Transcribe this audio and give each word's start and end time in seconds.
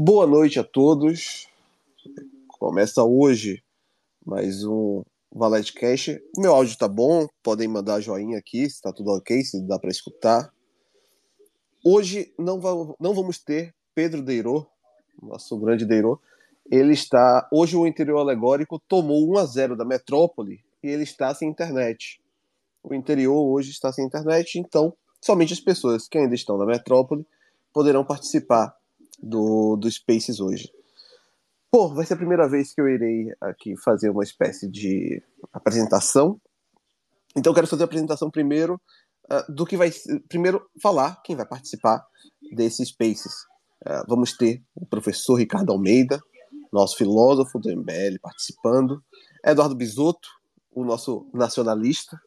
Boa 0.00 0.28
noite 0.28 0.60
a 0.60 0.62
todos. 0.62 1.48
Começa 2.46 3.02
hoje 3.02 3.64
mais 4.24 4.64
um 4.64 5.02
Valete 5.34 5.72
Cash. 5.72 6.10
Meu 6.36 6.54
áudio 6.54 6.78
tá 6.78 6.86
bom, 6.86 7.26
podem 7.42 7.66
mandar 7.66 8.00
joinha 8.00 8.38
aqui 8.38 8.70
se 8.70 8.80
tá 8.80 8.92
tudo 8.92 9.10
ok, 9.10 9.42
se 9.42 9.60
dá 9.66 9.76
para 9.76 9.90
escutar. 9.90 10.54
Hoje 11.84 12.32
não, 12.38 12.60
não 13.00 13.12
vamos 13.12 13.40
ter 13.40 13.74
Pedro 13.92 14.22
Deirô, 14.22 14.64
nosso 15.20 15.58
grande 15.58 15.84
Deirô. 15.84 16.20
Ele 16.70 16.92
está. 16.92 17.48
Hoje 17.50 17.76
o 17.76 17.84
interior 17.84 18.20
alegórico 18.20 18.78
tomou 18.78 19.28
1 19.32 19.38
a 19.38 19.46
0 19.46 19.76
da 19.76 19.84
metrópole 19.84 20.64
e 20.80 20.86
ele 20.86 21.02
está 21.02 21.34
sem 21.34 21.50
internet. 21.50 22.22
O 22.84 22.94
interior 22.94 23.34
hoje 23.34 23.72
está 23.72 23.92
sem 23.92 24.06
internet, 24.06 24.60
então 24.60 24.94
somente 25.20 25.52
as 25.52 25.60
pessoas 25.60 26.06
que 26.06 26.18
ainda 26.18 26.36
estão 26.36 26.56
na 26.56 26.64
metrópole 26.64 27.26
poderão 27.72 28.04
participar 28.04 28.77
do, 29.18 29.76
do 29.76 29.90
Spaces 29.90 30.40
hoje. 30.40 30.70
Pô, 31.70 31.88
vai 31.88 32.06
ser 32.06 32.14
a 32.14 32.18
primeira 32.18 32.48
vez 32.48 32.72
que 32.72 32.80
eu 32.80 32.88
irei 32.88 33.30
aqui 33.40 33.76
fazer 33.76 34.08
uma 34.08 34.24
espécie 34.24 34.66
de 34.66 35.22
apresentação. 35.52 36.40
Então 37.36 37.50
eu 37.50 37.54
quero 37.54 37.66
fazer 37.66 37.82
a 37.82 37.84
apresentação 37.84 38.30
primeiro 38.30 38.80
uh, 39.30 39.52
do 39.52 39.66
que 39.66 39.76
vai 39.76 39.90
primeiro 40.28 40.66
falar 40.82 41.20
quem 41.22 41.36
vai 41.36 41.44
participar 41.44 42.06
desse 42.52 42.84
Spaces. 42.86 43.44
Uh, 43.86 44.02
vamos 44.08 44.32
ter 44.32 44.62
o 44.74 44.86
professor 44.86 45.34
Ricardo 45.34 45.70
Almeida, 45.70 46.18
nosso 46.72 46.96
filósofo 46.96 47.58
do 47.58 47.70
MBL 47.70 48.18
participando, 48.22 49.04
Eduardo 49.44 49.74
Bisotto, 49.74 50.28
o 50.74 50.84
nosso 50.84 51.28
nacionalista, 51.34 52.18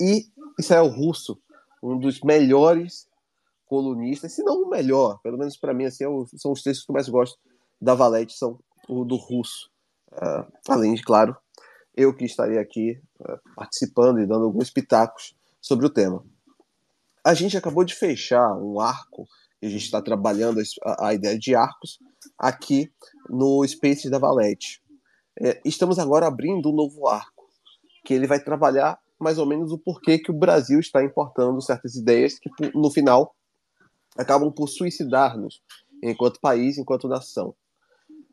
e 0.00 0.26
Israel 0.58 0.88
Russo, 0.88 1.40
um 1.82 1.98
dos 1.98 2.20
melhores 2.20 3.07
colunistas, 3.68 4.32
se 4.32 4.42
não 4.42 4.62
o 4.62 4.68
melhor, 4.68 5.20
pelo 5.22 5.38
menos 5.38 5.56
para 5.56 5.74
mim, 5.74 5.84
assim, 5.84 6.04
é 6.04 6.08
são 6.36 6.52
os 6.52 6.62
textos 6.62 6.84
que 6.84 6.90
eu 6.90 6.94
mais 6.94 7.08
gosto 7.08 7.38
da 7.80 7.94
Valete, 7.94 8.32
são 8.32 8.58
o 8.88 9.04
do 9.04 9.16
russo. 9.16 9.70
Uh, 10.12 10.50
além 10.68 10.94
de, 10.94 11.02
claro, 11.02 11.36
eu 11.94 12.14
que 12.14 12.24
estaria 12.24 12.60
aqui 12.60 13.00
uh, 13.20 13.38
participando 13.54 14.20
e 14.20 14.26
dando 14.26 14.44
alguns 14.44 14.70
pitacos 14.70 15.36
sobre 15.60 15.86
o 15.86 15.90
tema. 15.90 16.24
A 17.24 17.34
gente 17.34 17.56
acabou 17.56 17.84
de 17.84 17.94
fechar 17.94 18.56
um 18.56 18.80
arco, 18.80 19.26
e 19.60 19.66
a 19.66 19.70
gente 19.70 19.84
está 19.84 20.00
trabalhando 20.00 20.60
a, 20.82 21.08
a, 21.08 21.14
ideia 21.14 21.38
de 21.38 21.54
arcos 21.54 21.98
aqui 22.38 22.90
no 23.28 23.66
Space 23.66 24.08
da 24.08 24.18
Valete. 24.18 24.82
É, 25.40 25.60
estamos 25.64 25.98
agora 25.98 26.26
abrindo 26.26 26.70
um 26.70 26.74
novo 26.74 27.06
arco, 27.06 27.44
que 28.04 28.14
ele 28.14 28.26
vai 28.26 28.42
trabalhar 28.42 28.98
mais 29.20 29.36
ou 29.36 29.44
menos 29.44 29.72
o 29.72 29.78
porquê 29.78 30.18
que 30.18 30.30
o 30.30 30.38
Brasil 30.38 30.78
está 30.78 31.02
importando 31.04 31.60
certas 31.60 31.96
ideias 31.96 32.38
que, 32.38 32.50
no 32.74 32.90
final, 32.90 33.34
acabam 34.18 34.52
por 34.52 34.68
suicidar-nos 34.68 35.62
enquanto 36.02 36.40
país, 36.40 36.76
enquanto 36.76 37.08
nação. 37.08 37.54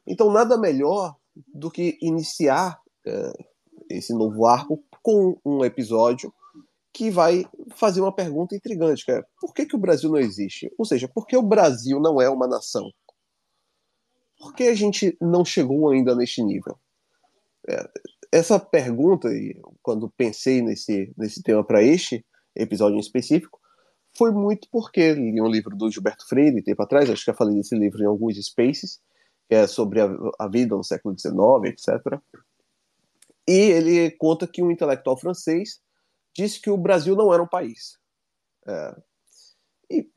Então, 0.08 0.32
nada 0.32 0.58
melhor 0.58 1.16
do 1.54 1.70
que 1.70 1.98
iniciar 2.02 2.80
uh, 3.08 3.46
esse 3.90 4.14
novo 4.14 4.46
arco 4.46 4.84
com 5.02 5.40
um 5.46 5.64
episódio 5.64 6.34
que 6.94 7.12
vai 7.12 7.46
fazer 7.76 8.02
uma 8.02 8.14
pergunta 8.14 8.56
intrigante, 8.56 9.04
que 9.04 9.12
é 9.12 9.22
por 9.40 9.54
que, 9.54 9.66
que 9.66 9.76
o 9.76 9.80
Brasil 9.80 10.10
não 10.10 10.18
existe? 10.18 10.72
Ou 10.78 10.86
seja, 10.86 11.08
por 11.08 11.28
que 11.28 11.36
o 11.36 11.44
Brasil 11.44 12.00
não 12.00 12.22
é 12.22 12.30
uma 12.30 12.48
nação? 12.48 12.90
Por 14.40 14.54
que 14.54 14.64
a 14.64 14.74
gente 14.74 15.16
não 15.20 15.44
chegou 15.44 15.90
ainda 15.90 16.16
neste 16.16 16.42
nível? 16.42 16.80
É, 17.68 17.90
essa 18.32 18.60
pergunta, 18.60 19.30
quando 19.82 20.10
pensei 20.16 20.62
nesse, 20.62 21.12
nesse 21.18 21.42
tema 21.42 21.66
para 21.66 21.84
este 21.84 22.26
episódio 22.56 22.96
em 22.96 23.00
específico, 23.00 23.60
foi 24.18 24.32
muito 24.32 24.68
porque 24.72 25.14
li 25.14 25.42
um 25.42 25.48
livro 25.48 25.76
do 25.76 25.90
Gilberto 25.90 26.28
Freire, 26.28 26.64
tempo 26.64 26.82
atrás, 26.82 27.10
acho 27.10 27.24
que 27.24 27.32
já 27.32 27.38
falei 27.38 27.56
desse 27.56 27.76
livro 27.76 28.02
em 28.02 28.06
alguns 28.06 28.36
spaces, 28.38 29.00
que 29.48 29.56
é 29.56 29.68
sobre 29.68 30.02
a, 30.02 30.10
a 30.40 30.48
vida 30.48 30.76
no 30.76 30.84
século 30.84 31.18
XIX, 31.18 31.36
etc. 31.66 32.20
E 33.48 33.54
ele 33.54 34.12
conta 34.12 34.48
que 34.48 34.64
um 34.64 34.72
intelectual 34.72 35.18
francês 35.18 35.82
disse 36.36 36.60
que 36.60 36.70
o 36.70 36.78
Brasil 36.78 37.16
não 37.16 37.34
era 37.34 37.44
um 37.44 37.48
país. 37.48 37.98
É, 38.68 38.96
e 39.90 40.10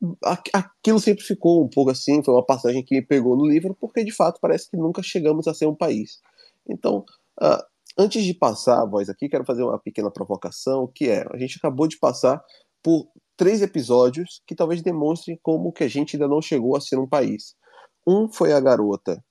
aquilo 0.53 0.99
sempre 0.99 1.23
ficou 1.23 1.62
um 1.62 1.69
pouco 1.69 1.91
assim, 1.91 2.23
foi 2.23 2.34
uma 2.34 2.44
passagem 2.44 2.83
que 2.83 2.94
me 2.94 3.03
pegou 3.03 3.37
no 3.37 3.47
livro, 3.47 3.77
porque 3.78 4.03
de 4.03 4.12
fato 4.12 4.39
parece 4.41 4.71
que 4.71 4.77
nunca 4.77 5.03
chegamos 5.03 5.47
a 5.47 5.55
ser 5.55 5.67
um 5.67 5.75
país. 5.75 6.21
Então, 6.67 7.05
uh, 7.41 7.62
antes 7.97 8.25
de 8.25 8.33
passar 8.33 8.83
a 8.83 8.87
voz 8.87 9.09
aqui, 9.09 9.28
quero 9.28 9.44
fazer 9.44 9.62
uma 9.62 9.78
pequena 9.78 10.11
provocação, 10.11 10.87
que 10.87 11.09
é, 11.09 11.27
a 11.31 11.37
gente 11.37 11.59
acabou 11.59 11.87
de 11.87 11.99
passar 11.99 12.43
por 12.83 13.09
três 13.38 13.62
episódios 13.62 14.43
que 14.44 14.54
talvez 14.54 14.82
demonstrem 14.82 15.38
como 15.43 15.72
que 15.72 15.84
a 15.84 15.88
gente 15.88 16.16
ainda 16.16 16.26
não 16.26 16.43
chegou 16.43 16.76
a 16.76 16.81
ser 16.81 16.99
um 16.99 17.06
país. 17.06 17.54
Um 18.06 18.28
foi 18.31 18.53
a 18.53 18.60
garota 18.60 19.25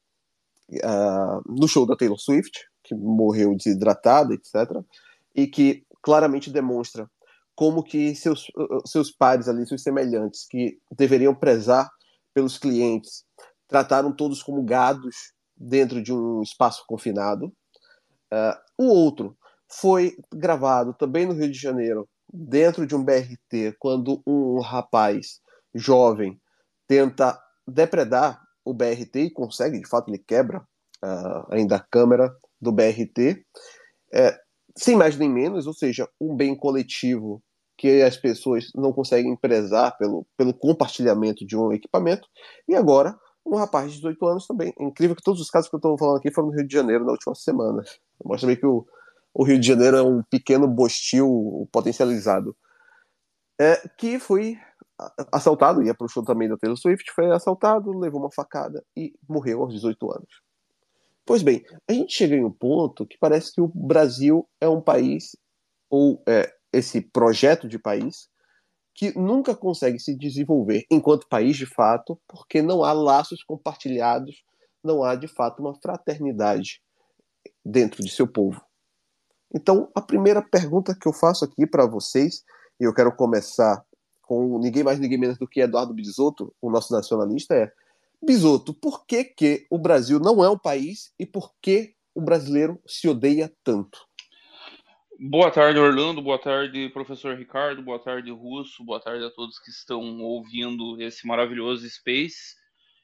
uh, 0.71 1.41
no 1.45 1.67
show 1.67 1.85
da 1.85 1.95
Taylor 1.95 2.17
Swift, 2.17 2.57
que 2.83 2.95
morreu 2.95 3.53
desidratada, 3.55 4.33
etc. 4.33 4.81
E 5.35 5.45
que 5.45 5.83
claramente 6.01 6.49
demonstra 6.49 7.09
como 7.53 7.83
que 7.83 8.15
seus, 8.15 8.47
seus 8.85 9.11
pares 9.11 9.49
ali, 9.49 9.67
seus 9.67 9.83
semelhantes, 9.83 10.47
que 10.47 10.79
deveriam 10.95 11.35
prezar 11.35 11.89
pelos 12.33 12.57
clientes, 12.57 13.25
trataram 13.67 14.15
todos 14.15 14.41
como 14.41 14.63
gados 14.63 15.33
dentro 15.55 16.01
de 16.01 16.13
um 16.13 16.41
espaço 16.41 16.85
confinado. 16.87 17.47
Uh, 18.31 18.55
o 18.77 18.85
outro 18.85 19.35
foi 19.67 20.15
gravado 20.33 20.93
também 20.93 21.25
no 21.25 21.33
Rio 21.33 21.51
de 21.51 21.59
Janeiro 21.59 22.07
dentro 22.31 22.85
de 22.85 22.95
um 22.95 23.03
BRT, 23.03 23.75
quando 23.79 24.21
um 24.25 24.59
rapaz 24.59 25.39
jovem 25.73 26.39
tenta 26.87 27.39
depredar 27.67 28.41
o 28.63 28.73
BRT 28.73 29.19
e 29.19 29.31
consegue, 29.31 29.79
de 29.79 29.87
fato, 29.87 30.09
ele 30.09 30.17
quebra 30.19 30.59
uh, 31.03 31.53
ainda 31.53 31.77
a 31.77 31.85
câmera 31.91 32.35
do 32.59 32.71
BRT, 32.71 33.45
é, 34.13 34.37
sem 34.75 34.95
mais 34.95 35.17
nem 35.17 35.29
menos, 35.29 35.67
ou 35.67 35.73
seja, 35.73 36.07
um 36.19 36.35
bem 36.35 36.55
coletivo 36.55 37.41
que 37.77 38.01
as 38.01 38.17
pessoas 38.17 38.69
não 38.75 38.91
conseguem 38.91 39.35
prezar 39.35 39.95
pelo, 39.97 40.25
pelo 40.35 40.53
compartilhamento 40.53 41.45
de 41.45 41.55
um 41.55 41.71
equipamento, 41.71 42.27
e 42.67 42.75
agora 42.75 43.17
um 43.45 43.55
rapaz 43.55 43.91
de 43.91 43.97
18 43.97 44.25
anos 44.25 44.47
também. 44.47 44.73
É 44.77 44.83
incrível 44.83 45.15
que 45.15 45.23
todos 45.23 45.39
os 45.39 45.49
casos 45.49 45.69
que 45.69 45.75
eu 45.75 45.77
estou 45.77 45.97
falando 45.97 46.17
aqui 46.17 46.31
foram 46.33 46.49
no 46.49 46.55
Rio 46.55 46.67
de 46.67 46.73
Janeiro 46.73 47.05
na 47.05 47.11
última 47.11 47.33
semana. 47.33 47.83
Mostra 48.23 48.47
bem 48.47 48.57
que 48.57 48.65
o, 48.65 48.85
o 49.33 49.43
Rio 49.43 49.59
de 49.59 49.67
Janeiro 49.67 49.97
é 49.97 50.01
um 50.01 50.23
pequeno 50.23 50.67
bostil 50.67 51.67
potencializado. 51.71 52.55
É, 53.59 53.87
que 53.97 54.19
foi 54.19 54.57
assaltado, 55.31 55.83
ia 55.83 55.93
para 55.93 56.05
o 56.05 56.09
show 56.09 56.23
também 56.23 56.49
da 56.49 56.57
Taylor 56.57 56.77
Swift, 56.77 57.11
foi 57.11 57.31
assaltado, 57.31 57.97
levou 57.97 58.21
uma 58.21 58.31
facada 58.31 58.83
e 58.95 59.13
morreu 59.27 59.61
aos 59.61 59.73
18 59.73 60.11
anos. 60.11 60.41
Pois 61.25 61.43
bem, 61.43 61.63
a 61.87 61.93
gente 61.93 62.13
chega 62.13 62.35
em 62.35 62.45
um 62.45 62.51
ponto 62.51 63.05
que 63.05 63.17
parece 63.19 63.53
que 63.53 63.61
o 63.61 63.67
Brasil 63.67 64.47
é 64.61 64.67
um 64.67 64.81
país, 64.81 65.35
ou 65.89 66.23
é, 66.27 66.51
esse 66.71 67.01
projeto 67.01 67.67
de 67.67 67.77
país, 67.77 68.29
que 68.95 69.17
nunca 69.17 69.55
consegue 69.55 69.99
se 69.99 70.17
desenvolver 70.17 70.85
enquanto 70.89 71.27
país 71.27 71.55
de 71.55 71.67
fato, 71.67 72.19
porque 72.27 72.61
não 72.61 72.83
há 72.83 72.93
laços 72.93 73.43
compartilhados, 73.43 74.43
não 74.83 75.03
há 75.03 75.15
de 75.15 75.27
fato 75.27 75.59
uma 75.59 75.75
fraternidade 75.75 76.81
dentro 77.63 78.03
de 78.03 78.09
seu 78.09 78.27
povo. 78.27 78.59
Então, 79.53 79.89
a 79.95 80.01
primeira 80.01 80.41
pergunta 80.41 80.95
que 80.99 81.07
eu 81.07 81.13
faço 81.13 81.45
aqui 81.45 81.65
para 81.65 81.85
vocês, 81.85 82.43
e 82.79 82.83
eu 82.83 82.93
quero 82.93 83.15
começar 83.15 83.83
com 84.21 84.59
ninguém 84.59 84.83
mais, 84.83 84.99
ninguém 84.99 85.17
menos 85.17 85.37
do 85.37 85.47
que 85.47 85.61
Eduardo 85.61 85.93
Bisotto, 85.93 86.53
o 86.61 86.69
nosso 86.69 86.93
nacionalista, 86.93 87.55
é: 87.55 87.71
Bisotto, 88.21 88.73
por 88.73 89.05
que, 89.05 89.23
que 89.23 89.65
o 89.69 89.77
Brasil 89.77 90.19
não 90.19 90.43
é 90.43 90.49
um 90.49 90.57
país 90.57 91.13
e 91.17 91.25
por 91.25 91.53
que 91.61 91.95
o 92.13 92.21
brasileiro 92.21 92.79
se 92.85 93.07
odeia 93.07 93.51
tanto? 93.63 94.07
Boa 95.19 95.49
tarde, 95.49 95.79
Orlando. 95.79 96.21
Boa 96.21 96.37
tarde, 96.37 96.89
professor 96.89 97.35
Ricardo. 97.35 97.81
Boa 97.81 97.97
tarde, 97.97 98.29
Russo. 98.29 98.83
Boa 98.83 98.99
tarde 98.99 99.25
a 99.25 99.31
todos 99.31 99.57
que 99.57 99.71
estão 99.71 100.21
ouvindo 100.21 101.01
esse 101.01 101.25
maravilhoso 101.25 101.89
Space. 101.89 102.55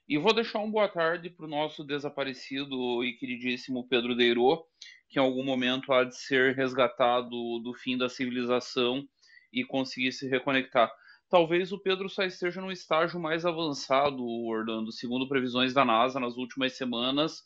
E 0.06 0.18
vou 0.18 0.34
deixar 0.34 0.60
um 0.60 0.70
boa 0.70 0.90
tarde 0.90 1.30
para 1.30 1.46
o 1.46 1.50
nosso 1.50 1.82
desaparecido 1.82 3.06
e 3.06 3.14
queridíssimo 3.14 3.88
Pedro 3.88 4.14
Deirô, 4.14 4.66
que 5.08 5.18
em 5.18 5.22
algum 5.22 5.46
momento 5.46 5.94
há 5.94 6.04
de 6.04 6.18
ser 6.18 6.54
resgatado 6.56 7.30
do 7.30 7.74
fim 7.74 7.98
da 7.98 8.10
civilização 8.10 9.08
e 9.52 9.64
conseguir 9.64 10.12
se 10.12 10.28
reconectar. 10.28 10.92
Talvez 11.30 11.72
o 11.72 11.80
Pedro 11.80 12.10
só 12.10 12.24
esteja 12.24 12.60
no 12.60 12.70
estágio 12.70 13.18
mais 13.18 13.46
avançado, 13.46 14.22
Orlando. 14.26 14.92
Segundo 14.92 15.28
previsões 15.28 15.74
da 15.74 15.86
NASA 15.86 16.20
nas 16.20 16.36
últimas 16.36 16.74
semanas, 16.74 17.42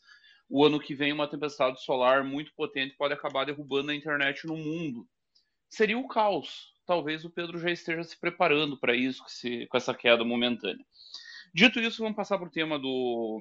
o 0.48 0.64
ano 0.64 0.80
que 0.80 0.96
vem 0.96 1.12
uma 1.12 1.28
tempestade 1.28 1.80
solar 1.84 2.24
muito 2.24 2.52
potente 2.56 2.96
pode 2.96 3.14
acabar 3.14 3.46
derrubando 3.46 3.92
a 3.92 3.94
internet 3.94 4.48
no 4.48 4.56
mundo. 4.56 5.06
Seria 5.68 5.96
o 5.96 6.08
caos. 6.08 6.74
Talvez 6.84 7.24
o 7.24 7.30
Pedro 7.30 7.56
já 7.58 7.70
esteja 7.70 8.02
se 8.02 8.18
preparando 8.18 8.76
para 8.76 8.96
isso, 8.96 9.22
com 9.68 9.76
essa 9.76 9.94
queda 9.94 10.24
momentânea. 10.24 10.84
Dito 11.54 11.80
isso, 11.80 12.02
vamos 12.02 12.16
passar 12.16 12.38
para 12.38 12.48
o 12.48 12.50
tema 12.50 12.78
do, 12.78 13.40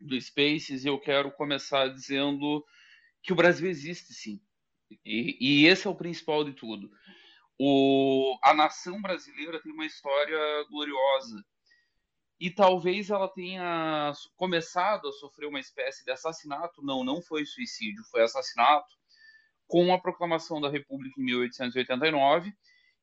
do 0.00 0.20
Spaces 0.20 0.84
e 0.84 0.88
eu 0.88 0.98
quero 0.98 1.30
começar 1.32 1.88
dizendo 1.88 2.64
que 3.22 3.32
o 3.32 3.36
Brasil 3.36 3.68
existe 3.68 4.12
sim. 4.14 4.40
E, 5.04 5.36
e 5.40 5.66
esse 5.66 5.86
é 5.86 5.90
o 5.90 5.94
principal 5.94 6.44
de 6.44 6.52
tudo. 6.52 6.90
O, 7.58 8.36
a 8.42 8.52
nação 8.54 9.00
brasileira 9.00 9.60
tem 9.62 9.72
uma 9.72 9.86
história 9.86 10.38
gloriosa. 10.68 11.44
e 12.40 12.50
talvez 12.50 13.10
ela 13.10 13.28
tenha 13.28 14.12
começado 14.36 15.08
a 15.08 15.12
sofrer 15.12 15.46
uma 15.48 15.60
espécie 15.60 16.04
de 16.04 16.10
assassinato. 16.10 16.82
Não, 16.82 17.04
não 17.04 17.22
foi 17.22 17.46
suicídio, 17.46 18.04
foi 18.10 18.22
assassinato 18.22 18.92
com 19.66 19.92
a 19.94 20.00
proclamação 20.00 20.60
da 20.60 20.68
República 20.68 21.20
em 21.20 21.24
1889 21.24 22.52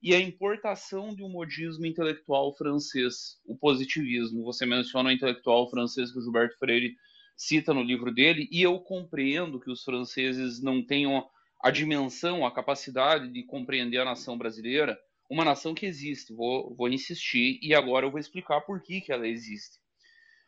e 0.02 0.16
a 0.16 0.20
importação 0.20 1.14
de 1.14 1.24
um 1.24 1.30
modismo 1.30 1.86
intelectual 1.86 2.56
francês, 2.56 3.40
o 3.46 3.56
positivismo. 3.56 4.44
Você 4.44 4.66
menciona 4.66 5.10
o 5.10 5.12
intelectual 5.12 5.70
francês 5.70 6.12
que 6.12 6.18
o 6.18 6.22
Gilberto 6.22 6.58
Freire 6.58 6.96
cita 7.38 7.74
no 7.74 7.84
livro 7.84 8.14
dele, 8.14 8.48
e 8.52 8.62
eu 8.62 8.80
compreendo 8.80 9.60
que 9.60 9.70
os 9.70 9.84
franceses 9.84 10.62
não 10.62 10.84
tenham 10.84 11.28
a 11.64 11.70
dimensão, 11.70 12.46
a 12.46 12.52
capacidade 12.52 13.32
de 13.32 13.44
compreender 13.44 14.00
a 14.00 14.06
nação 14.06 14.38
brasileira, 14.38 14.98
uma 15.30 15.46
nação 15.46 15.74
que 15.74 15.86
existe. 15.86 16.34
Vou, 16.34 16.76
vou 16.76 16.90
insistir 16.90 17.60
e 17.62 17.74
agora 17.74 18.06
eu 18.06 18.12
vou 18.12 18.20
explicar 18.20 18.62
por 18.62 18.82
que, 18.82 19.02
que 19.02 19.12
ela 19.12 19.28
existe. 19.28 19.80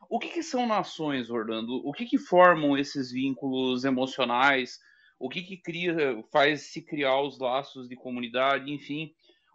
O 0.10 0.20
que, 0.20 0.30
que 0.30 0.44
são 0.44 0.68
nações, 0.68 1.30
Orlando? 1.30 1.82
O 1.88 1.94
que, 1.94 2.06
que 2.06 2.18
formam 2.18 2.78
esses 2.78 3.12
vínculos 3.12 3.86
emocionais? 3.86 4.80
O 5.20 5.30
que, 5.30 5.42
que 5.42 5.58
cria, 5.58 5.96
faz 6.32 6.72
se 6.72 6.82
criar 6.82 7.22
os 7.22 7.40
laços 7.40 7.88
de 7.88 7.96
comunidade? 7.96 8.72
Enfim, 8.72 9.14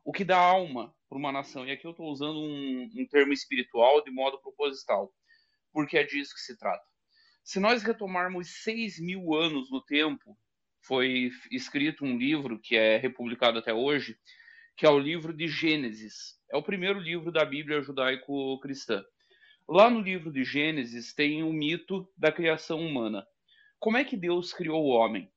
o 0.09 0.13
que 0.13 0.25
dá 0.25 0.39
alma 0.39 0.97
para 1.07 1.19
uma 1.19 1.31
nação? 1.31 1.67
E 1.67 1.71
aqui 1.71 1.87
eu 1.87 1.91
estou 1.91 2.11
usando 2.11 2.39
um, 2.39 2.91
um 2.97 3.07
termo 3.07 3.31
espiritual 3.31 4.03
de 4.03 4.11
modo 4.11 4.41
proposital, 4.41 5.13
porque 5.71 5.99
é 5.99 6.03
disso 6.03 6.33
que 6.33 6.41
se 6.41 6.57
trata. 6.57 6.83
Se 7.45 7.61
nós 7.61 7.83
retomarmos 7.83 8.63
seis 8.63 8.99
mil 8.99 9.35
anos 9.35 9.71
no 9.71 9.83
tempo, 9.83 10.35
foi 10.81 11.31
escrito 11.51 12.07
um 12.07 12.17
livro 12.17 12.59
que 12.59 12.75
é 12.75 12.97
republicado 12.97 13.59
até 13.59 13.75
hoje, 13.75 14.19
que 14.79 14.87
é 14.87 14.89
o 14.89 14.99
livro 14.99 15.31
de 15.31 15.47
Gênesis. 15.47 16.41
É 16.51 16.57
o 16.57 16.63
primeiro 16.63 16.99
livro 16.99 17.31
da 17.31 17.45
Bíblia 17.45 17.83
judaico-cristã. 17.83 19.05
Lá 19.69 19.91
no 19.91 20.01
livro 20.01 20.33
de 20.33 20.43
Gênesis 20.43 21.13
tem 21.13 21.43
o 21.43 21.53
mito 21.53 22.11
da 22.17 22.33
criação 22.33 22.81
humana. 22.81 23.27
Como 23.79 23.99
é 23.99 24.05
que 24.05 24.17
Deus 24.17 24.55
criou 24.55 24.83
o 24.83 24.89
homem? 24.89 25.31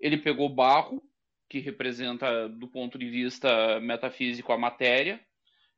Ele 0.00 0.18
pegou 0.18 0.52
barro, 0.52 1.00
que 1.48 1.58
representa, 1.58 2.48
do 2.48 2.68
ponto 2.68 2.98
de 2.98 3.08
vista 3.08 3.80
metafísico, 3.80 4.52
a 4.52 4.58
matéria. 4.58 5.20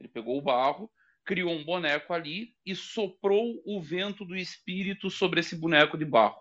Ele 0.00 0.09
pegou 0.09 0.38
o 0.38 0.43
barro, 0.43 0.91
criou 1.25 1.53
um 1.53 1.65
boneco 1.65 2.12
ali 2.12 2.55
e 2.65 2.75
soprou 2.75 3.62
o 3.67 3.81
vento 3.81 4.25
do 4.25 4.37
espírito 4.37 5.11
sobre 5.11 5.41
esse 5.41 5.56
boneco 5.56 5.99
de 5.99 6.05
barro. 6.05 6.41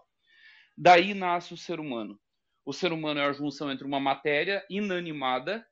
Daí 0.78 1.14
nasce 1.14 1.54
o 1.54 1.58
ser 1.58 1.80
humano. 1.80 2.20
O 2.66 2.72
ser 2.72 2.92
humano 2.92 3.20
é 3.20 3.26
a 3.26 3.34
junção 3.34 3.72
entre 3.72 3.86
uma 3.86 4.00
matéria 4.00 4.66
inanimada 4.70 5.66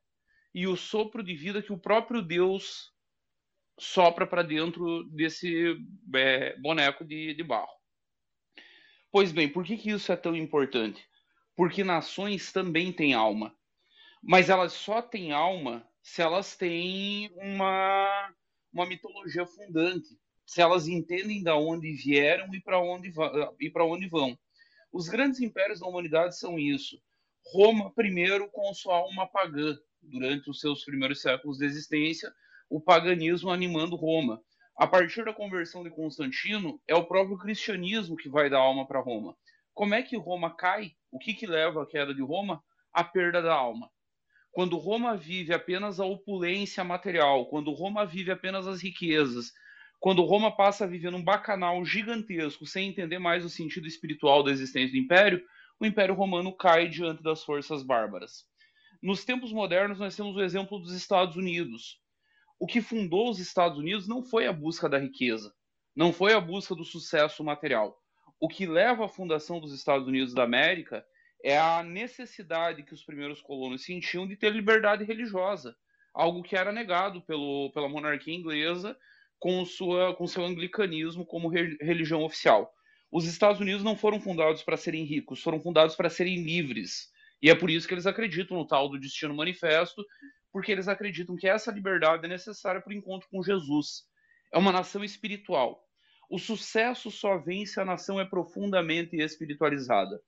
e 0.53 0.67
o 0.67 0.75
sopro 0.75 1.21
de 1.21 1.35
vida 1.35 1.61
que 1.61 1.73
o 1.73 1.77
próprio 1.77 2.21
Deus 2.21 2.93
sopra 3.77 4.25
para 4.25 4.41
dentro 4.41 5.03
desse 5.09 5.77
é, 6.15 6.57
boneco 6.57 7.03
de, 7.03 7.33
de, 7.33 7.43
barro. 7.43 7.75
Pois 9.11 9.31
bem, 9.31 9.49
por 9.49 9.65
que, 9.65 9.77
que 9.77 9.91
isso 9.91 10.11
é 10.11 10.15
tão 10.15 10.35
importante? 10.35 11.05
Porque 11.55 11.83
nações 11.83 12.51
também 12.51 12.91
têm 12.91 13.13
alma, 13.13 13.55
mas 14.21 14.49
elas 14.49 14.73
só 14.73 15.01
têm 15.01 15.31
alma 15.31 15.87
se 16.01 16.21
elas 16.21 16.55
têm 16.55 17.31
uma, 17.35 18.33
uma 18.71 18.85
mitologia 18.85 19.45
fundante, 19.45 20.07
se 20.45 20.61
elas 20.61 20.87
entendem 20.87 21.41
de 21.41 21.49
onde 21.49 21.93
vieram 21.93 22.53
e 22.53 22.61
para 22.61 22.79
onde, 22.79 23.11
e 23.59 23.71
onde 23.79 24.07
vão. 24.07 24.37
Os 24.93 25.09
grandes 25.09 25.41
impérios 25.41 25.79
da 25.79 25.87
humanidade 25.87 26.37
são 26.37 26.59
isso. 26.59 27.01
Roma, 27.51 27.91
primeiro, 27.93 28.49
com 28.51 28.73
sua 28.73 28.97
alma 28.97 29.27
pagã, 29.27 29.75
durante 30.01 30.49
os 30.49 30.59
seus 30.59 30.83
primeiros 30.85 31.21
séculos 31.21 31.57
de 31.57 31.65
existência, 31.65 32.31
o 32.69 32.79
paganismo 32.79 33.49
animando 33.49 33.95
Roma. 33.95 34.41
A 34.77 34.85
partir 34.85 35.25
da 35.25 35.33
conversão 35.33 35.83
de 35.83 35.89
Constantino, 35.89 36.81
é 36.87 36.95
o 36.95 37.05
próprio 37.05 37.37
cristianismo 37.37 38.15
que 38.15 38.29
vai 38.29 38.49
dar 38.49 38.59
alma 38.59 38.87
para 38.87 38.99
Roma. 38.99 39.35
Como 39.75 39.93
é 39.93 40.01
que 40.01 40.15
Roma 40.15 40.55
cai? 40.55 40.93
O 41.11 41.19
que, 41.19 41.33
que 41.33 41.45
leva 41.45 41.83
à 41.83 41.85
queda 41.85 42.15
de 42.15 42.21
Roma? 42.21 42.63
A 42.93 43.03
perda 43.03 43.41
da 43.41 43.53
alma. 43.53 43.91
Quando 44.53 44.77
Roma 44.77 45.17
vive 45.17 45.53
apenas 45.53 45.99
a 45.99 46.05
opulência 46.05 46.81
material, 46.81 47.47
quando 47.47 47.73
Roma 47.73 48.05
vive 48.05 48.31
apenas 48.31 48.65
as 48.67 48.81
riquezas, 48.81 49.51
quando 49.99 50.23
Roma 50.23 50.55
passa 50.55 50.85
a 50.85 50.87
viver 50.87 51.11
num 51.11 51.21
bacanal 51.21 51.83
gigantesco, 51.83 52.65
sem 52.65 52.87
entender 52.87 53.19
mais 53.19 53.43
o 53.43 53.49
sentido 53.49 53.85
espiritual 53.85 54.43
da 54.43 54.51
existência 54.51 54.93
do 54.93 54.97
império, 54.97 55.43
o 55.77 55.85
Império 55.85 56.15
Romano 56.15 56.55
cai 56.55 56.87
diante 56.87 57.21
das 57.21 57.43
forças 57.43 57.83
bárbaras. 57.83 58.45
Nos 59.03 59.25
tempos 59.25 59.51
modernos, 59.51 59.99
nós 59.99 60.15
temos 60.15 60.37
o 60.37 60.41
exemplo 60.41 60.79
dos 60.79 60.93
Estados 60.93 61.35
Unidos. 61.35 61.99
O 62.57 62.65
que 62.65 62.81
fundou 62.81 63.29
os 63.29 63.39
Estados 63.39 63.77
Unidos 63.77 64.07
não 64.07 64.23
foi 64.23 64.47
a 64.47 64.53
busca 64.53 64.87
da 64.87 64.97
riqueza, 64.97 65.53
não 65.93 66.13
foi 66.13 66.31
a 66.31 66.39
busca 66.39 66.73
do 66.73 66.85
sucesso 66.85 67.43
material. 67.43 68.01
O 68.45 68.47
que 68.47 68.67
leva 68.67 69.05
à 69.05 69.09
fundação 69.09 69.59
dos 69.59 69.73
Estados 69.73 70.07
Unidos 70.07 70.31
da 70.31 70.43
América 70.43 71.03
é 71.43 71.57
a 71.57 71.81
necessidade 71.81 72.83
que 72.83 72.93
os 72.93 73.03
primeiros 73.03 73.41
colonos 73.41 73.83
sentiam 73.83 74.27
de 74.27 74.35
ter 74.35 74.51
liberdade 74.51 75.03
religiosa, 75.03 75.75
algo 76.13 76.43
que 76.43 76.55
era 76.55 76.71
negado 76.71 77.23
pelo, 77.23 77.71
pela 77.71 77.89
monarquia 77.89 78.35
inglesa 78.35 78.95
com, 79.39 79.65
sua, 79.65 80.15
com 80.15 80.27
seu 80.27 80.45
anglicanismo 80.45 81.25
como 81.25 81.47
re, 81.47 81.75
religião 81.81 82.21
oficial. 82.21 82.71
Os 83.11 83.25
Estados 83.25 83.59
Unidos 83.59 83.83
não 83.83 83.97
foram 83.97 84.21
fundados 84.21 84.61
para 84.61 84.77
serem 84.77 85.05
ricos, 85.05 85.41
foram 85.41 85.59
fundados 85.59 85.95
para 85.95 86.07
serem 86.07 86.43
livres. 86.43 87.09
E 87.41 87.49
é 87.49 87.55
por 87.55 87.71
isso 87.71 87.87
que 87.87 87.95
eles 87.95 88.05
acreditam 88.05 88.57
no 88.57 88.67
tal 88.67 88.87
do 88.87 88.99
destino 88.99 89.33
manifesto, 89.33 90.05
porque 90.51 90.71
eles 90.71 90.87
acreditam 90.87 91.35
que 91.35 91.47
essa 91.47 91.71
liberdade 91.71 92.23
é 92.23 92.29
necessária 92.29 92.79
para 92.79 92.91
o 92.91 92.95
encontro 92.95 93.27
com 93.27 93.41
Jesus. 93.41 94.03
É 94.53 94.57
uma 94.59 94.71
nação 94.71 95.03
espiritual. 95.03 95.84
O 96.29 96.39
sucesso 96.39 97.11
só 97.11 97.37
vem 97.37 97.65
se 97.65 97.79
a 97.79 97.85
nação 97.85 98.19
é 98.19 98.25
profundamente 98.25 99.15
espiritualizada. 99.15 100.19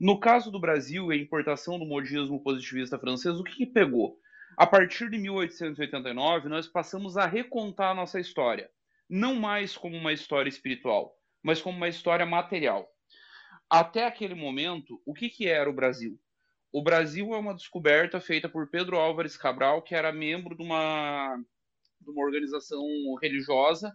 No 0.00 0.18
caso 0.18 0.50
do 0.50 0.60
Brasil 0.60 1.12
e 1.12 1.16
a 1.16 1.20
importação 1.20 1.78
do 1.78 1.84
modismo 1.84 2.42
positivista 2.42 2.98
francês, 2.98 3.38
o 3.38 3.44
que, 3.44 3.56
que 3.56 3.66
pegou? 3.66 4.16
A 4.56 4.66
partir 4.66 5.10
de 5.10 5.18
1889, 5.18 6.48
nós 6.48 6.68
passamos 6.68 7.16
a 7.16 7.26
recontar 7.26 7.90
a 7.90 7.94
nossa 7.94 8.20
história, 8.20 8.70
não 9.08 9.34
mais 9.34 9.76
como 9.76 9.96
uma 9.96 10.12
história 10.12 10.48
espiritual, 10.48 11.14
mas 11.42 11.60
como 11.60 11.76
uma 11.76 11.88
história 11.88 12.24
material. 12.24 12.88
Até 13.68 14.06
aquele 14.06 14.34
momento, 14.34 15.02
o 15.04 15.12
que, 15.12 15.28
que 15.28 15.48
era 15.48 15.68
o 15.68 15.74
Brasil? 15.74 16.18
O 16.72 16.82
Brasil 16.82 17.34
é 17.34 17.38
uma 17.38 17.54
descoberta 17.54 18.20
feita 18.20 18.48
por 18.48 18.70
Pedro 18.70 18.96
Álvares 18.96 19.36
Cabral, 19.36 19.82
que 19.82 19.94
era 19.94 20.12
membro 20.12 20.56
de 20.56 20.62
uma, 20.62 21.36
de 22.00 22.10
uma 22.10 22.24
organização 22.24 22.82
religiosa 23.20 23.92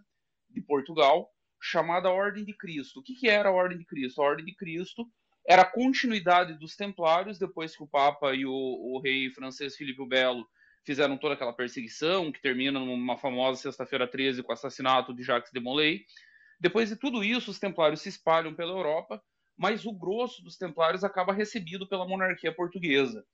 de 0.50 0.60
Portugal 0.60 1.32
chamada 1.60 2.10
Ordem 2.10 2.44
de 2.44 2.52
Cristo. 2.52 3.00
O 3.00 3.02
que, 3.02 3.14
que 3.14 3.28
era 3.28 3.48
a 3.48 3.52
Ordem 3.52 3.78
de 3.78 3.84
Cristo? 3.84 4.20
A 4.20 4.24
Ordem 4.24 4.44
de 4.44 4.54
Cristo 4.54 5.06
era 5.46 5.62
a 5.62 5.70
continuidade 5.70 6.54
dos 6.54 6.76
Templários, 6.76 7.38
depois 7.38 7.76
que 7.76 7.82
o 7.82 7.88
Papa 7.88 8.34
e 8.34 8.44
o, 8.44 8.52
o 8.52 9.00
rei 9.02 9.30
francês 9.30 9.76
Filipe 9.76 10.02
o 10.02 10.06
Belo 10.06 10.46
fizeram 10.84 11.16
toda 11.16 11.34
aquela 11.34 11.52
perseguição, 11.52 12.32
que 12.32 12.40
termina 12.40 12.78
numa 12.78 13.18
famosa 13.18 13.60
Sexta-feira 13.60 14.06
13 14.06 14.42
com 14.42 14.50
o 14.50 14.54
assassinato 14.54 15.14
de 15.14 15.22
Jacques 15.22 15.52
de 15.52 15.60
Molay. 15.60 16.02
Depois 16.60 16.88
de 16.88 16.96
tudo 16.96 17.22
isso, 17.22 17.50
os 17.50 17.58
Templários 17.58 18.00
se 18.00 18.08
espalham 18.08 18.54
pela 18.54 18.72
Europa 18.72 19.22
mas 19.58 19.84
o 19.84 19.92
grosso 19.92 20.42
dos 20.42 20.56
templários 20.56 21.02
acaba 21.02 21.32
recebido 21.32 21.86
pela 21.88 22.06
monarquia 22.06 22.54
portuguesa, 22.54 23.24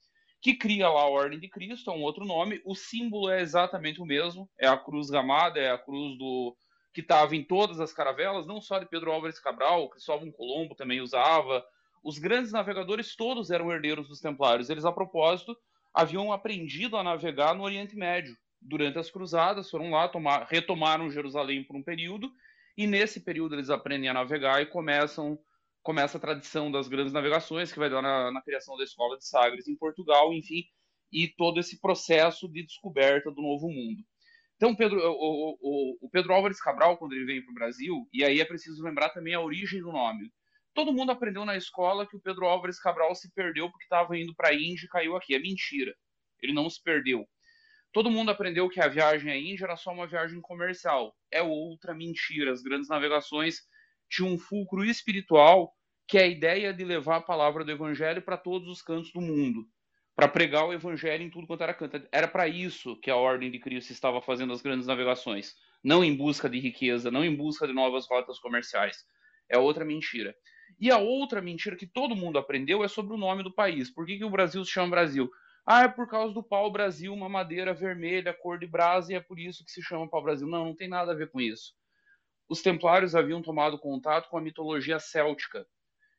que 0.40 0.54
cria 0.54 0.88
lá 0.88 1.02
a 1.02 1.08
Ordem 1.08 1.38
de 1.38 1.48
Cristo, 1.48 1.90
é 1.90 1.94
um 1.94 2.02
outro 2.02 2.24
nome, 2.24 2.62
o 2.64 2.74
símbolo 2.74 3.30
é 3.30 3.42
exatamente 3.42 4.00
o 4.00 4.06
mesmo, 4.06 4.50
é 4.58 4.66
a 4.66 4.76
cruz 4.76 5.10
gamada, 5.10 5.60
é 5.60 5.70
a 5.70 5.78
cruz 5.78 6.16
do 6.16 6.56
que 6.94 7.00
estava 7.00 7.34
em 7.34 7.42
todas 7.42 7.80
as 7.80 7.92
caravelas, 7.92 8.46
não 8.46 8.60
só 8.60 8.78
de 8.78 8.86
Pedro 8.86 9.10
Álvares 9.10 9.40
Cabral, 9.40 9.90
Cristóvão 9.90 10.30
Colombo 10.30 10.76
também 10.76 11.00
usava, 11.00 11.64
os 12.04 12.18
grandes 12.18 12.52
navegadores 12.52 13.16
todos 13.16 13.50
eram 13.50 13.72
herdeiros 13.72 14.08
dos 14.08 14.20
templários, 14.20 14.70
eles 14.70 14.84
a 14.84 14.92
propósito 14.92 15.56
haviam 15.92 16.32
aprendido 16.32 16.96
a 16.96 17.02
navegar 17.02 17.54
no 17.54 17.64
Oriente 17.64 17.96
Médio, 17.96 18.36
durante 18.62 18.98
as 18.98 19.10
cruzadas, 19.10 19.68
foram 19.68 19.90
lá, 19.90 20.08
tomar, 20.08 20.46
retomaram 20.48 21.10
Jerusalém 21.10 21.64
por 21.64 21.76
um 21.76 21.82
período, 21.82 22.30
e 22.76 22.86
nesse 22.86 23.20
período 23.20 23.56
eles 23.56 23.70
aprendem 23.70 24.08
a 24.08 24.14
navegar 24.14 24.62
e 24.62 24.66
começam 24.66 25.38
começa 25.82 26.16
a 26.16 26.20
tradição 26.20 26.72
das 26.72 26.88
grandes 26.88 27.12
navegações, 27.12 27.70
que 27.70 27.78
vai 27.78 27.90
dar 27.90 28.00
na, 28.00 28.32
na 28.32 28.40
criação 28.40 28.74
da 28.74 28.84
escola 28.84 29.18
de 29.18 29.28
Sagres 29.28 29.68
em 29.68 29.76
Portugal, 29.76 30.32
enfim, 30.32 30.64
e 31.12 31.28
todo 31.28 31.60
esse 31.60 31.78
processo 31.78 32.48
de 32.48 32.64
descoberta 32.64 33.30
do 33.30 33.42
novo 33.42 33.68
mundo. 33.68 34.02
Então, 34.64 34.74
Pedro, 34.74 34.98
o, 34.98 35.58
o, 35.60 35.98
o 36.06 36.08
Pedro 36.08 36.32
Álvares 36.32 36.58
Cabral, 36.58 36.96
quando 36.96 37.12
ele 37.12 37.26
veio 37.26 37.44
para 37.44 37.50
o 37.50 37.54
Brasil, 37.54 38.08
e 38.10 38.24
aí 38.24 38.40
é 38.40 38.46
preciso 38.46 38.82
lembrar 38.82 39.10
também 39.10 39.34
a 39.34 39.40
origem 39.42 39.82
do 39.82 39.92
nome. 39.92 40.32
Todo 40.72 40.90
mundo 40.90 41.12
aprendeu 41.12 41.44
na 41.44 41.54
escola 41.54 42.08
que 42.08 42.16
o 42.16 42.20
Pedro 42.20 42.46
Álvares 42.46 42.80
Cabral 42.80 43.14
se 43.14 43.30
perdeu 43.34 43.70
porque 43.70 43.84
estava 43.84 44.16
indo 44.16 44.34
para 44.34 44.48
a 44.48 44.54
Índia 44.54 44.86
e 44.86 44.88
caiu 44.88 45.16
aqui. 45.16 45.34
É 45.34 45.38
mentira. 45.38 45.94
Ele 46.40 46.54
não 46.54 46.70
se 46.70 46.82
perdeu. 46.82 47.26
Todo 47.92 48.10
mundo 48.10 48.30
aprendeu 48.30 48.66
que 48.70 48.80
a 48.80 48.88
viagem 48.88 49.30
à 49.30 49.36
Índia 49.36 49.64
era 49.64 49.76
só 49.76 49.92
uma 49.92 50.06
viagem 50.06 50.40
comercial. 50.40 51.14
É 51.30 51.42
outra 51.42 51.94
mentira. 51.94 52.50
As 52.50 52.62
grandes 52.62 52.88
navegações 52.88 53.58
tinha 54.08 54.26
um 54.26 54.38
fulcro 54.38 54.82
espiritual 54.82 55.74
que 56.08 56.16
é 56.16 56.22
a 56.22 56.26
ideia 56.26 56.72
de 56.72 56.84
levar 56.84 57.16
a 57.16 57.22
palavra 57.22 57.66
do 57.66 57.70
evangelho 57.70 58.22
para 58.22 58.38
todos 58.38 58.66
os 58.68 58.80
cantos 58.80 59.12
do 59.12 59.20
mundo, 59.20 59.66
para 60.16 60.28
pregar 60.28 60.66
o 60.66 60.72
evangelho 60.72 61.24
em 61.24 61.30
tudo 61.30 61.46
quanto 61.46 61.62
era 61.62 61.74
canto. 61.74 62.00
Era 62.12 62.28
para 62.28 62.46
isso 62.46 62.96
que 63.00 63.10
a 63.10 63.16
ordem 63.16 63.50
de 63.50 63.58
Cristo 63.58 63.92
estava 63.92 64.22
fazendo 64.22 64.52
as 64.52 64.62
grandes 64.62 64.86
navegações, 64.86 65.54
não 65.82 66.04
em 66.04 66.14
busca 66.14 66.48
de 66.48 66.58
riqueza, 66.58 67.10
não 67.10 67.24
em 67.24 67.34
busca 67.34 67.66
de 67.66 67.72
novas 67.72 68.06
rotas 68.06 68.38
comerciais. 68.38 69.04
É 69.48 69.58
outra 69.58 69.84
mentira. 69.84 70.34
E 70.80 70.90
a 70.90 70.98
outra 70.98 71.42
mentira 71.42 71.76
que 71.76 71.86
todo 71.86 72.16
mundo 72.16 72.38
aprendeu 72.38 72.82
é 72.84 72.88
sobre 72.88 73.14
o 73.14 73.18
nome 73.18 73.42
do 73.42 73.52
país. 73.52 73.90
Por 73.90 74.06
que, 74.06 74.18
que 74.18 74.24
o 74.24 74.30
Brasil 74.30 74.64
se 74.64 74.70
chama 74.70 74.90
Brasil? 74.90 75.30
Ah, 75.66 75.84
é 75.84 75.88
por 75.88 76.08
causa 76.08 76.32
do 76.32 76.42
pau-brasil, 76.42 77.12
uma 77.12 77.28
madeira 77.28 77.72
vermelha, 77.72 78.34
cor 78.34 78.58
de 78.58 78.66
brasa, 78.66 79.12
e 79.12 79.16
é 79.16 79.20
por 79.20 79.38
isso 79.38 79.64
que 79.64 79.70
se 79.70 79.82
chama 79.82 80.08
pau-brasil. 80.08 80.46
Não, 80.46 80.66
não 80.66 80.74
tem 80.74 80.88
nada 80.88 81.12
a 81.12 81.14
ver 81.14 81.30
com 81.30 81.40
isso. 81.40 81.72
Os 82.48 82.60
templários 82.60 83.14
haviam 83.14 83.40
tomado 83.40 83.78
contato 83.78 84.28
com 84.28 84.36
a 84.36 84.40
mitologia 84.40 84.98
céltica, 84.98 85.66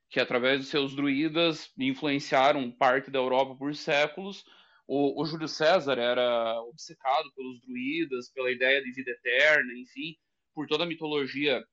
que 0.09 0.19
através 0.19 0.62
de 0.62 0.67
seus 0.67 0.95
druidas 0.95 1.71
influenciaram 1.77 2.71
parte 2.71 3.12
da 3.12 3.19
Europa 3.19 3.55
por 3.55 3.75
séculos. 3.75 4.45
O, 4.88 5.21
o 5.21 5.25
Júlio 5.25 5.47
César 5.47 5.97
era 5.97 6.62
obcecado 6.62 7.31
pelos 7.35 7.59
druidas, 7.62 8.31
pela 8.31 8.51
ideia 8.51 8.81
de 8.81 8.91
vida 8.91 9.12
eterna, 9.12 9.74
enfim, 9.74 10.15
por 10.53 10.67
toda 10.67 10.83
a 10.83 10.88
mitologia 10.88 11.63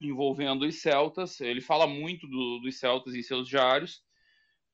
envolvendo 0.00 0.64
os 0.64 0.80
celtas. 0.80 1.40
Ele 1.40 1.60
fala 1.60 1.86
muito 1.86 2.26
do, 2.26 2.60
dos 2.60 2.78
celtas 2.78 3.14
em 3.14 3.22
seus 3.22 3.48
diários. 3.48 4.02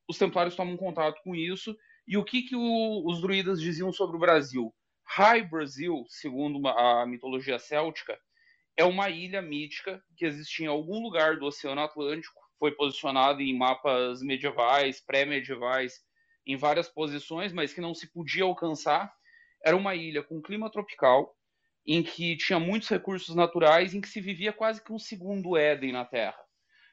Os 0.08 0.18
templários 0.18 0.56
tomam 0.56 0.76
contato 0.76 1.20
com 1.22 1.34
isso 1.34 1.76
e 2.06 2.16
o 2.16 2.24
que, 2.24 2.42
que 2.42 2.56
o, 2.56 3.04
os 3.06 3.20
druidas 3.20 3.60
diziam 3.60 3.92
sobre 3.92 4.16
o 4.16 4.20
Brasil? 4.20 4.74
High 5.04 5.42
Brasil, 5.48 6.04
segundo 6.08 6.66
a 6.68 7.04
mitologia 7.06 7.58
céltica, 7.58 8.18
é 8.76 8.84
uma 8.84 9.10
ilha 9.10 9.42
mítica 9.42 10.02
que 10.16 10.24
existia 10.24 10.66
em 10.66 10.68
algum 10.68 11.02
lugar 11.02 11.36
do 11.36 11.46
Oceano 11.46 11.80
Atlântico, 11.80 12.40
foi 12.60 12.72
posicionado 12.72 13.40
em 13.40 13.56
mapas 13.56 14.22
medievais, 14.22 15.00
pré-medievais, 15.00 15.94
em 16.46 16.56
várias 16.56 16.90
posições, 16.90 17.54
mas 17.54 17.72
que 17.72 17.80
não 17.80 17.94
se 17.94 18.12
podia 18.12 18.44
alcançar. 18.44 19.10
Era 19.64 19.74
uma 19.74 19.94
ilha 19.94 20.22
com 20.22 20.42
clima 20.42 20.70
tropical, 20.70 21.34
em 21.86 22.02
que 22.02 22.36
tinha 22.36 22.60
muitos 22.60 22.90
recursos 22.90 23.34
naturais, 23.34 23.94
em 23.94 24.00
que 24.00 24.08
se 24.08 24.20
vivia 24.20 24.52
quase 24.52 24.84
que 24.84 24.92
um 24.92 24.98
segundo 24.98 25.56
Éden 25.56 25.92
na 25.92 26.04
Terra. 26.04 26.38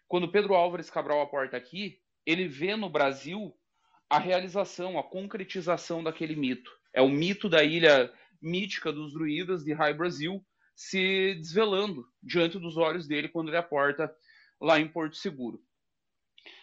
Quando 0.08 0.32
Pedro 0.32 0.56
Álvares 0.56 0.90
Cabral 0.90 1.20
aporta 1.22 1.58
aqui, 1.58 2.00
ele 2.26 2.48
vê 2.48 2.78
no 2.78 2.90
Brasil 2.90 3.54
a 4.10 4.20
realização, 4.20 4.98
a 4.98 5.04
concretização 5.04 6.02
daquele 6.02 6.36
mito. 6.36 6.72
É 6.94 7.02
o 7.02 7.10
mito 7.10 7.50
da 7.50 7.62
ilha 7.62 8.10
mítica 8.42 8.92
dos 8.92 9.14
druidas 9.14 9.66
de 9.66 9.74
High 9.74 9.96
Brasil 9.96 10.42
se 10.74 11.36
desvelando 11.36 12.06
diante 12.24 12.58
dos 12.58 12.78
olhos 12.78 13.06
dele 13.06 13.28
quando 13.28 13.50
ele 13.50 13.58
aporta 13.58 14.10
lá 14.60 14.80
em 14.80 14.88
Porto 14.88 15.16
Seguro. 15.16 15.62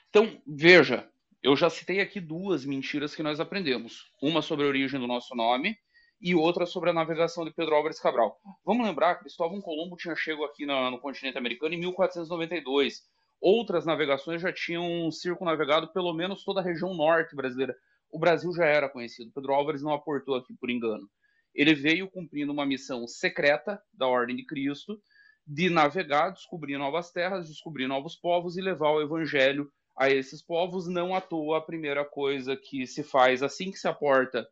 Então, 0.09 0.41
veja, 0.47 1.09
eu 1.43 1.57
já 1.57 1.69
citei 1.69 2.01
aqui 2.01 2.21
duas 2.21 2.65
mentiras 2.65 3.15
que 3.15 3.23
nós 3.23 3.41
aprendemos. 3.41 4.11
Uma 4.23 4.43
sobre 4.43 4.65
a 4.65 4.69
origem 4.69 5.01
do 5.01 5.07
nosso 5.07 5.35
nome 5.35 5.77
e 6.21 6.35
outra 6.35 6.67
sobre 6.67 6.91
a 6.91 6.93
navegação 6.93 7.45
de 7.45 7.53
Pedro 7.53 7.75
Álvares 7.75 8.01
Cabral. 8.01 8.41
Vamos 8.65 8.87
lembrar, 8.87 9.17
Cristóvão 9.17 9.61
Colombo 9.61 9.97
tinha 9.97 10.15
chegado 10.15 10.45
aqui 10.45 10.65
no, 10.65 10.91
no 10.91 10.99
continente 10.99 11.37
americano 11.37 11.75
em 11.75 11.79
1492 11.79 13.03
outras 13.45 13.85
navegações 13.85 14.41
já 14.41 14.51
tinham 14.51 15.11
circunnavegado 15.11 15.93
pelo 15.93 16.15
menos 16.15 16.43
toda 16.43 16.61
a 16.61 16.65
região 16.65 16.95
norte 16.95 17.37
brasileira. 17.37 17.77
O 18.11 18.19
Brasil 18.19 18.51
já 18.55 18.65
era 18.65 18.89
conhecido. 18.89 19.31
Pedro 19.35 19.53
Álvares 19.53 19.83
não 19.83 19.93
aportou 19.93 20.35
aqui 20.35 20.55
por 20.55 20.71
engano. 20.71 21.07
Ele 21.55 21.75
veio 21.75 22.11
cumprindo 22.11 22.53
uma 22.53 22.65
missão 22.65 23.07
secreta 23.07 23.79
da 23.93 24.07
Ordem 24.07 24.35
de 24.35 24.47
Cristo 24.47 24.99
de 25.47 25.69
navegar, 25.69 26.31
descobrir 26.31 26.79
novas 26.79 27.11
terras, 27.11 27.49
descobrir 27.49 27.87
novos 27.87 28.17
povos 28.17 28.57
e 28.57 28.61
levar 28.61 28.91
o 28.91 29.03
evangelho 29.03 29.71
a 29.97 30.11
esses 30.11 30.43
povos. 30.43 30.89
Não 30.89 31.15
à 31.15 31.21
toa, 31.21 31.59
a 31.59 31.63
primeira 31.63 32.05
coisa 32.05 32.57
que 32.57 32.87
se 32.87 33.03
faz 33.03 33.43
assim 33.43 33.71
que 33.71 33.79
se 33.79 33.89
aporta 33.89 34.47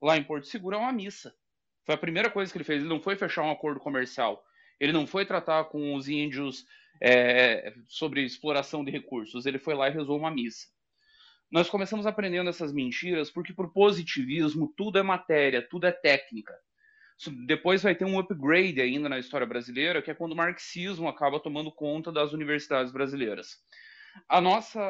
lá 0.00 0.16
em 0.16 0.24
Porto 0.24 0.46
Seguro 0.46 0.76
é 0.76 0.78
uma 0.78 0.92
missa. 0.92 1.34
Foi 1.84 1.94
a 1.94 1.98
primeira 1.98 2.30
coisa 2.30 2.50
que 2.50 2.58
ele 2.58 2.64
fez. 2.64 2.80
Ele 2.80 2.88
não 2.88 3.00
foi 3.00 3.16
fechar 3.16 3.42
um 3.42 3.50
acordo 3.50 3.80
comercial. 3.80 4.42
Ele 4.78 4.92
não 4.92 5.06
foi 5.06 5.24
tratar 5.24 5.64
com 5.64 5.94
os 5.94 6.08
índios 6.08 6.64
é, 7.00 7.72
sobre 7.88 8.24
exploração 8.24 8.84
de 8.84 8.90
recursos. 8.90 9.46
Ele 9.46 9.58
foi 9.58 9.74
lá 9.74 9.88
e 9.88 9.92
rezou 9.92 10.18
uma 10.18 10.30
missa. 10.30 10.66
Nós 11.50 11.68
começamos 11.70 12.06
aprendendo 12.06 12.50
essas 12.50 12.72
mentiras 12.72 13.30
porque, 13.30 13.52
por 13.52 13.72
positivismo, 13.72 14.72
tudo 14.76 14.98
é 14.98 15.02
matéria, 15.02 15.66
tudo 15.66 15.86
é 15.86 15.92
técnica. 15.92 16.52
Depois 17.46 17.82
vai 17.82 17.94
ter 17.94 18.04
um 18.04 18.18
upgrade 18.18 18.80
ainda 18.80 19.08
na 19.08 19.18
história 19.18 19.46
brasileira, 19.46 20.02
que 20.02 20.10
é 20.10 20.14
quando 20.14 20.32
o 20.32 20.36
marxismo 20.36 21.08
acaba 21.08 21.40
tomando 21.40 21.72
conta 21.72 22.12
das 22.12 22.32
universidades 22.32 22.92
brasileiras. 22.92 23.56
A 24.28 24.40
nossa, 24.40 24.80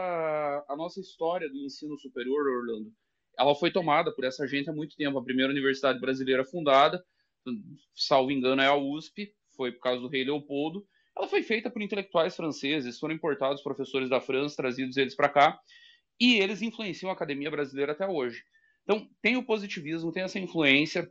a 0.68 0.76
nossa 0.76 1.00
história 1.00 1.48
do 1.48 1.56
ensino 1.56 1.96
superior, 1.98 2.46
Orlando, 2.46 2.92
ela 3.38 3.54
foi 3.54 3.70
tomada 3.70 4.12
por 4.12 4.24
essa 4.24 4.46
gente 4.46 4.68
há 4.68 4.72
muito 4.72 4.96
tempo. 4.96 5.18
A 5.18 5.24
primeira 5.24 5.52
universidade 5.52 6.00
brasileira 6.00 6.44
fundada, 6.44 7.04
salvo 7.94 8.30
engano, 8.30 8.62
é 8.62 8.66
a 8.66 8.76
USP, 8.76 9.32
foi 9.56 9.72
por 9.72 9.80
causa 9.80 10.00
do 10.00 10.08
rei 10.08 10.24
Leopoldo, 10.24 10.86
ela 11.16 11.28
foi 11.28 11.42
feita 11.42 11.70
por 11.70 11.80
intelectuais 11.80 12.36
franceses, 12.36 12.98
foram 12.98 13.14
importados 13.14 13.62
professores 13.62 14.10
da 14.10 14.20
França, 14.20 14.56
trazidos 14.56 14.96
eles 14.96 15.14
para 15.14 15.30
cá, 15.30 15.58
e 16.20 16.38
eles 16.38 16.60
influenciam 16.60 17.10
a 17.10 17.14
academia 17.14 17.50
brasileira 17.50 17.92
até 17.92 18.06
hoje. 18.06 18.42
Então, 18.82 19.08
tem 19.22 19.36
o 19.36 19.44
positivismo, 19.44 20.12
tem 20.12 20.22
essa 20.24 20.38
influência, 20.38 21.10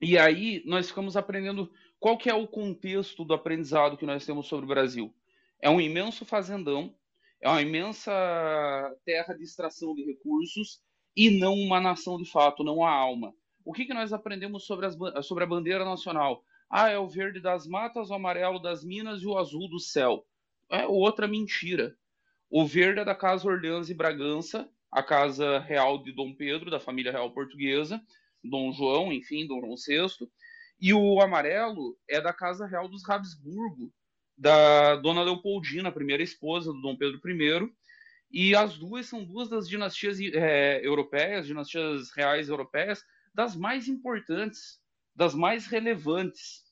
e 0.00 0.18
aí 0.18 0.62
nós 0.66 0.88
ficamos 0.88 1.16
aprendendo 1.16 1.70
qual 1.98 2.18
que 2.18 2.28
é 2.28 2.34
o 2.34 2.46
contexto 2.46 3.24
do 3.24 3.34
aprendizado 3.34 3.96
que 3.96 4.06
nós 4.06 4.24
temos 4.26 4.46
sobre 4.46 4.64
o 4.64 4.68
Brasil. 4.68 5.14
É 5.60 5.70
um 5.70 5.80
imenso 5.80 6.24
fazendão, 6.24 6.94
é 7.40 7.48
uma 7.48 7.62
imensa 7.62 8.12
terra 9.04 9.34
de 9.34 9.42
extração 9.42 9.94
de 9.94 10.04
recursos 10.04 10.80
e 11.16 11.30
não 11.30 11.54
uma 11.54 11.80
nação 11.80 12.18
de 12.18 12.30
fato, 12.30 12.62
não 12.62 12.84
a 12.84 12.90
alma. 12.90 13.32
O 13.64 13.72
que, 13.72 13.86
que 13.86 13.94
nós 13.94 14.12
aprendemos 14.12 14.64
sobre, 14.64 14.86
as, 14.86 14.96
sobre 15.26 15.44
a 15.44 15.46
bandeira 15.46 15.84
nacional? 15.84 16.44
Ah, 16.70 16.90
é 16.90 16.98
o 16.98 17.08
verde 17.08 17.40
das 17.40 17.66
matas, 17.66 18.10
o 18.10 18.14
amarelo 18.14 18.58
das 18.58 18.84
minas 18.84 19.22
e 19.22 19.26
o 19.26 19.38
azul 19.38 19.68
do 19.68 19.80
céu. 19.80 20.26
É 20.70 20.86
outra 20.86 21.26
mentira. 21.26 21.96
O 22.50 22.66
verde 22.66 23.00
é 23.00 23.04
da 23.04 23.14
Casa 23.14 23.48
Orleans 23.48 23.88
e 23.88 23.94
Bragança, 23.94 24.68
a 24.90 25.02
casa 25.02 25.58
real 25.58 26.02
de 26.02 26.12
Dom 26.12 26.34
Pedro, 26.34 26.70
da 26.70 26.78
família 26.78 27.12
real 27.12 27.30
portuguesa, 27.30 28.00
Dom 28.48 28.72
João, 28.72 29.12
enfim, 29.12 29.46
Dom 29.46 29.60
João 29.60 29.74
VI. 29.76 30.28
E 30.80 30.92
o 30.92 31.20
amarelo 31.20 31.96
é 32.08 32.20
da 32.20 32.32
Casa 32.32 32.66
Real 32.66 32.88
dos 32.88 33.08
Habsburgo, 33.08 33.92
da 34.36 34.96
Dona 34.96 35.22
Leopoldina, 35.22 35.90
primeira 35.90 36.22
esposa 36.22 36.72
do 36.72 36.80
Dom 36.80 36.96
Pedro 36.96 37.20
I. 37.24 37.72
E 38.30 38.54
as 38.54 38.76
duas 38.76 39.06
são 39.06 39.24
duas 39.24 39.48
das 39.48 39.68
dinastias 39.68 40.20
é, 40.20 40.84
europeias, 40.86 41.46
dinastias 41.46 42.10
reais 42.10 42.48
europeias, 42.48 43.02
das 43.34 43.56
mais 43.56 43.88
importantes 43.88 44.80
das 45.16 45.34
mais 45.34 45.66
relevantes. 45.66 46.62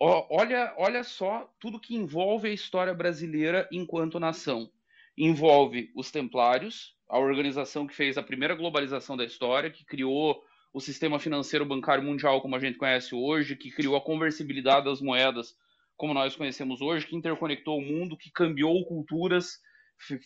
Olha, 0.00 0.74
olha 0.78 1.04
só 1.04 1.52
tudo 1.60 1.80
que 1.80 1.94
envolve 1.94 2.48
a 2.48 2.52
história 2.52 2.94
brasileira 2.94 3.68
enquanto 3.70 4.18
nação. 4.18 4.70
Envolve 5.16 5.92
os 5.94 6.10
Templários, 6.10 6.96
a 7.08 7.18
organização 7.18 7.86
que 7.86 7.94
fez 7.94 8.16
a 8.16 8.22
primeira 8.22 8.54
globalização 8.54 9.16
da 9.16 9.24
história, 9.24 9.70
que 9.70 9.84
criou 9.84 10.42
o 10.72 10.80
sistema 10.80 11.18
financeiro 11.18 11.64
bancário 11.64 12.04
mundial 12.04 12.40
como 12.40 12.56
a 12.56 12.60
gente 12.60 12.78
conhece 12.78 13.14
hoje, 13.14 13.56
que 13.56 13.70
criou 13.70 13.96
a 13.96 14.00
conversibilidade 14.00 14.86
das 14.86 15.00
moedas 15.00 15.54
como 15.96 16.14
nós 16.14 16.36
conhecemos 16.36 16.80
hoje, 16.80 17.06
que 17.06 17.16
interconectou 17.16 17.78
o 17.78 17.82
mundo, 17.82 18.16
que 18.16 18.30
cambiou 18.30 18.84
culturas, 18.86 19.58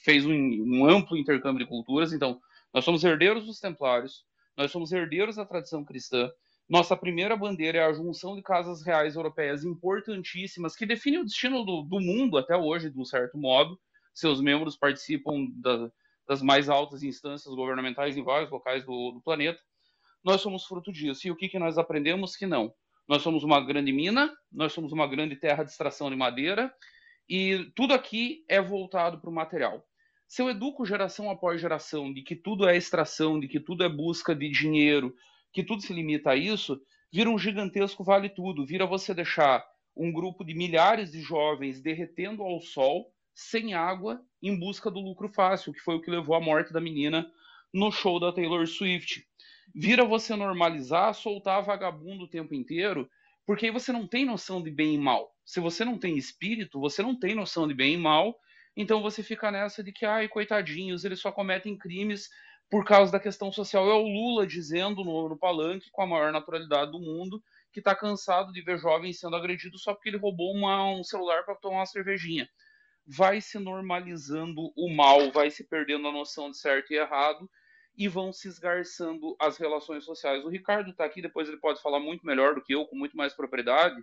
fez 0.05 0.27
um, 0.27 0.33
um 0.33 0.87
amplo 0.87 1.17
intercâmbio 1.17 1.65
de 1.65 1.69
culturas. 1.69 2.13
Então, 2.13 2.39
nós 2.75 2.85
somos 2.85 3.03
herdeiros 3.03 3.47
dos 3.47 3.59
Templários, 3.59 4.25
nós 4.57 4.71
somos 4.71 4.93
herdeiros 4.93 5.37
da 5.37 5.47
tradição 5.47 5.83
cristã, 5.83 6.31
nossa 6.73 6.97
primeira 6.97 7.37
bandeira 7.37 7.79
é 7.79 7.85
a 7.85 7.93
junção 7.93 8.35
de 8.35 8.43
casas 8.43 8.83
reais 8.83 9.15
europeias 9.15 9.63
importantíssimas 9.65 10.75
que 10.75 10.87
definem 10.87 11.21
o 11.21 11.25
destino 11.25 11.65
do, 11.65 11.83
do 11.83 12.01
mundo 12.01 12.39
até 12.39 12.57
hoje, 12.57 12.91
de 12.91 12.99
um 12.99 13.05
certo 13.05 13.37
modo. 13.37 13.79
Seus 14.15 14.41
membros 14.41 14.75
participam 14.75 15.49
da, 15.57 15.91
das 16.27 16.41
mais 16.41 16.71
altas 16.71 17.03
instâncias 17.03 17.55
governamentais 17.55 18.17
em 18.17 18.23
vários 18.23 18.51
locais 18.51 18.85
do, 18.87 19.13
do, 19.13 19.21
planeta. 19.21 19.61
Nós 20.25 20.41
somos 20.41 20.65
fruto 20.65 20.93
disso. 20.93 21.27
E 21.27 21.31
o 21.31 21.37
que, 21.37 21.49
que 21.49 21.59
nós 21.59 21.79
aprendemos? 21.79 22.37
Que 22.37 22.47
não. 22.47 22.73
Nós 23.09 23.23
somos 23.23 23.43
uma 23.43 23.61
grande 23.61 23.93
mina, 23.93 24.33
nós 24.51 24.73
somos 24.73 24.93
uma 24.93 25.07
grande 25.07 25.37
terra 25.37 25.65
de 25.65 25.71
extração 25.71 26.09
de 26.09 26.17
madeira, 26.17 26.73
e 27.29 27.71
tudo 27.75 27.95
aqui 27.95 28.45
é 28.49 28.61
voltado 28.61 29.21
para 29.21 29.31
o 29.31 29.33
material. 29.33 29.85
Se 30.29 30.41
eu 30.41 30.49
educo 30.49 30.87
geração 30.87 31.31
após 31.31 31.61
geração 31.61 32.13
de 32.13 32.23
que 32.23 32.35
tudo 32.35 32.67
é 32.69 32.77
extração, 32.77 33.39
de 33.39 33.49
que 33.49 33.61
tudo 33.61 33.85
é 33.85 33.89
busca 33.89 34.35
de 34.35 34.49
dinheiro, 34.49 35.15
que 35.53 35.63
tudo 35.63 35.83
se 35.83 35.93
limita 35.93 36.31
a 36.31 36.37
isso, 36.37 36.81
vira 37.13 37.29
um 37.29 37.39
gigantesco 37.39 38.03
vale 38.03 38.31
tudo, 38.31 38.65
vira 38.65 38.87
você 38.87 39.13
deixar 39.13 39.63
um 39.95 40.11
grupo 40.11 40.43
de 40.45 40.55
milhares 40.55 41.13
de 41.13 41.21
jovens 41.21 41.83
derretendo 41.83 42.43
ao 42.43 42.61
sol, 42.61 43.13
sem 43.35 43.75
água, 43.75 44.23
em 44.43 44.59
busca 44.59 44.91
do 44.91 45.01
lucro 45.01 45.29
fácil, 45.29 45.73
que 45.73 45.81
foi 45.81 45.97
o 45.97 46.01
que 46.01 46.11
levou 46.11 46.35
à 46.35 46.41
morte 46.41 46.73
da 46.73 46.81
menina 46.81 47.31
no 47.73 47.91
show 47.91 48.19
da 48.19 48.33
Taylor 48.33 48.67
Swift. 48.67 49.27
Vira 49.75 50.05
você 50.05 50.37
normalizar, 50.37 51.15
soltar 51.15 51.63
vagabundo 51.63 52.25
o 52.25 52.29
tempo 52.29 52.55
inteiro, 52.55 53.09
porque 53.47 53.67
aí 53.67 53.73
você 53.73 53.91
não 53.91 54.07
tem 54.07 54.25
noção 54.25 54.63
de 54.63 54.71
bem 54.71 54.95
e 54.95 54.99
mal. 54.99 55.35
Se 55.45 55.61
você 55.61 55.85
não 55.85 55.99
tem 55.99 56.17
espírito, 56.17 56.79
você 56.79 57.03
não 57.03 57.19
tem 57.19 57.35
noção 57.35 57.67
de 57.67 57.75
bem 57.75 57.95
e 57.95 57.97
mal, 57.97 58.39
então 58.77 59.03
você 59.03 59.23
fica 59.23 59.51
nessa 59.51 59.83
de 59.83 59.93
que, 59.93 60.05
ai, 60.05 60.29
coitadinhos, 60.29 61.05
eles 61.05 61.21
só 61.21 61.33
cometem 61.33 61.77
crimes 61.77 62.29
por 62.71 62.85
causa 62.85 63.13
da 63.13 63.21
questão 63.21 63.51
social. 63.51 63.89
É 63.89 63.95
o 63.95 64.07
Lula 64.07 64.47
dizendo 64.47 65.05
no, 65.05 65.29
no 65.29 65.39
palanque, 65.39 65.91
com 65.91 66.03
a 66.03 66.07
maior 66.07 66.33
naturalidade 66.33 66.93
do 66.93 67.01
mundo, 67.01 67.43
que 67.73 67.81
está 67.81 67.95
cansado 67.95 68.53
de 68.53 68.63
ver 68.63 68.79
jovens 68.79 69.19
sendo 69.19 69.37
agredidos 69.37 69.83
só 69.83 69.95
porque 69.95 70.09
ele 70.11 70.19
roubou 70.19 70.55
uma, 70.55 70.85
um 70.93 71.03
celular 71.03 71.45
para 71.45 71.55
tomar 71.57 71.79
uma 71.79 71.87
cervejinha. 71.87 72.49
Vai 73.07 73.41
se 73.41 73.59
normalizando 73.59 74.73
o 74.77 74.95
mal, 74.95 75.33
vai 75.33 75.51
se 75.51 75.67
perdendo 75.67 76.07
a 76.09 76.13
noção 76.13 76.51
de 76.51 76.59
certo 76.59 76.93
e 76.93 76.97
errado 76.97 77.49
e 77.97 78.09
vão 78.09 78.33
se 78.33 78.49
esgarçando 78.49 79.37
as 79.39 79.57
relações 79.59 80.05
sociais. 80.05 80.45
O 80.45 80.49
Ricardo 80.49 80.91
está 80.91 81.05
aqui, 81.05 81.21
depois 81.21 81.49
ele 81.49 81.59
pode 81.59 81.81
falar 81.83 82.01
muito 82.01 82.25
melhor 82.25 82.55
do 82.55 82.63
que 82.63 82.75
eu, 82.75 82.87
com 82.87 82.97
muito 82.97 83.17
mais 83.17 83.35
propriedade. 83.35 83.97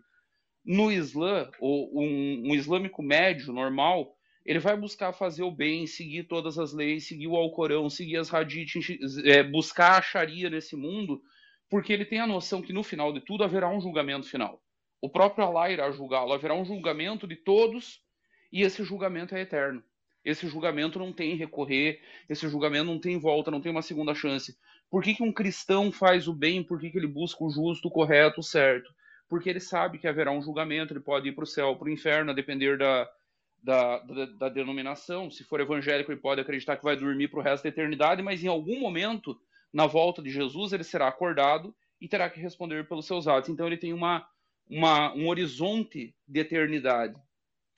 No 0.63 0.91
Islã, 0.91 1.49
um, 1.61 2.49
um 2.49 2.55
islâmico 2.55 3.01
médio, 3.01 3.51
normal, 3.51 4.15
ele 4.45 4.59
vai 4.59 4.75
buscar 4.77 5.13
fazer 5.13 5.43
o 5.43 5.51
bem, 5.51 5.85
seguir 5.87 6.23
todas 6.23 6.57
as 6.57 6.73
leis, 6.73 7.07
seguir 7.07 7.27
o 7.27 7.35
Alcorão, 7.35 7.89
seguir 7.89 8.17
as 8.17 8.33
hadiths, 8.33 8.97
é, 9.23 9.43
buscar 9.43 9.97
a 9.97 10.01
Sharia 10.01 10.49
nesse 10.49 10.75
mundo, 10.75 11.21
porque 11.69 11.93
ele 11.93 12.05
tem 12.05 12.19
a 12.19 12.27
noção 12.27 12.61
que 12.61 12.73
no 12.73 12.83
final 12.83 13.13
de 13.13 13.21
tudo 13.21 13.43
haverá 13.43 13.69
um 13.69 13.81
julgamento 13.81 14.27
final. 14.27 14.61
O 15.01 15.09
próprio 15.09 15.45
Allah 15.45 15.71
irá 15.71 15.91
julgá-lo, 15.91 16.33
haverá 16.33 16.53
um 16.53 16.65
julgamento 16.65 17.27
de 17.27 17.35
todos 17.35 18.01
e 18.51 18.63
esse 18.63 18.83
julgamento 18.83 19.35
é 19.35 19.41
eterno. 19.41 19.83
Esse 20.29 20.47
julgamento 20.47 20.99
não 20.99 21.11
tem 21.11 21.35
recorrer, 21.35 22.01
esse 22.29 22.47
julgamento 22.47 22.85
não 22.85 22.99
tem 22.99 23.17
volta, 23.17 23.51
não 23.51 23.61
tem 23.61 23.71
uma 23.71 23.81
segunda 23.81 24.13
chance. 24.13 24.55
Por 24.89 25.03
que, 25.03 25.13
que 25.13 25.23
um 25.23 25.31
cristão 25.31 25.91
faz 25.91 26.27
o 26.27 26.33
bem? 26.33 26.63
Por 26.63 26.79
que, 26.79 26.89
que 26.89 26.97
ele 26.97 27.07
busca 27.07 27.43
o 27.43 27.49
justo, 27.49 27.87
o 27.87 27.91
correto, 27.91 28.39
o 28.39 28.43
certo? 28.43 28.93
Porque 29.27 29.49
ele 29.49 29.59
sabe 29.59 29.99
que 29.99 30.07
haverá 30.07 30.31
um 30.31 30.41
julgamento, 30.41 30.93
ele 30.93 30.99
pode 30.99 31.29
ir 31.29 31.33
para 31.33 31.43
o 31.43 31.47
céu, 31.47 31.75
para 31.75 31.87
o 31.87 31.91
inferno, 31.91 32.31
a 32.31 32.33
depender 32.33 32.77
da, 32.77 33.07
da, 33.63 33.99
da, 33.99 34.25
da, 34.25 34.49
denominação. 34.49 35.29
Se 35.29 35.43
for 35.43 35.59
evangélico, 35.59 36.11
ele 36.11 36.19
pode 36.19 36.41
acreditar 36.41 36.77
que 36.77 36.83
vai 36.83 36.95
dormir 36.95 37.27
para 37.27 37.39
o 37.39 37.43
resto 37.43 37.63
da 37.63 37.69
eternidade, 37.69 38.23
mas 38.23 38.43
em 38.43 38.47
algum 38.47 38.79
momento, 38.79 39.39
na 39.71 39.85
volta 39.85 40.21
de 40.21 40.31
Jesus, 40.31 40.73
ele 40.73 40.83
será 40.83 41.07
acordado 41.07 41.75
e 42.01 42.07
terá 42.07 42.29
que 42.29 42.39
responder 42.39 42.87
pelos 42.87 43.05
seus 43.05 43.27
atos. 43.27 43.49
Então 43.49 43.67
ele 43.67 43.77
tem 43.77 43.93
uma, 43.93 44.25
uma 44.67 45.13
um 45.13 45.27
horizonte 45.27 46.15
de 46.27 46.39
eternidade. 46.39 47.15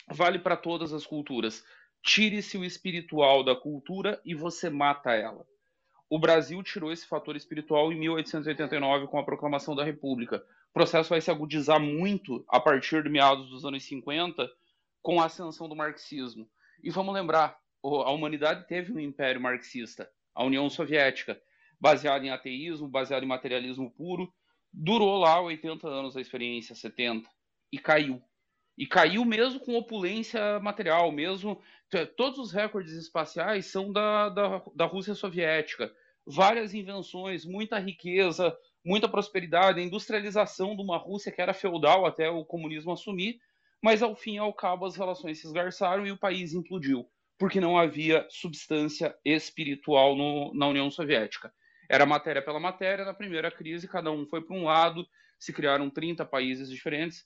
Vale 0.10 0.40
para 0.40 0.58
todas 0.58 0.94
as 0.94 1.06
culturas. 1.06 1.64
Tire-se 2.04 2.58
o 2.58 2.66
espiritual 2.66 3.44
da 3.44 3.56
cultura 3.56 4.20
e 4.26 4.34
você 4.34 4.70
mata 4.70 5.12
ela. 5.12 5.46
O 6.10 6.20
Brasil 6.20 6.62
tirou 6.64 6.92
esse 6.92 7.06
fator 7.06 7.36
espiritual 7.36 7.92
em 7.94 8.00
1889 8.00 9.08
com 9.08 9.18
a 9.18 9.24
proclamação 9.24 9.76
da 9.76 9.84
República. 9.84 10.44
O 10.70 10.74
processo 10.74 11.10
vai 11.10 11.22
se 11.22 11.32
agudizar 11.32 11.80
muito 11.80 12.44
a 12.50 12.60
partir 12.60 13.04
de 13.04 13.10
meados 13.10 13.50
dos 13.50 13.64
anos 13.64 13.84
50 13.84 14.50
com 15.02 15.22
a 15.22 15.26
ascensão 15.26 15.70
do 15.70 15.76
marxismo. 15.76 16.50
E 16.84 16.90
vamos 16.90 17.14
lembrar, 17.14 17.58
a 17.84 18.12
humanidade 18.12 18.68
teve 18.68 18.92
um 18.92 19.00
império 19.00 19.40
marxista, 19.40 20.10
a 20.34 20.44
União 20.44 20.70
Soviética, 20.70 21.40
baseado 21.80 22.24
em 22.24 22.30
ateísmo, 22.30 22.88
baseado 22.88 23.24
em 23.24 23.28
materialismo 23.28 23.90
puro, 23.92 24.34
durou 24.72 25.18
lá 25.18 25.42
80 25.42 25.88
anos 25.88 26.16
a 26.16 26.22
experiência, 26.22 26.76
70, 26.76 27.30
e 27.72 27.78
caiu. 27.78 28.22
E 28.78 28.88
caiu 28.88 29.26
mesmo 29.26 29.60
com 29.60 29.76
opulência 29.76 30.60
material, 30.60 31.12
mesmo. 31.12 31.62
Todos 32.16 32.40
os 32.40 32.52
recordes 32.52 32.94
espaciais 32.94 33.66
são 33.68 33.92
da, 33.92 34.30
da, 34.30 34.62
da 34.76 34.86
Rússia 34.86 35.14
Soviética. 35.14 35.92
Várias 36.26 36.74
invenções, 36.74 37.46
muita 37.46 37.78
riqueza, 37.80 38.56
muita 38.84 39.08
prosperidade, 39.08 39.82
industrialização 39.82 40.76
de 40.76 40.82
uma 40.82 40.98
Rússia 40.98 41.32
que 41.32 41.42
era 41.42 41.54
feudal 41.54 42.06
até 42.06 42.30
o 42.30 42.46
comunismo 42.46 42.92
assumir, 42.92 43.40
mas 43.82 44.02
ao 44.02 44.16
fim 44.16 44.36
e 44.36 44.40
ao 44.40 44.54
cabo 44.54 44.86
as 44.86 44.96
relações 44.96 45.40
se 45.40 45.48
esgarçaram 45.48 46.06
e 46.06 46.12
o 46.12 46.18
país 46.18 46.54
implodiu, 46.54 47.08
porque 47.38 47.60
não 47.60 47.78
havia 47.78 48.26
substância 48.30 49.16
espiritual 49.26 50.16
no, 50.16 50.54
na 50.54 50.68
União 50.68 50.90
Soviética. 50.90 51.52
Era 51.90 52.06
matéria 52.06 52.42
pela 52.42 52.60
matéria, 52.60 53.04
na 53.04 53.14
primeira 53.14 53.52
crise 53.52 53.88
cada 53.88 54.12
um 54.12 54.26
foi 54.26 54.42
para 54.42 54.56
um 54.56 54.66
lado, 54.66 55.06
se 55.40 55.52
criaram 55.52 55.90
30 55.90 56.26
países 56.26 56.70
diferentes. 56.70 57.26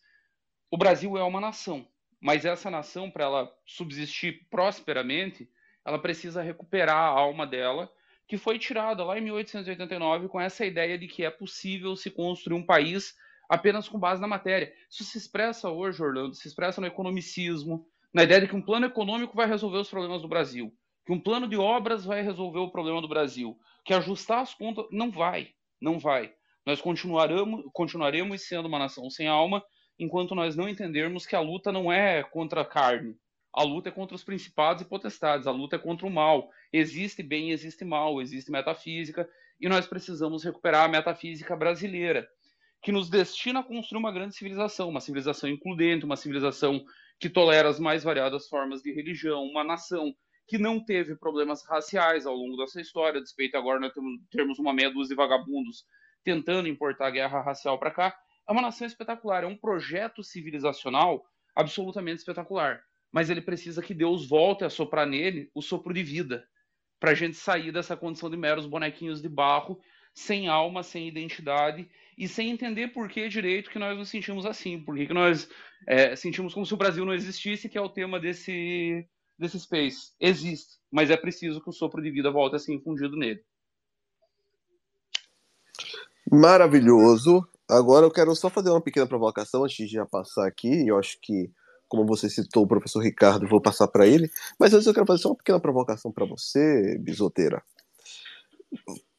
O 0.76 0.78
Brasil 0.78 1.18
é 1.18 1.24
uma 1.24 1.40
nação, 1.40 1.88
mas 2.20 2.44
essa 2.44 2.70
nação, 2.70 3.10
para 3.10 3.24
ela 3.24 3.58
subsistir 3.66 4.46
prosperamente, 4.50 5.50
ela 5.86 5.98
precisa 5.98 6.42
recuperar 6.42 6.98
a 6.98 7.08
alma 7.08 7.48
dela, 7.48 7.90
que 8.28 8.38
foi 8.38 8.60
tirada 8.60 9.02
lá 9.02 9.18
em 9.18 9.22
1889 9.22 10.28
com 10.28 10.38
essa 10.38 10.66
ideia 10.66 10.98
de 10.98 11.08
que 11.08 11.24
é 11.24 11.32
possível 11.32 11.96
se 11.96 12.12
construir 12.12 12.58
um 12.58 12.66
país 12.66 13.16
apenas 13.48 13.88
com 13.88 13.98
base 13.98 14.20
na 14.20 14.28
matéria. 14.28 14.74
Isso 14.92 15.06
se 15.06 15.18
expressa 15.18 15.70
hoje, 15.70 16.04
Orlando, 16.04 16.36
se 16.36 16.46
expressa 16.46 16.82
no 16.82 16.88
economicismo, 16.88 17.88
na 18.14 18.24
ideia 18.24 18.42
de 18.42 18.50
que 18.50 18.56
um 18.58 18.62
plano 18.62 18.88
econômico 18.88 19.34
vai 19.34 19.48
resolver 19.48 19.78
os 19.78 19.90
problemas 19.90 20.22
do 20.22 20.28
Brasil, 20.28 20.74
que 21.06 21.14
um 21.14 21.22
plano 21.22 21.48
de 21.48 21.56
obras 21.56 22.04
vai 22.04 22.22
resolver 22.22 22.60
o 22.60 22.70
problema 22.70 23.02
do 23.02 23.08
Brasil, 23.08 23.58
que 23.86 23.94
ajustar 23.94 24.42
as 24.42 24.54
contas 24.54 24.86
não 24.92 25.10
vai, 25.10 25.54
não 25.80 25.98
vai. 25.98 26.34
Nós 26.66 26.82
continuaremos, 26.82 27.64
continuaremos 27.72 28.46
sendo 28.46 28.68
uma 28.68 28.80
nação 28.80 29.10
sem 29.10 29.30
alma 29.30 29.64
enquanto 29.98 30.36
nós 30.36 30.56
não 30.56 30.68
entendermos 30.68 31.26
que 31.26 31.36
a 31.36 31.40
luta 31.40 31.72
não 31.72 31.92
é 31.92 32.24
contra 32.24 32.62
a 32.62 32.66
carne, 32.66 33.18
a 33.54 33.64
luta 33.64 33.90
é 33.90 33.92
contra 33.92 34.16
os 34.16 34.24
principados 34.24 34.82
e 34.82 34.86
potestades, 34.86 35.48
a 35.48 35.52
luta 35.52 35.78
é 35.78 35.80
contra 35.80 36.06
o 36.06 36.10
mal. 36.10 36.50
Existe 36.74 37.24
bem, 37.24 37.52
existe 37.52 37.86
mal, 37.86 38.22
existe 38.22 38.52
metafísica, 38.52 39.30
e 39.60 39.70
nós 39.70 39.88
precisamos 39.88 40.44
recuperar 40.44 40.86
a 40.86 40.90
metafísica 40.90 41.56
brasileira 41.56 42.28
que 42.82 42.92
nos 42.92 43.10
destina 43.10 43.62
a 43.62 43.64
construir 43.64 44.00
uma 44.00 44.12
grande 44.12 44.36
civilização, 44.36 44.90
uma 44.90 45.00
civilização 45.00 45.50
includente, 45.50 46.06
uma 46.06 46.18
civilização 46.18 46.86
que 47.20 47.30
tolera 47.30 47.70
as 47.70 47.80
mais 47.80 48.04
variadas 48.04 48.48
formas 48.48 48.82
de 48.82 48.94
religião, 48.94 49.44
uma 49.44 49.64
nação 49.64 50.14
que 50.48 50.58
não 50.58 50.84
teve 50.84 51.16
problemas 51.16 51.66
raciais 51.66 52.26
ao 52.26 52.36
longo 52.36 52.58
dessa 52.58 52.80
história, 52.80 53.22
despeito 53.22 53.58
agora 53.58 53.80
nós 53.80 53.94
termos 54.30 54.60
uma 54.60 54.74
meia 54.74 54.92
dúzia 54.92 55.16
de 55.16 55.16
vagabundos 55.16 55.86
tentando 56.24 56.68
importar 56.68 57.08
a 57.08 57.12
guerra 57.12 57.42
racial 57.42 57.80
para 57.80 57.92
cá. 57.92 58.16
É 58.48 58.52
uma 58.52 58.62
nação 58.62 58.86
espetacular, 58.86 59.44
é 59.44 59.48
um 59.48 59.58
projeto 59.58 60.24
civilizacional 60.24 61.26
absolutamente 61.56 62.20
espetacular. 62.20 62.82
Mas 63.12 63.30
ele 63.30 63.42
precisa 63.42 63.82
que 63.82 63.94
Deus 63.94 64.28
volte 64.28 64.64
a 64.64 64.70
soprar 64.70 65.08
nele 65.08 65.50
o 65.54 65.62
sopro 65.62 65.94
de 65.94 66.04
vida, 66.04 66.46
para 67.00 67.12
a 67.12 67.16
gente 67.16 67.38
sair 67.38 67.72
dessa 67.72 67.96
condição 67.96 68.30
de 68.30 68.38
meros 68.38 68.66
bonequinhos 68.66 69.22
de 69.22 69.30
barro, 69.30 69.80
sem 70.14 70.48
alma, 70.48 70.82
sem 70.82 71.08
identidade 71.08 71.90
e 72.18 72.28
sem 72.28 72.50
entender 72.50 72.90
por 72.90 73.10
que 73.10 73.28
direito 73.28 73.70
que 73.70 73.80
nós 73.80 73.98
nos 73.98 74.10
sentimos 74.10 74.46
assim, 74.46 74.80
por 74.80 74.96
que, 74.96 75.08
que 75.08 75.14
nós 75.14 75.50
é, 75.86 76.16
sentimos 76.16 76.54
como 76.54 76.66
se 76.66 76.74
o 76.74 76.78
Brasil 76.78 77.06
não 77.06 77.14
existisse, 77.14 77.68
que 77.68 77.78
é 77.78 77.82
o 77.82 77.90
tema 77.90 78.20
desse, 78.20 79.06
desse 79.38 79.60
Space. 79.60 80.14
Existe, 80.20 80.78
mas 80.90 81.10
é 81.10 81.18
preciso 81.18 81.62
que 81.62 81.70
o 81.70 81.74
sopro 81.74 82.02
de 82.02 82.10
vida 82.10 82.32
volte 82.32 82.56
a 82.56 82.60
ser 82.60 82.74
infundido 82.74 83.18
nele. 83.18 83.44
Maravilhoso. 86.32 87.48
Agora 87.68 88.06
eu 88.06 88.12
quero 88.12 88.36
só 88.36 88.50
fazer 88.50 88.70
uma 88.70 88.82
pequena 88.82 89.08
provocação 89.08 89.64
antes 89.64 89.76
de 89.76 89.88
já 89.88 90.06
passar 90.06 90.48
aqui. 90.48 90.88
Eu 90.88 91.00
acho 91.00 91.18
que, 91.22 91.52
como 91.88 92.06
você 92.06 92.30
citou 92.30 92.64
o 92.64 92.68
professor 92.68 93.00
Ricardo, 93.00 93.48
vou 93.48 93.62
passar 93.62 93.88
para 93.88 94.06
ele. 94.06 94.30
Mas 94.60 94.74
antes 94.74 94.86
eu 94.86 94.94
quero 94.94 95.06
fazer 95.06 95.24
só 95.24 95.30
uma 95.30 95.38
pequena 95.38 95.60
provocação 95.60 96.12
para 96.12 96.26
você, 96.26 96.98
bisoteira. 97.00 97.64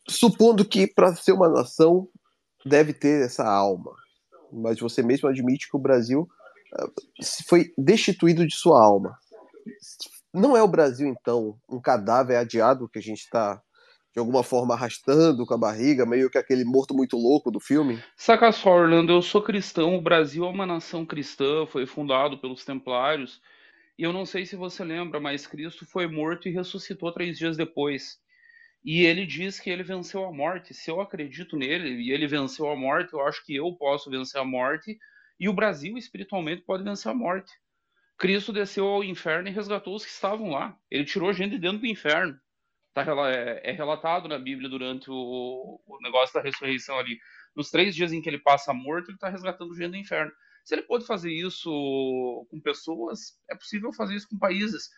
Supondo 0.08 0.64
que 0.64 0.86
para 0.86 1.14
ser 1.14 1.32
uma 1.32 1.48
nação 1.48 2.08
deve 2.64 2.92
ter 2.92 3.24
essa 3.24 3.44
alma. 3.44 3.92
Mas 4.52 4.78
você 4.78 5.02
mesmo 5.02 5.28
admite 5.28 5.68
que 5.68 5.76
o 5.76 5.80
Brasil 5.80 6.28
ah, 6.74 6.88
foi 7.48 7.72
destituído 7.76 8.46
de 8.46 8.54
sua 8.54 8.80
alma. 8.80 9.18
Não 10.32 10.56
é 10.56 10.62
o 10.62 10.68
Brasil, 10.68 11.08
então, 11.08 11.58
um 11.68 11.80
cadáver 11.80 12.36
adiado 12.36 12.88
que 12.88 12.98
a 12.98 13.02
gente 13.02 13.20
está, 13.20 13.60
de 14.16 14.20
alguma 14.20 14.42
forma, 14.42 14.72
arrastando 14.72 15.44
com 15.44 15.52
a 15.52 15.58
barriga, 15.58 16.06
meio 16.06 16.30
que 16.30 16.38
aquele 16.38 16.64
morto 16.64 16.94
muito 16.94 17.18
louco 17.18 17.50
do 17.50 17.60
filme? 17.60 18.02
Saca 18.16 18.50
só, 18.50 18.70
Orlando, 18.70 19.12
eu 19.12 19.20
sou 19.20 19.42
cristão, 19.42 19.94
o 19.94 20.00
Brasil 20.00 20.46
é 20.46 20.48
uma 20.48 20.64
nação 20.64 21.04
cristã, 21.04 21.66
foi 21.66 21.84
fundado 21.84 22.38
pelos 22.38 22.64
templários, 22.64 23.42
e 23.98 24.04
eu 24.04 24.14
não 24.14 24.24
sei 24.24 24.46
se 24.46 24.56
você 24.56 24.82
lembra, 24.82 25.20
mas 25.20 25.46
Cristo 25.46 25.84
foi 25.84 26.06
morto 26.06 26.48
e 26.48 26.50
ressuscitou 26.50 27.12
três 27.12 27.36
dias 27.36 27.58
depois. 27.58 28.18
E 28.82 29.04
ele 29.04 29.26
diz 29.26 29.60
que 29.60 29.68
ele 29.68 29.82
venceu 29.82 30.24
a 30.24 30.32
morte. 30.32 30.72
Se 30.72 30.90
eu 30.90 30.98
acredito 30.98 31.54
nele 31.54 32.00
e 32.00 32.10
ele 32.10 32.26
venceu 32.26 32.70
a 32.70 32.76
morte, 32.76 33.12
eu 33.12 33.20
acho 33.20 33.44
que 33.44 33.54
eu 33.54 33.70
posso 33.74 34.08
vencer 34.08 34.40
a 34.40 34.44
morte 34.46 34.96
e 35.38 35.46
o 35.46 35.52
Brasil 35.52 35.98
espiritualmente 35.98 36.62
pode 36.62 36.82
vencer 36.82 37.12
a 37.12 37.14
morte. 37.14 37.52
Cristo 38.16 38.50
desceu 38.50 38.86
ao 38.86 39.04
inferno 39.04 39.48
e 39.48 39.52
resgatou 39.52 39.94
os 39.94 40.06
que 40.06 40.10
estavam 40.10 40.52
lá. 40.52 40.74
Ele 40.90 41.04
tirou 41.04 41.34
gente 41.34 41.50
de 41.50 41.58
dentro 41.58 41.80
do 41.80 41.86
inferno. 41.86 42.40
Tá, 42.96 43.04
é, 43.30 43.60
é 43.62 43.72
relatado 43.72 44.26
na 44.26 44.38
Bíblia 44.38 44.70
durante 44.70 45.10
o, 45.10 45.78
o, 45.86 45.98
negócio 46.00 46.32
da 46.32 46.40
ressurreição 46.40 46.98
ali. 46.98 47.18
Nos 47.54 47.70
três 47.70 47.94
dias 47.94 48.10
em 48.10 48.22
que 48.22 48.28
ele 48.30 48.38
passa 48.38 48.72
morto, 48.72 49.10
ele 49.10 49.16
está 49.16 49.28
resgatando 49.28 49.76
gente 49.76 49.90
do 49.90 49.96
inferno. 49.98 50.32
Se 50.64 50.74
ele 50.74 50.80
pode 50.80 51.06
fazer 51.06 51.30
isso 51.30 51.68
com 52.50 52.58
pessoas, 52.58 53.38
é 53.50 53.54
possível 53.54 53.92
fazer 53.92 54.14
isso 54.14 54.26
com 54.26 54.38
países. 54.38 54.88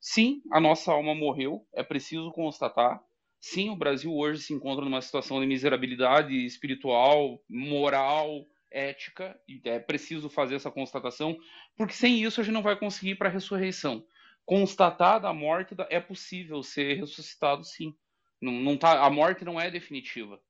Sim, 0.00 0.40
a 0.50 0.58
nossa 0.58 0.92
alma 0.92 1.14
morreu, 1.14 1.66
é 1.74 1.82
preciso 1.82 2.32
constatar. 2.32 2.98
Sim, 3.38 3.68
o 3.68 3.76
Brasil 3.76 4.10
hoje 4.10 4.44
se 4.44 4.54
encontra 4.54 4.82
numa 4.82 5.02
situação 5.02 5.38
de 5.38 5.46
miserabilidade 5.46 6.34
espiritual, 6.46 7.38
moral, 7.50 8.46
ética, 8.70 9.38
e 9.46 9.60
é 9.66 9.78
preciso 9.78 10.30
fazer 10.30 10.54
essa 10.54 10.70
constatação, 10.70 11.36
porque 11.76 11.92
sem 11.92 12.22
isso 12.22 12.40
a 12.40 12.44
gente 12.44 12.54
não 12.54 12.62
vai 12.62 12.76
conseguir 12.76 13.10
ir 13.10 13.16
para 13.16 13.28
a 13.28 13.32
ressurreição. 13.32 14.02
Constatada 14.44 15.28
a 15.28 15.32
morte, 15.32 15.74
é 15.88 16.00
possível 16.00 16.62
ser 16.62 16.94
ressuscitado 16.94 17.64
sim. 17.64 17.94
Não, 18.40 18.52
não 18.52 18.76
tá, 18.76 19.04
a 19.04 19.10
morte 19.10 19.44
não 19.44 19.60
é 19.60 19.70
definitiva. 19.70 20.40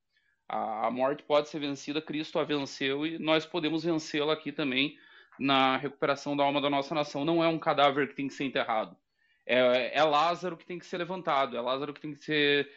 A, 0.49 0.87
a 0.87 0.91
morte 0.91 1.23
pode 1.23 1.49
ser 1.49 1.61
vencida, 1.61 2.01
Cristo 2.01 2.39
a 2.39 2.45
venceu 2.45 3.07
e 3.07 3.19
nós 3.19 3.45
podemos 3.47 3.85
vencê-la 3.85 4.33
aqui 4.33 4.51
também 4.53 4.97
na 5.39 5.77
recuperação 5.77 6.37
da 6.37 6.45
alma 6.45 6.61
da 6.61 6.71
nossa 6.71 6.95
nação. 6.95 7.25
Não 7.25 7.43
é 7.43 7.49
um 7.49 7.59
cadáver 7.59 8.09
que 8.09 8.15
tem 8.15 8.29
que 8.29 8.35
ser 8.35 8.45
enterrado. 8.45 8.97
É, 9.47 9.99
é 9.99 10.05
Lázaro 10.05 10.57
que 10.57 10.65
tem 10.65 10.79
que 10.79 10.87
ser 10.87 10.99
levantado. 10.99 11.57
É 11.57 11.61
Lázaro 11.61 11.93
que 11.93 12.01
tem 12.01 12.15
que 12.15 12.25
ser. 12.25 12.71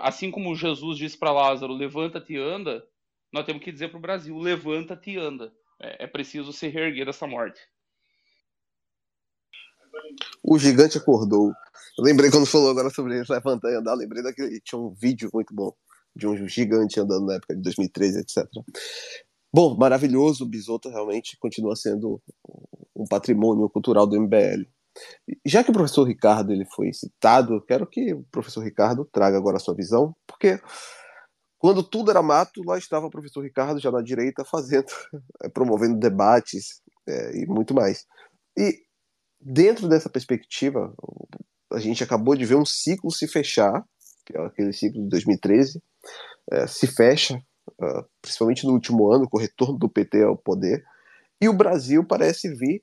Assim 0.00 0.30
como 0.30 0.54
Jesus 0.54 0.96
disse 0.98 1.18
para 1.18 1.32
Lázaro: 1.32 1.72
levanta-te 1.72 2.34
e 2.34 2.38
anda, 2.38 2.86
nós 3.32 3.44
temos 3.44 3.62
que 3.62 3.72
dizer 3.72 3.88
para 3.88 3.98
o 3.98 4.02
Brasil: 4.02 4.38
levanta-te 4.38 5.12
e 5.12 5.16
anda. 5.18 5.52
É, 5.80 6.04
é 6.04 6.06
preciso 6.06 6.52
se 6.52 6.68
reerguer 6.68 7.06
dessa 7.06 7.26
morte. 7.26 7.60
O 10.42 10.58
gigante 10.58 10.98
acordou. 10.98 11.52
Eu 11.98 12.04
lembrei 12.04 12.30
quando 12.30 12.46
falou 12.46 12.70
agora 12.70 12.90
sobre 12.90 13.14
ele 13.14 13.24
levantar 13.28 13.70
e 13.70 13.76
andar, 13.76 13.94
lembrei 13.94 14.22
daquele. 14.22 14.60
Tinha 14.60 14.80
um 14.80 14.94
vídeo 14.94 15.30
muito 15.32 15.54
bom 15.54 15.72
de 16.14 16.26
um 16.26 16.48
gigante 16.48 17.00
andando 17.00 17.26
na 17.26 17.34
época 17.34 17.54
de 17.56 17.62
2013, 17.62 18.20
etc. 18.20 18.46
Bom, 19.52 19.76
maravilhoso. 19.76 20.44
O 20.44 20.48
Bisoto 20.48 20.88
realmente 20.88 21.36
continua 21.38 21.76
sendo 21.76 22.20
um 22.94 23.04
patrimônio 23.04 23.68
cultural 23.68 24.06
do 24.06 24.20
MBL. 24.20 24.66
Já 25.44 25.64
que 25.64 25.70
o 25.70 25.72
professor 25.72 26.04
Ricardo 26.04 26.52
ele 26.52 26.64
foi 26.64 26.92
citado, 26.92 27.60
quero 27.62 27.86
que 27.86 28.14
o 28.14 28.24
professor 28.30 28.62
Ricardo 28.62 29.08
traga 29.12 29.36
agora 29.36 29.56
a 29.56 29.60
sua 29.60 29.74
visão, 29.74 30.14
porque 30.26 30.60
quando 31.58 31.82
tudo 31.82 32.10
era 32.10 32.22
mato, 32.22 32.62
lá 32.64 32.78
estava 32.78 33.06
o 33.06 33.10
professor 33.10 33.42
Ricardo 33.42 33.80
já 33.80 33.90
na 33.90 34.02
direita 34.02 34.44
fazendo, 34.44 34.86
promovendo 35.52 35.98
debates 35.98 36.82
é, 37.08 37.38
e 37.38 37.46
muito 37.46 37.74
mais. 37.74 38.06
E 38.56 38.83
dentro 39.44 39.88
dessa 39.88 40.08
perspectiva, 40.08 40.94
a 41.70 41.78
gente 41.78 42.02
acabou 42.02 42.34
de 42.34 42.46
ver 42.46 42.54
um 42.54 42.64
ciclo 42.64 43.10
se 43.10 43.28
fechar, 43.28 43.84
que 44.24 44.36
é 44.36 44.40
aquele 44.40 44.72
ciclo 44.72 45.02
de 45.02 45.08
2013, 45.08 45.82
é, 46.50 46.66
se 46.66 46.86
fecha, 46.86 47.36
uh, 47.80 48.04
principalmente 48.22 48.66
no 48.66 48.72
último 48.72 49.12
ano, 49.12 49.28
com 49.28 49.36
o 49.36 49.40
retorno 49.40 49.78
do 49.78 49.88
PT 49.88 50.22
ao 50.22 50.36
poder, 50.36 50.82
e 51.40 51.48
o 51.48 51.52
Brasil 51.52 52.04
parece 52.04 52.54
vir 52.54 52.80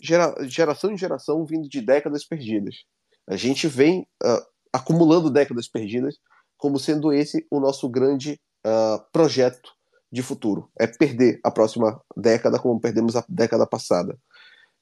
gera, 0.00 0.34
geração 0.46 0.90
em 0.90 0.98
geração 0.98 1.44
vindo 1.46 1.68
de 1.68 1.80
décadas 1.80 2.24
perdidas. 2.24 2.84
A 3.26 3.36
gente 3.36 3.66
vem 3.66 4.06
uh, 4.22 4.44
acumulando 4.72 5.30
décadas 5.30 5.68
perdidas 5.68 6.16
como 6.58 6.78
sendo 6.78 7.12
esse 7.12 7.46
o 7.50 7.60
nosso 7.60 7.88
grande 7.88 8.38
uh, 8.66 9.02
projeto 9.12 9.72
de 10.12 10.22
futuro. 10.22 10.70
É 10.78 10.86
perder 10.86 11.40
a 11.42 11.50
próxima 11.50 12.00
década 12.16 12.58
como 12.58 12.80
perdemos 12.80 13.16
a 13.16 13.24
década 13.28 13.66
passada. 13.66 14.18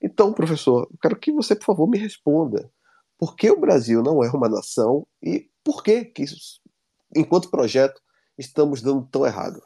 Então, 0.02 0.32
professor, 0.32 0.90
quero 1.00 1.16
que 1.16 1.30
você, 1.30 1.54
por 1.54 1.64
favor, 1.64 1.88
me 1.88 1.96
responda. 1.96 2.70
Por 3.16 3.36
que 3.36 3.48
o 3.48 3.60
Brasil 3.60 4.02
não 4.02 4.24
é 4.24 4.28
uma 4.30 4.48
nação 4.48 5.06
e 5.22 5.48
por 5.62 5.80
que, 5.82 6.04
que 6.06 6.24
isso, 6.24 6.60
enquanto 7.14 7.50
projeto, 7.50 8.02
estamos 8.36 8.82
dando 8.82 9.06
tão 9.06 9.24
errado? 9.24 9.62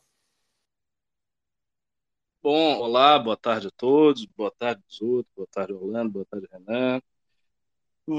Bom, 2.42 2.78
olá, 2.78 3.18
boa 3.18 3.36
tarde 3.36 3.68
a 3.68 3.70
todos, 3.70 4.26
boa 4.26 4.52
tarde, 4.56 4.82
Zuto, 4.92 5.28
boa 5.34 5.48
tarde, 5.50 5.72
Orlando, 5.72 6.12
boa 6.12 6.26
tarde, 6.26 6.46
Renan, 6.52 7.00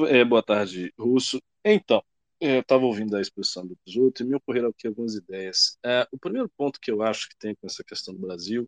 é, 0.09 0.25
boa 0.25 0.41
tarde, 0.41 0.91
Russo. 0.99 1.39
Então, 1.63 2.03
eu 2.41 2.61
estava 2.61 2.83
ouvindo 2.83 3.15
a 3.15 3.21
exposição 3.21 3.65
do 3.65 3.77
Zuto 3.87 4.23
e 4.23 4.25
me 4.25 4.35
ocorreram 4.35 4.69
aqui 4.69 4.87
algumas 4.87 5.13
ideias. 5.13 5.77
É, 5.85 6.07
o 6.11 6.17
primeiro 6.17 6.49
ponto 6.57 6.79
que 6.79 6.91
eu 6.91 7.03
acho 7.03 7.29
que 7.29 7.37
tem 7.37 7.55
com 7.55 7.67
essa 7.67 7.83
questão 7.83 8.13
do 8.13 8.19
Brasil 8.19 8.67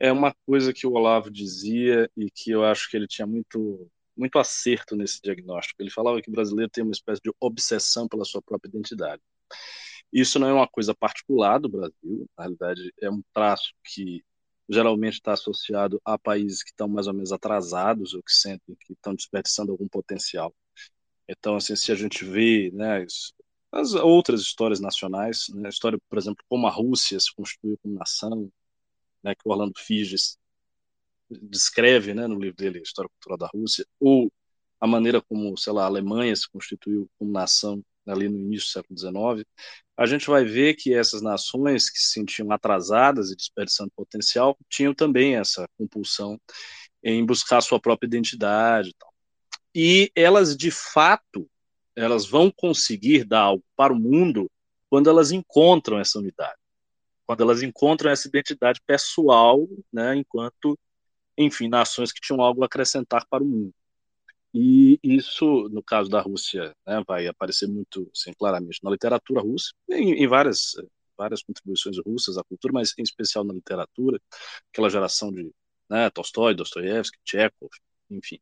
é 0.00 0.10
uma 0.10 0.34
coisa 0.46 0.72
que 0.72 0.86
o 0.86 0.92
Olavo 0.92 1.30
dizia 1.30 2.10
e 2.16 2.30
que 2.30 2.50
eu 2.50 2.64
acho 2.64 2.90
que 2.90 2.96
ele 2.96 3.06
tinha 3.06 3.26
muito, 3.26 3.90
muito 4.16 4.38
acerto 4.38 4.96
nesse 4.96 5.20
diagnóstico. 5.22 5.82
Ele 5.82 5.90
falava 5.90 6.22
que 6.22 6.30
o 6.30 6.32
brasileiro 6.32 6.70
tem 6.70 6.82
uma 6.82 6.92
espécie 6.92 7.20
de 7.22 7.30
obsessão 7.38 8.08
pela 8.08 8.24
sua 8.24 8.40
própria 8.40 8.70
identidade. 8.70 9.22
Isso 10.12 10.38
não 10.38 10.48
é 10.48 10.52
uma 10.52 10.66
coisa 10.66 10.94
particular 10.94 11.58
do 11.60 11.68
Brasil, 11.68 12.26
na 12.36 12.44
realidade 12.44 12.92
é 13.00 13.10
um 13.10 13.22
traço 13.32 13.72
que 13.84 14.24
geralmente 14.68 15.14
está 15.14 15.32
associado 15.34 16.00
a 16.04 16.18
países 16.18 16.62
que 16.62 16.70
estão 16.70 16.88
mais 16.88 17.06
ou 17.06 17.12
menos 17.12 17.32
atrasados 17.32 18.14
ou 18.14 18.22
que 18.22 18.32
sentem 18.32 18.76
que 18.80 18.92
estão 18.94 19.14
desperdiçando 19.14 19.72
algum 19.72 19.88
potencial. 19.88 20.54
Então, 21.28 21.56
assim, 21.56 21.76
se 21.76 21.92
a 21.92 21.94
gente 21.94 22.24
vê 22.24 22.70
né, 22.72 23.04
as 23.72 23.94
outras 23.94 24.40
histórias 24.40 24.80
nacionais, 24.80 25.46
né, 25.54 25.66
a 25.66 25.70
história, 25.70 25.98
por 26.08 26.18
exemplo, 26.18 26.44
como 26.48 26.66
a 26.66 26.70
Rússia 26.70 27.20
se 27.20 27.32
constituiu 27.34 27.78
como 27.82 27.94
nação, 27.94 28.50
né, 29.22 29.34
que 29.34 29.42
o 29.46 29.50
Orlando 29.50 29.74
Figes 29.78 30.38
descreve 31.30 32.14
né, 32.14 32.26
no 32.26 32.38
livro 32.38 32.56
dele, 32.56 32.80
História 32.80 33.10
Cultural 33.10 33.38
da 33.38 33.48
Rússia, 33.52 33.86
ou 33.98 34.32
a 34.80 34.86
maneira 34.86 35.20
como, 35.20 35.56
sei 35.56 35.72
lá, 35.72 35.84
a 35.84 35.86
Alemanha 35.86 36.34
se 36.34 36.48
constituiu 36.50 37.08
como 37.18 37.30
nação 37.30 37.82
ali 38.06 38.28
no 38.28 38.38
início 38.38 38.68
do 38.68 38.72
século 38.72 38.98
XIX, 38.98 39.46
a 39.96 40.06
gente 40.06 40.26
vai 40.26 40.44
ver 40.44 40.74
que 40.74 40.94
essas 40.94 41.20
nações 41.20 41.90
que 41.90 41.98
se 41.98 42.12
sentiam 42.12 42.50
atrasadas 42.50 43.30
e 43.30 43.36
desperdiçando 43.36 43.92
potencial 43.94 44.56
tinham 44.68 44.94
também 44.94 45.36
essa 45.36 45.68
compulsão 45.76 46.40
em 47.02 47.24
buscar 47.24 47.60
sua 47.60 47.78
própria 47.78 48.06
identidade. 48.06 48.94
E 49.74 50.10
elas, 50.16 50.56
de 50.56 50.70
fato, 50.70 51.48
elas 51.94 52.26
vão 52.26 52.50
conseguir 52.50 53.24
dar 53.24 53.42
algo 53.42 53.64
para 53.76 53.92
o 53.92 53.98
mundo 53.98 54.50
quando 54.88 55.08
elas 55.08 55.30
encontram 55.30 56.00
essa 56.00 56.18
unidade, 56.18 56.56
quando 57.30 57.44
elas 57.44 57.62
encontram 57.62 58.10
essa 58.10 58.26
identidade 58.26 58.80
pessoal, 58.84 59.68
né, 59.92 60.16
enquanto, 60.16 60.76
enfim, 61.38 61.68
nações 61.68 62.10
que 62.10 62.20
tinham 62.20 62.40
algo 62.40 62.64
a 62.64 62.66
acrescentar 62.66 63.24
para 63.30 63.44
o 63.44 63.46
mundo. 63.46 63.72
E 64.52 64.98
isso, 65.00 65.68
no 65.68 65.80
caso 65.80 66.10
da 66.10 66.20
Rússia, 66.20 66.74
né, 66.84 67.04
vai 67.06 67.28
aparecer 67.28 67.68
muito 67.68 68.10
assim, 68.12 68.32
claramente 68.36 68.80
na 68.82 68.90
literatura 68.90 69.40
russa, 69.42 69.70
em, 69.88 70.14
em, 70.14 70.26
várias, 70.26 70.72
várias 71.16 71.40
contribuições 71.40 71.98
russas 72.04 72.36
à 72.36 72.42
cultura, 72.42 72.72
mas 72.74 72.94
em 72.98 73.02
especial 73.04 73.44
na 73.44 73.54
literatura, 73.54 74.20
aquela 74.72 74.90
geração 74.90 75.30
de 75.30 75.52
né, 75.88 76.10
Tolstói, 76.10 76.52
Dostoiévski, 76.52 77.16
Chekhov, 77.24 77.70
enfim. 78.10 78.40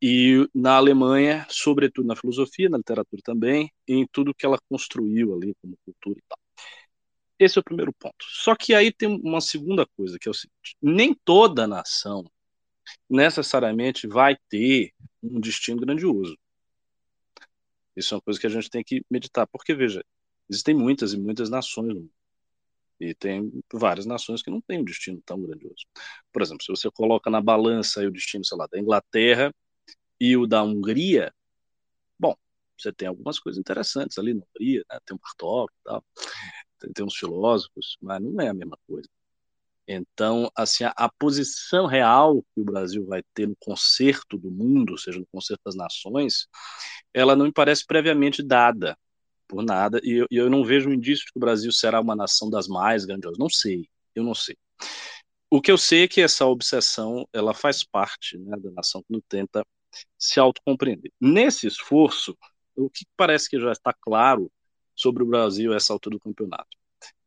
E 0.00 0.48
na 0.54 0.76
Alemanha, 0.76 1.48
sobretudo 1.50 2.06
na 2.06 2.14
filosofia, 2.14 2.68
na 2.68 2.78
literatura 2.78 3.22
também, 3.24 3.72
em 3.88 4.06
tudo 4.06 4.32
que 4.32 4.46
ela 4.46 4.58
construiu 4.68 5.34
ali 5.34 5.52
como 5.60 5.76
cultura 5.84 6.20
e 6.20 6.22
tal. 6.28 6.38
Esse 7.40 7.58
é 7.58 7.60
o 7.60 7.64
primeiro 7.64 7.90
ponto. 7.94 8.22
Só 8.28 8.54
que 8.54 8.74
aí 8.74 8.92
tem 8.92 9.08
uma 9.08 9.40
segunda 9.40 9.86
coisa, 9.96 10.18
que 10.18 10.28
é 10.28 10.30
o 10.30 10.34
seguinte: 10.34 10.76
nem 10.80 11.14
toda 11.14 11.66
nação 11.66 12.30
necessariamente 13.08 14.06
vai 14.06 14.36
ter 14.50 14.92
um 15.22 15.40
destino 15.40 15.80
grandioso. 15.80 16.36
Isso 17.96 18.12
é 18.12 18.16
uma 18.16 18.22
coisa 18.22 18.38
que 18.38 18.46
a 18.46 18.50
gente 18.50 18.68
tem 18.68 18.84
que 18.84 19.02
meditar, 19.10 19.46
porque, 19.46 19.74
veja, 19.74 20.04
existem 20.50 20.74
muitas 20.74 21.14
e 21.14 21.18
muitas 21.18 21.48
nações 21.48 21.88
no 21.88 22.00
mundo. 22.02 22.12
E 23.00 23.14
tem 23.14 23.50
várias 23.72 24.04
nações 24.04 24.42
que 24.42 24.50
não 24.50 24.60
têm 24.60 24.80
um 24.80 24.84
destino 24.84 25.22
tão 25.24 25.40
grandioso. 25.40 25.86
Por 26.30 26.42
exemplo, 26.42 26.62
se 26.62 26.68
você 26.68 26.90
coloca 26.90 27.30
na 27.30 27.40
balança 27.40 28.02
o 28.06 28.10
destino, 28.10 28.44
sei 28.44 28.58
lá, 28.58 28.66
da 28.70 28.78
Inglaterra 28.78 29.54
e 30.20 30.36
o 30.36 30.46
da 30.46 30.62
Hungria, 30.62 31.32
bom, 32.18 32.36
você 32.78 32.92
tem 32.92 33.08
algumas 33.08 33.38
coisas 33.38 33.58
interessantes 33.58 34.18
ali 34.18 34.34
na 34.34 34.42
Hungria, 34.42 34.84
né? 34.90 34.98
tem 35.06 35.16
um 35.16 35.20
Bartók 35.20 35.72
e 35.72 35.82
tal, 35.84 36.04
tem, 36.94 37.04
uns 37.04 37.16
filósofos, 37.16 37.96
mas 38.00 38.22
não 38.22 38.40
é 38.40 38.48
a 38.48 38.54
mesma 38.54 38.78
coisa. 38.86 39.08
Então, 39.86 40.50
assim, 40.56 40.84
a, 40.84 40.92
a, 40.96 41.08
posição 41.08 41.86
real 41.86 42.42
que 42.54 42.60
o 42.60 42.64
Brasil 42.64 43.04
vai 43.06 43.22
ter 43.34 43.48
no 43.48 43.56
concerto 43.58 44.38
do 44.38 44.50
mundo, 44.50 44.92
ou 44.92 44.98
seja, 44.98 45.18
no 45.18 45.26
concerto 45.26 45.62
das 45.64 45.74
nações, 45.74 46.46
ela 47.12 47.34
não 47.34 47.46
me 47.46 47.52
parece 47.52 47.84
previamente 47.86 48.42
dada 48.42 48.96
por 49.48 49.64
nada, 49.64 50.00
e 50.04 50.12
eu, 50.22 50.26
eu 50.30 50.48
não 50.50 50.64
vejo 50.64 50.88
um 50.88 50.92
indício 50.92 51.26
de 51.26 51.32
que 51.32 51.38
o 51.38 51.40
Brasil 51.40 51.72
será 51.72 52.00
uma 52.00 52.14
nação 52.14 52.48
das 52.48 52.68
mais 52.68 53.04
grandiosas. 53.04 53.38
Não 53.38 53.50
sei, 53.50 53.88
eu 54.14 54.22
não 54.22 54.34
sei. 54.34 54.56
O 55.50 55.60
que 55.60 55.72
eu 55.72 55.76
sei 55.78 56.04
é 56.04 56.08
que 56.08 56.20
essa 56.20 56.46
obsessão, 56.46 57.28
ela 57.32 57.52
faz 57.52 57.82
parte 57.82 58.38
né, 58.38 58.56
da 58.58 58.70
nação 58.70 59.02
quando 59.08 59.22
tenta 59.28 59.66
se 60.16 60.38
autocompreender. 60.38 61.10
Nesse 61.20 61.66
esforço, 61.66 62.38
o 62.76 62.88
que 62.88 63.04
parece 63.16 63.50
que 63.50 63.58
já 63.58 63.72
está 63.72 63.92
claro 63.92 64.50
sobre 65.00 65.22
o 65.22 65.26
Brasil 65.26 65.72
a 65.72 65.76
essa 65.76 65.92
altura 65.92 66.16
do 66.16 66.20
campeonato? 66.20 66.76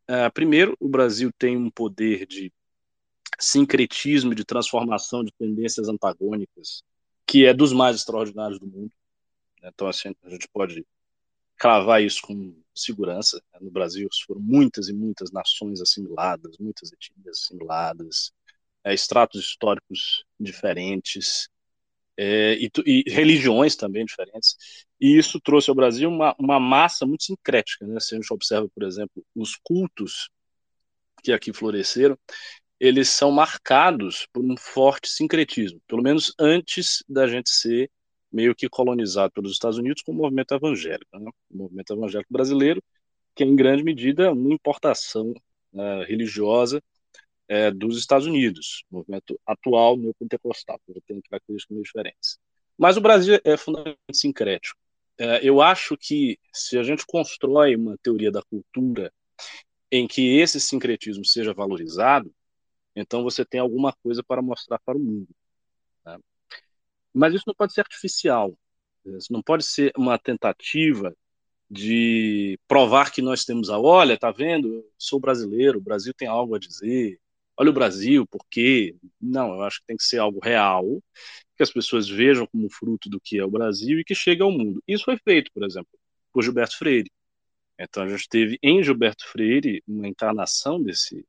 Uh, 0.10 0.32
primeiro, 0.34 0.76
o 0.80 0.88
Brasil 0.88 1.32
tem 1.38 1.58
um 1.58 1.70
poder 1.70 2.26
de 2.28 2.52
sincretismo, 3.40 4.36
de 4.36 4.46
transformação 4.46 5.24
de 5.24 5.32
tendências 5.32 5.88
antagônicas, 5.88 6.84
que 7.26 7.46
é 7.46 7.54
dos 7.54 7.74
mais 7.74 7.96
extraordinários 7.96 8.60
do 8.60 8.68
mundo. 8.68 8.92
Então, 9.64 9.88
assim, 9.88 10.14
a 10.24 10.30
gente 10.30 10.48
pode 10.50 10.86
cravar 11.58 12.04
isso 12.04 12.22
com 12.22 12.54
segurança. 12.76 13.42
No 13.62 13.72
Brasil 13.72 14.08
foram 14.28 14.42
muitas 14.42 14.90
e 14.90 14.94
muitas 14.94 15.32
nações 15.32 15.82
assimiladas, 15.82 16.58
muitas 16.60 16.92
etnias 16.92 17.40
assimiladas, 17.40 18.34
é, 18.84 18.94
históricos 18.94 20.26
diferentes, 20.40 21.50
é, 22.18 22.56
e, 22.56 22.72
e, 22.86 23.04
religiões 23.12 23.76
também 23.76 24.06
diferentes. 24.06 24.56
E 25.00 25.18
isso 25.18 25.40
trouxe 25.40 25.70
ao 25.70 25.76
Brasil 25.76 26.10
uma, 26.10 26.36
uma 26.40 26.60
massa 26.60 27.06
muito 27.06 27.24
sincrética. 27.24 27.86
Né? 27.86 28.00
Se 28.00 28.16
a 28.16 28.18
gente 28.18 28.34
observa, 28.34 28.70
por 28.74 28.84
exemplo, 28.84 29.24
os 29.36 29.56
cultos 29.64 30.30
que 31.24 31.32
aqui 31.32 31.54
floresceram, 31.54 32.18
eles 32.80 33.10
são 33.10 33.32
marcados 33.32 34.28
por 34.34 34.44
um 34.44 34.58
forte 34.58 35.10
sincretismo, 35.10 35.82
pelo 35.88 36.04
menos 36.04 36.34
antes 36.38 37.04
da 37.08 37.28
gente 37.28 37.50
ser 37.50 37.90
meio 38.32 38.56
que 38.56 38.68
colonizado 38.68 39.32
pelos 39.32 39.54
Estados 39.54 39.78
Unidos 39.78 40.02
com 40.02 40.12
o 40.12 40.16
movimento 40.16 40.54
evangélico. 40.54 41.18
Né? 41.18 41.32
O 41.52 41.58
movimento 41.58 41.94
evangélico 41.94 42.34
brasileiro 42.34 42.84
que 43.36 43.44
é 43.44 43.48
em 43.48 43.56
grande 43.56 43.84
medida 43.84 44.32
uma 44.32 44.54
importação 44.54 45.34
uh, 45.74 46.04
religiosa 46.08 46.82
é, 47.48 47.72
dos 47.72 47.98
Estados 47.98 48.26
Unidos, 48.26 48.84
movimento 48.90 49.40
atual 49.46 49.98
neopentecostal, 49.98 50.80
que 50.86 51.02
tem 51.02 51.22
características 51.22 51.76
meio 51.76 51.84
diferentes. 51.84 52.40
Mas 52.78 52.98
o 52.98 53.02
Brasil 53.02 53.40
é 53.44 53.58
fundamentalmente 53.58 54.18
sincrético. 54.18 54.80
É, 55.18 55.48
eu 55.48 55.62
acho 55.62 55.96
que 55.98 56.40
se 56.54 56.78
a 56.78 56.84
gente 56.84 57.06
constrói 57.06 57.76
uma 57.76 57.98
teoria 58.00 58.32
da 58.32 58.42
cultura 58.42 59.14
em 59.92 60.08
que 60.08 60.40
esse 60.40 60.60
sincretismo 60.60 61.24
seja 61.24 61.54
valorizado, 61.54 62.34
então 62.96 63.24
você 63.24 63.46
tem 63.46 63.60
alguma 63.60 63.94
coisa 64.04 64.24
para 64.24 64.42
mostrar 64.42 64.80
para 64.80 64.98
o 64.98 65.00
mundo. 65.00 65.30
Né? 66.06 66.18
Mas 67.14 67.34
isso 67.34 67.44
não 67.46 67.54
pode 67.54 67.74
ser 67.74 67.82
artificial. 67.82 68.58
Isso 69.06 69.32
não 69.32 69.42
pode 69.42 69.64
ser 69.64 69.92
uma 69.96 70.18
tentativa 70.18 71.16
de 71.70 72.60
provar 72.68 73.12
que 73.12 73.22
nós 73.22 73.46
temos 73.46 73.70
a 73.70 73.80
olha, 73.80 74.18
tá 74.18 74.32
vendo? 74.32 74.74
Eu 74.76 74.92
sou 74.98 75.20
brasileiro, 75.20 75.80
o 75.80 75.82
Brasil 75.82 76.14
tem 76.14 76.28
algo 76.28 76.56
a 76.56 76.60
dizer. 76.60 77.20
Olha 77.58 77.70
o 77.70 77.74
Brasil, 77.74 78.26
por 78.28 78.46
quê? 78.50 78.96
Não, 79.22 79.54
eu 79.54 79.64
acho 79.64 79.80
que 79.80 79.86
tem 79.88 79.98
que 79.98 80.04
ser 80.04 80.18
algo 80.18 80.40
real, 80.44 81.02
que 81.56 81.64
as 81.64 81.72
pessoas 81.72 82.10
vejam 82.10 82.48
como 82.48 82.70
fruto 82.70 83.10
do 83.10 83.20
que 83.22 83.38
é 83.38 83.46
o 83.46 83.52
Brasil 83.52 84.00
e 84.00 84.04
que 84.04 84.16
chegue 84.16 84.42
ao 84.42 84.52
mundo. 84.52 84.82
Isso 84.88 85.06
foi 85.06 85.18
feito, 85.18 85.52
por 85.54 85.64
exemplo, 85.64 85.90
por 86.32 86.44
Gilberto 86.44 86.78
Freire. 86.78 87.12
Então 87.80 88.04
a 88.04 88.08
gente 88.08 88.28
teve 88.30 88.58
em 88.62 88.84
Gilberto 88.84 89.28
Freire 89.28 89.84
uma 89.88 90.08
encarnação 90.08 90.82
desse 90.82 91.26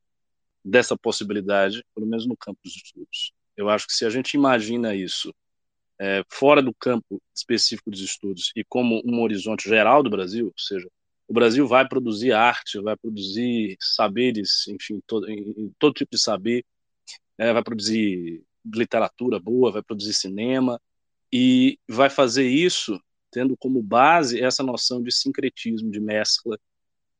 dessa 0.63 0.97
possibilidade, 0.97 1.85
pelo 1.93 2.07
menos 2.07 2.25
no 2.25 2.35
campo 2.35 2.59
dos 2.63 2.75
estudos. 2.75 3.31
Eu 3.55 3.69
acho 3.69 3.85
que 3.85 3.93
se 3.93 4.03
a 4.03 4.09
gente 4.09 4.33
imagina 4.33 4.95
isso 4.95 5.31
é, 5.99 6.23
fora 6.27 6.61
do 6.61 6.73
campo 6.73 7.21
específico 7.35 7.91
dos 7.91 8.01
estudos 8.01 8.51
e 8.55 8.63
como 8.63 9.01
um 9.05 9.21
horizonte 9.21 9.69
geral 9.69 10.01
do 10.01 10.09
Brasil, 10.09 10.47
ou 10.47 10.53
seja, 10.57 10.89
o 11.27 11.33
Brasil 11.33 11.67
vai 11.67 11.87
produzir 11.87 12.31
arte, 12.31 12.79
vai 12.79 12.95
produzir 12.95 13.77
saberes, 13.79 14.67
enfim, 14.67 15.01
todo, 15.07 15.25
todo 15.79 15.93
tipo 15.93 16.11
de 16.11 16.21
saber, 16.21 16.63
é, 17.37 17.51
vai 17.51 17.63
produzir 17.63 18.43
literatura 18.65 19.39
boa, 19.39 19.71
vai 19.71 19.83
produzir 19.83 20.13
cinema, 20.13 20.79
e 21.31 21.79
vai 21.87 22.09
fazer 22.09 22.47
isso 22.47 22.99
tendo 23.31 23.57
como 23.57 23.83
base 23.83 24.41
essa 24.41 24.63
noção 24.63 25.03
de 25.03 25.11
sincretismo, 25.11 25.91
de 25.91 25.99
mescla, 25.99 26.57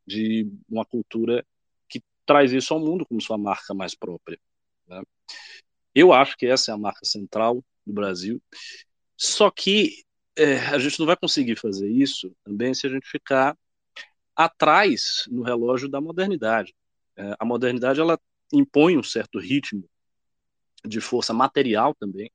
de 0.07 0.47
uma 0.69 0.85
cultura 0.85 1.45
que 1.89 2.01
traz 2.25 2.53
isso 2.53 2.73
ao 2.73 2.79
mundo 2.79 3.05
como 3.05 3.21
sua 3.21 3.37
marca 3.37 3.73
mais 3.73 3.93
própria. 3.93 4.39
Né? 4.87 5.01
Eu 5.93 6.13
acho 6.13 6.37
que 6.37 6.45
essa 6.45 6.71
é 6.71 6.73
a 6.73 6.77
marca 6.77 7.03
central 7.03 7.63
do 7.85 7.91
Brasil. 7.93 8.41
Só 9.17 9.51
que 9.51 10.03
é, 10.37 10.59
a 10.67 10.77
gente 10.77 10.99
não 10.99 11.05
vai 11.05 11.17
conseguir 11.17 11.57
fazer 11.57 11.89
isso 11.89 12.33
também 12.43 12.73
se 12.73 12.87
a 12.87 12.89
gente 12.89 13.07
ficar 13.09 13.57
atrás 14.35 15.25
no 15.27 15.43
relógio 15.43 15.89
da 15.89 16.01
modernidade. 16.01 16.75
É, 17.15 17.35
a 17.39 17.45
modernidade 17.45 17.99
ela 17.99 18.19
impõe 18.51 18.97
um 18.97 19.03
certo 19.03 19.39
ritmo 19.39 19.89
de 20.85 21.01
força 21.01 21.33
material 21.33 21.95
também, 21.95 22.31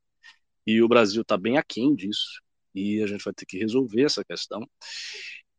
e 0.66 0.82
o 0.82 0.88
Brasil 0.88 1.22
está 1.22 1.36
bem 1.36 1.56
aquém 1.58 1.94
disso, 1.94 2.40
e 2.74 3.02
a 3.02 3.06
gente 3.06 3.24
vai 3.24 3.32
ter 3.34 3.46
que 3.46 3.58
resolver 3.58 4.02
essa 4.02 4.24
questão. 4.24 4.68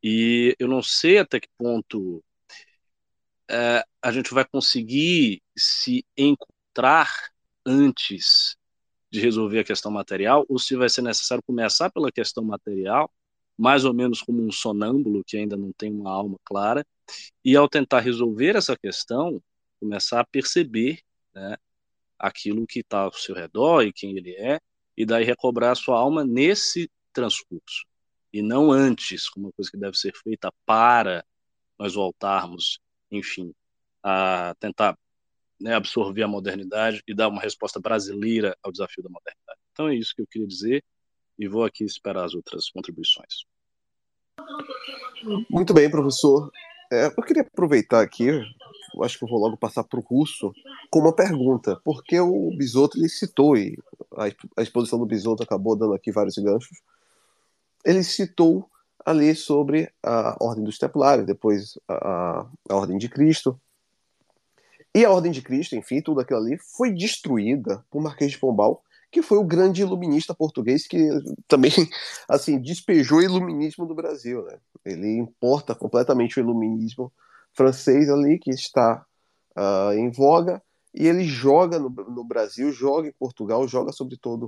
E 0.02 0.54
eu 0.58 0.68
não 0.68 0.82
sei 0.82 1.18
até 1.18 1.40
que 1.40 1.48
ponto 1.56 2.22
é, 3.48 3.84
a 4.00 4.12
gente 4.12 4.32
vai 4.34 4.44
conseguir 4.44 5.42
se 5.56 6.04
encontrar 6.16 7.08
antes 7.64 8.56
de 9.10 9.20
resolver 9.20 9.60
a 9.60 9.64
questão 9.64 9.90
material, 9.92 10.44
ou 10.48 10.58
se 10.58 10.74
vai 10.74 10.88
ser 10.88 11.02
necessário 11.02 11.44
começar 11.46 11.90
pela 11.90 12.10
questão 12.10 12.44
material, 12.44 13.12
mais 13.62 13.84
ou 13.84 13.94
menos 13.94 14.20
como 14.20 14.44
um 14.44 14.50
sonâmbulo 14.50 15.22
que 15.24 15.36
ainda 15.36 15.56
não 15.56 15.72
tem 15.72 15.92
uma 15.92 16.10
alma 16.10 16.36
clara, 16.44 16.84
e 17.44 17.54
ao 17.54 17.68
tentar 17.68 18.00
resolver 18.00 18.56
essa 18.56 18.76
questão, 18.76 19.40
começar 19.78 20.18
a 20.18 20.24
perceber 20.24 21.00
né, 21.32 21.56
aquilo 22.18 22.66
que 22.66 22.80
está 22.80 23.02
ao 23.02 23.12
seu 23.12 23.36
redor 23.36 23.82
e 23.82 23.92
quem 23.92 24.16
ele 24.16 24.32
é, 24.32 24.58
e 24.96 25.06
daí 25.06 25.22
recobrar 25.24 25.70
a 25.70 25.74
sua 25.76 25.96
alma 25.96 26.24
nesse 26.24 26.90
transcurso, 27.12 27.86
e 28.32 28.42
não 28.42 28.72
antes, 28.72 29.28
como 29.28 29.46
uma 29.46 29.52
coisa 29.52 29.70
que 29.70 29.76
deve 29.76 29.96
ser 29.96 30.12
feita 30.16 30.52
para 30.66 31.24
nós 31.78 31.94
voltarmos, 31.94 32.80
enfim, 33.12 33.54
a 34.02 34.56
tentar 34.58 34.98
né, 35.60 35.76
absorver 35.76 36.24
a 36.24 36.28
modernidade 36.28 37.00
e 37.06 37.14
dar 37.14 37.28
uma 37.28 37.40
resposta 37.40 37.78
brasileira 37.78 38.56
ao 38.60 38.72
desafio 38.72 39.04
da 39.04 39.08
modernidade. 39.08 39.60
Então 39.70 39.88
é 39.88 39.94
isso 39.94 40.12
que 40.16 40.22
eu 40.22 40.26
queria 40.26 40.48
dizer 40.48 40.82
e 41.38 41.46
vou 41.46 41.64
aqui 41.64 41.84
esperar 41.84 42.24
as 42.24 42.34
outras 42.34 42.68
contribuições. 42.68 43.51
Muito 45.48 45.72
bem, 45.72 45.90
professor. 45.90 46.50
É, 46.90 47.06
eu 47.06 47.22
queria 47.22 47.42
aproveitar 47.42 48.02
aqui, 48.02 48.28
acho 49.02 49.18
que 49.18 49.24
eu 49.24 49.28
vou 49.28 49.38
logo 49.38 49.56
passar 49.56 49.84
para 49.84 49.98
o 49.98 50.02
Russo, 50.02 50.52
com 50.90 50.98
uma 50.98 51.14
pergunta, 51.14 51.80
porque 51.84 52.20
o 52.20 52.50
Bisotto 52.56 52.98
ele 52.98 53.08
citou, 53.08 53.56
e 53.56 53.78
a 54.56 54.62
exposição 54.62 54.98
do 54.98 55.06
Bisotto 55.06 55.42
acabou 55.42 55.74
dando 55.74 55.94
aqui 55.94 56.12
vários 56.12 56.36
ganchos, 56.36 56.82
ele 57.84 58.02
citou 58.04 58.68
ali 59.04 59.34
sobre 59.34 59.90
a 60.02 60.36
Ordem 60.38 60.64
dos 60.64 60.78
Templários, 60.78 61.26
depois 61.26 61.78
a, 61.88 62.46
a 62.68 62.76
Ordem 62.76 62.98
de 62.98 63.08
Cristo, 63.08 63.58
e 64.94 65.04
a 65.04 65.10
Ordem 65.10 65.32
de 65.32 65.40
Cristo, 65.40 65.74
enfim, 65.74 66.02
tudo 66.02 66.20
aquilo 66.20 66.40
ali, 66.40 66.58
foi 66.58 66.92
destruída 66.92 67.82
por 67.90 68.02
Marquês 68.02 68.32
de 68.32 68.38
Pombal, 68.38 68.82
que 69.12 69.20
foi 69.20 69.36
o 69.36 69.44
grande 69.44 69.82
iluminista 69.82 70.34
português 70.34 70.86
que 70.88 71.06
também, 71.46 71.70
assim, 72.26 72.58
despejou 72.58 73.18
o 73.18 73.22
iluminismo 73.22 73.86
do 73.86 73.94
Brasil, 73.94 74.42
né? 74.44 74.58
Ele 74.82 75.18
importa 75.18 75.74
completamente 75.74 76.38
o 76.38 76.40
iluminismo 76.40 77.12
francês 77.52 78.08
ali, 78.08 78.38
que 78.38 78.50
está 78.50 79.04
uh, 79.54 79.92
em 79.92 80.10
voga, 80.10 80.62
e 80.94 81.06
ele 81.06 81.24
joga 81.24 81.78
no, 81.78 81.90
no, 81.90 82.24
Brasil, 82.24 82.72
joga 82.72 83.06
em 83.06 83.12
Portugal, 83.12 83.68
joga 83.68 83.92
sobre 83.92 84.16
todo 84.16 84.44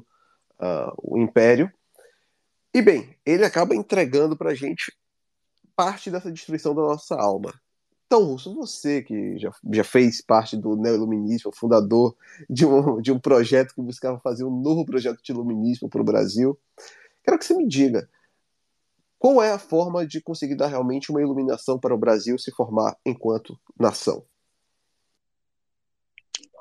uh, 0.58 0.92
o 0.96 1.18
Império. 1.18 1.70
E 2.72 2.80
bem, 2.80 3.14
ele 3.24 3.44
acaba 3.44 3.74
entregando 3.74 4.36
para 4.36 4.50
a 4.50 4.54
gente 4.54 4.96
parte 5.76 6.10
dessa 6.10 6.32
destruição 6.32 6.74
da 6.74 6.82
nossa 6.82 7.14
alma. 7.14 7.52
Então, 8.06 8.22
Russo, 8.22 8.54
você 8.54 9.02
que 9.02 9.38
já, 9.38 9.50
já 9.72 9.84
fez 9.84 10.20
parte 10.20 10.56
do 10.56 10.76
neoiluminismo, 10.76 11.50
fundador 11.54 12.14
de 12.48 12.64
um, 12.66 13.00
de 13.00 13.10
um 13.10 13.18
projeto 13.18 13.74
que 13.74 13.82
buscava 13.82 14.20
fazer 14.20 14.44
um 14.44 14.60
novo 14.60 14.84
projeto 14.84 15.22
de 15.22 15.32
iluminismo 15.32 15.88
para 15.88 16.00
o 16.00 16.04
Brasil, 16.04 16.58
quero 17.24 17.38
que 17.38 17.44
você 17.44 17.54
me 17.54 17.66
diga 17.66 18.08
qual 19.18 19.42
é 19.42 19.52
a 19.52 19.58
forma 19.58 20.06
de 20.06 20.20
conseguir 20.20 20.54
dar 20.54 20.66
realmente 20.66 21.10
uma 21.10 21.22
iluminação 21.22 21.78
para 21.78 21.94
o 21.94 21.98
Brasil 21.98 22.38
se 22.38 22.50
formar 22.52 22.94
enquanto 23.06 23.58
nação. 23.78 24.24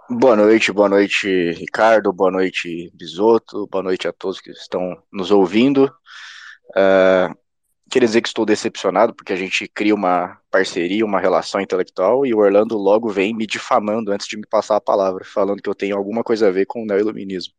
Boa 0.10 0.36
noite, 0.36 0.72
boa 0.72 0.88
noite, 0.88 1.52
Ricardo, 1.52 2.14
boa 2.14 2.32
noite, 2.32 2.92
Bisoto, 2.94 3.68
boa 3.68 3.84
noite 3.84 4.08
a 4.08 4.14
todos 4.14 4.40
que 4.40 4.52
estão 4.52 5.02
nos 5.12 5.30
ouvindo. 5.30 5.94
Uh, 6.70 7.43
queria 7.94 8.08
dizer 8.08 8.22
que 8.22 8.28
estou 8.28 8.44
decepcionado, 8.44 9.14
porque 9.14 9.32
a 9.32 9.36
gente 9.36 9.68
cria 9.68 9.94
uma 9.94 10.40
parceria, 10.50 11.06
uma 11.06 11.20
relação 11.20 11.62
intelectual, 11.62 12.26
e 12.26 12.34
o 12.34 12.40
Orlando 12.40 12.76
logo 12.76 13.08
vem 13.08 13.36
me 13.36 13.46
difamando 13.46 14.12
antes 14.12 14.28
de 14.28 14.36
me 14.36 14.48
passar 14.48 14.78
a 14.78 14.82
palavra, 14.82 15.24
falando 15.24 15.62
que 15.62 15.70
eu 15.70 15.76
tenho 15.76 15.96
alguma 15.96 16.24
coisa 16.24 16.48
a 16.48 16.52
ver 16.52 16.66
com 16.66 16.82
o 16.82 16.86
neoiluminismo. 16.88 17.54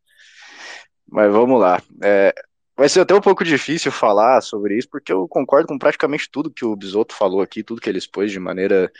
Mas 1.09 1.31
vamos 1.31 1.57
lá. 1.57 1.81
É, 2.03 2.33
vai 2.75 2.89
ser 2.89 2.99
até 2.99 3.15
um 3.15 3.21
pouco 3.21 3.45
difícil 3.45 3.93
falar 3.93 4.41
sobre 4.41 4.77
isso, 4.77 4.89
porque 4.89 5.13
eu 5.13 5.25
concordo 5.25 5.67
com 5.67 5.77
praticamente 5.77 6.29
tudo 6.29 6.51
que 6.51 6.65
o 6.65 6.75
Bisotto 6.75 7.15
falou 7.15 7.41
aqui, 7.41 7.63
tudo 7.63 7.79
que 7.79 7.89
ele 7.89 7.99
expôs 7.99 8.29
de 8.29 8.39
maneira 8.39 8.91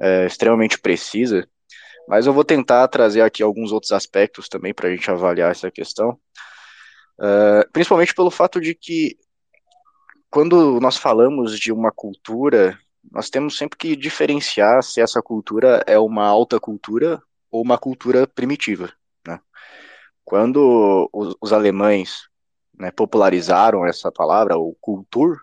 é, 0.00 0.26
extremamente 0.26 0.78
precisa, 0.78 1.48
mas 2.08 2.26
eu 2.26 2.32
vou 2.32 2.44
tentar 2.44 2.86
trazer 2.86 3.22
aqui 3.22 3.42
alguns 3.42 3.72
outros 3.72 3.90
aspectos 3.90 4.48
também 4.48 4.72
para 4.72 4.88
a 4.88 4.92
gente 4.94 5.10
avaliar 5.10 5.50
essa 5.50 5.72
questão. 5.72 6.18
Uh, 7.18 7.68
principalmente 7.72 8.14
pelo 8.14 8.30
fato 8.30 8.60
de 8.60 8.76
que 8.76 9.16
quando 10.30 10.80
nós 10.80 10.96
falamos 10.96 11.58
de 11.58 11.72
uma 11.72 11.90
cultura, 11.90 12.78
nós 13.10 13.30
temos 13.30 13.56
sempre 13.56 13.78
que 13.78 13.96
diferenciar 13.96 14.82
se 14.82 15.00
essa 15.00 15.22
cultura 15.22 15.82
é 15.86 15.98
uma 15.98 16.26
alta 16.26 16.60
cultura 16.60 17.22
ou 17.50 17.62
uma 17.62 17.78
cultura 17.78 18.26
primitiva. 18.26 18.92
Né? 19.26 19.40
Quando 20.24 21.08
os, 21.12 21.34
os 21.40 21.52
alemães 21.52 22.28
né, 22.78 22.90
popularizaram 22.90 23.86
essa 23.86 24.12
palavra, 24.12 24.58
o 24.58 24.76
cultur, 24.80 25.40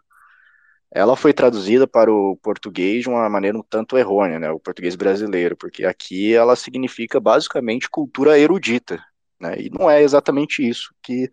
ela 0.91 1.15
foi 1.17 1.33
traduzida 1.33 1.87
para 1.87 2.11
o 2.11 2.37
português 2.37 3.03
de 3.03 3.09
uma 3.09 3.27
maneira 3.29 3.57
um 3.57 3.63
tanto 3.63 3.97
errônea, 3.97 4.39
né, 4.39 4.49
o 4.49 4.59
português 4.59 4.95
brasileiro, 4.95 5.57
porque 5.57 5.83
aqui 5.83 6.33
ela 6.33 6.55
significa 6.55 7.19
basicamente 7.19 7.89
cultura 7.89 8.39
erudita, 8.39 9.03
né, 9.37 9.55
e 9.59 9.69
não 9.69 9.89
é 9.89 10.01
exatamente 10.01 10.65
isso 10.65 10.95
que 11.03 11.29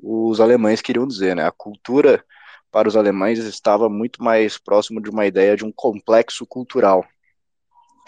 os 0.00 0.40
alemães 0.40 0.80
queriam 0.80 1.06
dizer, 1.06 1.36
né, 1.36 1.46
a 1.46 1.52
cultura 1.52 2.24
para 2.70 2.88
os 2.88 2.96
alemães 2.96 3.38
estava 3.38 3.88
muito 3.88 4.22
mais 4.22 4.58
próximo 4.58 5.00
de 5.00 5.10
uma 5.10 5.26
ideia 5.26 5.56
de 5.56 5.64
um 5.64 5.72
complexo 5.72 6.46
cultural. 6.46 7.06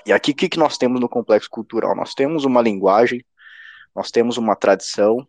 E 0.06 0.12
aqui 0.12 0.32
o 0.32 0.34
que, 0.34 0.48
que 0.48 0.58
nós 0.58 0.78
temos 0.78 1.00
no 1.00 1.08
complexo 1.08 1.48
cultural? 1.50 1.94
Nós 1.94 2.14
temos 2.14 2.44
uma 2.44 2.62
linguagem, 2.62 3.24
nós 3.94 4.10
temos 4.10 4.36
uma 4.36 4.56
tradição, 4.56 5.26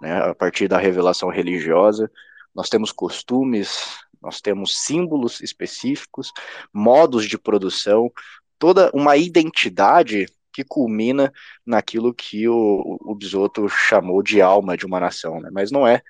né, 0.00 0.30
a 0.30 0.34
partir 0.34 0.68
da 0.68 0.78
revelação 0.78 1.28
religiosa, 1.28 2.10
nós 2.54 2.68
temos 2.68 2.92
costumes, 2.92 3.98
nós 4.22 4.40
temos 4.40 4.84
símbolos 4.84 5.40
específicos, 5.40 6.32
modos 6.72 7.26
de 7.26 7.36
produção, 7.36 8.10
toda 8.58 8.90
uma 8.94 9.16
identidade 9.16 10.26
que 10.52 10.64
culmina 10.64 11.32
naquilo 11.66 12.14
que 12.14 12.48
o, 12.48 12.98
o 13.00 13.14
Bisotto 13.14 13.68
chamou 13.68 14.22
de 14.22 14.40
alma 14.40 14.76
de 14.76 14.86
uma 14.86 15.00
nação, 15.00 15.40
né? 15.40 15.50
mas 15.52 15.72
não 15.72 15.86
é 15.86 16.00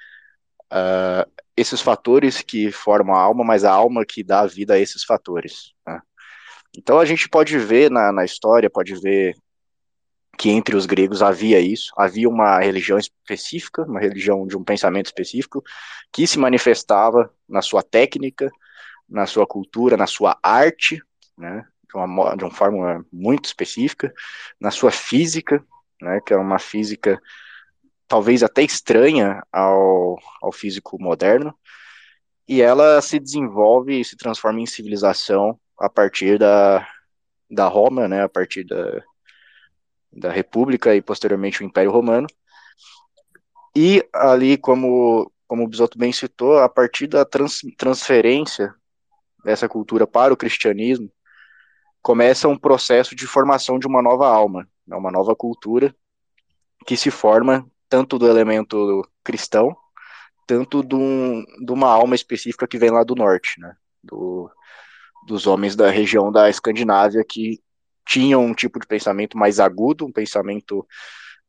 uh, 0.71 1.44
esses 1.57 1.81
fatores 1.81 2.43
que 2.43 2.71
formam 2.71 3.15
a 3.15 3.21
alma, 3.21 3.45
mas 3.45 3.65
a 3.65 3.73
alma 3.73 4.05
que 4.05 4.23
dá 4.23 4.47
vida 4.47 4.75
a 4.75 4.79
esses 4.79 5.05
fatores. 5.05 5.73
Né? 5.87 6.01
Então 6.77 6.99
a 6.99 7.05
gente 7.05 7.29
pode 7.29 7.57
ver 7.59 7.91
na, 7.91 8.13
na 8.13 8.25
história, 8.25 8.69
pode 8.69 8.95
ver 9.01 9.35
que 10.37 10.51
entre 10.51 10.75
os 10.77 10.85
gregos 10.87 11.23
havia 11.23 11.61
isso, 11.61 11.93
havia 11.97 12.29
uma 12.29 12.59
religião 12.59 12.99
específica, 12.99 13.83
uma 13.83 14.01
religião 14.01 14.47
de 14.47 14.57
um 14.57 14.65
pensamento 14.65 15.07
específico, 15.07 15.63
que 16.13 16.27
se 16.27 16.39
manifestava 16.39 17.33
na 17.49 17.63
sua 17.63 17.83
técnica, 17.83 18.51
na 19.09 19.27
sua 19.27 19.47
cultura, 19.47 19.97
na 19.97 20.07
sua 20.07 20.37
arte, 20.43 21.01
né, 21.39 21.65
de 21.89 21.97
uma, 21.97 22.37
de 22.37 22.45
uma 22.45 22.51
forma 22.51 23.07
muito 23.13 23.45
específica, 23.45 24.13
na 24.61 24.71
sua 24.73 24.91
física, 24.91 25.65
né, 26.01 26.21
que 26.27 26.33
é 26.33 26.37
uma 26.37 26.59
física 26.59 27.21
talvez 28.15 28.45
até 28.45 28.63
estranha 28.63 29.43
ao, 29.51 30.17
ao 30.41 30.53
físico 30.53 31.03
moderno, 31.03 31.53
e 32.47 32.63
ela 32.63 33.03
se 33.03 33.19
desenvolve 33.19 33.99
e 33.99 34.05
se 34.05 34.17
transforma 34.17 34.61
em 34.61 34.67
civilização 34.67 35.59
a 35.77 35.91
partir 35.91 36.39
da, 36.39 36.89
da 37.51 37.67
Roma, 37.67 38.07
né, 38.07 38.23
a 38.23 38.29
partir 38.29 38.63
da, 38.63 39.03
da 40.13 40.31
República 40.31 40.95
e 40.95 41.03
posteriormente 41.03 41.61
o 41.61 41.67
Império 41.67 41.91
Romano. 41.91 42.29
E 43.75 44.09
ali, 44.15 44.57
como, 44.59 45.29
como 45.49 45.65
o 45.65 45.69
Bisotto 45.69 45.99
bem 45.99 46.13
citou, 46.13 46.61
a 46.61 46.69
partir 46.69 47.09
da 47.09 47.25
trans, 47.25 47.63
transferência 47.77 48.73
dessa 49.45 49.69
cultura 49.69 50.07
para 50.07 50.33
o 50.33 50.37
cristianismo, 50.37 51.11
começa 52.01 52.47
um 52.47 52.57
processo 52.57 53.17
de 53.17 53.27
formação 53.27 53.77
de 53.77 53.89
uma 53.89 54.01
nova 54.01 54.29
alma, 54.29 54.69
né, 54.87 54.95
uma 54.95 55.11
nova 55.11 55.35
cultura 55.35 55.93
que 56.87 56.97
se 56.97 57.11
forma 57.11 57.69
tanto 57.89 58.19
do 58.19 58.29
elemento 58.29 59.07
cristão, 59.23 59.77
tanto 60.47 60.83
de, 60.83 60.95
um, 60.95 61.45
de 61.65 61.73
uma 61.73 61.89
alma 61.89 62.15
específica 62.15 62.67
que 62.67 62.79
vem 62.79 62.91
lá 62.91 63.03
do 63.03 63.15
norte, 63.15 63.61
né, 63.61 63.75
do, 64.03 64.51
dos 65.27 65.47
homens 65.47 65.75
da 65.75 65.91
região 65.91 66.31
da 66.31 66.49
Escandinávia 66.51 67.25
que 67.27 67.61
tinham 68.07 68.45
um 68.45 68.55
tipo 68.55 68.79
de 68.79 68.87
pensamento 68.87 69.39
mais 69.39 69.59
agudo, 69.59 70.05
um 70.05 70.13
pensamento 70.13 70.87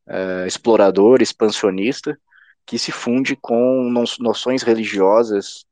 uh, 0.06 0.46
explorador, 0.46 1.20
expansionista, 1.20 2.18
que 2.64 2.78
se 2.78 2.90
funde 2.90 3.36
com 3.36 3.92
noções 4.18 4.62
religiosas 4.62 5.64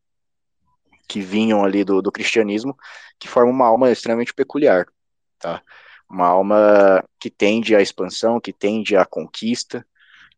que 1.08 1.20
vinham 1.20 1.64
ali 1.64 1.84
do, 1.84 2.00
do 2.00 2.12
cristianismo, 2.12 2.76
que 3.18 3.28
formam 3.28 3.54
uma 3.54 3.66
alma 3.66 3.90
extremamente 3.90 4.32
peculiar, 4.32 4.86
tá? 5.38 5.62
Uma 6.08 6.26
alma 6.26 7.02
que 7.18 7.30
tende 7.30 7.74
à 7.74 7.80
expansão, 7.80 8.40
que 8.40 8.52
tende 8.52 8.96
à 8.96 9.04
conquista, 9.04 9.84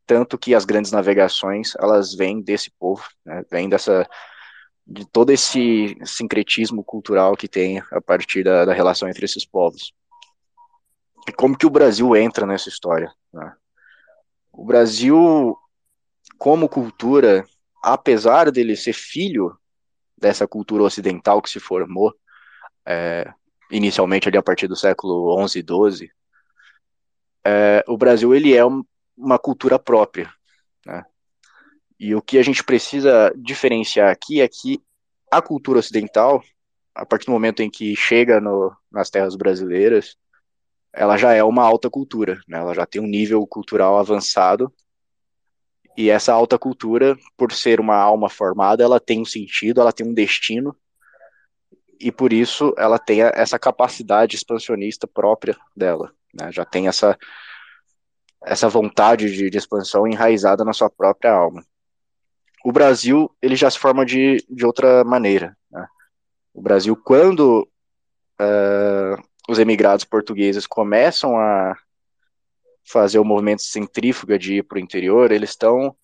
tanto 0.07 0.39
que 0.39 0.55
as 0.55 0.65
grandes 0.65 0.93
navegações, 0.93 1.75
elas 1.79 2.15
vêm 2.15 2.41
desse 2.41 2.71
povo, 2.79 3.05
né? 3.25 3.45
vêm 3.51 3.69
dessa 3.69 4.09
de 4.89 5.05
todo 5.05 5.31
esse 5.31 5.99
sincretismo 6.05 6.85
cultural 6.85 7.37
que 7.37 7.49
tem 7.49 7.83
a 7.91 8.01
partir 8.01 8.45
da, 8.45 8.65
da 8.65 8.73
relação 8.73 9.09
entre 9.09 9.25
esses 9.25 9.45
povos 9.45 9.93
como 11.33 11.57
que 11.57 11.67
o 11.67 11.71
Brasil 11.71 12.15
entra 12.17 12.47
nessa 12.47 12.69
história. 12.69 13.13
Né? 13.33 13.53
O 14.53 14.65
Brasil, 14.65 15.57
como 16.39 16.69
cultura, 16.69 17.45
apesar 17.83 18.51
dele 18.51 18.77
ser 18.77 18.93
filho 18.93 19.57
dessa 20.17 20.47
cultura 20.47 20.83
ocidental 20.83 21.43
que 21.43 21.51
se 21.51 21.61
formou 21.61 22.15
é, 22.87 23.33
inicialmente 23.71 24.29
ali 24.29 24.39
a 24.39 24.43
partir 24.43 24.67
do 24.67 24.77
século 24.77 25.47
XI 25.47 25.59
e 25.59 25.63
XII, 25.63 26.11
é, 27.45 27.85
o 27.87 27.97
Brasil 27.97 28.35
ele 28.35 28.55
é 28.55 28.65
uma 29.17 29.39
cultura 29.39 29.79
própria. 29.79 30.33
Né? 30.85 31.05
E 31.99 32.15
o 32.15 32.23
que 32.23 32.39
a 32.39 32.43
gente 32.43 32.63
precisa 32.63 33.33
diferenciar 33.37 34.11
aqui 34.11 34.41
é 34.41 34.49
que 34.49 34.83
a 35.31 35.41
cultura 35.41 35.79
ocidental, 35.79 36.43
a 36.95 37.05
partir 37.05 37.27
do 37.27 37.33
momento 37.33 37.63
em 37.63 37.71
que 37.71 37.97
chega 37.97 38.41
no, 38.41 38.75
nas 38.91 39.11
terras 39.11 39.35
brasileiras, 39.35 40.17
ela 40.93 41.17
já 41.17 41.33
é 41.35 41.43
uma 41.45 41.63
alta 41.63 41.91
cultura, 41.91 42.41
né? 42.49 42.59
Ela 42.59 42.75
já 42.75 42.87
tem 42.87 43.03
um 43.03 43.07
nível 43.07 43.47
cultural 43.47 43.99
avançado. 43.99 44.73
E 45.97 46.09
essa 46.09 46.33
alta 46.33 46.59
cultura, 46.59 47.17
por 47.37 47.53
ser 47.53 47.81
uma 47.81 47.97
alma 47.97 48.31
formada, 48.31 48.83
ela 48.83 48.99
tem 48.99 49.21
um 49.21 49.25
sentido, 49.25 49.81
ela 49.81 49.93
tem 49.93 50.07
um 50.07 50.15
destino. 50.15 50.75
E 52.01 52.11
por 52.13 52.33
isso 52.33 52.75
ela 52.79 52.99
tem 52.99 53.21
essa 53.23 53.59
capacidade 53.59 54.37
expansionista 54.37 55.07
própria 55.07 55.57
dela, 55.75 56.13
né? 56.33 56.51
Já 56.51 56.65
tem 56.65 56.89
essa 56.89 57.19
essa 58.47 58.69
vontade 58.69 59.35
de, 59.35 59.51
de 59.51 59.59
expansão 59.59 60.07
enraizada 60.07 60.65
na 60.65 60.73
sua 60.73 60.89
própria 60.89 61.33
alma. 61.33 61.65
O 62.65 62.71
Brasil, 62.71 63.29
ele 63.43 63.57
já 63.57 63.69
se 63.69 63.79
forma 63.79 64.07
de, 64.07 64.45
de 64.49 64.65
outra 64.65 65.03
maneira, 65.05 65.57
né? 65.71 65.87
O 66.55 66.63
Brasil, 66.63 66.97
quando 66.97 67.69
uh, 68.41 69.23
os 69.49 69.59
emigrados 69.59 70.05
portugueses 70.05 70.67
começam 70.67 71.37
a 71.39 71.77
fazer 72.85 73.19
o 73.19 73.25
movimento 73.25 73.63
centrífuga 73.63 74.39
de 74.39 74.55
ir 74.55 74.63
para 74.63 74.77
o 74.77 74.81
interior, 74.81 75.33
eles 75.33 75.51
estão 75.51 75.95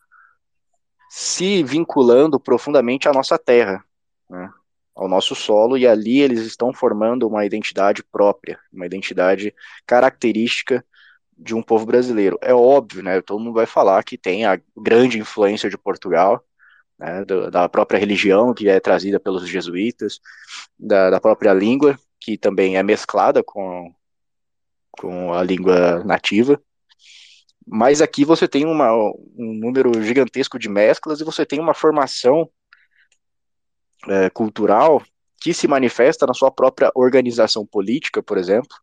se 1.09 1.63
vinculando 1.63 2.41
profundamente 2.41 3.09
à 3.09 3.13
nossa 3.13 3.39
terra, 3.39 3.85
né, 4.29 4.51
ao 4.95 5.09
nosso 5.09 5.35
solo, 5.35 5.79
e 5.79 5.87
ali 5.87 6.21
eles 6.21 6.41
estão 6.41 6.73
formando 6.73 7.29
uma 7.29 7.47
identidade 7.47 8.03
própria, 8.03 8.59
uma 8.73 8.87
identidade 8.87 9.55
característica 9.87 10.85
de 11.43 11.55
um 11.55 11.63
povo 11.63 11.85
brasileiro. 11.85 12.39
É 12.41 12.55
óbvio, 12.55 13.03
né, 13.03 13.21
todo 13.21 13.41
mundo 13.41 13.55
vai 13.55 13.67
falar 13.67 14.03
que 14.05 14.17
tem 14.17 14.45
a 14.47 14.61
grande 14.77 15.19
influência 15.19 15.69
de 15.69 15.77
Portugal, 15.77 16.43
né, 16.99 17.25
da 17.51 17.69
própria 17.69 17.99
religião 17.99 18.55
que 18.55 18.69
é 18.69 18.79
trazida 18.79 19.19
pelos 19.19 19.49
jesuítas, 19.49 20.21
da, 20.79 21.11
da 21.11 21.21
própria 21.21 21.53
língua, 21.53 21.99
que 22.21 22.39
também 22.39 22.77
é 22.77 22.83
mesclada 22.83 23.43
com, 23.43 23.93
com 24.93 25.33
a 25.35 25.43
língua 25.43 26.05
nativa. 26.05 26.61
Mas 27.67 28.01
aqui 28.01 28.25
você 28.25 28.47
tem 28.47 28.65
uma, 28.65 28.93
um 28.93 29.55
número 29.55 30.03
gigantesco 30.03 30.59
de 30.59 30.69
mesclas 30.69 31.21
e 31.21 31.25
você 31.25 31.45
tem 31.45 31.61
uma 31.61 31.75
formação 31.75 32.49
é, 34.09 34.31
cultural 34.31 35.03
que 35.41 35.53
se 35.53 35.67
manifesta 35.67 36.27
na 36.27 36.35
sua 36.35 36.51
própria 36.51 36.91
organização 36.95 37.67
política, 37.67 38.23
por 38.23 38.39
exemplo, 38.39 38.77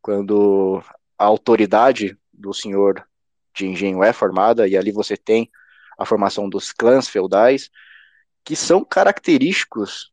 quando 0.00 0.82
a 1.18 1.24
autoridade 1.24 2.16
do 2.32 2.52
senhor 2.52 3.06
de 3.54 3.66
engenho 3.66 4.02
é 4.02 4.12
formada, 4.12 4.66
e 4.66 4.76
ali 4.76 4.90
você 4.90 5.16
tem 5.16 5.50
a 5.96 6.04
formação 6.04 6.48
dos 6.48 6.72
clãs 6.72 7.08
feudais, 7.08 7.70
que 8.44 8.56
são 8.56 8.84
característicos 8.84 10.12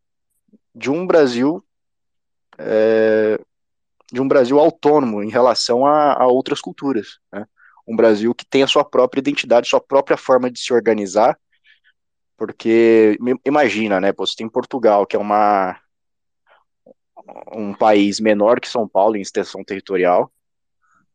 de 0.74 0.90
um 0.90 1.06
Brasil 1.06 1.64
é, 2.58 3.40
de 4.12 4.22
um 4.22 4.28
Brasil 4.28 4.60
autônomo 4.60 5.24
em 5.24 5.30
relação 5.30 5.86
a, 5.86 6.22
a 6.22 6.28
outras 6.28 6.60
culturas. 6.60 7.20
Né? 7.32 7.46
Um 7.88 7.96
Brasil 7.96 8.36
que 8.36 8.46
tem 8.46 8.62
a 8.62 8.68
sua 8.68 8.84
própria 8.84 9.20
identidade, 9.20 9.70
sua 9.70 9.82
própria 9.82 10.18
forma 10.18 10.52
de 10.52 10.60
se 10.60 10.74
organizar, 10.74 11.40
porque 12.38 13.18
imagina, 13.46 14.00
né? 14.02 14.12
Você 14.14 14.36
tem 14.36 14.50
Portugal, 14.50 15.06
que 15.06 15.16
é 15.16 15.20
uma 15.20 15.80
um 17.54 17.74
país 17.74 18.20
menor 18.20 18.60
que 18.60 18.68
São 18.68 18.88
Paulo 18.88 19.16
em 19.16 19.22
extensão 19.22 19.64
territorial, 19.64 20.32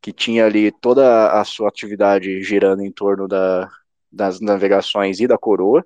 que 0.01 0.13
tinha 0.13 0.45
ali 0.45 0.71
toda 0.71 1.31
a 1.39 1.43
sua 1.43 1.69
atividade 1.69 2.41
girando 2.43 2.81
em 2.81 2.91
torno 2.91 3.27
da, 3.27 3.69
das 4.11 4.39
navegações 4.39 5.19
e 5.19 5.27
da 5.27 5.37
coroa. 5.37 5.85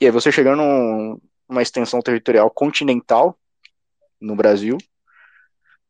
E 0.00 0.06
aí 0.06 0.10
você 0.10 0.32
chegando 0.32 0.62
num, 0.62 1.20
numa 1.48 1.62
extensão 1.62 2.00
territorial 2.00 2.50
continental, 2.50 3.38
no 4.20 4.36
Brasil, 4.36 4.78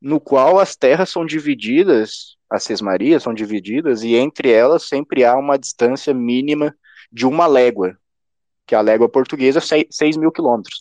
no 0.00 0.20
qual 0.20 0.58
as 0.58 0.76
terras 0.76 1.10
são 1.10 1.26
divididas, 1.26 2.36
as 2.48 2.62
sesmarias 2.62 3.22
são 3.22 3.34
divididas, 3.34 4.02
e 4.02 4.14
entre 4.14 4.50
elas 4.50 4.88
sempre 4.88 5.24
há 5.24 5.36
uma 5.36 5.58
distância 5.58 6.14
mínima 6.14 6.74
de 7.12 7.26
uma 7.26 7.46
légua, 7.46 7.98
que 8.66 8.74
a 8.74 8.80
légua 8.80 9.08
portuguesa 9.08 9.58
é 9.58 9.86
6 9.90 10.16
mil 10.16 10.32
quilômetros. 10.32 10.80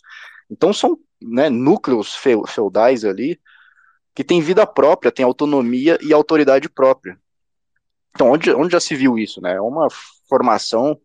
Então 0.50 0.72
são 0.72 0.98
né, 1.20 1.50
núcleos 1.50 2.16
feudais 2.48 3.04
ali 3.04 3.38
que 4.14 4.24
têm 4.24 4.40
vida 4.40 4.66
própria, 4.66 5.12
têm 5.12 5.24
autonomia 5.24 5.98
e 6.02 6.12
autoridade 6.12 6.68
própria. 6.68 7.18
Então, 8.14 8.30
onde, 8.30 8.52
onde 8.52 8.72
já 8.72 8.80
se 8.80 8.94
viu 8.94 9.18
isso? 9.18 9.40
Né? 9.40 9.54
É 9.54 9.60
uma 9.60 9.88
formação 10.28 10.98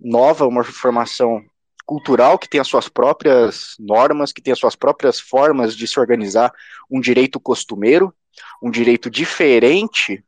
nova, 0.00 0.46
uma 0.46 0.64
formação 0.64 1.44
cultural 1.84 2.38
que 2.38 2.48
tem 2.48 2.60
as 2.60 2.68
suas 2.68 2.88
próprias 2.88 3.74
normas, 3.78 4.32
que 4.32 4.40
tem 4.40 4.52
as 4.52 4.58
suas 4.58 4.74
próprias 4.74 5.20
formas 5.20 5.76
de 5.76 5.86
se 5.86 6.00
organizar, 6.00 6.52
um 6.90 7.00
direito 7.00 7.38
costumeiro, 7.38 8.14
um 8.62 8.70
direito 8.70 9.10
diferente 9.10 10.24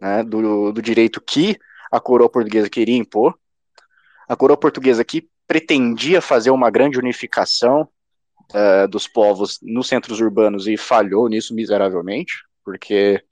né, 0.00 0.22
do, 0.22 0.72
do 0.72 0.80
direito 0.80 1.20
que 1.20 1.58
a 1.90 2.00
coroa 2.00 2.28
portuguesa 2.28 2.70
queria 2.70 2.96
impor. 2.96 3.38
A 4.28 4.34
coroa 4.34 4.56
portuguesa 4.56 5.04
que 5.04 5.28
pretendia 5.46 6.22
fazer 6.22 6.50
uma 6.50 6.70
grande 6.70 6.98
unificação 6.98 7.88
uh, 8.54 8.88
dos 8.88 9.06
povos 9.06 9.58
nos 9.62 9.88
centros 9.88 10.20
urbanos 10.20 10.66
e 10.66 10.76
falhou 10.76 11.28
nisso 11.28 11.54
miseravelmente, 11.54 12.34
porque 12.64 13.22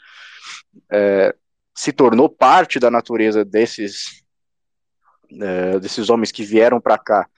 uh, 0.74 1.38
se 1.74 1.92
tornou 1.92 2.28
parte 2.28 2.78
da 2.78 2.90
natureza 2.90 3.44
desses, 3.44 4.22
uh, 5.32 5.80
desses 5.80 6.10
homens 6.10 6.30
que 6.32 6.44
vieram 6.44 6.80
para 6.80 6.98
cá 6.98 7.28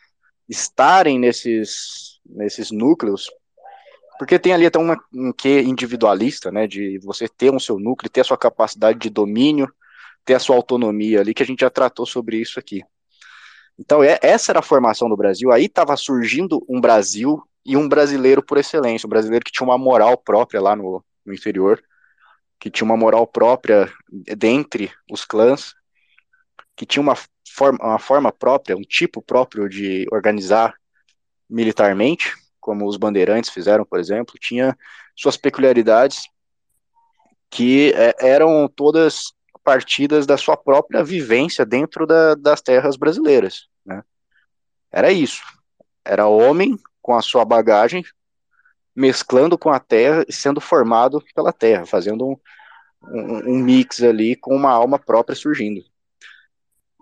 estarem 0.48 1.18
nesses, 1.18 2.20
nesses 2.26 2.70
núcleos, 2.70 3.30
porque 4.18 4.38
tem 4.38 4.52
ali 4.52 4.66
até 4.66 4.78
uma, 4.78 5.02
um 5.12 5.32
que 5.32 5.60
individualista, 5.62 6.50
né, 6.50 6.66
de 6.66 6.98
você 6.98 7.28
ter 7.28 7.50
um 7.50 7.58
seu 7.58 7.78
núcleo, 7.78 8.10
ter 8.10 8.20
a 8.20 8.24
sua 8.24 8.38
capacidade 8.38 8.98
de 8.98 9.10
domínio, 9.10 9.72
ter 10.24 10.34
a 10.34 10.38
sua 10.38 10.56
autonomia 10.56 11.20
ali, 11.20 11.34
que 11.34 11.42
a 11.42 11.46
gente 11.46 11.60
já 11.60 11.70
tratou 11.70 12.06
sobre 12.06 12.36
isso 12.36 12.58
aqui. 12.60 12.82
Então, 13.78 14.02
é, 14.02 14.18
essa 14.22 14.52
era 14.52 14.60
a 14.60 14.62
formação 14.62 15.08
do 15.08 15.16
Brasil. 15.16 15.50
Aí 15.50 15.64
estava 15.64 15.96
surgindo 15.96 16.64
um 16.68 16.80
Brasil 16.80 17.42
e 17.64 17.76
um 17.76 17.88
brasileiro 17.88 18.42
por 18.42 18.58
excelência, 18.58 19.06
um 19.06 19.10
brasileiro 19.10 19.44
que 19.44 19.52
tinha 19.52 19.66
uma 19.66 19.78
moral 19.78 20.16
própria 20.16 20.60
lá 20.60 20.74
no, 20.74 21.04
no 21.24 21.32
interior, 21.32 21.82
que 22.58 22.70
tinha 22.70 22.84
uma 22.84 22.96
moral 22.96 23.26
própria 23.26 23.92
dentre 24.36 24.90
os 25.10 25.24
clãs, 25.24 25.74
que 26.76 26.86
tinha 26.86 27.02
uma 27.02 27.16
forma, 27.48 27.78
uma 27.82 27.98
forma 27.98 28.32
própria, 28.32 28.76
um 28.76 28.82
tipo 28.82 29.22
próprio 29.22 29.68
de 29.68 30.06
organizar 30.10 30.74
militarmente, 31.48 32.32
como 32.60 32.86
os 32.86 32.96
bandeirantes 32.96 33.50
fizeram, 33.50 33.84
por 33.84 33.98
exemplo, 33.98 34.34
tinha 34.40 34.76
suas 35.16 35.36
peculiaridades 35.36 36.22
que 37.50 37.92
é, 37.94 38.14
eram 38.20 38.66
todas 38.68 39.32
partidas 39.62 40.26
da 40.26 40.36
sua 40.36 40.56
própria 40.56 41.04
vivência 41.04 41.66
dentro 41.66 42.06
da, 42.06 42.34
das 42.34 42.62
terras 42.62 42.96
brasileiras. 42.96 43.68
Né? 43.84 44.02
Era 44.90 45.12
isso. 45.12 45.42
Era 46.04 46.26
homem 46.26 46.78
com 47.02 47.14
a 47.14 47.20
sua 47.20 47.44
bagagem, 47.44 48.04
mesclando 48.94 49.58
com 49.58 49.70
a 49.70 49.80
terra 49.80 50.24
e 50.28 50.32
sendo 50.32 50.60
formado 50.60 51.22
pela 51.34 51.52
terra, 51.52 51.84
fazendo 51.84 52.26
um, 52.26 52.36
um, 53.02 53.52
um 53.54 53.58
mix 53.58 54.02
ali 54.02 54.36
com 54.36 54.54
uma 54.54 54.70
alma 54.70 54.98
própria 54.98 55.34
surgindo. 55.34 55.82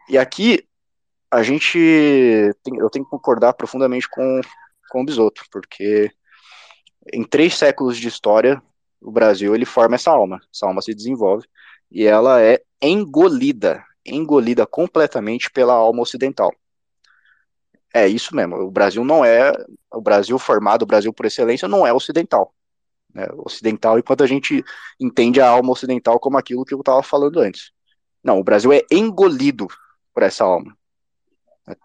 E 0.08 0.18
aqui 0.18 0.66
a 1.30 1.42
gente 1.42 1.78
tem, 2.62 2.76
eu 2.78 2.90
tenho 2.90 3.04
que 3.04 3.10
concordar 3.10 3.52
profundamente 3.52 4.08
com, 4.08 4.40
com 4.90 5.02
o 5.02 5.04
Bisoto, 5.04 5.44
porque 5.52 6.10
em 7.12 7.22
três 7.22 7.56
séculos 7.56 7.96
de 7.96 8.08
história 8.08 8.60
o 9.00 9.10
Brasil 9.10 9.54
ele 9.54 9.64
forma 9.64 9.94
essa 9.94 10.10
alma, 10.10 10.40
essa 10.52 10.66
alma 10.66 10.82
se 10.82 10.94
desenvolve 10.94 11.46
e 11.90 12.04
ela 12.04 12.42
é 12.42 12.60
engolida, 12.82 13.84
engolida 14.04 14.66
completamente 14.66 15.50
pela 15.50 15.74
alma 15.74 16.02
ocidental. 16.02 16.52
É 17.92 18.06
isso 18.06 18.34
mesmo. 18.34 18.56
O 18.56 18.70
Brasil 18.70 19.04
não 19.04 19.24
é 19.24 19.52
o 19.92 20.00
Brasil 20.00 20.38
formado, 20.38 20.82
o 20.82 20.86
Brasil 20.86 21.12
por 21.12 21.26
excelência 21.26 21.66
não 21.66 21.86
é 21.86 21.92
ocidental. 21.92 22.54
Né? 23.12 23.26
Ocidental, 23.38 23.98
enquanto 23.98 24.22
a 24.22 24.26
gente 24.26 24.64
entende 24.98 25.40
a 25.40 25.48
alma 25.48 25.72
ocidental 25.72 26.18
como 26.20 26.38
aquilo 26.38 26.64
que 26.64 26.72
eu 26.72 26.80
estava 26.80 27.02
falando 27.02 27.40
antes. 27.40 27.72
Não, 28.22 28.38
o 28.38 28.44
Brasil 28.44 28.72
é 28.72 28.82
engolido 28.90 29.66
por 30.14 30.22
essa 30.22 30.44
alma. 30.44 30.76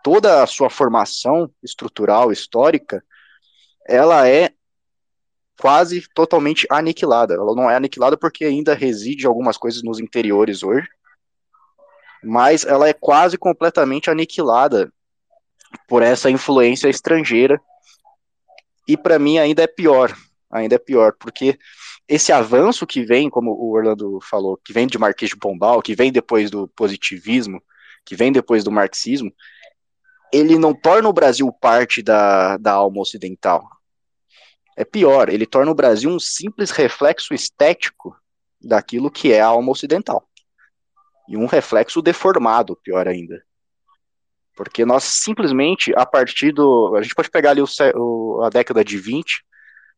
Toda 0.04 0.44
a 0.44 0.48
sua 0.48 0.70
formação 0.70 1.50
estrutural, 1.64 2.32
histórica, 2.32 3.04
ela 3.88 4.28
é 4.28 4.52
quase 5.60 6.08
totalmente 6.14 6.68
aniquilada. 6.70 7.34
Ela 7.34 7.56
não 7.56 7.70
é 7.70 7.76
aniquilada 7.76 8.18
porque 8.18 8.46
ainda 8.46 8.74
reside 8.74 9.26
algumas 9.26 9.58
coisas 9.58 9.84
nos 9.84 10.00
interiores 10.00 10.64
hoje, 10.64 10.88
mas 12.24 12.66
ela 12.66 12.88
é 12.88 12.94
quase 12.94 13.38
completamente 13.38 14.10
aniquilada 14.10 14.92
por 15.88 16.02
essa 16.02 16.30
influência 16.30 16.88
estrangeira. 16.88 17.60
E 18.88 18.96
para 18.96 19.18
mim 19.18 19.38
ainda 19.38 19.64
é 19.64 19.68
pior, 19.68 20.16
ainda 20.52 20.76
é 20.76 20.80
pior, 20.80 21.14
porque 21.20 21.58
esse 22.08 22.32
avanço 22.32 22.86
que 22.86 23.04
vem, 23.04 23.30
como 23.30 23.52
o 23.52 23.72
Orlando 23.72 24.20
falou, 24.22 24.58
que 24.58 24.72
vem 24.72 24.86
de 24.86 24.98
Marquês 24.98 25.30
de 25.30 25.38
Pombal, 25.38 25.82
que 25.82 25.96
vem 25.96 26.12
depois 26.12 26.52
do 26.52 26.68
positivismo, 26.68 27.62
que 28.06 28.16
vem 28.16 28.32
depois 28.32 28.64
do 28.64 28.72
marxismo, 28.72 29.34
ele 30.32 30.60
não 30.60 30.74
torna 30.74 31.10
o 31.10 31.14
Brasil 31.14 31.52
parte 31.52 32.04
da, 32.04 32.58
da 32.58 32.74
alma 32.74 33.02
ocidental. 33.02 33.68
É 34.78 34.84
pior, 34.84 35.30
ele 35.30 35.46
torna 35.46 35.72
o 35.72 35.76
Brasil 35.76 36.10
um 36.10 36.20
simples 36.20 36.70
reflexo 36.70 37.34
estético 37.34 38.16
daquilo 38.62 39.10
que 39.10 39.32
é 39.32 39.40
a 39.40 39.48
alma 39.48 39.72
ocidental. 39.72 40.28
E 41.30 41.38
um 41.38 41.46
reflexo 41.46 42.02
deformado, 42.02 42.76
pior 42.84 43.08
ainda. 43.08 43.44
Porque 44.56 44.86
nós 44.86 45.04
simplesmente, 45.04 45.94
a 45.96 46.06
partir 46.06 46.52
do. 46.52 46.96
A 46.96 47.02
gente 47.02 47.14
pode 47.14 47.30
pegar 47.30 47.52
ali 47.52 47.62
o, 47.62 47.68
o, 47.96 48.44
a 48.44 48.50
década 48.50 48.84
de 48.84 48.98
20, 48.98 49.44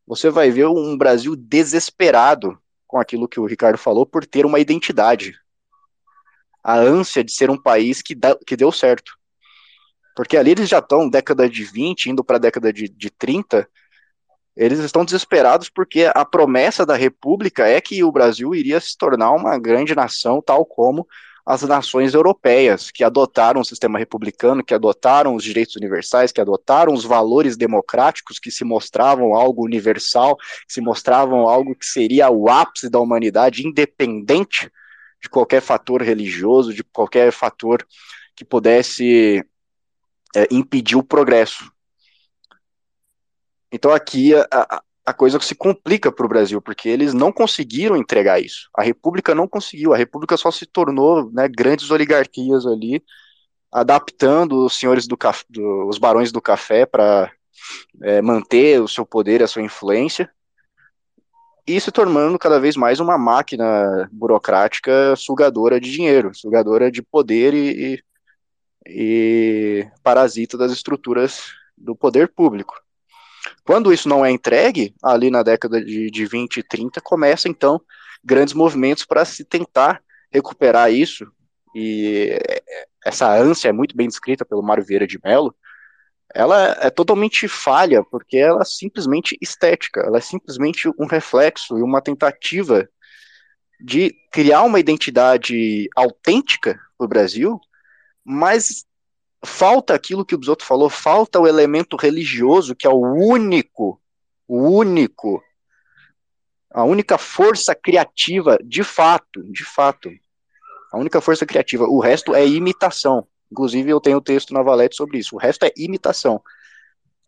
você 0.06 0.30
vai 0.30 0.50
ver 0.50 0.66
um 0.66 0.96
Brasil 0.96 1.36
desesperado 1.36 2.58
com 2.86 2.98
aquilo 2.98 3.28
que 3.28 3.38
o 3.38 3.46
Ricardo 3.46 3.78
falou, 3.78 4.06
por 4.06 4.26
ter 4.26 4.46
uma 4.46 4.58
identidade. 4.58 5.34
A 6.64 6.76
ânsia 6.76 7.22
de 7.22 7.32
ser 7.32 7.50
um 7.50 7.60
país 7.60 8.02
que, 8.02 8.14
dá, 8.14 8.36
que 8.46 8.56
deu 8.56 8.72
certo. 8.72 9.12
Porque 10.16 10.36
ali 10.36 10.50
eles 10.50 10.68
já 10.68 10.78
estão, 10.78 11.08
década 11.08 11.48
de 11.48 11.62
20, 11.64 12.06
indo 12.06 12.24
para 12.24 12.36
a 12.36 12.40
década 12.40 12.72
de, 12.72 12.88
de 12.88 13.10
30, 13.10 13.68
eles 14.56 14.80
estão 14.80 15.04
desesperados 15.04 15.70
porque 15.70 16.10
a 16.12 16.24
promessa 16.24 16.84
da 16.84 16.96
República 16.96 17.68
é 17.68 17.80
que 17.80 18.02
o 18.02 18.10
Brasil 18.10 18.52
iria 18.52 18.80
se 18.80 18.98
tornar 18.98 19.30
uma 19.30 19.56
grande 19.56 19.94
nação, 19.94 20.42
tal 20.42 20.66
como 20.66 21.06
as 21.48 21.62
nações 21.62 22.12
europeias, 22.12 22.90
que 22.90 23.02
adotaram 23.02 23.62
o 23.62 23.64
sistema 23.64 23.98
republicano, 23.98 24.62
que 24.62 24.74
adotaram 24.74 25.34
os 25.34 25.42
direitos 25.42 25.76
universais, 25.76 26.30
que 26.30 26.42
adotaram 26.42 26.92
os 26.92 27.06
valores 27.06 27.56
democráticos, 27.56 28.38
que 28.38 28.50
se 28.50 28.64
mostravam 28.64 29.34
algo 29.34 29.64
universal, 29.64 30.36
que 30.36 30.74
se 30.74 30.82
mostravam 30.82 31.48
algo 31.48 31.74
que 31.74 31.86
seria 31.86 32.28
o 32.28 32.50
ápice 32.50 32.90
da 32.90 33.00
humanidade, 33.00 33.66
independente 33.66 34.70
de 35.22 35.30
qualquer 35.30 35.62
fator 35.62 36.02
religioso, 36.02 36.74
de 36.74 36.84
qualquer 36.84 37.32
fator 37.32 37.82
que 38.36 38.44
pudesse 38.44 39.42
é, 40.36 40.46
impedir 40.50 40.96
o 40.96 41.02
progresso. 41.02 41.72
Então 43.72 43.90
aqui 43.90 44.34
a, 44.34 44.46
a 44.52 44.82
coisa 45.12 45.40
se 45.40 45.54
complica 45.54 46.10
para 46.12 46.26
o 46.26 46.28
Brasil, 46.28 46.60
porque 46.60 46.88
eles 46.88 47.14
não 47.14 47.32
conseguiram 47.32 47.96
entregar 47.96 48.40
isso. 48.40 48.68
A 48.76 48.82
República 48.82 49.34
não 49.34 49.48
conseguiu, 49.48 49.94
a 49.94 49.96
República 49.96 50.36
só 50.36 50.50
se 50.50 50.66
tornou 50.66 51.30
né, 51.32 51.48
grandes 51.48 51.90
oligarquias 51.90 52.66
ali, 52.66 53.02
adaptando 53.70 54.66
os 54.66 54.78
senhores 54.78 55.06
do, 55.06 55.16
do 55.48 55.88
os 55.88 55.98
barões 55.98 56.32
do 56.32 56.40
café 56.40 56.86
para 56.86 57.30
é, 58.02 58.22
manter 58.22 58.80
o 58.80 58.88
seu 58.88 59.04
poder, 59.04 59.42
a 59.42 59.46
sua 59.46 59.62
influência, 59.62 60.30
e 61.66 61.78
se 61.78 61.92
tornando 61.92 62.38
cada 62.38 62.58
vez 62.58 62.76
mais 62.76 62.98
uma 62.98 63.18
máquina 63.18 64.08
burocrática 64.10 65.14
sugadora 65.16 65.78
de 65.78 65.90
dinheiro, 65.90 66.34
sugadora 66.34 66.90
de 66.90 67.02
poder 67.02 67.52
e, 67.52 68.02
e 68.86 69.86
parasita 70.02 70.56
das 70.56 70.72
estruturas 70.72 71.52
do 71.76 71.94
poder 71.94 72.28
público. 72.28 72.74
Quando 73.68 73.92
isso 73.92 74.08
não 74.08 74.24
é 74.24 74.30
entregue, 74.30 74.94
ali 75.04 75.30
na 75.30 75.42
década 75.42 75.84
de, 75.84 76.10
de 76.10 76.24
20 76.24 76.56
e 76.56 76.62
30, 76.62 77.02
começa 77.02 77.50
então 77.50 77.78
grandes 78.24 78.54
movimentos 78.54 79.04
para 79.04 79.26
se 79.26 79.44
tentar 79.44 80.02
recuperar 80.32 80.90
isso. 80.90 81.30
E 81.74 82.38
essa 83.04 83.30
ânsia 83.30 83.68
é 83.68 83.72
muito 83.72 83.94
bem 83.94 84.08
descrita 84.08 84.42
pelo 84.42 84.62
Mário 84.62 84.82
Vieira 84.82 85.06
de 85.06 85.20
Mello. 85.22 85.54
Ela 86.34 86.78
é 86.80 86.88
totalmente 86.88 87.46
falha, 87.46 88.02
porque 88.10 88.38
ela 88.38 88.62
é 88.62 88.64
simplesmente 88.64 89.36
estética, 89.38 90.00
ela 90.00 90.16
é 90.16 90.22
simplesmente 90.22 90.88
um 90.98 91.04
reflexo 91.04 91.76
e 91.76 91.82
uma 91.82 92.00
tentativa 92.00 92.88
de 93.78 94.14
criar 94.32 94.62
uma 94.62 94.80
identidade 94.80 95.90
autêntica 95.94 96.80
para 96.96 97.04
o 97.04 97.08
Brasil, 97.08 97.60
mas 98.24 98.86
falta 99.44 99.94
aquilo 99.94 100.24
que 100.24 100.34
o 100.34 100.38
Bisoto 100.38 100.64
falou, 100.64 100.90
falta 100.90 101.38
o 101.38 101.46
elemento 101.46 101.96
religioso, 101.96 102.74
que 102.74 102.86
é 102.86 102.90
o 102.90 103.00
único, 103.00 104.00
o 104.46 104.62
único, 104.62 105.42
a 106.70 106.84
única 106.84 107.16
força 107.18 107.74
criativa, 107.74 108.58
de 108.62 108.82
fato, 108.82 109.42
de 109.44 109.64
fato, 109.64 110.10
a 110.92 110.98
única 110.98 111.20
força 111.20 111.46
criativa. 111.46 111.84
O 111.84 112.00
resto 112.00 112.34
é 112.34 112.46
imitação. 112.46 113.26
Inclusive, 113.50 113.90
eu 113.90 114.00
tenho 114.00 114.20
texto 114.20 114.52
na 114.52 114.62
Valete 114.62 114.96
sobre 114.96 115.18
isso. 115.18 115.36
O 115.36 115.38
resto 115.38 115.64
é 115.64 115.72
imitação. 115.76 116.42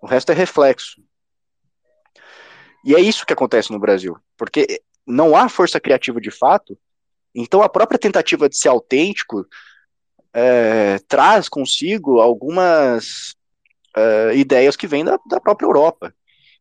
O 0.00 0.06
resto 0.06 0.32
é 0.32 0.34
reflexo. 0.34 1.02
E 2.84 2.94
é 2.94 3.00
isso 3.00 3.26
que 3.26 3.32
acontece 3.32 3.70
no 3.70 3.78
Brasil. 3.78 4.16
Porque 4.36 4.82
não 5.06 5.36
há 5.36 5.48
força 5.48 5.80
criativa 5.80 6.20
de 6.20 6.30
fato. 6.30 6.78
Então, 7.34 7.62
a 7.62 7.68
própria 7.68 7.98
tentativa 7.98 8.48
de 8.48 8.56
ser 8.56 8.68
autêntico, 8.68 9.46
é, 10.34 10.98
traz 11.08 11.48
consigo 11.48 12.20
algumas 12.20 13.34
é, 13.96 14.36
ideias 14.36 14.76
que 14.76 14.86
vêm 14.86 15.04
da, 15.04 15.18
da, 15.26 15.40
própria 15.40 15.66
Europa. 15.66 16.14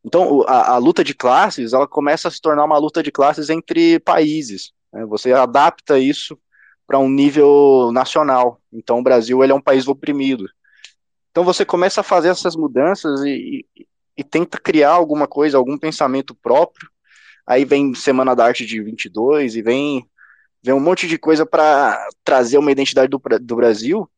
Então, 0.03 0.43
a, 0.47 0.73
a, 0.73 0.77
luta 0.77 1.03
de 1.03 1.13
classes, 1.13 1.73
ela 1.73 1.87
começa 1.87 2.27
a 2.27 2.31
se 2.31 2.41
tornar 2.41 2.63
uma 2.63 2.77
luta 2.77 3.03
de 3.03 3.11
classes 3.11 3.49
entre 3.49 3.99
países. 3.99 4.71
Né? 4.93 5.05
Você 5.05 5.31
adapta 5.33 5.99
isso 5.99 6.37
para 6.87 6.97
um 6.99 7.09
nível 7.09 7.91
nacional. 7.91 8.59
Então, 8.71 8.99
o 8.99 9.03
Brasil 9.03 9.43
ele 9.43 9.51
é 9.51 9.55
um 9.55 9.61
país 9.61 9.87
oprimido. 9.87 10.47
Então 11.31 11.43
você 11.43 11.63
começa 11.63 12.01
a 12.01 12.03
fazer 12.03 12.29
essas 12.29 12.55
mudanças 12.55 13.21
e, 13.21 13.65
e, 13.77 13.87
e 14.17 14.23
tenta 14.23 14.59
criar 14.59 14.91
alguma 14.91 15.27
coisa, 15.27 15.57
algum 15.57 15.77
pensamento 15.77 16.35
próprio. 16.35 16.89
Aí 17.45 17.65
vem 17.65 17.93
Semana 17.93 18.35
da 18.35 18.45
Arte 18.45 18.65
de 18.65 18.81
22 18.81 19.55
e 19.55 19.61
vem, 19.61 20.05
vem 20.61 20.73
um 20.73 20.79
monte 20.79 21.07
de 21.07 21.17
coisa 21.17 21.45
para 21.45 22.07
trazer 22.23 22.57
uma 22.57 22.71
identidade 22.71 23.09
do, 23.09 23.21
do 23.41 23.55
Brasil. 23.55 24.09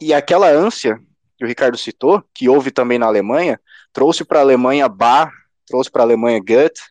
E 0.00 0.12
aquela 0.12 0.48
ânsia 0.48 1.00
que 1.36 1.44
o 1.44 1.48
Ricardo 1.48 1.76
citou, 1.78 2.22
que 2.34 2.48
houve 2.48 2.70
também 2.70 2.98
na 2.98 3.06
Alemanha, 3.06 3.60
trouxe 3.92 4.24
para 4.24 4.40
a 4.40 4.42
Alemanha 4.42 4.88
Bach, 4.88 5.32
trouxe 5.66 5.90
para 5.90 6.02
a 6.02 6.04
Alemanha 6.04 6.38
Goethe, 6.38 6.82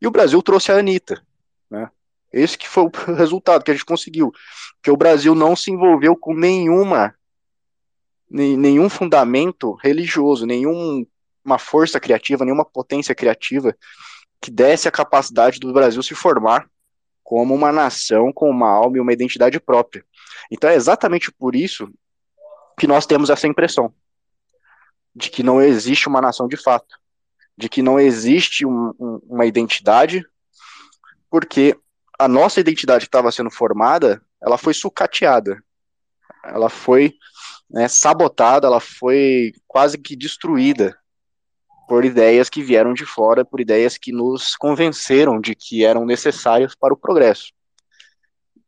e 0.00 0.06
o 0.06 0.10
Brasil 0.10 0.42
trouxe 0.42 0.72
a 0.72 0.76
Anitta. 0.78 1.22
Né? 1.70 1.88
Esse 2.32 2.58
que 2.58 2.68
foi 2.68 2.84
o 2.84 2.90
resultado 3.14 3.62
que 3.62 3.70
a 3.70 3.74
gente 3.74 3.84
conseguiu. 3.84 4.32
Que 4.82 4.90
o 4.90 4.96
Brasil 4.96 5.34
não 5.34 5.54
se 5.54 5.70
envolveu 5.70 6.16
com 6.16 6.34
nenhuma 6.34 7.14
nenhum 8.28 8.88
fundamento 8.88 9.74
religioso, 9.74 10.44
nenhuma 10.44 11.06
força 11.58 12.00
criativa, 12.00 12.44
nenhuma 12.44 12.64
potência 12.64 13.14
criativa 13.14 13.76
que 14.40 14.50
desse 14.50 14.88
a 14.88 14.90
capacidade 14.90 15.60
do 15.60 15.72
Brasil 15.72 16.02
se 16.02 16.16
formar 16.16 16.68
como 17.24 17.54
uma 17.54 17.72
nação 17.72 18.30
com 18.32 18.50
uma 18.50 18.68
alma 18.68 18.98
e 18.98 19.00
uma 19.00 19.12
identidade 19.12 19.58
própria. 19.58 20.04
Então 20.50 20.68
é 20.68 20.74
exatamente 20.74 21.32
por 21.32 21.56
isso 21.56 21.90
que 22.78 22.86
nós 22.86 23.06
temos 23.06 23.30
essa 23.30 23.48
impressão 23.48 23.92
de 25.16 25.30
que 25.30 25.42
não 25.42 25.62
existe 25.62 26.06
uma 26.06 26.20
nação 26.20 26.46
de 26.46 26.56
fato, 26.56 26.98
de 27.56 27.68
que 27.68 27.82
não 27.82 27.98
existe 27.98 28.66
um, 28.66 28.92
um, 28.98 29.20
uma 29.24 29.46
identidade, 29.46 30.24
porque 31.30 31.76
a 32.18 32.28
nossa 32.28 32.60
identidade 32.60 33.06
que 33.06 33.08
estava 33.08 33.32
sendo 33.32 33.50
formada, 33.50 34.20
ela 34.42 34.58
foi 34.58 34.74
sucateada, 34.74 35.62
ela 36.44 36.68
foi 36.68 37.14
né, 37.70 37.88
sabotada, 37.88 38.66
ela 38.66 38.80
foi 38.80 39.52
quase 39.66 39.96
que 39.96 40.14
destruída 40.14 40.96
por 41.88 42.04
ideias 42.04 42.48
que 42.48 42.62
vieram 42.62 42.94
de 42.94 43.04
fora, 43.04 43.44
por 43.44 43.60
ideias 43.60 43.98
que 43.98 44.12
nos 44.12 44.56
convenceram 44.56 45.40
de 45.40 45.54
que 45.54 45.84
eram 45.84 46.04
necessárias 46.04 46.74
para 46.74 46.94
o 46.94 46.96
progresso. 46.96 47.52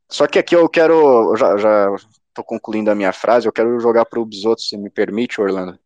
Só 0.08 0.26
que 0.26 0.38
aqui 0.38 0.54
eu 0.54 0.68
quero, 0.68 1.34
já 1.36 1.88
estou 2.28 2.44
concluindo 2.44 2.90
a 2.90 2.94
minha 2.94 3.12
frase, 3.12 3.48
eu 3.48 3.52
quero 3.52 3.80
jogar 3.80 4.04
para 4.04 4.20
o 4.20 4.26
Bisoto, 4.26 4.62
se 4.62 4.76
me 4.76 4.90
permite, 4.90 5.40
Orlando, 5.40 5.78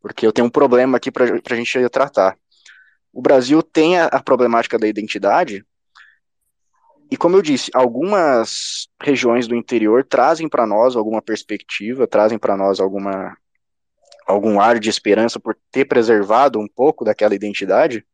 porque 0.00 0.26
eu 0.26 0.32
tenho 0.32 0.46
um 0.46 0.50
problema 0.50 0.96
aqui 0.96 1.10
para 1.10 1.24
a 1.24 1.54
gente 1.54 1.88
tratar. 1.88 2.36
O 3.12 3.22
Brasil 3.22 3.62
tem 3.62 3.98
a, 3.98 4.06
a 4.06 4.22
problemática 4.22 4.78
da 4.78 4.86
identidade, 4.86 5.64
e 7.10 7.16
como 7.16 7.36
eu 7.36 7.42
disse, 7.42 7.70
algumas 7.74 8.88
regiões 8.98 9.46
do 9.46 9.54
interior 9.54 10.02
trazem 10.02 10.48
para 10.48 10.66
nós 10.66 10.96
alguma 10.96 11.20
perspectiva, 11.20 12.06
trazem 12.06 12.38
para 12.38 12.56
nós 12.56 12.80
alguma 12.80 13.36
algum 14.26 14.60
ar 14.60 14.78
de 14.78 14.88
esperança 14.88 15.40
por 15.40 15.56
ter 15.70 15.84
preservado 15.84 16.58
um 16.58 16.68
pouco 16.68 17.04
daquela 17.04 17.34
identidade. 17.34 18.04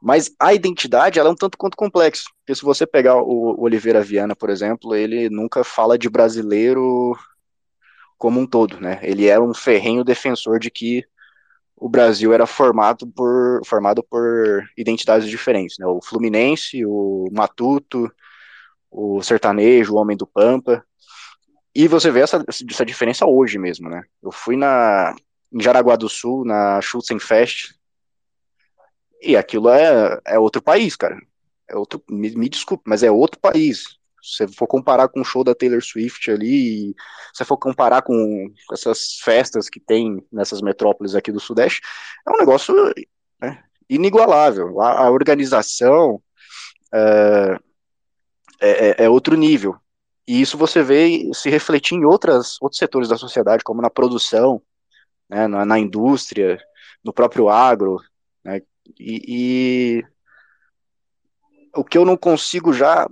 Mas 0.00 0.30
a 0.38 0.54
identidade 0.54 1.18
ela 1.18 1.28
é 1.28 1.32
um 1.32 1.36
tanto 1.36 1.58
quanto 1.58 1.76
complexa. 1.76 2.24
Porque 2.40 2.54
se 2.54 2.62
você 2.62 2.86
pegar 2.86 3.16
o 3.16 3.60
Oliveira 3.60 4.00
Viana, 4.02 4.36
por 4.36 4.48
exemplo, 4.50 4.94
ele 4.94 5.28
nunca 5.28 5.64
fala 5.64 5.98
de 5.98 6.08
brasileiro 6.08 7.16
como 8.16 8.40
um 8.40 8.46
todo, 8.46 8.80
né? 8.80 9.00
Ele 9.02 9.26
era 9.26 9.42
um 9.42 9.54
ferrenho 9.54 10.04
defensor 10.04 10.58
de 10.58 10.70
que 10.70 11.04
o 11.76 11.88
Brasil 11.88 12.32
era 12.32 12.46
formado 12.46 13.06
por, 13.06 13.60
formado 13.64 14.02
por 14.02 14.68
identidades 14.76 15.28
diferentes, 15.28 15.78
né? 15.78 15.86
O 15.86 16.00
Fluminense, 16.02 16.84
o 16.84 17.28
Matuto, 17.32 18.10
o 18.90 19.22
sertanejo, 19.22 19.94
o 19.94 19.96
Homem 19.96 20.16
do 20.16 20.26
Pampa. 20.26 20.84
E 21.78 21.86
você 21.86 22.10
vê 22.10 22.22
essa, 22.22 22.44
essa 22.48 22.84
diferença 22.84 23.24
hoje 23.24 23.56
mesmo, 23.56 23.88
né? 23.88 24.02
Eu 24.20 24.32
fui 24.32 24.56
na, 24.56 25.14
em 25.52 25.62
Jaraguá 25.62 25.94
do 25.94 26.08
Sul, 26.08 26.44
na 26.44 26.80
Schutzenfest, 26.80 27.72
e 29.22 29.36
aquilo 29.36 29.68
é, 29.68 30.20
é 30.26 30.38
outro 30.40 30.60
país, 30.60 30.96
cara. 30.96 31.16
É 31.68 31.76
outro, 31.76 32.02
me, 32.10 32.34
me 32.34 32.48
desculpe, 32.48 32.82
mas 32.84 33.04
é 33.04 33.12
outro 33.12 33.38
país. 33.38 33.96
Se 34.20 34.38
você 34.38 34.48
for 34.48 34.66
comparar 34.66 35.06
com 35.06 35.20
o 35.20 35.24
show 35.24 35.44
da 35.44 35.54
Taylor 35.54 35.80
Swift 35.80 36.28
ali, 36.32 36.96
se 37.32 37.38
você 37.38 37.44
for 37.44 37.56
comparar 37.56 38.02
com 38.02 38.52
essas 38.72 39.20
festas 39.22 39.70
que 39.70 39.78
tem 39.78 40.20
nessas 40.32 40.60
metrópoles 40.60 41.14
aqui 41.14 41.30
do 41.30 41.38
Sudeste, 41.38 41.80
é 42.26 42.32
um 42.32 42.38
negócio 42.38 42.74
né, 43.40 43.62
inigualável. 43.88 44.80
A, 44.80 45.04
a 45.04 45.10
organização 45.12 46.20
é, 46.92 47.56
é, 48.60 49.04
é, 49.04 49.08
outro 49.08 49.36
nível. 49.36 49.76
E 50.28 50.42
isso 50.42 50.58
você 50.58 50.82
vê 50.82 51.30
se 51.32 51.48
refletir 51.48 51.94
em 51.94 52.04
outras, 52.04 52.60
outros 52.60 52.78
setores 52.78 53.08
da 53.08 53.16
sociedade, 53.16 53.64
como 53.64 53.80
na 53.80 53.88
produção, 53.88 54.60
né, 55.26 55.48
na, 55.48 55.64
na 55.64 55.78
indústria, 55.78 56.62
no 57.02 57.14
próprio 57.14 57.48
agro. 57.48 57.98
Né, 58.44 58.60
e, 59.00 60.02
e 60.02 60.04
o 61.74 61.82
que 61.82 61.96
eu 61.96 62.04
não 62.04 62.14
consigo 62.14 62.74
já 62.74 63.08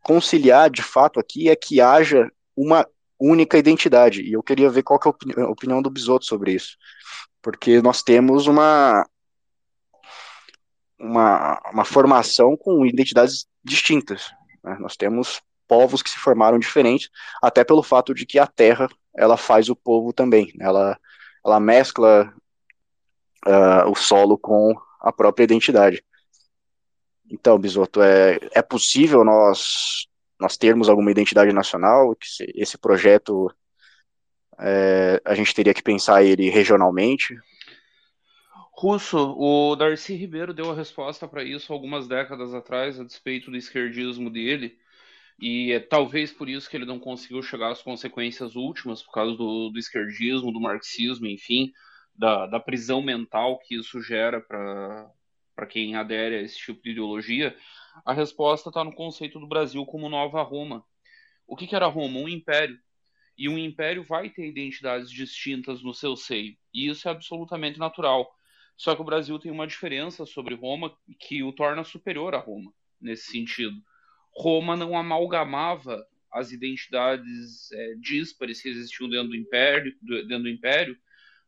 conciliar 0.00 0.70
de 0.70 0.82
fato 0.82 1.20
aqui 1.20 1.50
é 1.50 1.56
que 1.56 1.78
haja 1.78 2.32
uma 2.56 2.88
única 3.20 3.58
identidade. 3.58 4.22
E 4.22 4.32
eu 4.32 4.42
queria 4.42 4.70
ver 4.70 4.82
qual 4.82 4.98
que 4.98 5.08
é 5.38 5.42
a 5.42 5.50
opinião 5.50 5.82
do 5.82 5.90
Bisotto 5.90 6.24
sobre 6.24 6.52
isso. 6.52 6.78
Porque 7.42 7.82
nós 7.82 8.02
temos 8.02 8.46
uma, 8.46 9.06
uma, 10.98 11.60
uma 11.70 11.84
formação 11.84 12.56
com 12.56 12.86
identidades 12.86 13.46
distintas. 13.62 14.32
Né? 14.62 14.78
Nós 14.80 14.96
temos 14.96 15.42
povos 15.74 16.02
que 16.02 16.10
se 16.10 16.18
formaram 16.18 16.56
diferentes, 16.56 17.10
até 17.42 17.64
pelo 17.64 17.82
fato 17.82 18.14
de 18.14 18.24
que 18.24 18.38
a 18.38 18.46
terra 18.46 18.88
ela 19.16 19.36
faz 19.36 19.68
o 19.68 19.74
povo 19.74 20.12
também. 20.12 20.52
Né? 20.54 20.64
Ela, 20.66 20.96
ela 21.44 21.58
mescla 21.58 22.32
uh, 23.44 23.90
o 23.90 23.96
solo 23.96 24.38
com 24.38 24.72
a 25.00 25.12
própria 25.12 25.42
identidade. 25.42 26.04
Então, 27.28 27.58
Bisoto, 27.58 28.00
é, 28.00 28.38
é 28.52 28.62
possível 28.62 29.24
nós, 29.24 30.06
nós 30.38 30.56
termos 30.56 30.88
alguma 30.88 31.10
identidade 31.10 31.52
nacional? 31.52 32.14
Que 32.14 32.28
esse 32.54 32.78
projeto 32.78 33.52
é, 34.60 35.20
a 35.24 35.34
gente 35.34 35.54
teria 35.54 35.74
que 35.74 35.82
pensar 35.82 36.22
ele 36.22 36.50
regionalmente? 36.50 37.36
Russo, 38.76 39.34
o 39.36 39.74
Darcy 39.74 40.14
Ribeiro 40.14 40.54
deu 40.54 40.70
a 40.70 40.74
resposta 40.74 41.26
para 41.26 41.42
isso 41.42 41.72
algumas 41.72 42.06
décadas 42.06 42.54
atrás, 42.54 43.00
a 43.00 43.04
despeito 43.04 43.50
do 43.50 43.56
esquerdismo 43.56 44.30
dele, 44.30 44.78
e 45.38 45.72
é 45.72 45.80
talvez 45.80 46.32
por 46.32 46.48
isso 46.48 46.68
que 46.70 46.76
ele 46.76 46.84
não 46.84 46.98
conseguiu 46.98 47.42
chegar 47.42 47.72
às 47.72 47.82
consequências 47.82 48.54
últimas, 48.54 49.02
por 49.02 49.12
causa 49.12 49.36
do, 49.36 49.70
do 49.70 49.78
esquerdismo, 49.78 50.52
do 50.52 50.60
marxismo, 50.60 51.26
enfim, 51.26 51.72
da, 52.14 52.46
da 52.46 52.60
prisão 52.60 53.02
mental 53.02 53.58
que 53.58 53.74
isso 53.74 54.00
gera 54.00 54.40
para 54.40 55.66
quem 55.68 55.96
adere 55.96 56.36
a 56.36 56.42
esse 56.42 56.56
tipo 56.56 56.82
de 56.82 56.90
ideologia, 56.90 57.56
a 58.04 58.12
resposta 58.12 58.68
está 58.70 58.84
no 58.84 58.94
conceito 58.94 59.38
do 59.38 59.46
Brasil 59.46 59.84
como 59.84 60.08
nova 60.08 60.42
Roma. 60.42 60.84
O 61.46 61.56
que, 61.56 61.66
que 61.66 61.76
era 61.76 61.86
Roma? 61.86 62.18
Um 62.18 62.28
império. 62.28 62.78
E 63.36 63.48
um 63.48 63.58
império 63.58 64.04
vai 64.04 64.30
ter 64.30 64.48
identidades 64.48 65.10
distintas 65.10 65.82
no 65.82 65.92
seu 65.92 66.16
seio. 66.16 66.56
E 66.72 66.88
isso 66.88 67.08
é 67.08 67.10
absolutamente 67.10 67.78
natural. 67.78 68.32
Só 68.76 68.94
que 68.94 69.02
o 69.02 69.04
Brasil 69.04 69.38
tem 69.38 69.50
uma 69.50 69.66
diferença 69.66 70.24
sobre 70.24 70.54
Roma 70.54 70.96
que 71.18 71.42
o 71.42 71.52
torna 71.52 71.84
superior 71.84 72.34
a 72.34 72.38
Roma, 72.38 72.72
nesse 73.00 73.30
sentido. 73.30 73.76
Roma 74.36 74.76
não 74.76 74.96
amalgamava 74.96 76.06
as 76.32 76.50
identidades 76.50 77.70
é, 77.72 77.94
díspares 78.00 78.60
que 78.60 78.68
existiam 78.68 79.08
dentro 79.08 79.28
do 79.28 79.36
império, 79.36 79.94
dentro 80.02 80.42
do 80.42 80.48
império 80.48 80.96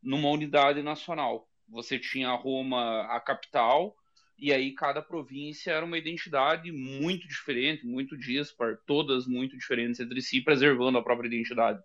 numa 0.03 0.31
unidade 0.31 0.83
nacional 0.83 1.49
você 1.69 1.99
tinha 1.99 2.31
Roma, 2.33 3.03
a 3.13 3.21
capital, 3.21 3.97
e 4.39 4.53
aí 4.53 4.73
cada 4.73 5.03
província 5.03 5.73
era 5.73 5.85
uma 5.85 5.99
identidade 5.99 6.71
muito 6.71 7.27
diferente, 7.27 7.87
muito 7.87 8.17
dispar, 8.17 8.79
todas 8.87 9.27
muito 9.27 9.57
diferentes 9.57 9.99
entre 9.99 10.21
si, 10.21 10.41
preservando 10.41 10.99
a 10.99 11.03
própria 11.03 11.27
identidade. 11.27 11.83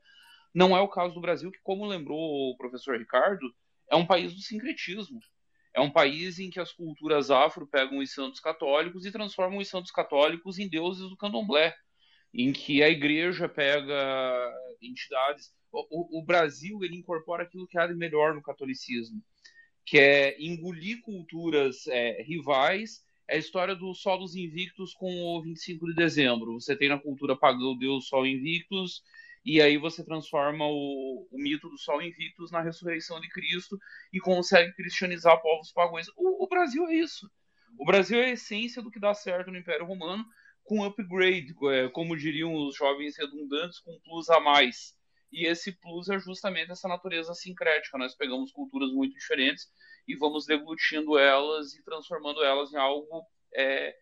Não 0.53 0.75
é 0.75 0.81
o 0.81 0.87
caso 0.87 1.13
do 1.13 1.21
Brasil, 1.21 1.51
que, 1.51 1.59
como 1.63 1.87
lembrou 1.87 2.51
o 2.51 2.57
professor 2.57 2.97
Ricardo, 2.97 3.53
é 3.89 3.95
um 3.95 4.05
país 4.05 4.33
do 4.33 4.41
sincretismo. 4.41 5.19
É 5.73 5.79
um 5.79 5.89
país 5.89 6.39
em 6.39 6.49
que 6.49 6.59
as 6.59 6.71
culturas 6.71 7.31
afro 7.31 7.65
pegam 7.67 7.99
os 7.99 8.13
santos 8.13 8.39
católicos 8.39 9.05
e 9.05 9.11
transformam 9.11 9.59
os 9.59 9.69
santos 9.69 9.91
católicos 9.91 10.59
em 10.59 10.67
deuses 10.67 11.09
do 11.09 11.17
candomblé, 11.17 11.73
em 12.33 12.51
que 12.51 12.83
a 12.83 12.89
igreja 12.89 13.47
pega 13.47 14.53
entidades. 14.81 15.53
O, 15.71 16.17
o, 16.17 16.19
o 16.19 16.25
Brasil 16.25 16.83
ele 16.83 16.97
incorpora 16.97 17.43
aquilo 17.43 17.67
que 17.67 17.77
há 17.77 17.87
de 17.87 17.93
melhor 17.93 18.33
no 18.33 18.41
catolicismo 18.41 19.21
que 19.85 19.97
é 19.97 20.41
engolir 20.41 21.01
culturas 21.01 21.87
é, 21.87 22.21
rivais. 22.23 23.03
É 23.27 23.35
a 23.35 23.39
história 23.39 23.75
dos 23.75 24.01
solos 24.01 24.35
invictos 24.35 24.93
com 24.93 25.23
o 25.23 25.41
25 25.41 25.87
de 25.87 25.95
dezembro. 25.95 26.53
Você 26.53 26.75
tem 26.75 26.89
na 26.89 26.99
cultura 26.99 27.35
pagã 27.35 27.65
o 27.65 27.77
deus 27.77 28.07
Sol 28.07 28.25
Invictus, 28.25 29.03
e 29.43 29.59
aí 29.59 29.77
você 29.77 30.03
transforma 30.03 30.65
o, 30.67 31.27
o, 31.31 31.37
mito 31.37 31.67
do 31.67 31.77
Sol 31.77 32.01
Invictus 32.01 32.51
na 32.51 32.61
ressurreição 32.61 33.19
de 33.19 33.27
Cristo 33.29 33.77
e 34.13 34.19
consegue 34.19 34.73
cristianizar 34.73 35.41
povos 35.41 35.71
pagãos. 35.71 36.07
O, 36.15 36.43
o, 36.43 36.47
Brasil 36.47 36.85
é 36.87 36.95
isso. 36.95 37.29
O 37.77 37.85
Brasil 37.85 38.19
é 38.19 38.25
a 38.25 38.31
essência 38.31 38.81
do 38.81 38.91
que 38.91 38.99
dá 38.99 39.13
certo 39.13 39.49
no 39.49 39.57
Império 39.57 39.85
Romano, 39.85 40.23
com 40.63 40.83
upgrade, 40.83 41.55
é, 41.71 41.89
como 41.89 42.15
diriam 42.15 42.53
os 42.53 42.75
jovens 42.75 43.17
redundantes, 43.17 43.79
com 43.79 43.99
plus 44.01 44.29
a 44.29 44.39
mais. 44.39 44.95
e 45.31 45.47
esse 45.47 45.71
plus 45.71 46.09
é 46.09 46.19
justamente 46.19 46.71
essa 46.71 46.87
natureza 46.87 47.33
sincrética. 47.33 47.97
Nós 47.97 48.15
pegamos 48.15 48.51
culturas 48.51 48.91
muito 48.91 49.15
diferentes 49.15 49.67
e 50.07 50.15
vamos 50.15 50.45
deglutindo 50.45 51.17
elas 51.17 51.73
e 51.73 51.83
transformando 51.83 52.43
elas 52.43 52.71
em 52.73 52.77
algo 52.77 53.25
é, 53.55 53.95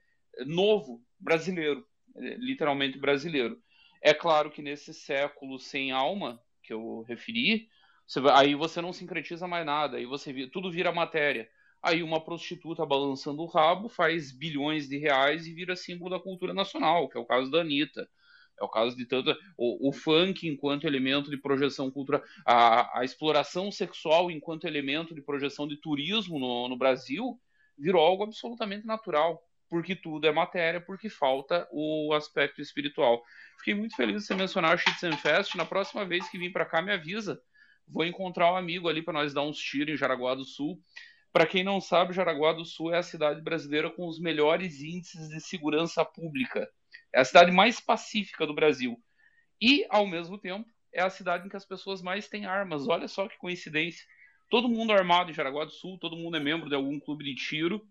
novo, 0.45 1.01
brasileiro, 1.17 1.87
literalmente 2.15 2.97
brasileiro. 2.97 3.57
É 4.01 4.13
claro 4.13 4.49
que 4.51 4.61
nesse 4.61 4.93
século 4.93 5.59
sem 5.59 5.91
alma 5.91 6.41
que 6.63 6.73
eu 6.73 7.03
referi, 7.07 7.67
você, 8.07 8.19
aí 8.31 8.55
você 8.55 8.81
não 8.81 8.93
sincretiza 8.93 9.47
mais 9.47 9.65
nada, 9.65 9.97
aí 9.97 10.05
você 10.05 10.33
tudo 10.47 10.71
vira 10.71 10.91
matéria. 10.91 11.49
Aí 11.81 12.03
uma 12.03 12.23
prostituta 12.23 12.85
balançando 12.85 13.41
o 13.41 13.45
rabo 13.45 13.87
faz 13.87 14.31
bilhões 14.31 14.87
de 14.87 14.97
reais 14.97 15.47
e 15.47 15.53
vira 15.53 15.75
símbolo 15.75 16.11
da 16.11 16.19
cultura 16.19 16.53
nacional, 16.53 17.07
que 17.07 17.17
é 17.17 17.21
o 17.21 17.25
caso 17.25 17.49
da 17.49 17.61
Anitta. 17.61 18.07
É 18.59 18.63
o 18.63 18.69
caso 18.69 18.95
de 18.95 19.05
tanto. 19.05 19.33
O, 19.57 19.89
o 19.89 19.93
funk 19.93 20.47
enquanto 20.47 20.85
elemento 20.85 21.29
de 21.29 21.37
projeção 21.37 21.89
cultural. 21.89 22.21
A, 22.45 22.99
a, 22.99 23.05
exploração 23.05 23.71
sexual 23.71 24.29
enquanto 24.29 24.67
elemento 24.67 25.15
de 25.15 25.21
projeção 25.21 25.65
de 25.67 25.77
turismo 25.77 26.37
no, 26.37 26.67
no 26.67 26.77
Brasil 26.77 27.39
virou 27.77 28.01
algo 28.01 28.23
absolutamente 28.23 28.85
natural. 28.85 29.41
Porque 29.69 29.95
tudo 29.95 30.25
é 30.25 30.31
matéria, 30.31 30.81
porque 30.81 31.09
falta 31.09 31.67
o 31.71 32.13
aspecto 32.13 32.61
espiritual. 32.61 33.23
Fiquei 33.59 33.73
muito 33.73 33.95
feliz 33.95 34.21
de 34.21 34.27
você 34.27 34.35
mencionar 34.35 34.75
o 34.75 35.17
Fest. 35.17 35.55
Na 35.55 35.65
próxima 35.65 36.05
vez 36.05 36.27
que 36.29 36.37
vim 36.37 36.51
para 36.51 36.65
cá, 36.65 36.81
me 36.81 36.91
avisa. 36.91 37.39
Vou 37.87 38.05
encontrar 38.05 38.51
um 38.51 38.55
amigo 38.55 38.89
ali 38.89 39.01
para 39.01 39.13
nós 39.13 39.33
dar 39.33 39.41
uns 39.41 39.57
tiros 39.57 39.93
em 39.93 39.97
Jaraguá 39.97 40.33
do 40.33 40.43
Sul. 40.43 40.81
Para 41.31 41.45
quem 41.45 41.63
não 41.63 41.79
sabe, 41.79 42.13
Jaraguá 42.13 42.53
do 42.53 42.65
Sul 42.65 42.93
é 42.93 42.97
a 42.97 43.03
cidade 43.03 43.41
brasileira 43.41 43.91
com 43.91 44.07
os 44.07 44.19
melhores 44.19 44.81
índices 44.81 45.29
de 45.29 45.39
segurança 45.39 46.03
pública. 46.03 46.67
É 47.13 47.19
a 47.19 47.25
cidade 47.25 47.51
mais 47.51 47.79
pacífica 47.79 48.47
do 48.47 48.53
Brasil. 48.53 48.99
E, 49.61 49.85
ao 49.89 50.07
mesmo 50.07 50.37
tempo, 50.37 50.67
é 50.93 51.01
a 51.01 51.09
cidade 51.09 51.45
em 51.45 51.49
que 51.49 51.55
as 51.55 51.65
pessoas 51.65 52.01
mais 52.01 52.27
têm 52.27 52.45
armas. 52.45 52.87
Olha 52.87 53.07
só 53.07 53.27
que 53.27 53.37
coincidência. 53.37 54.05
Todo 54.49 54.69
mundo 54.69 54.91
armado 54.91 55.29
em 55.29 55.33
Jaraguá 55.33 55.65
do 55.65 55.71
Sul, 55.71 55.99
todo 55.99 56.17
mundo 56.17 56.37
é 56.37 56.39
membro 56.39 56.69
de 56.69 56.75
algum 56.75 56.99
clube 56.99 57.23
de 57.23 57.35
tiro. 57.35 57.85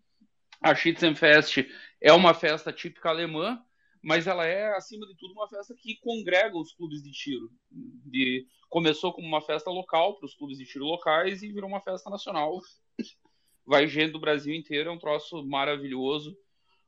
A 0.61 0.75
Schützenfest 0.75 1.67
é 2.01 2.13
uma 2.13 2.35
festa 2.35 2.73
típica 2.73 3.09
alemã, 3.09 3.63
mas 4.03 4.27
ela 4.27 4.47
é, 4.47 4.75
acima 4.77 5.07
de 5.07 5.17
tudo, 5.17 5.33
uma 5.33 5.49
festa 5.49 5.75
que 5.75 5.97
congrega 6.01 6.57
os 6.57 6.73
clubes 6.73 7.03
de 7.03 7.11
tiro. 7.11 7.51
De, 7.71 8.47
começou 8.69 9.13
como 9.13 9.27
uma 9.27 9.41
festa 9.41 9.71
local 9.71 10.17
para 10.17 10.27
os 10.27 10.35
clubes 10.35 10.59
de 10.59 10.65
tiro 10.65 10.85
locais 10.85 11.43
e 11.43 11.53
virou 11.53 11.69
uma 11.69 11.81
festa 11.81 12.11
nacional 12.11 12.61
vai 13.69 13.87
gente 13.87 14.13
do 14.13 14.19
Brasil 14.19 14.55
inteiro, 14.55 14.89
é 14.89 14.93
um 14.93 14.99
troço 14.99 15.45
maravilhoso, 15.47 16.35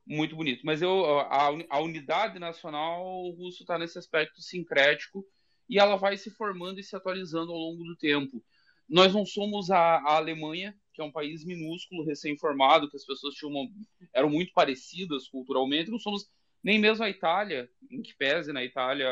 muito 0.07 0.35
bonito. 0.35 0.63
Mas 0.65 0.81
eu, 0.81 1.21
a, 1.21 1.51
a 1.69 1.81
unidade 1.81 2.39
nacional 2.39 3.31
russo 3.33 3.63
está 3.63 3.79
nesse 3.79 3.99
aspecto 3.99 4.41
sincrético 4.41 5.23
e 5.69 5.79
ela 5.79 5.97
vai 5.97 6.17
se 6.17 6.31
formando 6.31 6.81
e 6.81 6.83
se 6.83 6.97
atualizando 6.97 7.53
ao 7.53 7.59
longo 7.59 7.85
do 7.85 7.95
tempo. 7.97 8.43
Nós 8.89 9.13
não 9.13 9.27
somos 9.27 9.71
a, 9.71 9.99
a 9.99 10.17
Alemanha, 10.17 10.75
que 11.01 11.03
é 11.03 11.07
um 11.07 11.13
país 11.13 11.45
minúsculo, 11.45 12.05
recém-formado, 12.05 12.91
que 12.91 12.97
as 12.97 13.07
pessoas 13.07 13.35
tinham 13.35 13.51
uma, 13.51 13.71
eram 14.13 14.29
muito 14.29 14.53
parecidas 14.53 15.27
culturalmente, 15.27 15.91
não 15.91 15.99
somos 15.99 16.29
nem 16.63 16.79
mesmo 16.79 17.03
a 17.03 17.09
Itália, 17.09 17.71
em 17.91 18.03
que 18.03 18.15
pese 18.15 18.53
na 18.53 18.63
Itália 18.63 19.09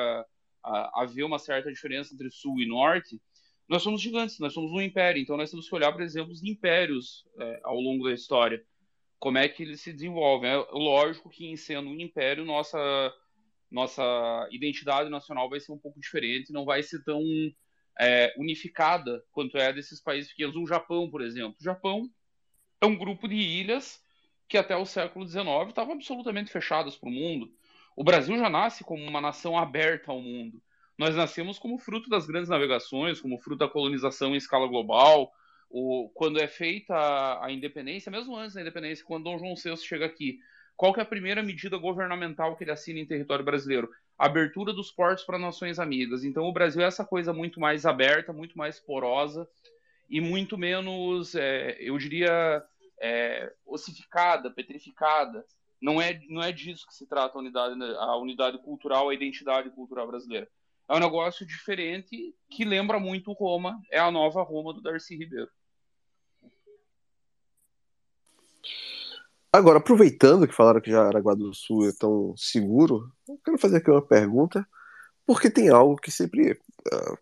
haver 0.92 1.24
uma 1.24 1.38
certa 1.38 1.72
diferença 1.72 2.12
entre 2.12 2.30
sul 2.30 2.60
e 2.60 2.66
norte, 2.66 3.18
nós 3.66 3.82
somos 3.82 4.02
gigantes, 4.02 4.38
nós 4.38 4.52
somos 4.52 4.70
um 4.72 4.82
império, 4.82 5.20
então 5.20 5.36
nós 5.36 5.50
temos 5.50 5.66
que 5.66 5.74
olhar, 5.74 5.92
por 5.92 6.02
exemplo, 6.02 6.30
os 6.30 6.42
impérios 6.42 7.26
é, 7.38 7.60
ao 7.64 7.80
longo 7.80 8.04
da 8.04 8.12
história, 8.12 8.62
como 9.18 9.38
é 9.38 9.48
que 9.48 9.62
eles 9.62 9.80
se 9.80 9.92
desenvolvem. 9.92 10.50
É 10.50 10.56
lógico 10.72 11.30
que 11.30 11.46
em 11.46 11.56
sendo 11.56 11.88
um 11.88 11.98
império, 11.98 12.44
nossa, 12.44 12.78
nossa 13.70 14.46
identidade 14.50 15.08
nacional 15.08 15.48
vai 15.48 15.60
ser 15.60 15.72
um 15.72 15.78
pouco 15.78 15.98
diferente, 15.98 16.52
não 16.52 16.64
vai 16.66 16.82
ser 16.82 17.02
tão 17.02 17.22
é, 18.00 18.34
unificada 18.36 19.24
quanto 19.32 19.56
é 19.56 19.72
desses 19.72 20.00
países 20.00 20.30
pequenos. 20.30 20.56
O 20.56 20.66
Japão, 20.66 21.10
por 21.10 21.20
exemplo. 21.20 21.56
O 21.60 21.64
Japão 21.64 22.10
é 22.80 22.86
um 22.86 22.96
grupo 22.96 23.28
de 23.28 23.36
ilhas 23.36 24.00
que 24.48 24.56
até 24.56 24.76
o 24.76 24.86
século 24.86 25.26
XIX 25.26 25.68
estavam 25.68 25.94
absolutamente 25.94 26.50
fechadas 26.50 26.96
para 26.96 27.08
o 27.08 27.12
mundo. 27.12 27.52
O 27.96 28.04
Brasil 28.04 28.38
já 28.38 28.48
nasce 28.48 28.84
como 28.84 29.04
uma 29.04 29.20
nação 29.20 29.58
aberta 29.58 30.10
ao 30.10 30.20
mundo 30.20 30.62
nós 30.98 31.14
nascemos 31.14 31.60
como 31.60 31.78
fruto 31.78 32.10
das 32.10 32.26
grandes 32.26 32.50
navegações, 32.50 33.20
como 33.20 33.38
fruto 33.38 33.60
da 33.60 33.68
colonização 33.68 34.34
em 34.34 34.36
escala 34.36 34.66
global. 34.66 35.32
O, 35.70 36.10
quando 36.12 36.40
é 36.40 36.48
feita 36.48 36.92
a, 36.92 37.46
a 37.46 37.52
independência, 37.52 38.10
mesmo 38.10 38.36
antes 38.36 38.54
da 38.54 38.60
independência, 38.60 39.04
quando 39.04 39.24
Dom 39.24 39.38
João 39.38 39.54
VI 39.54 39.76
chega 39.76 40.06
aqui, 40.06 40.40
qual 40.76 40.92
é 40.96 41.00
a 41.00 41.06
primeira 41.06 41.40
medida 41.40 41.76
governamental 41.76 42.56
que 42.56 42.64
ele 42.64 42.72
assina 42.72 42.98
em 42.98 43.06
território 43.06 43.44
brasileiro? 43.44 43.88
Abertura 44.18 44.72
dos 44.72 44.90
portos 44.90 45.24
para 45.24 45.38
nações 45.38 45.78
amigas. 45.78 46.24
Então 46.24 46.44
o 46.44 46.52
Brasil 46.52 46.82
é 46.82 46.86
essa 46.86 47.04
coisa 47.04 47.32
muito 47.32 47.60
mais 47.60 47.86
aberta, 47.86 48.32
muito 48.32 48.58
mais 48.58 48.80
porosa 48.80 49.48
e 50.10 50.20
muito 50.20 50.58
menos, 50.58 51.34
é, 51.34 51.76
eu 51.80 51.96
diria, 51.98 52.64
é, 53.00 53.52
ossificada, 53.64 54.50
petrificada. 54.50 55.44
Não 55.80 56.02
é, 56.02 56.20
não 56.28 56.42
é 56.42 56.50
disso 56.50 56.86
que 56.86 56.94
se 56.94 57.06
trata 57.06 57.38
a 57.38 57.40
unidade, 57.40 57.74
a 57.98 58.16
unidade 58.16 58.58
cultural, 58.58 59.08
a 59.08 59.14
identidade 59.14 59.70
cultural 59.70 60.08
brasileira. 60.08 60.48
É 60.88 60.94
um 60.94 60.98
negócio 60.98 61.46
diferente 61.46 62.34
que 62.50 62.64
lembra 62.64 62.98
muito 62.98 63.32
Roma, 63.32 63.80
é 63.92 63.98
a 63.98 64.10
nova 64.10 64.42
Roma 64.42 64.72
do 64.72 64.80
Darcy 64.80 65.16
Ribeiro. 65.16 65.50
Agora, 69.58 69.78
aproveitando 69.78 70.46
que 70.46 70.54
falaram 70.54 70.80
que 70.80 70.88
Jaraguá 70.88 71.34
do 71.34 71.52
Sul 71.52 71.88
é 71.88 71.92
tão 71.92 72.32
seguro, 72.36 73.12
eu 73.28 73.36
quero 73.44 73.58
fazer 73.58 73.78
aqui 73.78 73.90
uma 73.90 74.00
pergunta, 74.00 74.64
porque 75.26 75.50
tem 75.50 75.68
algo 75.68 75.96
que 75.96 76.12
sempre 76.12 76.52
uh, 76.52 77.18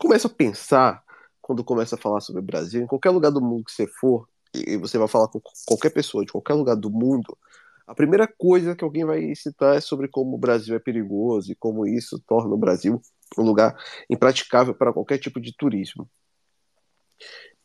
começa 0.00 0.26
a 0.26 0.30
pensar 0.30 1.04
quando 1.40 1.62
começa 1.62 1.94
a 1.94 1.98
falar 1.98 2.20
sobre 2.20 2.40
o 2.40 2.44
Brasil. 2.44 2.82
Em 2.82 2.86
qualquer 2.88 3.10
lugar 3.10 3.30
do 3.30 3.40
mundo 3.40 3.62
que 3.62 3.70
você 3.70 3.86
for, 3.86 4.28
e 4.52 4.76
você 4.76 4.98
vai 4.98 5.06
falar 5.06 5.28
com 5.28 5.40
qualquer 5.68 5.90
pessoa 5.90 6.24
de 6.24 6.32
qualquer 6.32 6.54
lugar 6.54 6.74
do 6.74 6.90
mundo, 6.90 7.38
a 7.86 7.94
primeira 7.94 8.26
coisa 8.26 8.74
que 8.74 8.82
alguém 8.82 9.04
vai 9.04 9.32
citar 9.36 9.76
é 9.76 9.80
sobre 9.80 10.08
como 10.08 10.34
o 10.34 10.38
Brasil 10.38 10.74
é 10.74 10.80
perigoso 10.80 11.52
e 11.52 11.54
como 11.54 11.86
isso 11.86 12.20
torna 12.26 12.52
o 12.52 12.58
Brasil 12.58 13.00
um 13.38 13.42
lugar 13.42 13.78
impraticável 14.10 14.74
para 14.74 14.92
qualquer 14.92 15.18
tipo 15.18 15.40
de 15.40 15.54
turismo. 15.56 16.10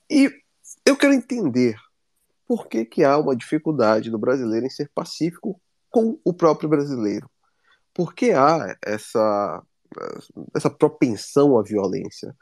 E 0.08 0.30
eu 0.86 0.96
quero 0.96 1.14
entender 1.14 1.80
por 2.48 2.68
que, 2.68 2.86
que 2.86 3.04
há 3.04 3.18
uma 3.18 3.36
dificuldade 3.36 4.10
do 4.10 4.20
brasileiro 4.20 4.66
em 4.66 4.70
ser 4.70 4.90
pacífico 4.94 5.60
com 5.94 6.20
o 6.26 6.34
próprio 6.34 6.68
brasileiro. 6.68 7.30
Por 7.94 8.16
que 8.16 8.32
há 8.32 8.76
essa, 8.84 9.64
essa 10.56 10.70
propensão 10.72 11.56
à 11.56 11.62
violência? 11.62 12.36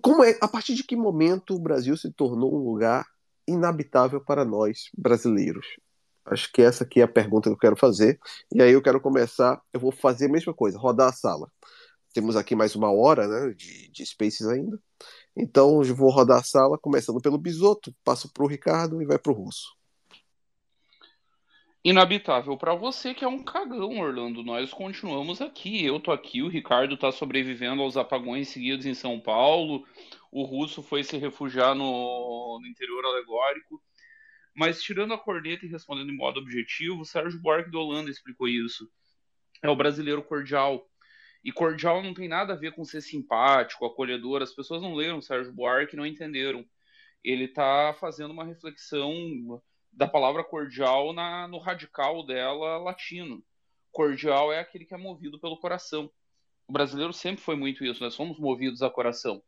Como 0.00 0.24
é, 0.24 0.38
a 0.40 0.48
partir 0.48 0.74
de 0.74 0.82
que 0.82 0.96
momento 0.96 1.54
o 1.54 1.60
Brasil 1.60 1.94
se 1.98 2.10
tornou 2.10 2.54
um 2.54 2.64
lugar 2.64 3.06
inabitável 3.46 4.24
para 4.24 4.42
nós 4.42 4.88
brasileiros? 4.96 5.66
Acho 6.24 6.50
que 6.50 6.62
essa 6.62 6.84
aqui 6.84 7.00
é 7.00 7.04
a 7.04 7.08
pergunta 7.08 7.50
que 7.50 7.54
eu 7.54 7.58
quero 7.58 7.76
fazer. 7.76 8.18
E 8.54 8.62
aí 8.62 8.72
eu 8.72 8.82
quero 8.82 9.00
começar. 9.00 9.60
Eu 9.72 9.80
vou 9.80 9.92
fazer 9.92 10.26
a 10.26 10.32
mesma 10.32 10.54
coisa, 10.54 10.78
rodar 10.78 11.10
a 11.10 11.12
sala. 11.12 11.50
Temos 12.14 12.36
aqui 12.36 12.54
mais 12.54 12.74
uma 12.74 12.90
hora 12.90 13.28
né, 13.28 13.54
de, 13.54 13.90
de 13.90 14.06
Spaces 14.06 14.46
ainda. 14.46 14.80
Então 15.36 15.82
vou 15.82 16.10
rodar 16.10 16.38
a 16.38 16.42
sala, 16.42 16.78
começando 16.78 17.20
pelo 17.20 17.38
Bisoto, 17.38 17.94
passo 18.04 18.32
para 18.32 18.44
o 18.44 18.48
Ricardo 18.48 19.00
e 19.00 19.06
vai 19.06 19.18
para 19.18 19.32
o 19.32 19.34
Russo. 19.34 19.80
Inabitável 21.82 22.58
para 22.58 22.74
você 22.74 23.14
que 23.14 23.24
é 23.24 23.28
um 23.28 23.42
cagão, 23.42 24.00
Orlando. 24.00 24.42
Nós 24.42 24.70
continuamos 24.70 25.40
aqui. 25.40 25.82
Eu 25.82 25.98
tô 25.98 26.12
aqui, 26.12 26.42
o 26.42 26.48
Ricardo 26.48 26.94
tá 26.94 27.10
sobrevivendo 27.10 27.80
aos 27.80 27.96
apagões 27.96 28.48
seguidos 28.48 28.84
em 28.84 28.92
São 28.92 29.18
Paulo. 29.18 29.86
O 30.30 30.42
Russo 30.42 30.82
foi 30.82 31.02
se 31.02 31.16
refugiar 31.16 31.74
no, 31.74 32.58
no 32.60 32.66
interior 32.66 33.02
alegórico. 33.06 33.82
Mas 34.54 34.82
tirando 34.82 35.14
a 35.14 35.18
corneta 35.18 35.64
e 35.64 35.70
respondendo 35.70 36.10
em 36.10 36.16
modo 36.16 36.38
objetivo, 36.40 37.04
Sérgio 37.06 37.40
Buarque 37.40 37.70
do 37.70 37.78
Holanda 37.78 38.10
explicou 38.10 38.46
isso. 38.46 38.86
É 39.62 39.70
o 39.70 39.76
brasileiro 39.76 40.22
cordial. 40.22 40.86
E 41.42 41.50
cordial 41.50 42.02
não 42.02 42.12
tem 42.12 42.28
nada 42.28 42.52
a 42.52 42.56
ver 42.56 42.72
com 42.72 42.84
ser 42.84 43.00
simpático, 43.00 43.86
acolhedor. 43.86 44.42
As 44.42 44.52
pessoas 44.52 44.82
não 44.82 44.94
leram 44.94 45.22
Sérgio 45.22 45.52
Buarque 45.52 45.96
não 45.96 46.04
entenderam. 46.04 46.64
Ele 47.24 47.44
está 47.44 47.94
fazendo 47.98 48.30
uma 48.30 48.44
reflexão 48.44 49.60
da 49.92 50.06
palavra 50.06 50.44
cordial 50.44 51.12
na, 51.12 51.48
no 51.48 51.58
radical 51.58 52.24
dela 52.24 52.78
latino. 52.78 53.42
Cordial 53.90 54.52
é 54.52 54.60
aquele 54.60 54.84
que 54.84 54.94
é 54.94 54.98
movido 54.98 55.38
pelo 55.38 55.58
coração. 55.58 56.10
O 56.68 56.72
brasileiro 56.72 57.12
sempre 57.12 57.42
foi 57.42 57.56
muito 57.56 57.84
isso, 57.84 58.02
nós 58.02 58.14
somos 58.14 58.38
movidos 58.38 58.82
a 58.82 58.88
coração. 58.88 59.42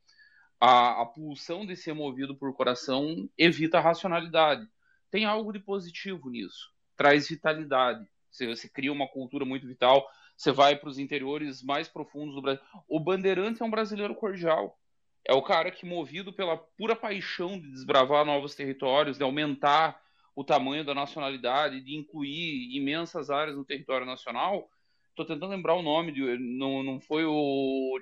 A, 0.60 1.02
a 1.02 1.06
pulsão 1.06 1.64
de 1.64 1.76
ser 1.76 1.92
movido 1.92 2.36
por 2.36 2.52
coração 2.54 3.28
evita 3.38 3.78
a 3.78 3.80
racionalidade. 3.80 4.66
Tem 5.10 5.24
algo 5.24 5.52
de 5.52 5.60
positivo 5.60 6.30
nisso, 6.30 6.72
traz 6.96 7.28
vitalidade. 7.28 8.04
Você, 8.30 8.46
você 8.46 8.68
cria 8.68 8.92
uma 8.92 9.06
cultura 9.06 9.44
muito 9.44 9.66
vital, 9.66 10.08
você 10.42 10.52
vai 10.52 10.76
para 10.76 10.88
os 10.88 10.98
interiores 10.98 11.62
mais 11.62 11.88
profundos 11.88 12.34
do 12.34 12.42
Brasil. 12.42 12.62
O 12.88 12.98
Bandeirante 12.98 13.62
é 13.62 13.64
um 13.64 13.70
brasileiro 13.70 14.14
cordial. 14.14 14.78
É 15.24 15.32
o 15.32 15.42
cara 15.42 15.70
que, 15.70 15.86
movido 15.86 16.32
pela 16.32 16.56
pura 16.56 16.96
paixão 16.96 17.60
de 17.60 17.70
desbravar 17.70 18.24
novos 18.24 18.54
territórios, 18.54 19.18
de 19.18 19.22
aumentar 19.22 20.00
o 20.34 20.42
tamanho 20.42 20.84
da 20.84 20.94
nacionalidade, 20.94 21.80
de 21.80 21.94
incluir 21.94 22.74
imensas 22.76 23.30
áreas 23.30 23.56
no 23.56 23.64
território 23.64 24.06
nacional, 24.06 24.68
Tô 25.14 25.26
tentando 25.26 25.50
lembrar 25.50 25.74
o 25.74 25.82
nome, 25.82 26.10
de, 26.10 26.38
não, 26.38 26.82
não 26.82 27.00
foi 27.00 27.24
o 27.24 27.98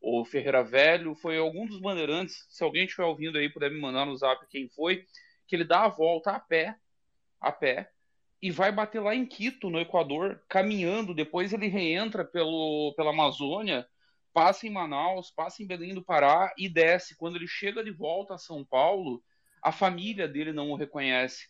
o 0.00 0.24
Ferreira 0.24 0.62
Velho, 0.62 1.16
foi 1.16 1.36
algum 1.36 1.66
dos 1.66 1.80
bandeirantes. 1.80 2.46
Se 2.48 2.62
alguém 2.62 2.84
estiver 2.84 3.04
ouvindo 3.04 3.38
aí, 3.38 3.48
puder 3.48 3.70
me 3.70 3.80
mandar 3.80 4.06
no 4.06 4.16
zap 4.16 4.46
quem 4.48 4.68
foi, 4.68 5.04
que 5.48 5.56
ele 5.56 5.64
dá 5.64 5.84
a 5.84 5.88
volta 5.88 6.30
a 6.32 6.38
pé, 6.38 6.76
a 7.40 7.50
pé, 7.50 7.90
e 8.40 8.50
vai 8.50 8.70
bater 8.70 9.00
lá 9.00 9.14
em 9.14 9.26
Quito, 9.26 9.70
no 9.70 9.80
Equador, 9.80 10.42
caminhando. 10.48 11.14
Depois 11.14 11.52
ele 11.52 11.68
reentra 11.68 12.24
pelo, 12.24 12.92
pela 12.96 13.10
Amazônia, 13.10 13.86
passa 14.32 14.66
em 14.66 14.70
Manaus, 14.70 15.30
passa 15.30 15.62
em 15.62 15.66
Belém 15.66 15.94
do 15.94 16.04
Pará 16.04 16.52
e 16.58 16.68
desce. 16.68 17.16
Quando 17.16 17.36
ele 17.36 17.46
chega 17.46 17.82
de 17.82 17.90
volta 17.90 18.34
a 18.34 18.38
São 18.38 18.64
Paulo, 18.64 19.22
a 19.62 19.72
família 19.72 20.28
dele 20.28 20.52
não 20.52 20.70
o 20.70 20.76
reconhece 20.76 21.48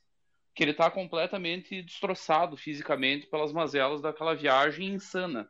que 0.57 0.64
ele 0.64 0.70
está 0.70 0.91
completamente 0.91 1.82
destroçado 1.82 2.57
fisicamente 2.57 3.26
pelas 3.26 3.53
mazelas 3.53 4.01
daquela 4.01 4.34
viagem 4.34 4.89
insana. 4.89 5.47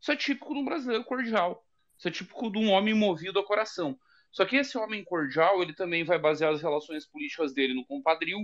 Isso 0.00 0.10
é 0.10 0.16
típico 0.16 0.52
de 0.52 0.58
um 0.58 0.64
brasileiro 0.64 1.04
cordial. 1.04 1.64
Isso 1.96 2.08
é 2.08 2.10
típico 2.10 2.50
de 2.50 2.58
um 2.58 2.70
homem 2.70 2.92
movido 2.92 3.38
a 3.38 3.46
coração. 3.46 3.96
Só 4.32 4.44
que 4.44 4.56
esse 4.56 4.76
homem 4.76 5.04
cordial, 5.04 5.62
ele 5.62 5.72
também 5.72 6.02
vai 6.02 6.18
basear 6.18 6.52
as 6.52 6.60
relações 6.60 7.06
políticas 7.06 7.54
dele 7.54 7.74
no 7.74 7.86
compadril, 7.86 8.38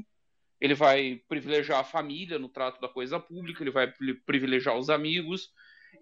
ele 0.60 0.74
vai 0.74 1.20
privilegiar 1.28 1.80
a 1.80 1.84
família 1.84 2.38
no 2.38 2.48
trato 2.48 2.80
da 2.80 2.88
coisa 2.88 3.20
pública, 3.20 3.62
ele 3.62 3.70
vai 3.70 3.92
privilegiar 4.24 4.76
os 4.76 4.88
amigos, 4.88 5.50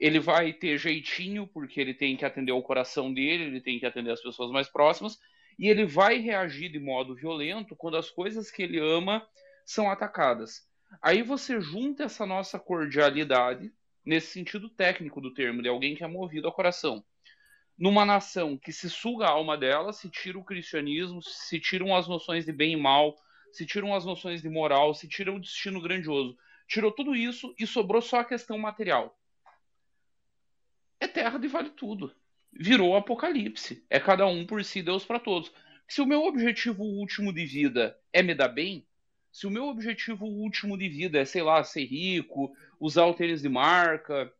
ele 0.00 0.18
vai 0.18 0.52
ter 0.52 0.78
jeitinho, 0.78 1.46
porque 1.46 1.80
ele 1.80 1.94
tem 1.94 2.16
que 2.16 2.24
atender 2.24 2.52
o 2.52 2.62
coração 2.62 3.12
dele, 3.12 3.44
ele 3.44 3.60
tem 3.60 3.78
que 3.78 3.86
atender 3.86 4.10
as 4.10 4.22
pessoas 4.22 4.50
mais 4.50 4.68
próximas, 4.68 5.18
e 5.58 5.68
ele 5.68 5.84
vai 5.84 6.18
reagir 6.18 6.70
de 6.70 6.78
modo 6.78 7.14
violento 7.14 7.76
quando 7.76 7.96
as 7.96 8.10
coisas 8.10 8.50
que 8.50 8.62
ele 8.62 8.78
ama 8.78 9.26
são 9.64 9.90
atacadas. 9.90 10.68
Aí 11.02 11.22
você 11.22 11.60
junta 11.60 12.04
essa 12.04 12.26
nossa 12.26 12.58
cordialidade, 12.58 13.72
nesse 14.04 14.28
sentido 14.28 14.68
técnico 14.68 15.20
do 15.20 15.32
termo, 15.32 15.62
de 15.62 15.68
alguém 15.68 15.94
que 15.94 16.04
é 16.04 16.06
movido 16.06 16.46
ao 16.46 16.52
coração, 16.52 17.04
numa 17.76 18.04
nação 18.04 18.56
que 18.56 18.72
se 18.72 18.88
suga 18.88 19.26
a 19.26 19.30
alma 19.30 19.56
dela, 19.56 19.92
se 19.92 20.08
tira 20.08 20.38
o 20.38 20.44
cristianismo, 20.44 21.20
se 21.22 21.58
tiram 21.58 21.94
as 21.96 22.06
noções 22.06 22.44
de 22.44 22.52
bem 22.52 22.72
e 22.72 22.76
mal, 22.76 23.16
se 23.54 23.64
tiram 23.64 23.94
as 23.94 24.04
noções 24.04 24.42
de 24.42 24.48
moral, 24.48 24.92
se 24.94 25.06
tira 25.06 25.32
o 25.32 25.38
destino 25.38 25.80
grandioso. 25.80 26.36
Tirou 26.66 26.90
tudo 26.90 27.14
isso 27.14 27.54
e 27.56 27.66
sobrou 27.66 28.02
só 28.02 28.18
a 28.18 28.24
questão 28.24 28.58
material. 28.58 29.16
É 30.98 31.06
terra 31.06 31.38
de 31.38 31.46
vale 31.46 31.70
tudo. 31.70 32.12
Virou 32.52 32.96
apocalipse. 32.96 33.84
É 33.88 34.00
cada 34.00 34.26
um 34.26 34.44
por 34.44 34.64
si, 34.64 34.82
Deus 34.82 35.04
para 35.04 35.20
todos. 35.20 35.52
Se 35.86 36.00
o 36.00 36.06
meu 36.06 36.24
objetivo 36.24 36.82
último 36.82 37.32
de 37.32 37.46
vida 37.46 37.96
é 38.12 38.22
me 38.24 38.34
dar 38.34 38.48
bem, 38.48 38.84
se 39.30 39.46
o 39.46 39.50
meu 39.50 39.68
objetivo 39.68 40.26
último 40.26 40.76
de 40.76 40.88
vida 40.88 41.20
é, 41.20 41.24
sei 41.24 41.42
lá, 41.42 41.62
ser 41.62 41.84
rico, 41.84 42.52
usar 42.80 43.04
o 43.06 43.14
tênis 43.14 43.42
de 43.42 43.48
marca, 43.48 44.32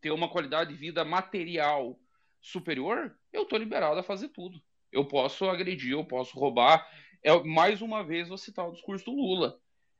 ter 0.00 0.12
uma 0.12 0.30
qualidade 0.30 0.70
de 0.70 0.76
vida 0.76 1.04
material 1.04 1.98
superior, 2.40 3.14
eu 3.32 3.42
estou 3.42 3.58
liberado 3.58 4.00
a 4.00 4.02
fazer 4.02 4.28
tudo. 4.28 4.62
Eu 4.90 5.04
posso 5.04 5.44
agredir, 5.46 5.92
eu 5.92 6.04
posso 6.06 6.38
roubar. 6.38 6.88
É, 7.26 7.42
mais 7.42 7.82
uma 7.82 8.04
vez, 8.04 8.28
vou 8.28 8.38
citar 8.38 8.68
o 8.68 8.70
discurso 8.70 9.06
do 9.06 9.10
Lula. 9.10 9.58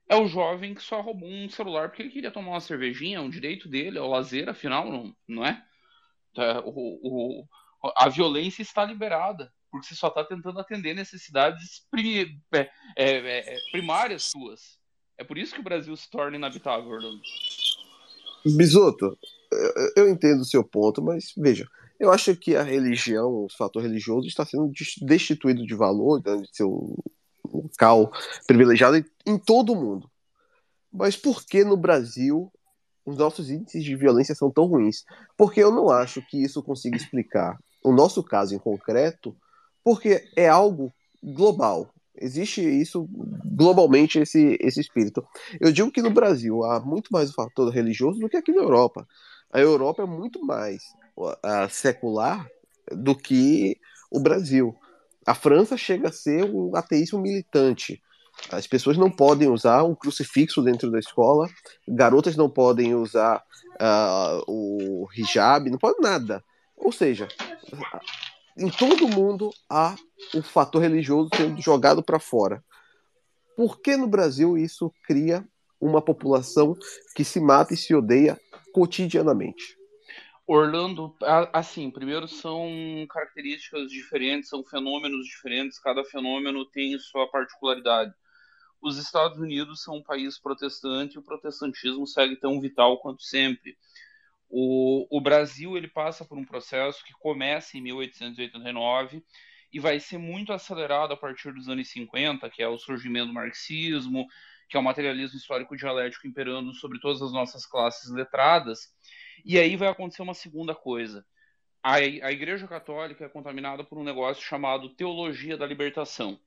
É 0.08 0.14
o 0.14 0.28
jovem 0.28 0.72
que 0.72 0.82
só 0.82 1.00
roubou 1.00 1.28
um 1.28 1.48
celular 1.48 1.88
porque 1.88 2.02
ele 2.02 2.12
queria 2.12 2.30
tomar 2.30 2.52
uma 2.52 2.60
cervejinha, 2.60 3.18
é 3.18 3.20
um 3.20 3.28
direito 3.28 3.68
dele, 3.68 3.98
é 3.98 4.00
o 4.00 4.06
lazer, 4.06 4.48
afinal, 4.48 4.88
não, 4.88 5.12
não 5.26 5.44
é? 5.44 5.60
é 6.36 6.60
o, 6.64 7.00
o, 7.02 7.44
a 7.96 8.08
violência 8.08 8.62
está 8.62 8.84
liberada 8.84 9.52
porque 9.72 9.88
você 9.88 9.96
só 9.96 10.06
está 10.06 10.22
tentando 10.24 10.60
atender 10.60 10.94
necessidades 10.94 11.84
prim 11.90 12.40
é, 12.54 12.70
é, 12.96 13.54
é, 13.54 13.56
primárias 13.72 14.22
suas. 14.30 14.78
É 15.18 15.24
por 15.24 15.36
isso 15.36 15.52
que 15.52 15.60
o 15.60 15.64
Brasil 15.64 15.96
se 15.96 16.08
torna 16.08 16.36
inabitável, 16.36 16.88
Orlando. 16.88 17.20
Bisoto, 18.56 19.18
eu 19.96 20.08
entendo 20.08 20.42
o 20.42 20.44
seu 20.44 20.62
ponto, 20.62 21.02
mas 21.02 21.32
veja, 21.36 21.66
eu 21.98 22.12
acho 22.12 22.36
que 22.36 22.54
a 22.54 22.62
religião, 22.62 23.28
o 23.28 23.48
fator 23.50 23.82
religioso, 23.82 24.28
está 24.28 24.46
sendo 24.46 24.70
destituído 25.02 25.66
de 25.66 25.74
valor, 25.74 26.22
né, 26.24 26.36
de 26.36 26.54
seu 26.54 26.96
local 27.52 28.12
privilegiado 28.46 29.04
em 29.24 29.38
todo 29.38 29.72
o 29.72 29.76
mundo. 29.76 30.10
Mas 30.92 31.16
por 31.16 31.44
que 31.44 31.64
no 31.64 31.76
Brasil 31.76 32.50
os 33.04 33.16
nossos 33.16 33.50
índices 33.50 33.84
de 33.84 33.94
violência 33.94 34.34
são 34.34 34.50
tão 34.50 34.66
ruins? 34.66 35.04
Porque 35.36 35.62
eu 35.62 35.70
não 35.70 35.90
acho 35.90 36.22
que 36.22 36.42
isso 36.42 36.62
consiga 36.62 36.96
explicar 36.96 37.58
o 37.84 37.92
nosso 37.92 38.22
caso 38.22 38.54
em 38.54 38.58
concreto 38.58 39.36
porque 39.84 40.28
é 40.34 40.48
algo 40.48 40.92
global. 41.22 41.94
Existe 42.18 42.60
isso 42.60 43.08
globalmente, 43.44 44.18
esse, 44.18 44.56
esse 44.60 44.80
espírito. 44.80 45.24
Eu 45.60 45.70
digo 45.70 45.92
que 45.92 46.02
no 46.02 46.10
Brasil 46.10 46.64
há 46.64 46.80
muito 46.80 47.08
mais 47.12 47.30
o 47.30 47.34
fator 47.34 47.68
religioso 47.70 48.18
do 48.18 48.28
que 48.28 48.36
aqui 48.36 48.52
na 48.52 48.62
Europa. 48.62 49.06
A 49.52 49.60
Europa 49.60 50.02
é 50.02 50.06
muito 50.06 50.44
mais 50.44 50.82
uh, 51.16 51.68
secular 51.70 52.48
do 52.90 53.14
que 53.14 53.78
o 54.10 54.18
Brasil. 54.18 54.74
A 55.26 55.34
França 55.34 55.76
chega 55.76 56.08
a 56.08 56.12
ser 56.12 56.44
um 56.44 56.74
ateísmo 56.76 57.20
militante. 57.20 58.00
As 58.50 58.66
pessoas 58.66 58.96
não 58.96 59.10
podem 59.10 59.48
usar 59.48 59.82
um 59.82 59.94
crucifixo 59.94 60.62
dentro 60.62 60.90
da 60.90 60.98
escola, 60.98 61.48
garotas 61.88 62.36
não 62.36 62.48
podem 62.48 62.94
usar 62.94 63.42
uh, 63.80 64.44
o 64.46 65.08
hijab, 65.16 65.68
não 65.70 65.78
pode 65.78 66.00
nada. 66.00 66.44
Ou 66.76 66.92
seja, 66.92 67.26
em 68.56 68.68
todo 68.70 69.08
mundo 69.08 69.50
há 69.68 69.96
o 70.34 70.42
fator 70.42 70.82
religioso 70.82 71.30
sendo 71.34 71.60
jogado 71.60 72.02
para 72.02 72.20
fora. 72.20 72.62
Por 73.56 73.80
que 73.80 73.96
no 73.96 74.06
Brasil 74.06 74.56
isso 74.56 74.92
cria 75.06 75.44
uma 75.80 76.02
população 76.02 76.76
que 77.14 77.24
se 77.24 77.40
mata 77.40 77.74
e 77.74 77.76
se 77.76 77.94
odeia 77.94 78.38
cotidianamente? 78.72 79.75
Orlando, 80.46 81.16
assim, 81.52 81.90
primeiro 81.90 82.28
são 82.28 82.70
características 83.10 83.90
diferentes, 83.90 84.48
são 84.48 84.62
fenômenos 84.62 85.26
diferentes, 85.26 85.78
cada 85.78 86.04
fenômeno 86.04 86.64
tem 86.64 86.96
sua 87.00 87.28
particularidade. 87.28 88.14
Os 88.80 88.96
Estados 88.96 89.38
Unidos 89.38 89.82
são 89.82 89.96
um 89.96 90.02
país 90.02 90.38
protestante 90.38 91.16
e 91.16 91.18
o 91.18 91.22
protestantismo 91.22 92.06
segue 92.06 92.36
tão 92.36 92.60
vital 92.60 92.98
quanto 92.98 93.22
sempre. 93.22 93.76
O, 94.48 95.06
o 95.10 95.20
Brasil 95.20 95.76
ele 95.76 95.88
passa 95.88 96.24
por 96.24 96.38
um 96.38 96.44
processo 96.44 97.04
que 97.04 97.12
começa 97.14 97.76
em 97.76 97.80
1889 97.80 99.24
e 99.72 99.80
vai 99.80 99.98
ser 99.98 100.18
muito 100.18 100.52
acelerado 100.52 101.12
a 101.12 101.16
partir 101.16 101.52
dos 101.52 101.68
anos 101.68 101.88
50, 101.88 102.48
que 102.50 102.62
é 102.62 102.68
o 102.68 102.78
surgimento 102.78 103.26
do 103.26 103.34
marxismo, 103.34 104.26
que 104.68 104.76
é 104.76 104.80
o 104.80 104.82
materialismo 104.82 105.36
histórico 105.36 105.76
dialético 105.76 106.28
imperando 106.28 106.72
sobre 106.72 107.00
todas 107.00 107.20
as 107.20 107.32
nossas 107.32 107.66
classes 107.66 108.10
letradas. 108.12 108.94
E 109.44 109.58
aí 109.58 109.76
vai 109.76 109.88
acontecer 109.88 110.22
uma 110.22 110.34
segunda 110.34 110.74
coisa. 110.74 111.24
A, 111.82 111.94
a 111.94 112.32
Igreja 112.32 112.66
Católica 112.66 113.24
é 113.24 113.28
contaminada 113.28 113.84
por 113.84 113.98
um 113.98 114.04
negócio 114.04 114.42
chamado 114.42 114.94
teologia 114.94 115.56
da 115.56 115.66
libertação, 115.66 116.38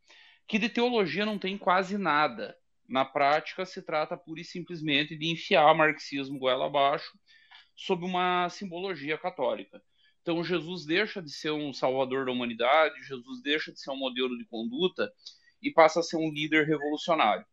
que 0.48 0.60
de 0.60 0.68
teologia 0.68 1.26
não 1.26 1.40
tem 1.40 1.58
quase 1.58 1.98
nada. 1.98 2.58
Na 2.88 3.06
prática, 3.06 3.66
se 3.66 3.82
trata 3.82 4.18
pura 4.18 4.42
e 4.42 4.44
simplesmente 4.44 5.16
de 5.16 5.32
enfiar 5.32 5.74
marxismo 5.76 6.40
goela 6.40 6.66
abaixo 6.66 7.18
sob 7.76 8.04
uma 8.04 8.50
simbologia 8.50 9.18
católica. 9.18 9.82
Então, 10.22 10.44
Jesus 10.44 10.86
deixa 10.86 11.22
de 11.22 11.32
ser 11.32 11.52
um 11.52 11.72
salvador 11.72 12.26
da 12.26 12.32
humanidade, 12.32 13.04
Jesus 13.04 13.42
deixa 13.42 13.72
de 13.72 13.80
ser 13.80 13.92
um 13.92 13.98
modelo 13.98 14.38
de 14.38 14.46
conduta 14.46 15.10
e 15.62 15.72
passa 15.72 16.02
a 16.02 16.04
ser 16.04 16.18
um 16.18 16.32
líder 16.32 16.68
revolucionário. 16.68 17.46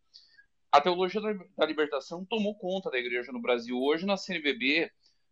A 0.73 0.81
teologia 0.81 1.21
da 1.57 1.65
libertação 1.65 2.25
tomou 2.25 2.57
conta 2.57 2.91
da 2.91 2.99
igreja 2.99 3.31
no 3.31 3.41
Brasil. 3.41 3.79
Hoje, 3.79 4.05
na 4.05 4.17
CNBB, 4.17 4.91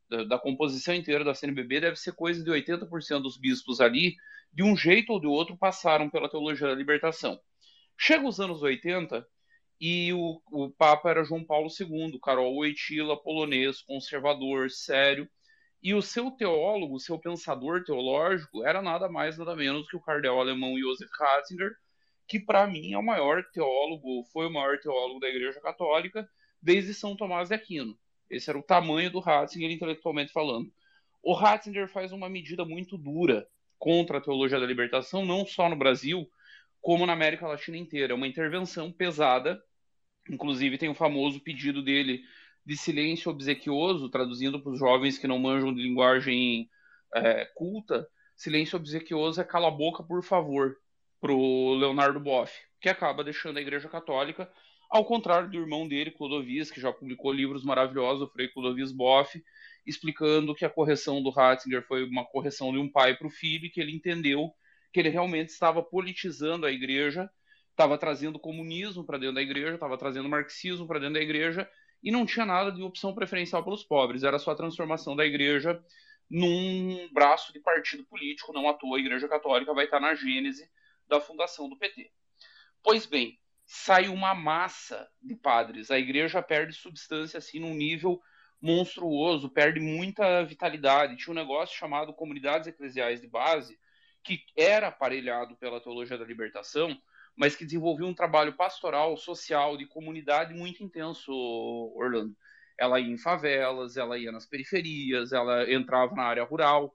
da, 0.09 0.39
composição 0.39 0.95
inteira 0.95 1.25
da 1.25 1.35
CNBB, 1.35 1.81
deve 1.81 1.97
ser 1.97 2.13
coisa 2.13 2.43
de 2.43 2.51
80% 2.51 3.23
dos 3.23 3.37
bispos 3.37 3.81
ali, 3.81 4.17
de 4.53 4.63
um 4.63 4.77
jeito 4.77 5.13
ou 5.13 5.21
de 5.21 5.27
outro, 5.27 5.57
passaram 5.57 6.09
pela 6.09 6.29
teologia 6.29 6.69
da 6.69 6.75
libertação. 6.75 7.41
Chega 7.99 8.27
os 8.27 8.41
anos 8.41 8.63
80, 8.63 9.27
e 9.81 10.13
o, 10.13 10.41
o 10.53 10.71
Papa 10.71 11.11
era 11.11 11.25
João 11.25 11.45
Paulo 11.45 11.69
II, 11.69 12.19
Carol 12.23 12.55
Wojtyla, 12.55 13.21
polonês, 13.23 13.83
conservador, 13.83 14.71
sério, 14.71 15.29
e 15.83 15.95
o 15.95 16.01
seu 16.01 16.31
teólogo, 16.31 16.95
o 16.95 17.01
seu 17.01 17.19
pensador 17.19 17.85
teológico, 17.85 18.65
era 18.65 18.81
nada 18.81 19.09
mais, 19.09 19.37
nada 19.37 19.55
menos 19.55 19.87
que 19.89 19.97
o 19.97 20.01
cardeal 20.01 20.41
alemão 20.41 20.79
Josef 20.79 21.11
Ratzinger, 21.19 21.73
que 22.27 22.41
para 22.41 22.67
mim 22.67 22.95
é 22.95 22.99
o 22.99 23.03
maior 23.03 23.45
teólogo, 23.53 24.25
foi 24.33 24.47
o 24.47 24.53
maior 24.53 24.79
teólogo 24.79 25.21
da 25.21 25.29
Igreja 25.29 25.61
Católica 25.61 26.27
desde 26.63 26.95
São 26.95 27.15
Tomás 27.15 27.51
de 27.51 27.55
Aquino. 27.55 27.99
Esse 28.37 28.51
era 28.51 28.59
o 28.59 28.63
tamanho 28.63 29.11
do 29.11 29.21
Ratzinger 29.21 29.71
intelectualmente 29.71 30.33
falando. 30.33 30.73
O 31.23 31.33
Ratzinger 31.33 31.89
faz 31.89 32.13
uma 32.13 32.29
medida 32.29 32.65
muito 32.65 32.99
dura 32.99 33.47
contra 33.79 34.19
a 34.19 34.21
teologia 34.21 34.61
da 34.61 34.67
libertação, 34.67 35.25
não 35.25 35.47
só 35.47 35.69
no 35.69 35.77
Brasil, 35.77 36.29
como 36.81 37.07
na 37.07 37.13
América 37.13 37.47
Latina 37.47 37.77
inteira. 37.77 38.13
É 38.13 38.17
uma 38.17 38.27
intervenção 38.27 38.93
pesada. 38.93 39.63
Inclusive, 40.29 40.79
tem 40.79 40.89
o 40.89 40.95
famoso 40.95 41.41
pedido 41.41 41.83
dele 41.83 42.23
de 42.65 42.77
silêncio 42.77 43.31
obsequioso, 43.31 44.09
traduzindo 44.09 44.61
para 44.61 44.73
os 44.73 44.79
jovens 44.79 45.19
que 45.19 45.27
não 45.27 45.39
manjam 45.39 45.75
de 45.75 45.83
linguagem 45.83 46.69
é, 47.15 47.45
culta. 47.55 48.09
Silêncio 48.37 48.77
obsequioso 48.77 49.41
é 49.41 49.45
cala 49.45 49.69
a 49.69 49.71
boca, 49.71 50.03
por 50.03 50.23
favor, 50.23 50.77
para 51.21 51.33
o 51.33 51.75
Leonardo 51.75 52.19
Boff, 52.21 52.53
que 52.81 52.89
acaba 52.89 53.23
deixando 53.23 53.59
a 53.59 53.63
Igreja 53.63 53.89
Católica 53.89 54.51
ao 54.95 55.05
contrário 55.05 55.51
do 55.51 55.59
irmão 55.59 55.89
dele, 55.89 56.13
Clodovis, 56.13 56.71
que 56.71 56.81
já 56.81 56.93
publicou 56.93 57.33
livros 57.33 57.65
maravilhosos, 57.65 58.23
o 58.23 58.31
Frei 58.31 58.47
Clodovis 58.47 58.93
Boff, 58.93 59.43
explicando 59.85 60.55
que 60.55 60.65
a 60.65 60.71
correção 60.71 61.21
do 61.21 61.31
Ratzinger 61.31 61.85
foi 61.85 62.05
uma 62.05 62.25
correção 62.25 62.71
de 62.71 62.79
um 62.79 62.89
pai 62.89 63.17
para 63.17 63.27
o 63.27 63.31
filho, 63.31 63.67
e 63.67 63.71
que 63.71 63.81
ele 63.81 63.91
entendeu 63.91 64.55
que 64.93 65.01
ele 65.01 65.09
realmente 65.09 65.49
estava 65.49 65.83
politizando 65.83 66.65
a 66.65 66.71
igreja, 66.71 67.29
estava 67.73 67.99
trazendo 67.99 68.39
comunismo 68.39 69.05
para 69.05 69.19
dentro 69.19 69.35
da 69.35 69.43
igreja, 69.43 69.75
estava 69.75 69.99
trazendo 69.99 70.29
marxismo 70.29 70.87
para 70.87 71.01
dentro 71.01 71.15
da 71.15 71.21
igreja, 71.21 71.69
e 72.01 72.13
não 72.13 72.25
tinha 72.25 72.47
nada 72.47 72.71
de 72.71 72.81
opção 72.81 73.13
preferencial 73.13 73.65
pelos 73.65 73.83
pobres, 73.83 74.23
era 74.23 74.39
só 74.39 74.53
a 74.53 74.57
transformação 74.57 75.17
da 75.17 75.27
igreja 75.27 75.83
num 76.31 77.13
braço 77.13 77.53
de 77.53 77.59
partido 77.59 78.05
político, 78.05 78.53
não 78.53 78.69
à 78.69 78.75
toa 78.75 78.97
a 78.97 79.01
Igreja 79.01 79.27
Católica 79.27 79.75
vai 79.75 79.87
estar 79.87 79.99
na 79.99 80.15
gênese 80.15 80.71
da 81.09 81.21
fundação 81.21 81.69
do 81.69 81.77
PT. 81.77 82.13
Pois 82.81 83.07
bem, 83.07 83.37
sai 83.77 84.07
uma 84.07 84.37
massa 84.37 85.11
de 85.21 85.35
padres, 85.35 85.91
a 85.91 85.99
igreja 85.99 86.41
perde 86.41 86.73
substância 86.73 87.39
assim 87.39 87.59
num 87.59 87.75
nível 87.75 88.23
monstruoso, 88.63 89.51
perde 89.51 89.81
muita 89.81 90.45
vitalidade. 90.45 91.17
Tinha 91.17 91.33
um 91.33 91.37
negócio 91.37 91.77
chamado 91.77 92.15
comunidades 92.15 92.69
eclesiais 92.69 93.21
de 93.21 93.27
base, 93.27 93.77
que 94.23 94.45
era 94.57 94.89
aparelhado 94.89 95.57
pela 95.57 95.81
teologia 95.81 96.17
da 96.17 96.25
libertação, 96.25 96.97
mas 97.37 97.57
que 97.57 97.65
desenvolvia 97.65 98.07
um 98.07 98.15
trabalho 98.15 98.55
pastoral, 98.55 99.17
social, 99.17 99.77
de 99.77 99.87
comunidade 99.87 100.55
muito 100.55 100.85
intenso, 100.85 101.33
Orlando. 101.97 102.35
Ela 102.79 103.01
ia 103.01 103.13
em 103.13 103.19
favelas, 103.19 103.97
ela 103.97 104.17
ia 104.17 104.31
nas 104.31 104.47
periferias, 104.47 105.33
ela 105.33 105.69
entrava 105.71 106.15
na 106.15 106.23
área 106.23 106.45
rural, 106.45 106.95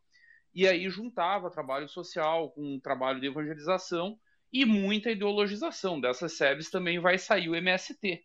e 0.55 0.65
aí 0.65 0.89
juntava 0.89 1.51
trabalho 1.51 1.89
social 1.89 2.51
com 2.51 2.79
trabalho 2.79 3.19
de 3.19 3.27
evangelização 3.27 4.17
e 4.51 4.65
muita 4.65 5.11
ideologização. 5.11 5.99
Dessas 5.99 6.33
SEBs 6.33 6.69
também 6.69 6.99
vai 6.99 7.17
sair 7.17 7.49
o 7.49 7.55
MST. 7.55 8.23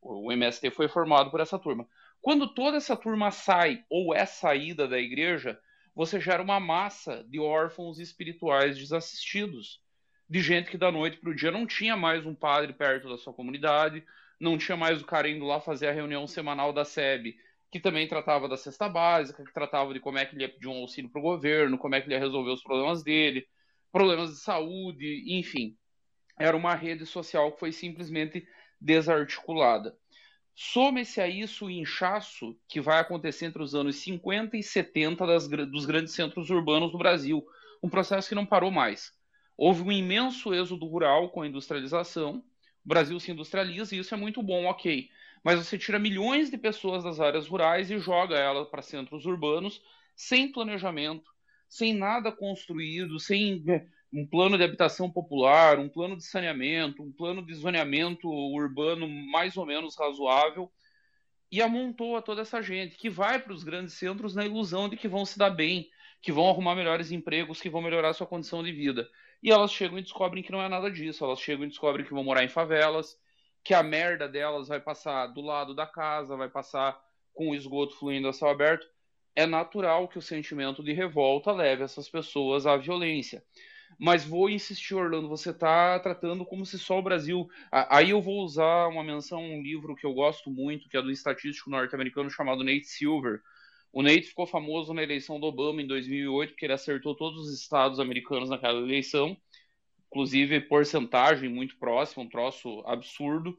O 0.00 0.30
MST 0.30 0.70
foi 0.70 0.88
formado 0.88 1.30
por 1.30 1.40
essa 1.40 1.58
turma. 1.58 1.88
Quando 2.20 2.52
toda 2.54 2.76
essa 2.76 2.96
turma 2.96 3.30
sai 3.30 3.84
ou 3.88 4.14
é 4.14 4.24
saída 4.24 4.86
da 4.88 4.98
igreja, 4.98 5.58
você 5.94 6.18
gera 6.18 6.42
uma 6.42 6.58
massa 6.58 7.24
de 7.28 7.38
órfãos 7.38 7.98
espirituais 7.98 8.76
desassistidos, 8.76 9.80
de 10.28 10.40
gente 10.40 10.70
que 10.70 10.78
da 10.78 10.90
noite 10.90 11.18
para 11.18 11.30
o 11.30 11.34
dia 11.34 11.50
não 11.50 11.66
tinha 11.66 11.96
mais 11.96 12.26
um 12.26 12.34
padre 12.34 12.72
perto 12.72 13.08
da 13.08 13.18
sua 13.18 13.32
comunidade, 13.32 14.04
não 14.40 14.58
tinha 14.58 14.76
mais 14.76 15.00
o 15.00 15.06
cara 15.06 15.28
indo 15.28 15.44
lá 15.44 15.60
fazer 15.60 15.86
a 15.88 15.92
reunião 15.92 16.26
semanal 16.26 16.72
da 16.72 16.84
SEB, 16.84 17.36
que 17.70 17.80
também 17.80 18.08
tratava 18.08 18.48
da 18.48 18.56
cesta 18.56 18.88
básica, 18.88 19.44
que 19.44 19.52
tratava 19.52 19.92
de 19.92 20.00
como 20.00 20.18
é 20.18 20.24
que 20.24 20.34
ele 20.34 20.44
ia 20.44 20.48
pedir 20.48 20.68
um 20.68 20.78
auxílio 20.78 21.10
para 21.10 21.20
o 21.20 21.22
governo, 21.22 21.78
como 21.78 21.94
é 21.94 22.00
que 22.00 22.06
ele 22.06 22.14
ia 22.14 22.20
resolver 22.20 22.50
os 22.50 22.62
problemas 22.62 23.02
dele, 23.02 23.46
problemas 23.94 24.30
de 24.30 24.40
saúde, 24.40 25.22
enfim. 25.38 25.76
Era 26.36 26.56
uma 26.56 26.74
rede 26.74 27.06
social 27.06 27.52
que 27.52 27.60
foi 27.60 27.70
simplesmente 27.70 28.44
desarticulada. 28.80 29.96
Some-se 30.52 31.20
a 31.20 31.28
isso 31.28 31.66
o 31.66 31.70
inchaço 31.70 32.58
que 32.66 32.80
vai 32.80 32.98
acontecer 32.98 33.46
entre 33.46 33.62
os 33.62 33.72
anos 33.72 33.94
50 33.94 34.56
e 34.56 34.64
70 34.64 35.24
das, 35.24 35.46
dos 35.46 35.86
grandes 35.86 36.12
centros 36.12 36.50
urbanos 36.50 36.90
do 36.90 36.98
Brasil, 36.98 37.46
um 37.80 37.88
processo 37.88 38.28
que 38.28 38.34
não 38.34 38.44
parou 38.44 38.72
mais. 38.72 39.12
Houve 39.56 39.82
um 39.82 39.92
imenso 39.92 40.52
êxodo 40.52 40.86
rural 40.86 41.30
com 41.30 41.42
a 41.42 41.46
industrialização, 41.46 42.42
o 42.84 42.88
Brasil 42.88 43.20
se 43.20 43.30
industrializa 43.30 43.94
e 43.94 44.00
isso 44.00 44.12
é 44.12 44.16
muito 44.16 44.42
bom, 44.42 44.64
ok. 44.64 45.08
Mas 45.44 45.64
você 45.64 45.78
tira 45.78 46.00
milhões 46.00 46.50
de 46.50 46.58
pessoas 46.58 47.04
das 47.04 47.20
áreas 47.20 47.46
rurais 47.46 47.92
e 47.92 47.98
joga 48.00 48.34
elas 48.34 48.66
para 48.68 48.82
centros 48.82 49.24
urbanos 49.24 49.80
sem 50.16 50.50
planejamento, 50.50 51.33
sem 51.74 51.92
nada 51.92 52.30
construído, 52.30 53.18
sem 53.18 53.64
um 54.12 54.24
plano 54.24 54.56
de 54.56 54.62
habitação 54.62 55.10
popular, 55.10 55.76
um 55.76 55.88
plano 55.88 56.16
de 56.16 56.22
saneamento, 56.22 57.02
um 57.02 57.10
plano 57.10 57.44
de 57.44 57.52
zoneamento 57.52 58.28
urbano 58.28 59.08
mais 59.08 59.56
ou 59.56 59.66
menos 59.66 59.98
razoável, 59.98 60.70
e 61.50 61.60
amontou 61.60 62.16
a 62.16 62.22
toda 62.22 62.42
essa 62.42 62.62
gente 62.62 62.96
que 62.96 63.10
vai 63.10 63.40
para 63.40 63.52
os 63.52 63.64
grandes 63.64 63.94
centros 63.94 64.36
na 64.36 64.46
ilusão 64.46 64.88
de 64.88 64.96
que 64.96 65.08
vão 65.08 65.26
se 65.26 65.36
dar 65.36 65.50
bem, 65.50 65.90
que 66.22 66.30
vão 66.30 66.48
arrumar 66.48 66.76
melhores 66.76 67.10
empregos, 67.10 67.60
que 67.60 67.68
vão 67.68 67.82
melhorar 67.82 68.12
sua 68.12 68.24
condição 68.24 68.62
de 68.62 68.70
vida. 68.70 69.10
E 69.42 69.50
elas 69.50 69.72
chegam 69.72 69.98
e 69.98 70.02
descobrem 70.02 70.44
que 70.44 70.52
não 70.52 70.62
é 70.62 70.68
nada 70.68 70.88
disso, 70.88 71.24
elas 71.24 71.40
chegam 71.40 71.64
e 71.64 71.68
descobrem 71.68 72.06
que 72.06 72.14
vão 72.14 72.22
morar 72.22 72.44
em 72.44 72.48
favelas, 72.48 73.18
que 73.64 73.74
a 73.74 73.82
merda 73.82 74.28
delas 74.28 74.68
vai 74.68 74.78
passar 74.78 75.26
do 75.26 75.40
lado 75.40 75.74
da 75.74 75.88
casa, 75.88 76.36
vai 76.36 76.48
passar 76.48 76.96
com 77.32 77.50
o 77.50 77.54
esgoto 77.56 77.96
fluindo 77.96 78.28
a 78.28 78.32
céu 78.32 78.48
aberto. 78.48 78.93
É 79.36 79.46
natural 79.46 80.08
que 80.08 80.18
o 80.18 80.22
sentimento 80.22 80.82
de 80.82 80.92
revolta 80.92 81.52
leve 81.52 81.82
essas 81.82 82.08
pessoas 82.08 82.66
à 82.66 82.76
violência. 82.76 83.42
Mas 83.98 84.24
vou 84.24 84.48
insistir, 84.48 84.94
Orlando, 84.94 85.28
você 85.28 85.50
está 85.50 85.98
tratando 85.98 86.44
como 86.44 86.66
se 86.66 86.78
só 86.78 86.98
o 86.98 87.02
Brasil. 87.02 87.48
Aí 87.70 88.10
eu 88.10 88.20
vou 88.20 88.42
usar 88.42 88.88
uma 88.88 89.04
menção 89.04 89.38
a 89.38 89.42
um 89.42 89.62
livro 89.62 89.94
que 89.94 90.06
eu 90.06 90.12
gosto 90.12 90.50
muito, 90.50 90.88
que 90.88 90.96
é 90.96 91.02
do 91.02 91.10
estatístico 91.10 91.70
norte-americano 91.70 92.30
chamado 92.30 92.64
Nate 92.64 92.86
Silver. 92.86 93.40
O 93.92 94.02
Nate 94.02 94.22
ficou 94.22 94.46
famoso 94.46 94.92
na 94.92 95.02
eleição 95.02 95.38
do 95.38 95.46
Obama 95.46 95.80
em 95.80 95.86
2008, 95.86 96.50
porque 96.50 96.66
ele 96.66 96.72
acertou 96.72 97.14
todos 97.14 97.46
os 97.46 97.60
estados 97.60 98.00
americanos 98.00 98.50
naquela 98.50 98.80
eleição, 98.80 99.36
inclusive 100.08 100.60
porcentagem 100.62 101.48
muito 101.48 101.76
próxima, 101.76 102.24
um 102.24 102.28
troço 102.28 102.82
absurdo. 102.86 103.56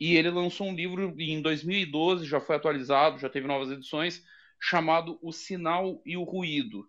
E 0.00 0.16
ele 0.16 0.30
lançou 0.30 0.68
um 0.68 0.74
livro 0.74 1.14
em 1.18 1.42
2012, 1.42 2.24
já 2.24 2.40
foi 2.40 2.56
atualizado, 2.56 3.18
já 3.18 3.28
teve 3.28 3.46
novas 3.46 3.70
edições, 3.70 4.24
chamado 4.60 5.18
O 5.22 5.32
Sinal 5.32 6.00
e 6.04 6.16
o 6.16 6.24
Ruído 6.24 6.88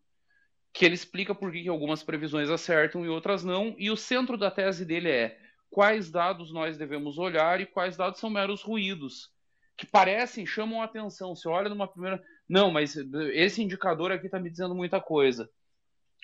que 0.74 0.86
ele 0.86 0.96
explica 0.96 1.34
por 1.34 1.52
que 1.52 1.68
algumas 1.68 2.04
previsões 2.04 2.50
acertam 2.50 3.06
e 3.06 3.10
outras 3.10 3.44
não, 3.44 3.76
e 3.78 3.90
o 3.90 3.98
centro 3.98 4.38
da 4.38 4.52
tese 4.52 4.86
dele 4.86 5.10
é 5.10 5.40
quais 5.70 6.10
dados 6.10 6.52
nós 6.52 6.78
devemos 6.78 7.18
olhar 7.18 7.60
e 7.62 7.66
quais 7.66 7.98
dados 7.98 8.20
são 8.20 8.30
meros 8.30 8.62
ruídos, 8.62 9.32
que 9.78 9.86
parecem, 9.86 10.46
chamam 10.46 10.82
a 10.82 10.86
atenção. 10.86 11.36
Você 11.36 11.48
olha 11.48 11.70
numa 11.70 11.88
primeira. 11.88 12.22
Não, 12.48 12.72
mas 12.72 12.96
esse 13.34 13.62
indicador 13.62 14.12
aqui 14.12 14.26
está 14.26 14.40
me 14.40 14.50
dizendo 14.50 14.76
muita 14.76 15.00
coisa. 15.00 15.50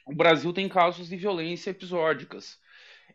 O 0.05 0.13
Brasil 0.13 0.51
tem 0.51 0.67
casos 0.67 1.07
de 1.07 1.15
violência 1.15 1.69
episódicas. 1.69 2.59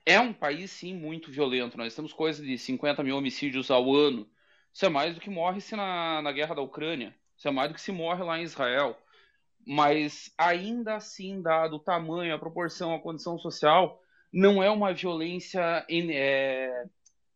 É 0.07 0.18
um 0.18 0.33
país, 0.33 0.70
sim, 0.70 0.95
muito 0.95 1.31
violento. 1.31 1.76
Nós 1.76 1.95
temos 1.95 2.12
coisa 2.12 2.43
de 2.43 2.57
50 2.57 3.03
mil 3.03 3.16
homicídios 3.16 3.70
ao 3.70 3.95
ano. 3.95 4.28
Isso 4.72 4.87
é 4.87 4.89
mais 4.89 5.14
do 5.14 5.20
que 5.20 5.28
morre-se 5.28 5.76
na, 5.76 6.22
na 6.22 6.33
guerra 6.33 6.55
da 6.55 6.62
Ucrânia. 6.62 7.14
É 7.45 7.51
mais 7.51 7.70
do 7.70 7.74
que 7.74 7.80
se 7.80 7.93
morre 7.93 8.22
lá 8.22 8.38
em 8.38 8.45
Israel. 8.45 8.97
Mas 9.66 10.32
ainda 10.36 10.97
assim, 10.97 11.43
dado 11.43 11.76
o 11.76 11.80
tamanho, 11.80 12.34
a 12.34 12.38
proporção, 12.38 12.95
a 12.95 13.01
condição 13.01 13.38
social, 13.38 14.01
não 14.32 14.62
é 14.62 14.70
uma 14.70 14.93
violência 14.93 15.84
é, 15.88 16.84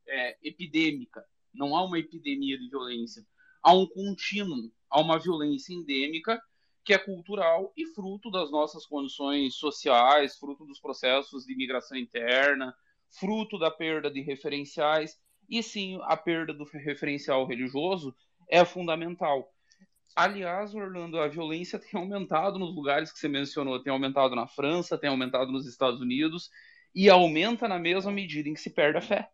é, 0.06 0.38
epidêmica, 0.42 1.24
não 1.52 1.76
há 1.76 1.84
uma 1.84 1.98
epidemia 1.98 2.58
de 2.58 2.68
violência, 2.68 3.24
há 3.62 3.74
um 3.74 3.86
contínuo, 3.86 4.70
há 4.88 5.00
uma 5.00 5.18
violência 5.18 5.74
endêmica 5.74 6.40
que 6.84 6.92
é 6.92 6.98
cultural 6.98 7.72
e 7.76 7.86
fruto 7.86 8.30
das 8.30 8.50
nossas 8.50 8.84
condições 8.84 9.54
sociais, 9.54 10.36
fruto 10.36 10.66
dos 10.66 10.78
processos 10.78 11.44
de 11.46 11.56
migração 11.56 11.96
interna, 11.96 12.74
fruto 13.08 13.58
da 13.58 13.70
perda 13.70 14.10
de 14.10 14.20
referenciais, 14.20 15.18
e 15.48 15.62
sim, 15.62 15.98
a 16.02 16.16
perda 16.16 16.52
do 16.52 16.64
referencial 16.64 17.46
religioso 17.46 18.14
é 18.48 18.64
fundamental. 18.64 19.53
Aliás, 20.16 20.74
Orlando, 20.74 21.18
a 21.18 21.26
violência 21.26 21.78
tem 21.78 22.00
aumentado 22.00 22.58
nos 22.58 22.74
lugares 22.74 23.10
que 23.12 23.18
você 23.18 23.28
mencionou. 23.28 23.82
Tem 23.82 23.92
aumentado 23.92 24.36
na 24.36 24.46
França, 24.46 24.96
tem 24.96 25.10
aumentado 25.10 25.50
nos 25.50 25.66
Estados 25.66 26.00
Unidos 26.00 26.50
e 26.94 27.10
aumenta 27.10 27.66
na 27.66 27.78
mesma 27.78 28.12
medida 28.12 28.48
em 28.48 28.54
que 28.54 28.60
se 28.60 28.70
perde 28.70 28.98
a 28.98 29.00
fé. 29.00 29.28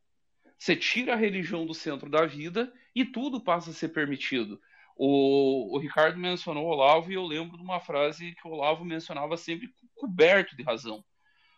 Você 0.59 0.75
tira 0.75 1.13
a 1.13 1.17
religião 1.17 1.67
do 1.67 1.75
centro 1.75 2.09
da 2.09 2.25
vida 2.25 2.73
e 2.95 3.05
tudo 3.05 3.43
passa 3.43 3.71
a 3.71 3.75
ser 3.75 3.91
permitido. 3.91 4.61
O, 4.97 5.77
o 5.77 5.79
Ricardo 5.79 6.19
mencionou 6.19 6.67
o 6.67 6.69
Olavo 6.69 7.11
e 7.11 7.15
eu 7.15 7.25
lembro 7.25 7.57
de 7.57 7.63
uma 7.63 7.81
frase 7.81 8.35
que 8.35 8.47
o 8.47 8.51
Olavo 8.51 8.85
mencionava 8.85 9.37
sempre 9.37 9.73
coberto 9.95 10.57
de 10.57 10.63
razão. 10.63 11.05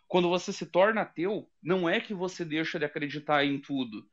Quando 0.07 0.29
você 0.29 0.53
se 0.53 0.65
torna 0.65 1.01
ateu, 1.01 1.49
não 1.61 1.87
é 1.89 1.99
que 1.99 2.13
você 2.13 2.45
deixa 2.45 2.77
de 2.77 2.85
acreditar 2.85 3.45
em 3.45 3.59
tudo. 3.59 4.07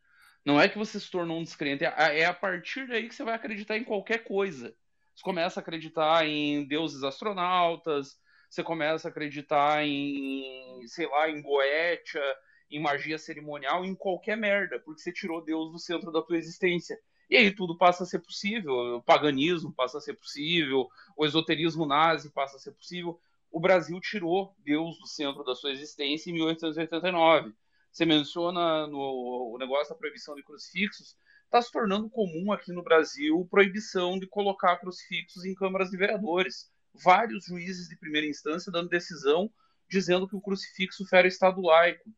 Não 0.45 0.61
é 0.61 0.69
que 0.69 0.79
você 0.79 0.99
se 0.99 1.11
tornou 1.11 1.39
um 1.39 1.43
descrente. 1.43 1.85
É, 1.85 2.21
é 2.21 2.25
a 2.25 2.35
partir 2.35 2.87
daí 2.89 3.09
que 3.09 3.15
você 3.15 3.23
vai 3.23 3.35
acreditar 3.35 3.77
em 3.77 3.85
qualquer 3.85 4.25
coisa. 4.25 4.75
Você 5.21 5.25
começa 5.25 5.61
a 5.61 5.63
acreditar 5.63 6.27
em 6.27 6.65
deuses 6.65 7.05
astronautas, 7.05 8.19
você 8.49 8.65
começa 8.65 9.07
a 9.07 9.11
acreditar 9.11 9.87
em, 9.87 10.81
sei 10.87 11.07
lá, 11.07 11.29
em 11.29 11.43
Goetia, 11.43 12.23
em 12.71 12.81
magia 12.81 13.19
cerimonial, 13.19 13.85
em 13.85 13.95
qualquer 13.95 14.35
merda, 14.35 14.81
porque 14.81 15.03
você 15.03 15.13
tirou 15.13 15.45
Deus 15.45 15.71
do 15.71 15.79
centro 15.79 16.11
da 16.11 16.23
tua 16.23 16.39
existência. 16.39 16.99
E 17.29 17.37
aí 17.37 17.55
tudo 17.55 17.77
passa 17.77 18.05
a 18.05 18.07
ser 18.07 18.21
possível, 18.21 18.97
o 18.97 19.03
paganismo 19.03 19.71
passa 19.75 19.99
a 19.99 20.01
ser 20.01 20.15
possível, 20.15 20.89
o 21.15 21.27
esoterismo 21.27 21.85
nazi 21.85 22.31
passa 22.31 22.57
a 22.57 22.59
ser 22.59 22.73
possível. 22.73 23.21
O 23.53 23.61
Brasil 23.61 24.01
tirou 24.01 24.55
Deus 24.65 24.99
do 24.99 25.07
centro 25.07 25.45
da 25.45 25.55
sua 25.55 25.71
existência 25.71 26.31
em 26.31 26.33
1889. 26.33 27.53
Você 27.93 28.07
menciona 28.07 28.87
no 28.87 29.53
o 29.53 29.59
negócio 29.59 29.93
da 29.93 29.99
proibição 29.99 30.35
de 30.35 30.43
crucifixos, 30.43 31.15
está 31.51 31.61
se 31.61 31.73
tornando 31.73 32.09
comum 32.09 32.53
aqui 32.53 32.73
no 32.73 32.81
Brasil 32.83 33.45
proibição 33.51 34.17
de 34.21 34.27
colocar 34.29 34.77
crucifixos 34.77 35.45
em 35.45 35.53
câmaras 35.53 35.91
de 35.91 35.97
vereadores. 35.97 36.71
Vários 36.95 37.47
juízes 37.47 37.89
de 37.89 37.97
primeira 37.97 38.27
instância 38.27 38.71
dando 38.71 38.89
decisão 38.89 39.53
dizendo 39.89 40.29
que 40.29 40.37
o 40.37 40.41
crucifixo 40.41 41.05
fere 41.07 41.27
o 41.27 41.29
Estado 41.29 41.61
laico. 41.61 42.09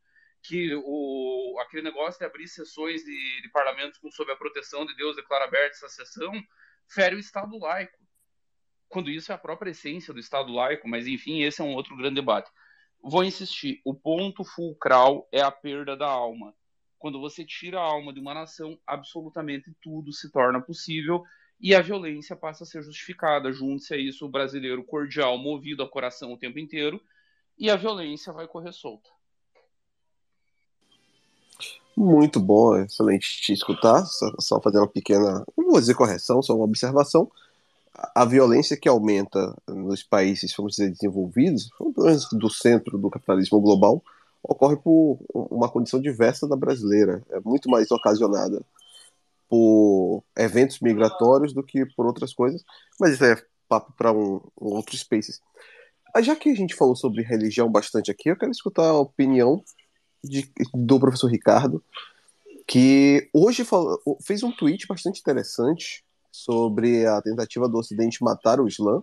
que 0.43 0.75
o, 0.75 1.57
aquele 1.61 1.83
negócio 1.83 2.19
de 2.19 2.27
abrir 2.27 2.47
sessões 2.47 3.03
de, 3.05 3.43
de 3.43 3.49
parlamentos 3.51 3.99
sob 4.15 4.31
a 4.31 4.37
proteção 4.37 4.85
de 4.85 4.95
Deus 4.97 5.17
declara 5.17 5.45
aberta 5.47 5.77
essa 5.77 5.89
sessão 5.89 6.33
fere 6.87 7.17
o 7.17 7.19
Estado 7.19 7.57
laico. 7.59 7.99
Quando 8.89 9.09
isso 9.09 9.33
é 9.33 9.35
a 9.35 9.39
própria 9.39 9.71
essência 9.71 10.13
do 10.13 10.21
Estado 10.21 10.53
laico, 10.53 10.87
mas 10.87 11.07
enfim, 11.07 11.43
esse 11.43 11.63
é 11.63 11.65
um 11.65 11.73
outro 11.73 11.97
grande 11.97 12.17
debate. 12.17 12.51
Vou 13.03 13.25
insistir, 13.25 13.81
o 13.85 13.95
ponto 13.95 14.45
fulcral 14.45 15.27
é 15.33 15.41
a 15.41 15.51
perda 15.51 15.97
da 15.97 16.07
alma. 16.07 16.55
Quando 17.03 17.19
você 17.19 17.45
tira 17.45 17.81
a 17.81 17.83
alma 17.83 18.13
de 18.13 18.21
uma 18.21 18.33
nação, 18.33 18.79
absolutamente 18.87 19.75
tudo 19.83 20.13
se 20.13 20.31
torna 20.31 20.61
possível 20.61 21.25
e 21.61 21.75
a 21.75 21.81
violência 21.81 22.37
passa 22.37 22.63
a 22.63 22.67
ser 22.67 22.81
justificada. 22.81 23.53
Junte-se 23.53 23.93
a 23.93 23.97
isso 23.97 24.25
o 24.25 24.29
brasileiro 24.29 24.85
cordial, 24.85 25.37
movido 25.37 25.83
a 25.83 25.89
coração 25.89 26.33
o 26.33 26.39
tempo 26.39 26.61
inteiro, 26.61 27.03
e 27.59 27.69
a 27.69 27.75
violência 27.75 28.33
vai 28.33 28.47
correr 28.47 28.73
solta. 28.73 29.11
Muito 31.97 32.39
bom, 32.39 32.77
excelente 32.77 33.41
te 33.41 33.53
escutar. 33.53 34.07
Só, 34.07 34.31
só 34.39 34.61
fazer 34.61 34.79
uma 34.79 34.87
pequena, 34.87 35.45
não 35.59 35.73
vou 35.73 35.81
dizer 35.81 35.97
correção, 35.97 36.41
só 36.41 36.55
uma 36.55 36.67
observação. 36.67 37.29
A 38.15 38.25
violência 38.25 38.77
que 38.77 38.89
aumenta 38.89 39.57
nos 39.67 40.05
países, 40.05 40.55
vamos 40.57 40.77
dizer, 40.77 40.93
desenvolvidos, 40.93 41.69
do 42.31 42.49
centro 42.49 42.97
do 42.97 43.11
capitalismo 43.11 43.61
global, 43.61 44.01
ocorre 44.43 44.77
por 44.77 45.19
uma 45.33 45.71
condição 45.71 46.01
diversa 46.01 46.49
da 46.49 46.57
brasileira. 46.57 47.23
É 47.31 47.41
muito 47.41 47.71
mais 47.71 47.91
ocasionada 47.91 48.65
por 49.49 50.25
eventos 50.37 50.81
migratórios 50.81 51.53
do 51.53 51.63
que 51.63 51.85
por 51.95 52.07
outras 52.07 52.33
coisas, 52.33 52.65
mas 52.99 53.13
isso 53.13 53.25
é 53.25 53.37
papo 53.69 53.93
para 53.97 54.13
um, 54.13 54.41
um, 54.61 54.75
outro 54.75 54.97
Spaces. 54.97 55.41
Ah, 56.15 56.23
já 56.23 56.35
que 56.35 56.51
a 56.51 56.55
gente 56.55 56.75
falou 56.75 56.97
sobre 56.97 57.23
religião 57.23 57.71
bastante 57.71 58.11
aqui, 58.11 58.31
eu 58.31 58.37
quero 58.37 58.51
escutar 58.51 58.89
a 58.89 58.99
opinião 58.99 59.63
de, 60.23 60.51
do 60.75 61.01
professor 61.01 61.29
Ricardo, 61.29 61.83
que 62.67 63.29
hoje 63.33 63.65
falou, 63.65 63.99
fez 64.25 64.43
um 64.43 64.53
tweet 64.53 64.87
bastante 64.87 65.21
interessante 65.21 66.05
sobre 66.31 67.07
a 67.07 67.21
tentativa 67.21 67.69
do 67.69 67.79
Ocidente 67.79 68.23
matar 68.23 68.61
o 68.61 68.67
Islã. 68.67 69.03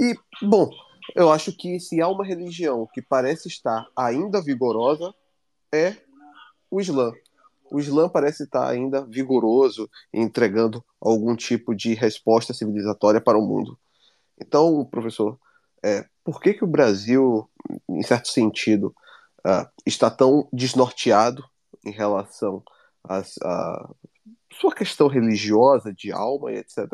E, 0.00 0.14
bom, 0.42 0.70
eu 1.14 1.30
acho 1.30 1.52
que 1.52 1.80
se 1.80 2.00
há 2.00 2.08
uma 2.08 2.24
religião 2.24 2.88
que 2.92 3.02
parece 3.02 3.48
estar 3.48 3.86
ainda 3.96 4.40
vigorosa, 4.40 5.14
é 5.72 5.96
o 6.70 6.80
Islã 6.80 7.12
o 7.74 7.80
Islã 7.80 8.08
parece 8.08 8.44
estar 8.44 8.68
ainda 8.68 9.04
vigoroso, 9.04 9.90
entregando 10.12 10.84
algum 11.00 11.34
tipo 11.34 11.74
de 11.74 11.92
resposta 11.94 12.54
civilizatória 12.54 13.20
para 13.20 13.36
o 13.36 13.44
mundo. 13.44 13.76
Então, 14.40 14.84
professor, 14.84 15.36
é, 15.82 16.06
por 16.22 16.40
que, 16.40 16.54
que 16.54 16.62
o 16.62 16.68
Brasil, 16.68 17.50
em 17.88 18.02
certo 18.04 18.28
sentido, 18.28 18.94
uh, 19.44 19.68
está 19.84 20.08
tão 20.08 20.48
desnorteado 20.52 21.44
em 21.84 21.90
relação 21.90 22.62
à 23.04 23.22
sua 24.52 24.74
questão 24.74 25.08
religiosa, 25.08 25.92
de 25.92 26.12
alma 26.12 26.52
e 26.52 26.56
etc. 26.56 26.86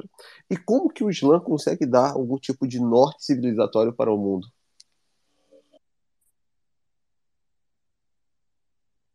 E 0.50 0.56
como 0.56 0.88
que 0.88 1.04
o 1.04 1.10
Islã 1.10 1.38
consegue 1.40 1.86
dar 1.86 2.12
algum 2.12 2.38
tipo 2.38 2.66
de 2.66 2.80
norte 2.80 3.24
civilizatório 3.24 3.92
para 3.92 4.12
o 4.12 4.18
mundo? 4.18 4.48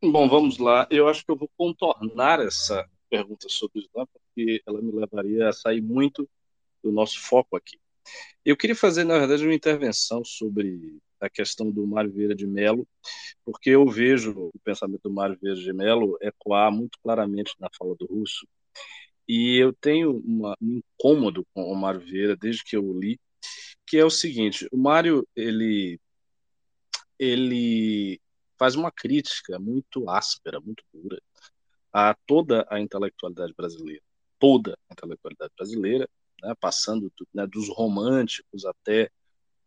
Bom, 0.01 0.29
vamos 0.29 0.59
lá. 0.59 0.87
Eu 0.91 1.07
acho 1.07 1.25
que 1.25 1.31
eu 1.31 1.35
vou 1.35 1.49
contornar 1.57 2.39
essa 2.39 2.87
pergunta 3.09 3.49
sobre 3.49 3.79
o 3.79 3.81
Islã, 3.81 4.05
porque 4.05 4.61
ela 4.65 4.81
me 4.81 4.91
levaria 4.91 5.49
a 5.49 5.53
sair 5.53 5.81
muito 5.81 6.29
do 6.83 6.91
nosso 6.91 7.19
foco 7.19 7.55
aqui. 7.55 7.79
Eu 8.43 8.55
queria 8.55 8.75
fazer, 8.75 9.03
na 9.03 9.17
verdade, 9.17 9.43
uma 9.43 9.53
intervenção 9.53 10.23
sobre 10.23 10.99
a 11.19 11.29
questão 11.29 11.71
do 11.71 11.85
Mário 11.87 12.11
Vieira 12.11 12.35
de 12.35 12.45
Mello, 12.45 12.87
porque 13.43 13.69
eu 13.69 13.87
vejo 13.87 14.51
o 14.53 14.59
pensamento 14.63 15.03
do 15.03 15.13
Mário 15.13 15.37
Vieira 15.41 15.59
de 15.59 15.73
Mello 15.73 16.17
ecoar 16.21 16.71
muito 16.71 16.97
claramente 17.01 17.53
na 17.59 17.69
fala 17.77 17.95
do 17.95 18.05
Russo, 18.05 18.47
e 19.27 19.57
eu 19.57 19.73
tenho 19.73 20.17
uma, 20.19 20.55
um 20.61 20.79
incômodo 20.79 21.45
com 21.53 21.63
o 21.63 21.75
Mário 21.75 21.99
Vieira 21.99 22.35
desde 22.35 22.63
que 22.63 22.77
eu 22.77 22.97
li, 22.99 23.19
que 23.85 23.97
é 23.97 24.05
o 24.05 24.09
seguinte: 24.09 24.67
o 24.71 24.77
Mário 24.77 25.27
ele 25.35 25.99
ele 27.17 28.19
faz 28.57 28.75
uma 28.75 28.91
crítica 28.91 29.57
muito 29.59 30.09
áspera, 30.09 30.59
muito 30.59 30.83
dura 30.93 31.21
a 31.91 32.13
toda 32.25 32.67
a 32.69 32.79
intelectualidade 32.79 33.53
brasileira, 33.55 34.01
toda 34.37 34.77
a 34.89 34.93
intelectualidade 34.93 35.53
brasileira, 35.57 36.09
né, 36.41 36.53
passando 36.59 37.11
né, 37.33 37.47
dos 37.47 37.69
românticos 37.69 38.65
até 38.65 39.09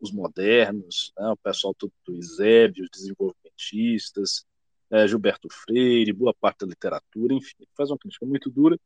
os 0.00 0.12
modernos, 0.12 1.12
né, 1.18 1.28
o 1.28 1.36
pessoal 1.36 1.74
todo 1.74 1.92
do 2.06 2.16
Isébio, 2.16 2.84
os 2.84 2.90
desenvolvimentistas, 2.90 4.44
é, 4.90 5.06
Gilberto 5.06 5.48
Freire, 5.50 6.12
boa 6.12 6.34
parte 6.34 6.60
da 6.60 6.66
literatura, 6.66 7.34
enfim, 7.34 7.66
faz 7.76 7.90
uma 7.90 7.98
crítica 7.98 8.24
muito 8.24 8.50
dura. 8.50 8.78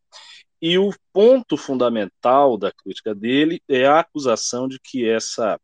E 0.61 0.79
o 0.79 0.91
ponto 1.13 1.57
fundamental 1.57 2.57
da 2.57 2.73
crítica 2.73 3.15
dele 3.15 3.63
é 3.69 3.87
a 3.87 4.01
acusação 4.01 4.69
de 4.69 4.79
que 4.81 5.09
essa 5.09 5.61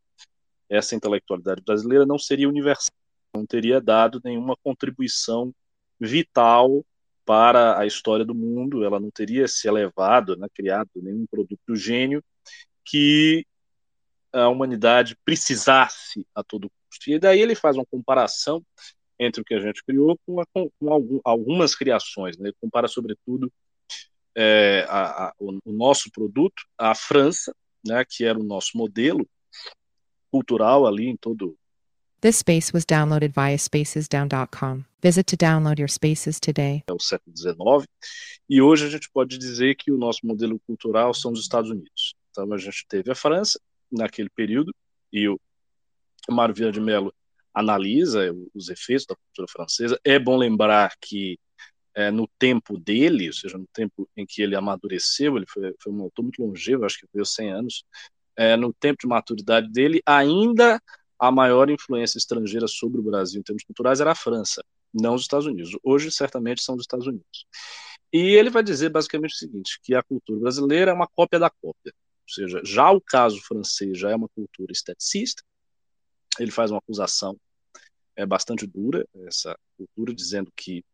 essa 0.70 0.94
intelectualidade 0.94 1.62
brasileira 1.62 2.04
não 2.04 2.18
seria 2.18 2.48
universal 2.48 2.94
não 3.34 3.46
teria 3.46 3.80
dado 3.80 4.20
nenhuma 4.24 4.56
contribuição 4.62 5.54
vital 5.98 6.84
para 7.24 7.78
a 7.78 7.86
história 7.86 8.24
do 8.24 8.34
mundo, 8.34 8.84
ela 8.84 8.98
não 8.98 9.10
teria 9.10 9.46
se 9.46 9.68
elevado, 9.68 10.36
né, 10.36 10.46
criado 10.54 10.90
nenhum 10.96 11.26
produto 11.26 11.60
do 11.66 11.76
gênio 11.76 12.24
que 12.84 13.44
a 14.32 14.48
humanidade 14.48 15.16
precisasse 15.24 16.26
a 16.34 16.42
todo 16.42 16.70
custo. 16.88 17.10
E 17.10 17.18
daí 17.18 17.40
ele 17.40 17.54
faz 17.54 17.76
uma 17.76 17.86
comparação 17.86 18.62
entre 19.18 19.42
o 19.42 19.44
que 19.44 19.54
a 19.54 19.60
gente 19.60 19.82
criou 19.84 20.18
com, 20.24 20.40
a, 20.40 20.46
com 20.46 20.70
algum, 20.92 21.20
algumas 21.24 21.74
criações. 21.74 22.36
Né? 22.36 22.48
Ele 22.48 22.56
compara, 22.60 22.86
sobretudo, 22.86 23.52
é, 24.36 24.86
a, 24.88 25.28
a, 25.28 25.34
o, 25.38 25.58
o, 25.64 25.72
nosso 25.72 26.10
produto, 26.12 26.62
a 26.76 26.94
França, 26.94 27.52
né, 27.84 28.04
que 28.08 28.24
era 28.24 28.38
o 28.38 28.44
nosso 28.44 28.76
modelo 28.76 29.28
cultural 30.30 30.86
ali 30.86 31.08
em 31.08 31.16
todo 31.16 31.56
This 32.20 32.38
space 32.38 32.72
was 32.72 32.84
downloaded 32.84 33.32
via 33.32 33.56
spacesdown.com. 33.56 34.84
Visit 35.00 35.26
to 35.28 35.36
download 35.36 35.80
your 35.80 35.88
spaces 35.88 36.40
today. 36.40 36.82
É 36.88 36.92
o 36.92 36.98
século 36.98 37.36
XIX, 37.36 37.88
e 38.50 38.60
hoje 38.60 38.86
a 38.86 38.90
gente 38.90 39.08
pode 39.12 39.38
dizer 39.38 39.76
que 39.76 39.92
o 39.92 39.96
nosso 39.96 40.26
modelo 40.26 40.58
cultural 40.66 41.14
são 41.14 41.30
os 41.30 41.40
Estados 41.40 41.70
Unidos. 41.70 42.16
Então 42.30 42.52
a 42.52 42.58
gente 42.58 42.84
teve 42.88 43.12
a 43.12 43.14
França 43.14 43.60
naquele 43.90 44.30
período, 44.30 44.74
e 45.12 45.28
o 45.28 45.38
Mário 46.30 46.54
Vieira 46.54 46.72
de 46.72 46.80
Mello 46.80 47.12
analisa 47.54 48.32
os 48.54 48.68
efeitos 48.68 49.06
da 49.06 49.16
cultura 49.16 49.48
francesa. 49.48 49.98
É 50.04 50.18
bom 50.18 50.36
lembrar 50.36 50.92
que 51.00 51.38
é, 51.94 52.10
no 52.10 52.28
tempo 52.38 52.78
dele, 52.78 53.26
ou 53.26 53.32
seja, 53.32 53.58
no 53.58 53.66
tempo 53.72 54.08
em 54.16 54.24
que 54.24 54.42
ele 54.42 54.54
amadureceu, 54.54 55.36
ele 55.36 55.46
foi, 55.48 55.74
foi 55.82 55.92
um 55.92 56.02
autor 56.02 56.22
muito 56.22 56.40
longevo, 56.40 56.84
acho 56.84 56.98
que 56.98 57.06
veio 57.12 57.26
100 57.26 57.50
anos, 57.50 57.84
é, 58.36 58.56
no 58.56 58.72
tempo 58.72 58.98
de 59.00 59.08
maturidade 59.08 59.68
dele, 59.72 60.00
ainda 60.06 60.80
a 61.18 61.32
maior 61.32 61.68
influência 61.68 62.18
estrangeira 62.18 62.68
sobre 62.68 63.00
o 63.00 63.02
Brasil 63.02 63.40
em 63.40 63.42
termos 63.42 63.64
culturais 63.64 64.00
era 64.00 64.12
a 64.12 64.14
França, 64.14 64.62
não 64.94 65.14
os 65.14 65.22
Estados 65.22 65.46
Unidos. 65.46 65.76
Hoje, 65.82 66.12
certamente, 66.12 66.62
são 66.62 66.76
os 66.76 66.82
Estados 66.82 67.06
Unidos. 67.06 67.46
E 68.12 68.36
ele 68.36 68.48
vai 68.48 68.62
dizer 68.62 68.90
basicamente 68.90 69.34
o 69.34 69.36
seguinte: 69.36 69.80
que 69.82 69.94
a 69.94 70.02
cultura 70.02 70.40
brasileira 70.40 70.92
é 70.92 70.94
uma 70.94 71.08
cópia 71.08 71.38
da 71.38 71.50
cópia. 71.50 71.92
Ou 72.28 72.34
seja, 72.34 72.60
já 72.62 72.90
o 72.90 73.00
caso 73.00 73.40
francês 73.40 73.98
já 73.98 74.10
é 74.10 74.16
uma 74.16 74.28
cultura 74.28 74.70
esteticista. 74.70 75.42
Ele 76.38 76.50
faz 76.50 76.70
uma 76.70 76.78
acusação 76.78 77.38
é 78.14 78.26
bastante 78.26 78.66
dura, 78.66 79.06
essa 79.26 79.56
cultura, 79.76 80.12
dizendo 80.12 80.52
que 80.56 80.84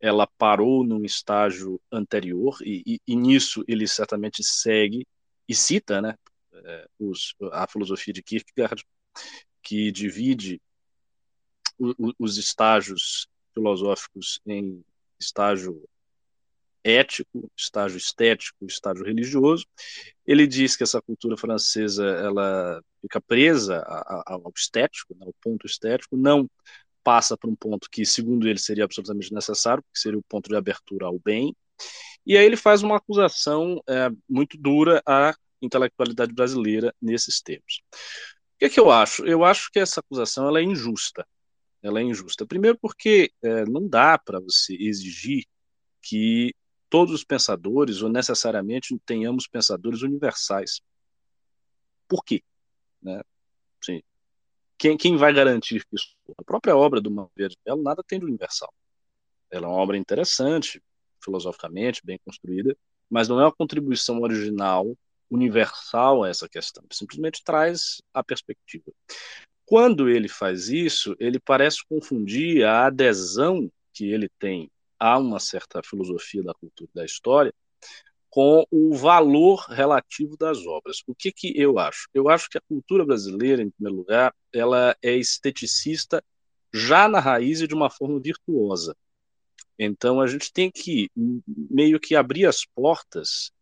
ela 0.00 0.26
parou 0.26 0.84
num 0.84 1.04
estágio 1.04 1.80
anterior, 1.90 2.58
e, 2.62 2.82
e, 2.84 3.00
e 3.06 3.14
nisso 3.14 3.64
ele 3.68 3.86
certamente 3.86 4.42
segue 4.42 5.06
e 5.48 5.54
cita 5.54 6.02
né, 6.02 6.18
é, 6.52 6.88
os, 6.98 7.32
a 7.52 7.68
filosofia 7.68 8.12
de 8.12 8.24
Kierkegaard, 8.24 8.84
que 9.62 9.92
divide 9.92 10.60
o, 11.78 12.12
os 12.18 12.38
estágios 12.38 13.28
filosóficos 13.54 14.40
em 14.44 14.84
estágio 15.18 15.88
ético, 16.84 17.50
estágio 17.56 17.96
estético, 17.96 18.66
estágio 18.66 19.04
religioso. 19.04 19.66
Ele 20.26 20.46
diz 20.46 20.76
que 20.76 20.82
essa 20.82 21.00
cultura 21.00 21.36
francesa 21.36 22.04
ela 22.04 22.82
fica 23.00 23.20
presa 23.20 23.82
ao 24.26 24.52
estético, 24.54 25.14
né, 25.18 25.26
ao 25.26 25.34
ponto 25.40 25.66
estético, 25.66 26.16
não 26.16 26.48
passa 27.02 27.36
para 27.36 27.50
um 27.50 27.56
ponto 27.56 27.88
que, 27.90 28.04
segundo 28.04 28.48
ele, 28.48 28.58
seria 28.58 28.84
absolutamente 28.84 29.32
necessário, 29.32 29.82
que 29.92 29.98
seria 29.98 30.18
o 30.18 30.24
ponto 30.28 30.48
de 30.48 30.56
abertura 30.56 31.06
ao 31.06 31.18
bem. 31.18 31.54
E 32.26 32.36
aí 32.36 32.44
ele 32.44 32.56
faz 32.56 32.82
uma 32.82 32.96
acusação 32.96 33.82
é, 33.88 34.08
muito 34.28 34.56
dura 34.56 35.02
à 35.06 35.34
intelectualidade 35.60 36.32
brasileira 36.32 36.94
nesses 37.00 37.40
termos. 37.40 37.82
O 37.92 38.58
que, 38.58 38.64
é 38.66 38.68
que 38.70 38.80
eu 38.80 38.90
acho? 38.90 39.26
Eu 39.26 39.44
acho 39.44 39.70
que 39.70 39.78
essa 39.78 40.00
acusação 40.00 40.48
ela 40.48 40.60
é 40.60 40.62
injusta. 40.62 41.26
Ela 41.82 42.00
é 42.00 42.02
injusta. 42.02 42.46
Primeiro, 42.46 42.78
porque 42.80 43.30
é, 43.42 43.66
não 43.66 43.86
dá 43.86 44.18
para 44.18 44.40
você 44.40 44.74
exigir 44.74 45.44
que 46.00 46.54
todos 46.94 47.12
os 47.12 47.24
pensadores, 47.24 48.02
ou 48.02 48.08
necessariamente 48.08 48.96
tenhamos 49.04 49.48
pensadores 49.48 50.02
universais. 50.02 50.80
Por 52.06 52.24
quê? 52.24 52.40
Né? 53.02 53.20
Quem, 54.78 54.96
quem 54.96 55.16
vai 55.16 55.32
garantir 55.32 55.84
que 55.84 55.96
isso 55.96 56.14
A 56.38 56.44
própria 56.44 56.76
obra 56.76 57.00
do 57.00 57.10
Manuel 57.10 57.48
de 57.48 57.56
Mello 57.66 57.82
nada 57.82 58.00
tem 58.06 58.20
de 58.20 58.24
universal. 58.24 58.72
Ela 59.50 59.66
é 59.66 59.68
uma 59.68 59.76
obra 59.76 59.96
interessante, 59.96 60.80
filosoficamente, 61.20 62.00
bem 62.04 62.16
construída, 62.24 62.76
mas 63.10 63.26
não 63.26 63.40
é 63.40 63.44
uma 63.44 63.52
contribuição 63.52 64.20
original, 64.20 64.96
universal 65.28 66.22
a 66.22 66.28
essa 66.28 66.48
questão. 66.48 66.84
Simplesmente 66.92 67.42
traz 67.42 68.00
a 68.12 68.22
perspectiva. 68.22 68.92
Quando 69.66 70.08
ele 70.08 70.28
faz 70.28 70.68
isso, 70.68 71.16
ele 71.18 71.40
parece 71.40 71.84
confundir 71.88 72.64
a 72.64 72.86
adesão 72.86 73.68
que 73.92 74.12
ele 74.12 74.28
tem 74.38 74.70
a 75.04 75.18
uma 75.18 75.38
certa 75.38 75.82
filosofia 75.82 76.42
da 76.42 76.54
cultura 76.54 76.90
e 76.94 76.98
da 76.98 77.04
história 77.04 77.52
com 78.30 78.66
o 78.70 78.94
valor 78.94 79.66
relativo 79.68 80.34
das 80.34 80.64
obras. 80.66 81.02
O 81.06 81.14
que, 81.14 81.30
que 81.30 81.52
eu 81.60 81.78
acho? 81.78 82.08
Eu 82.14 82.30
acho 82.30 82.48
que 82.48 82.56
a 82.56 82.62
cultura 82.62 83.04
brasileira, 83.04 83.62
em 83.62 83.70
primeiro 83.70 83.98
lugar, 83.98 84.34
ela 84.50 84.96
é 85.02 85.14
esteticista 85.14 86.24
já 86.72 87.06
na 87.06 87.20
raiz 87.20 87.60
e 87.60 87.68
de 87.68 87.74
uma 87.74 87.90
forma 87.90 88.18
virtuosa. 88.18 88.96
Então 89.78 90.22
a 90.22 90.26
gente 90.26 90.50
tem 90.50 90.70
que 90.70 91.10
meio 91.14 92.00
que 92.00 92.16
abrir 92.16 92.46
as 92.46 92.64
portas 92.64 93.52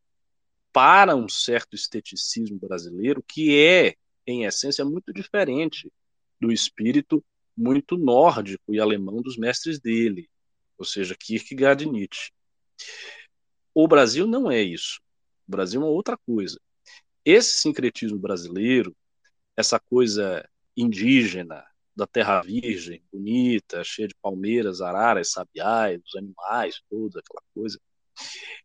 para 0.72 1.16
um 1.16 1.28
certo 1.28 1.74
esteticismo 1.74 2.56
brasileiro 2.56 3.20
que 3.20 3.58
é, 3.58 3.96
em 4.24 4.44
essência, 4.44 4.84
muito 4.84 5.12
diferente 5.12 5.92
do 6.40 6.52
espírito 6.52 7.22
muito 7.56 7.98
nórdico 7.98 8.72
e 8.72 8.78
alemão 8.78 9.20
dos 9.20 9.36
mestres 9.36 9.80
dele, 9.80 10.30
ou 10.82 10.86
seja, 10.86 11.16
Kierkegaard 11.16 11.84
e 11.84 11.90
Nietzsche. 11.90 12.32
O 13.72 13.86
Brasil 13.86 14.26
não 14.26 14.50
é 14.50 14.60
isso. 14.60 15.00
O 15.46 15.50
Brasil 15.50 15.80
é 15.80 15.84
uma 15.84 15.90
outra 15.90 16.18
coisa. 16.18 16.60
Esse 17.24 17.60
sincretismo 17.60 18.18
brasileiro, 18.18 18.94
essa 19.56 19.78
coisa 19.78 20.46
indígena, 20.76 21.64
da 21.94 22.06
terra 22.06 22.42
virgem, 22.42 23.02
bonita, 23.12 23.84
cheia 23.84 24.08
de 24.08 24.14
palmeiras, 24.20 24.80
araras, 24.80 25.30
sabiás, 25.30 26.00
os 26.04 26.16
animais, 26.16 26.80
toda 26.90 27.20
aquela 27.20 27.42
coisa. 27.54 27.78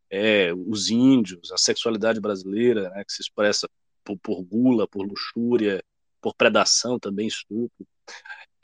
É, 0.09 0.53
os 0.53 0.89
índios, 0.89 1.51
a 1.51 1.57
sexualidade 1.57 2.19
brasileira, 2.19 2.89
né, 2.89 3.03
que 3.05 3.13
se 3.13 3.21
expressa 3.21 3.69
por, 4.03 4.17
por, 4.17 4.41
gula, 4.41 4.87
por 4.87 5.05
luxúria, 5.05 5.83
por 6.21 6.33
predação 6.33 6.97
também, 6.97 7.27
estupro. 7.27 7.85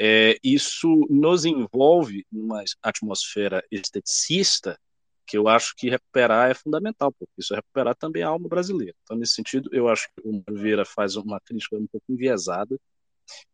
É, 0.06 0.38
isso 0.43 1.08
nos 1.10 1.45
envolve 1.45 2.26
numa 2.30 2.62
atmosfera 2.82 3.64
esteticista 3.72 4.78
que 5.26 5.38
eu 5.38 5.47
acho 5.47 5.74
que 5.78 5.89
recuperar 5.89 6.51
é 6.51 6.54
fundamental, 6.54 7.10
porque 7.14 7.32
isso 7.38 7.54
é 7.54 7.58
recuperar 7.58 7.95
também 7.95 8.22
a 8.22 8.28
alma 8.28 8.49
brasileira. 8.49 8.93
Então, 9.04 9.16
nesse 9.16 9.36
sentido, 9.36 9.70
eu 9.72 9.88
acho 9.88 10.10
que 10.10 10.22
o 10.28 10.43
Vieira 10.51 10.84
faz 10.84 11.16
uma 11.16 11.39
crítica 11.39 11.78
um 11.78 11.88
pouco 11.88 12.06
enviesada 12.12 12.78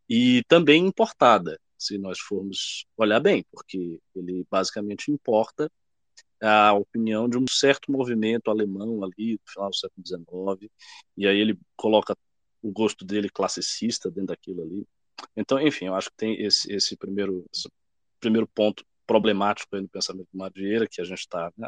e 0.10 0.44
também 0.48 0.88
importada, 0.88 1.60
se 1.78 2.00
nós 2.00 2.18
formos 2.20 2.84
olhar 2.98 3.20
bem, 3.20 3.46
porque 3.52 4.00
ele 4.16 4.44
basicamente 4.50 5.12
importa 5.12 5.72
a 6.42 6.74
opinião 6.74 7.30
de 7.30 7.38
um 7.38 7.46
certo 7.48 7.92
movimento 7.92 8.50
alemão 8.50 9.04
ali 9.04 9.38
do 9.38 9.52
final 9.52 9.70
do 9.70 9.76
século 9.76 10.04
XIX, 10.60 10.72
e 11.16 11.28
aí 11.28 11.38
ele 11.40 11.60
coloca 11.76 12.18
o 12.60 12.72
gosto 12.72 13.06
dele 13.06 13.30
classicista 13.30 14.10
dentro 14.10 14.30
daquilo 14.30 14.64
ali. 14.64 14.88
Então, 15.36 15.60
enfim, 15.60 15.86
eu 15.86 15.96
acho 15.96 16.10
que 16.10 16.18
tem 16.18 16.42
esse, 16.42 16.72
esse 16.74 16.96
primeiro 16.98 17.46
esse 17.54 17.70
primeiro 18.20 18.48
ponto 18.48 18.84
problemático 19.08 19.76
aí 19.76 19.82
no 19.82 19.90
pensamento 19.90 20.28
do 20.32 20.38
Madureira, 20.38 20.88
que 20.88 21.02
a 21.02 21.04
gente 21.04 21.20
está 21.20 21.52
né, 21.58 21.68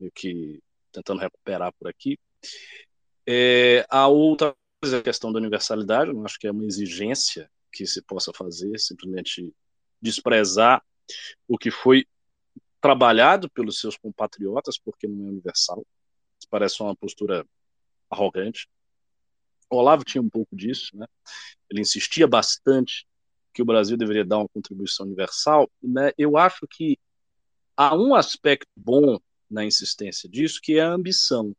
meio 0.00 0.12
que 0.12 0.60
tentando 0.90 1.20
recuperar 1.20 1.72
por 1.78 1.88
aqui. 1.88 2.18
É, 3.26 3.86
a 3.88 4.08
outra 4.08 4.56
coisa 4.80 4.96
é 4.96 5.00
a 5.00 5.02
questão 5.02 5.32
da 5.32 5.38
universalidade, 5.38 6.10
eu 6.10 6.24
acho 6.24 6.38
que 6.38 6.46
é 6.46 6.50
uma 6.50 6.64
exigência 6.64 7.50
que 7.72 7.86
se 7.86 8.02
possa 8.02 8.32
fazer, 8.32 8.78
simplesmente 8.78 9.52
desprezar 10.00 10.82
o 11.46 11.58
que 11.58 11.70
foi 11.70 12.06
trabalhado 12.80 13.50
pelos 13.50 13.80
seus 13.80 13.96
compatriotas, 13.96 14.78
porque 14.78 15.06
não 15.06 15.26
é 15.26 15.30
universal. 15.30 15.84
Parece 16.50 16.82
uma 16.82 16.96
postura 16.96 17.44
arrogante. 18.10 18.68
O 19.70 19.76
Olavo 19.76 20.04
tinha 20.04 20.22
um 20.22 20.28
pouco 20.28 20.56
disso, 20.56 20.96
né? 20.96 21.06
Ele 21.70 21.80
insistia 21.80 22.26
bastante 22.26 23.06
que 23.58 23.62
o 23.62 23.64
Brasil 23.64 23.96
deveria 23.96 24.24
dar 24.24 24.38
uma 24.38 24.48
contribuição 24.48 25.04
universal, 25.04 25.68
né, 25.82 26.12
eu 26.16 26.36
acho 26.36 26.64
que 26.68 26.96
há 27.76 27.92
um 27.92 28.14
aspecto 28.14 28.68
bom 28.76 29.18
na 29.50 29.64
insistência 29.64 30.28
disso, 30.28 30.60
que 30.62 30.78
é 30.78 30.82
a 30.82 30.92
ambição. 30.92 31.52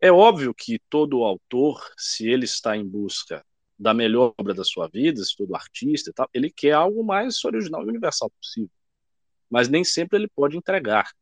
É 0.00 0.10
óbvio 0.10 0.54
que 0.54 0.78
todo 0.88 1.22
autor, 1.22 1.78
se 1.98 2.26
ele 2.26 2.46
está 2.46 2.74
em 2.74 2.86
busca 2.86 3.44
da 3.78 3.92
melhor 3.92 4.32
obra 4.38 4.54
da 4.54 4.64
sua 4.64 4.88
vida, 4.88 5.22
se 5.22 5.36
todo 5.36 5.54
artista 5.54 6.08
e 6.08 6.12
tal, 6.14 6.28
ele 6.32 6.50
quer 6.50 6.72
algo 6.72 7.04
mais 7.04 7.44
original 7.44 7.84
e 7.84 7.88
universal 7.88 8.30
possível. 8.30 8.70
Mas 9.50 9.68
nem 9.68 9.84
sempre 9.84 10.18
ele 10.18 10.28
pode 10.28 10.56
entregar. 10.56 11.12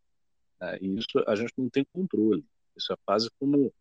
Né? 0.60 0.78
E 0.80 0.98
isso 0.98 1.24
a 1.26 1.34
gente 1.34 1.54
não 1.58 1.68
tem 1.68 1.84
controle. 1.92 2.44
Isso 2.76 2.92
é 2.92 2.96
quase 3.04 3.28
como 3.40 3.72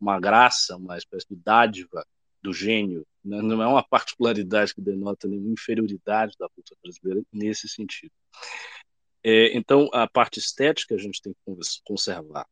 uma 0.00 0.20
graça, 0.20 0.76
uma 0.76 0.96
espécie 0.96 1.26
de 1.28 1.36
dádiva 1.36 2.06
do 2.42 2.52
gênio, 2.52 3.06
né? 3.24 3.42
não 3.42 3.60
é 3.60 3.66
uma 3.66 3.82
particularidade 3.82 4.74
que 4.74 4.80
denota 4.80 5.26
nenhuma 5.26 5.52
inferioridade 5.52 6.34
da 6.38 6.48
cultura 6.48 6.78
brasileira 6.82 7.22
nesse 7.32 7.68
sentido. 7.68 8.12
É, 9.24 9.56
então, 9.56 9.88
a 9.92 10.06
parte 10.06 10.38
estética 10.38 10.94
a 10.94 10.98
gente 10.98 11.20
tem 11.20 11.32
que 11.32 11.40
conservar. 11.84 12.46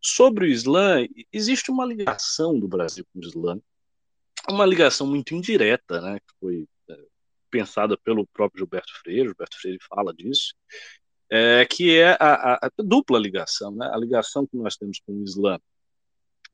Sobre 0.00 0.46
o 0.46 0.48
Islã, 0.48 1.06
existe 1.30 1.70
uma 1.70 1.84
ligação 1.84 2.58
do 2.58 2.66
Brasil 2.66 3.04
com 3.12 3.18
o 3.18 3.22
Islã, 3.22 3.60
uma 4.48 4.64
ligação 4.64 5.06
muito 5.06 5.34
indireta, 5.34 6.00
né, 6.00 6.18
que 6.20 6.34
foi 6.40 6.66
é, 6.88 6.96
pensada 7.50 7.98
pelo 7.98 8.26
próprio 8.28 8.60
Gilberto 8.60 8.92
Freire, 9.00 9.28
Gilberto 9.28 9.60
Freire 9.60 9.78
fala 9.86 10.14
disso, 10.14 10.54
é, 11.30 11.66
que 11.66 11.96
é 11.98 12.12
a, 12.12 12.54
a, 12.54 12.54
a, 12.66 12.70
dupla 12.78 13.18
ligação, 13.18 13.72
né, 13.72 13.90
a 13.92 13.96
ligação 13.98 14.46
que 14.46 14.56
nós 14.56 14.76
temos 14.76 15.00
com 15.00 15.12
o 15.12 15.24
Islã 15.24 15.58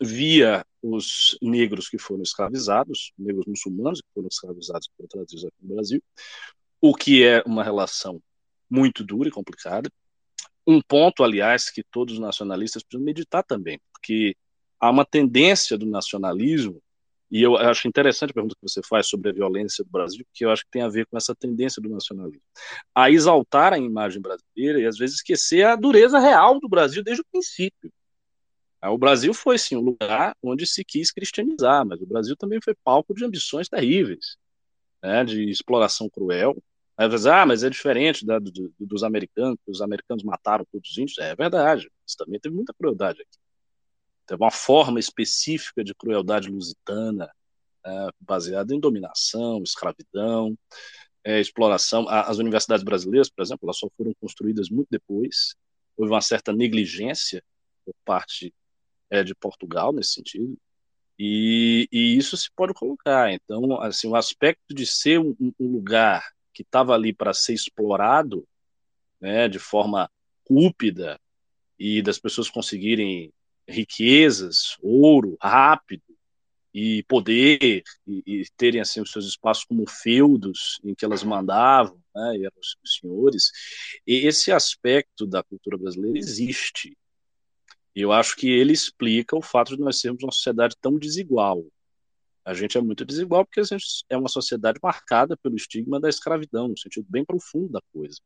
via 0.01 0.65
os 0.83 1.37
negros 1.43 1.89
que 1.89 1.99
foram 1.99 2.23
escravizados, 2.23 3.13
negros 3.19 3.45
muçulmanos 3.47 4.01
que 4.01 4.09
foram 4.15 4.29
escravizados 4.29 4.89
por 4.97 5.07
trazidos 5.07 5.45
aqui 5.45 5.57
no 5.61 5.75
Brasil, 5.75 6.03
o 6.81 6.95
que 6.95 7.23
é 7.23 7.43
uma 7.45 7.63
relação 7.63 8.21
muito 8.69 9.05
dura 9.05 9.29
e 9.29 9.33
complicada. 9.33 9.91
Um 10.67 10.81
ponto, 10.81 11.23
aliás, 11.23 11.71
que 11.71 11.83
todos 11.83 12.15
os 12.15 12.21
nacionalistas 12.21 12.83
precisam 12.83 13.05
meditar 13.05 13.43
também, 13.43 13.79
porque 13.93 14.35
há 14.79 14.91
uma 14.91 15.05
tendência 15.05 15.77
do 15.77 15.85
nacionalismo, 15.85 16.81
e 17.31 17.43
eu 17.43 17.57
acho 17.57 17.87
interessante 17.87 18.31
a 18.31 18.35
pergunta 18.35 18.55
que 18.55 18.69
você 18.69 18.81
faz 18.83 19.07
sobre 19.07 19.31
a 19.31 19.33
violência 19.33 19.85
do 19.85 19.91
Brasil, 19.91 20.25
porque 20.25 20.45
eu 20.45 20.51
acho 20.51 20.65
que 20.65 20.71
tem 20.71 20.83
a 20.83 20.89
ver 20.89 21.07
com 21.07 21.17
essa 21.17 21.35
tendência 21.35 21.81
do 21.83 21.89
nacionalismo, 21.89 22.43
a 22.95 23.11
exaltar 23.11 23.73
a 23.73 23.79
imagem 23.79 24.21
brasileira 24.21 24.81
e 24.81 24.87
às 24.87 24.97
vezes 24.97 25.17
esquecer 25.17 25.65
a 25.65 25.77
dureza 25.77 26.19
real 26.19 26.59
do 26.59 26.69
Brasil 26.69 27.05
desde 27.05 27.23
o 27.23 27.27
princípio. 27.31 27.93
O 28.83 28.97
Brasil 28.97 29.35
foi 29.35 29.59
sim 29.59 29.77
um 29.77 29.81
lugar 29.81 30.35
onde 30.43 30.67
se 30.67 30.85
quis 30.85 31.11
cristianizar, 31.13 31.85
mas 31.87 32.01
o 32.01 32.07
Brasil 32.07 32.35
também 32.37 32.61
foi 32.63 32.75
palco 32.83 33.15
de 33.15 33.25
ambições 33.25 33.69
terríveis, 33.69 34.37
né, 35.03 35.23
de 35.25 35.51
exploração 35.51 36.09
cruel. 36.09 36.57
Aí 36.97 37.09
você 37.09 37.29
ah, 37.29 37.45
mas 37.47 37.63
é 37.63 37.71
diferente 37.71 38.25
da, 38.25 38.39
do, 38.39 38.73
dos 38.79 39.03
americanos, 39.03 39.59
os 39.67 39.83
americanos 39.83 40.23
mataram 40.25 40.67
todos 40.71 40.91
os 40.91 40.99
índios. 40.99 41.19
É 41.19 41.35
verdade, 41.35 41.91
mas 42.03 42.15
também 42.15 42.41
teve 42.41 42.55
muita 42.55 42.73
crueldade 42.75 43.21
aqui. 43.21 43.39
Teve 44.27 44.43
uma 44.43 44.51
forma 44.51 44.99
específica 44.99 45.85
de 45.85 45.95
crueldade 45.95 46.49
lusitana, 46.49 47.31
né, 47.85 48.09
baseada 48.21 48.75
em 48.75 48.81
dominação, 48.81 49.63
escravidão, 49.63 50.57
é, 51.25 51.41
exploração. 51.41 52.09
As 52.09 52.39
universidades 52.39 52.85
brasileiras, 52.85 53.29
por 53.31 53.43
exemplo, 53.43 53.61
elas 53.65 53.79
só 53.79 53.89
foram 53.97 54.13
construídas 54.21 54.71
muito 54.71 54.89
depois. 54.91 55.55
Houve 55.97 56.13
uma 56.13 56.21
certa 56.23 56.53
negligência 56.53 57.43
por 57.85 57.95
parte 58.05 58.55
é, 59.11 59.23
de 59.25 59.35
Portugal 59.35 59.93
nesse 59.93 60.15
sentido. 60.15 60.57
E, 61.19 61.87
e, 61.93 62.17
isso 62.17 62.37
se 62.37 62.51
pode 62.57 62.73
colocar. 62.73 63.31
Então, 63.31 63.81
assim, 63.83 64.09
o 64.09 64.17
aspecto 64.17 64.75
de 64.75 64.87
ser 64.87 65.19
um, 65.19 65.37
um 65.39 65.73
lugar 65.73 66.25
que 66.55 66.63
estava 66.63 66.95
ali 66.95 67.13
para 67.13 67.35
ser 67.35 67.53
explorado, 67.53 68.47
né, 69.21 69.49
de 69.49 69.59
forma 69.59 70.11
cúpida 70.45 71.21
e 71.79 72.01
das 72.01 72.19
pessoas 72.19 72.49
conseguirem 72.49 73.33
riquezas, 73.69 74.77
ouro, 74.81 75.37
rápido 75.41 76.03
e 76.73 77.03
poder 77.05 77.83
e, 78.07 78.23
e 78.27 78.45
terem 78.57 78.81
assim 78.81 79.01
os 79.01 79.11
seus 79.11 79.27
espaços 79.27 79.65
como 79.65 79.89
feudos 79.89 80.81
em 80.85 80.95
que 80.95 81.05
elas 81.05 81.23
mandavam, 81.23 82.01
né, 82.15 82.37
e 82.39 82.47
eram 82.47 82.57
os 82.59 82.99
senhores. 82.99 83.51
E 84.07 84.27
esse 84.27 84.51
aspecto 84.51 85.27
da 85.27 85.43
cultura 85.43 85.77
brasileira 85.77 86.19
existe 86.19 86.97
eu 87.95 88.13
acho 88.13 88.37
que 88.37 88.49
ele 88.51 88.73
explica 88.73 89.37
o 89.37 89.43
fato 89.43 89.77
de 89.77 89.83
nós 89.83 90.01
sermos 90.01 90.23
uma 90.23 90.33
sociedade 90.33 90.77
tão 90.81 90.99
desigual. 90.99 91.65
A 92.45 92.55
gente 92.55 92.79
é 92.79 92.81
muito 92.81 93.05
desigual 93.05 93.45
porque 93.45 93.61
a 93.61 93.65
gente 93.65 93.85
é 94.09 94.17
uma 94.17 94.29
sociedade 94.29 94.79
marcada 94.83 95.37
pelo 95.37 95.57
estigma 95.57 96.01
da 96.01 96.09
escravidão, 96.09 96.69
no 96.69 96.79
sentido 96.79 97.07
bem 97.09 97.25
profundo 97.25 97.69
da 97.69 97.81
coisa. 97.93 98.19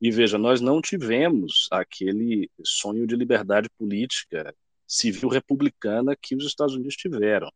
E 0.00 0.10
veja, 0.10 0.38
nós 0.38 0.60
não 0.60 0.80
tivemos 0.80 1.66
aquele 1.70 2.50
sonho 2.64 3.06
de 3.06 3.16
liberdade 3.16 3.68
política 3.76 4.54
civil 4.86 5.28
republicana 5.28 6.16
que 6.16 6.36
os 6.36 6.46
Estados 6.46 6.74
Unidos 6.74 6.96
tiveram. 6.96 7.50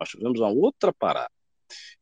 Nós 0.00 0.08
tivemos 0.08 0.40
uma 0.40 0.50
outra 0.50 0.92
parada. 0.92 1.30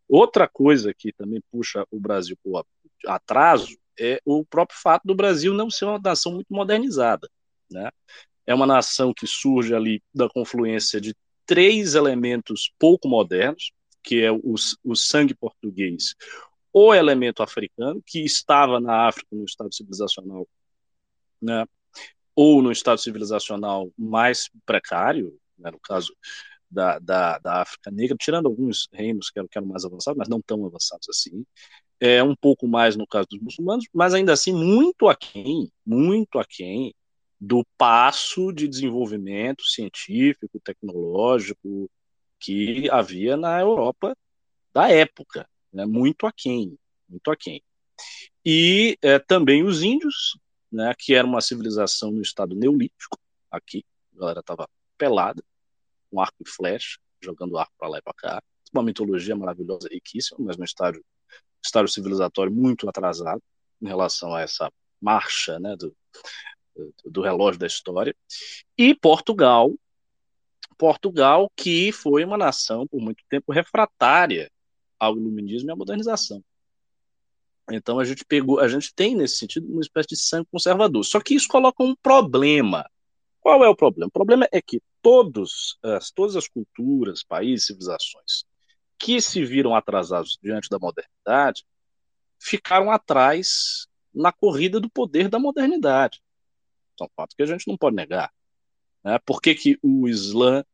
Outra 0.08 0.46
coisa 0.48 0.94
que 0.94 1.12
também 1.12 1.42
puxa 1.50 1.84
o 1.90 1.98
Brasil 1.98 2.36
para 2.42 2.52
o 2.52 2.64
atraso 3.08 3.76
é 3.98 4.20
o 4.24 4.44
próprio 4.44 4.78
fato 4.78 5.02
do 5.04 5.14
Brasil 5.14 5.52
não 5.52 5.70
ser 5.70 5.86
uma 5.86 5.98
nação 5.98 6.32
muito 6.32 6.48
modernizada. 6.50 7.28
Né? 7.70 7.90
É 8.46 8.54
uma 8.54 8.66
nação 8.66 9.12
que 9.12 9.26
surge 9.26 9.74
ali 9.74 10.02
da 10.14 10.28
confluência 10.28 11.00
de 11.00 11.14
três 11.44 11.94
elementos 11.94 12.72
pouco 12.78 13.08
modernos, 13.08 13.72
que 14.02 14.22
é 14.22 14.30
o, 14.30 14.54
o 14.84 14.94
sangue 14.94 15.34
português, 15.34 16.14
o 16.72 16.94
elemento 16.94 17.42
africano, 17.42 18.02
que 18.04 18.20
estava 18.20 18.78
na 18.78 19.08
África 19.08 19.28
no 19.32 19.44
estado 19.44 19.74
civilizacional, 19.74 20.46
né, 21.40 21.64
ou 22.34 22.60
no 22.62 22.70
estado 22.70 23.00
civilizacional 23.00 23.90
mais 23.96 24.50
precário, 24.64 25.38
né, 25.58 25.70
no 25.70 25.80
caso 25.80 26.14
da, 26.70 26.98
da, 26.98 27.38
da, 27.38 27.62
África 27.62 27.90
Negra, 27.90 28.16
tirando 28.20 28.46
alguns 28.46 28.88
reinos 28.92 29.30
que 29.30 29.38
eram, 29.38 29.48
que 29.48 29.56
eram 29.56 29.66
mais 29.66 29.84
avançados, 29.84 30.18
mas 30.18 30.28
não 30.28 30.42
tão 30.42 30.66
avançados 30.66 31.08
assim, 31.08 31.44
é 31.98 32.22
um 32.22 32.36
pouco 32.36 32.68
mais 32.68 32.96
no 32.96 33.06
caso 33.06 33.26
dos 33.30 33.40
muçulmanos, 33.40 33.86
mas 33.92 34.12
ainda 34.12 34.32
assim 34.32 34.52
muito 34.52 35.08
aquém, 35.08 35.70
muito 35.84 36.38
aquém 36.38 36.94
do 37.40 37.64
passo 37.76 38.52
de 38.52 38.66
desenvolvimento 38.66 39.64
científico, 39.64 40.60
tecnológico 40.60 41.90
que 42.38 42.88
havia 42.90 43.36
na 43.36 43.60
Europa 43.60 44.16
da 44.72 44.90
época, 44.90 45.48
né, 45.72 45.86
muito 45.86 46.26
aquém, 46.26 46.78
muito 47.08 47.30
aquém. 47.30 47.62
E 48.44 48.96
é, 49.02 49.18
também 49.18 49.64
os 49.64 49.82
índios, 49.82 50.38
né, 50.70 50.92
que 50.98 51.14
era 51.14 51.26
uma 51.26 51.40
civilização 51.40 52.10
no 52.10 52.22
estado 52.22 52.54
neolítico, 52.54 53.18
aqui, 53.50 53.84
a 54.14 54.18
galera 54.20 54.40
estava 54.40 54.68
pelada, 54.98 55.42
com 56.10 56.20
arco 56.20 56.36
e 56.40 56.48
flecha, 56.48 56.98
jogando 57.22 57.58
arco 57.58 57.72
para 57.78 57.88
lá 57.88 57.98
e 57.98 58.02
para 58.02 58.14
cá, 58.14 58.42
uma 58.72 58.82
mitologia 58.82 59.34
maravilhosa, 59.34 59.88
riquíssima, 59.90 60.38
mas 60.40 60.56
no 60.56 60.64
estágio, 60.64 61.04
estágio 61.64 61.88
civilizatório 61.88 62.52
muito 62.52 62.88
atrasado 62.88 63.42
em 63.80 63.86
relação 63.86 64.34
a 64.34 64.40
essa 64.42 64.70
marcha 65.00 65.58
né, 65.58 65.76
do, 65.76 65.94
do 67.04 67.20
relógio 67.20 67.58
da 67.58 67.66
história, 67.66 68.14
e 68.76 68.94
Portugal, 68.94 69.72
Portugal 70.76 71.50
que 71.56 71.90
foi 71.92 72.24
uma 72.24 72.36
nação 72.36 72.86
por 72.86 73.00
muito 73.00 73.24
tempo 73.28 73.52
refratária 73.52 74.50
ao 74.98 75.16
iluminismo 75.16 75.70
e 75.70 75.72
à 75.72 75.76
modernização. 75.76 76.42
Então 77.70 77.98
a 77.98 78.04
gente 78.04 78.24
pegou, 78.24 78.60
a 78.60 78.68
gente 78.68 78.94
tem 78.94 79.14
nesse 79.14 79.38
sentido 79.38 79.66
uma 79.70 79.80
espécie 79.80 80.10
de 80.10 80.16
sangue 80.16 80.48
conservador. 80.50 81.04
Só 81.04 81.20
que 81.20 81.34
isso 81.34 81.48
coloca 81.48 81.82
um 81.82 81.96
problema. 81.96 82.88
Qual 83.40 83.64
é 83.64 83.68
o 83.68 83.76
problema? 83.76 84.08
O 84.08 84.12
problema 84.12 84.48
é 84.52 84.60
que 84.62 84.80
todos, 85.02 85.78
as, 85.82 86.10
todas 86.10 86.36
as 86.36 86.48
culturas, 86.48 87.24
países, 87.24 87.66
civilizações 87.66 88.44
que 88.98 89.20
se 89.20 89.44
viram 89.44 89.74
atrasados 89.74 90.38
diante 90.42 90.68
da 90.68 90.78
modernidade 90.78 91.64
ficaram 92.38 92.90
atrás 92.90 93.86
na 94.14 94.32
corrida 94.32 94.80
do 94.80 94.88
poder 94.88 95.28
da 95.28 95.38
modernidade. 95.38 96.20
São 96.98 97.10
fatos 97.16 97.34
que 97.34 97.42
a 97.42 97.46
gente 97.46 97.66
não 97.68 97.76
pode 97.76 97.96
negar. 97.96 98.32
Né? 99.04 99.18
Por 99.24 99.40
que, 99.40 99.54
que 99.54 99.78
o 99.82 100.08
Islã 100.08 100.64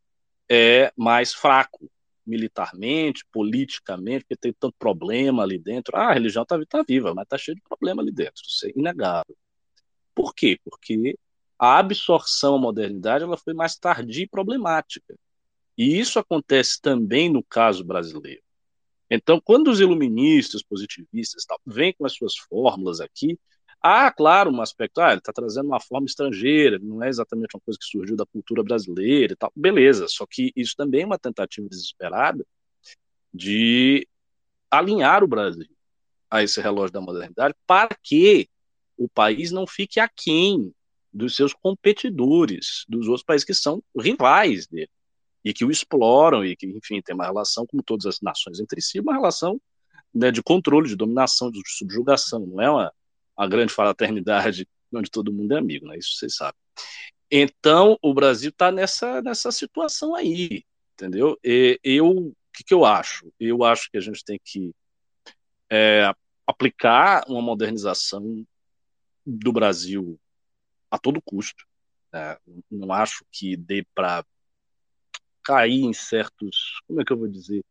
é 0.49 0.93
mais 0.97 1.33
fraco 1.33 1.91
militarmente, 2.27 3.25
politicamente, 3.33 4.25
porque 4.25 4.37
tem 4.37 4.53
tanto 4.53 4.75
problema 4.79 5.43
ali 5.43 5.59
dentro? 5.59 5.97
Ah, 5.97 6.11
a 6.11 6.15
religião 6.15 6.43
está 6.43 6.59
tá 6.67 6.83
viva, 6.87 7.15
mas 7.15 7.25
está 7.25 7.37
cheia 7.37 7.55
de 7.55 7.63
problema 7.63 8.03
ali 8.03 8.13
dentro, 8.13 8.43
isso 8.47 8.67
é 8.67 8.71
inegável. 8.77 9.37
Por 10.15 10.35
quê? 10.35 10.59
Porque 10.65 11.19
a 11.59 11.79
absorção 11.79 12.57
à 12.57 12.59
modernidade 12.59 13.25
ela 13.25 13.37
foi 13.37 13.55
mais 13.55 13.77
tardia 13.77 14.25
e 14.25 14.29
problemática. 14.29 15.17
E 15.77 15.99
isso 15.99 16.19
acontece 16.19 16.81
também 16.81 17.31
no 17.31 17.43
caso 17.43 17.85
brasileiro. 17.85 18.43
Então, 19.11 19.41
quando 19.41 19.69
os 19.69 19.81
iluministas, 19.81 20.63
positivistas, 20.63 21.45
tal, 21.45 21.61
vêm 21.67 21.93
com 21.93 22.07
as 22.07 22.15
suas 22.15 22.37
fórmulas 22.37 23.01
aqui, 23.01 23.39
Há, 23.83 24.13
claro, 24.13 24.51
um 24.51 24.63
aspecto, 24.63 25.01
ah, 25.01 25.11
ele 25.11 25.19
está 25.19 25.33
trazendo 25.33 25.67
uma 25.67 25.81
forma 25.81 26.07
estrangeira, 26.07 26.79
não 26.79 27.03
é 27.03 27.09
exatamente 27.09 27.57
uma 27.57 27.61
coisa 27.61 27.79
que 27.79 27.87
surgiu 27.87 28.17
da 28.17 28.25
cultura 28.25 28.63
brasileira 28.63 29.33
e 29.33 29.37
tal. 29.37 29.53
Beleza, 29.57 30.07
só 30.09 30.25
que 30.25 30.53
isso 30.55 30.77
também 30.77 31.03
é 31.03 31.07
uma 31.07 31.19
tentativa 31.19 31.69
desesperada 31.69 32.47
de 33.35 34.07
alinhar 34.71 35.25
o 35.25 35.27
Brasil 35.27 35.69
a 36.31 36.43
esse 36.43 36.61
relógio 36.61 36.93
da 36.93 37.01
modernidade 37.01 37.55
para 37.67 37.97
que 38.03 38.49
o 38.97 39.09
país 39.09 39.51
não 39.51 39.67
fique 39.67 39.99
aquém 39.99 40.73
dos 41.13 41.35
seus 41.35 41.53
competidores, 41.53 42.85
dos 42.89 43.09
outros 43.09 43.25
países 43.25 43.45
que 43.45 43.53
são 43.53 43.83
rivais 43.99 44.67
dele 44.69 44.91
e 45.45 45.53
que 45.53 45.65
o 45.65 45.71
exploram 45.71 46.45
e 46.45 46.55
que, 46.55 46.67
enfim, 46.67 47.03
tem 47.03 47.15
uma 47.15 47.27
relação, 47.27 47.67
como 47.67 47.83
todas 47.83 48.07
as 48.07 48.21
nações 48.21 48.61
entre 48.61 48.81
si, 48.81 49.01
uma 49.01 49.13
relação 49.13 49.61
né, 50.15 50.31
de 50.31 50.43
controle, 50.43 50.89
de 50.89 50.95
dominação, 50.95 51.51
de 51.51 51.61
subjugação, 51.67 52.47
não 52.47 52.61
é 52.61 52.71
uma 52.71 52.93
a 53.37 53.47
grande 53.47 53.73
fraternidade 53.73 54.67
onde 54.95 55.11
todo 55.11 55.33
mundo 55.33 55.55
é 55.55 55.59
amigo, 55.59 55.87
né? 55.87 55.97
Isso 55.97 56.17
vocês 56.17 56.37
sabem. 56.37 56.61
Então, 57.31 57.99
o 58.03 58.13
Brasil 58.13 58.51
está 58.51 58.71
nessa, 58.71 59.23
nessa 59.23 59.51
situação 59.51 60.15
aí, 60.15 60.65
entendeu? 60.93 61.39
E, 61.43 61.81
eu, 61.83 62.11
o 62.11 62.35
que, 62.53 62.63
que 62.63 62.75
eu 62.75 62.85
acho? 62.85 63.33
Eu 63.41 63.65
acho 63.65 63.91
que 63.91 63.97
a 63.97 64.01
gente 64.01 64.23
tem 64.23 64.39
que 64.45 64.71
é, 65.71 66.13
aplicar 66.47 67.25
uma 67.29 67.41
modernização 67.41 68.47
do 69.25 69.53
Brasil 69.53 70.21
a 70.91 70.99
todo 70.99 71.23
custo. 71.23 71.65
Né? 72.13 72.37
Não 72.71 72.93
acho 72.93 73.25
que 73.33 73.57
dê 73.57 73.87
para 73.95 74.25
cair 75.43 75.83
em 75.85 75.93
certos, 75.95 76.83
como 76.87 77.01
é 77.01 77.05
que 77.05 77.13
eu 77.13 77.19
vou 77.19 77.29
dizer, 77.29 77.65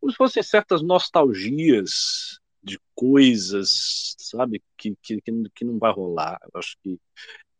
como 0.00 0.10
se 0.10 0.16
fossem 0.16 0.42
certas 0.42 0.82
nostalgias 0.82 2.40
de 2.62 2.78
coisas, 2.94 4.14
sabe, 4.18 4.62
que, 4.76 4.94
que, 5.02 5.20
que 5.54 5.64
não 5.64 5.78
vai 5.78 5.92
rolar. 5.92 6.38
Eu 6.42 6.60
acho 6.60 6.76
que 6.82 6.98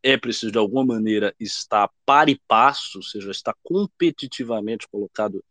é 0.02 0.16
preciso, 0.16 0.50
de 0.50 0.58
alguma 0.58 0.84
maneira, 0.84 1.34
estar 1.38 1.88
par 2.04 2.28
e 2.28 2.40
passo, 2.48 2.98
ou 2.98 3.02
seja, 3.02 3.30
estar 3.30 3.54
competitivamente 3.62 4.88
colocado 4.88 5.44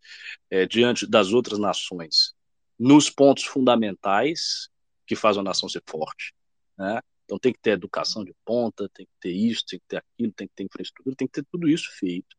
é, 0.50 0.66
diante 0.66 1.08
das 1.08 1.32
outras 1.32 1.58
nações 1.58 2.34
nos 2.78 3.10
pontos 3.10 3.44
fundamentais 3.44 4.68
que 5.06 5.16
fazem 5.16 5.42
a 5.42 5.44
nação 5.44 5.70
ser 5.70 5.84
forte. 5.88 6.34
Né? 6.78 7.00
Então 7.26 7.38
tem 7.38 7.54
que 7.54 7.60
ter 7.60 7.72
educação 7.72 8.26
de 8.26 8.34
ponta, 8.44 8.90
tem 8.90 9.06
que 9.06 9.12
ter 9.22 9.32
isso, 9.32 9.64
tem 9.68 9.80
que 9.80 9.86
ter 9.88 9.98
aquilo, 9.98 10.34
tem 10.34 10.48
que 10.48 10.54
ter 10.56 10.64
infraestrutura, 10.64 11.16
tem 11.16 11.28
que 11.28 11.34
ter 11.34 11.46
tudo 11.52 11.70
isso 11.70 11.90
feito. 11.98 12.36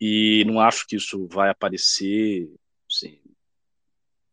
E 0.00 0.44
não 0.46 0.60
acho 0.60 0.86
que 0.86 0.96
isso 0.96 1.26
vai 1.28 1.50
aparecer 1.50 2.48
assim, 2.90 3.20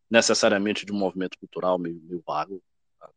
necessariamente 0.10 0.86
de 0.86 0.92
um 0.92 0.98
movimento 0.98 1.38
cultural 1.38 1.78
meio, 1.78 2.00
meio 2.04 2.24
vago. 2.26 2.62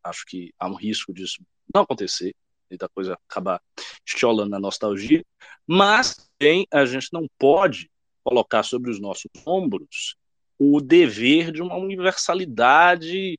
Acho 0.02 0.24
que 0.26 0.52
há 0.58 0.68
um 0.68 0.74
risco 0.74 1.12
disso 1.12 1.42
não 1.74 1.82
acontecer 1.82 2.34
e 2.70 2.76
da 2.76 2.88
coisa 2.88 3.18
acabar 3.28 3.60
estiolando 4.06 4.50
na 4.50 4.60
nostalgia, 4.60 5.24
mas 5.66 6.28
também 6.38 6.66
a 6.70 6.84
gente 6.84 7.08
não 7.12 7.26
pode 7.38 7.90
colocar 8.22 8.62
sobre 8.62 8.90
os 8.90 9.00
nossos 9.00 9.30
ombros 9.46 10.16
o 10.58 10.80
dever 10.80 11.50
de 11.50 11.62
uma 11.62 11.76
universalidade, 11.76 13.38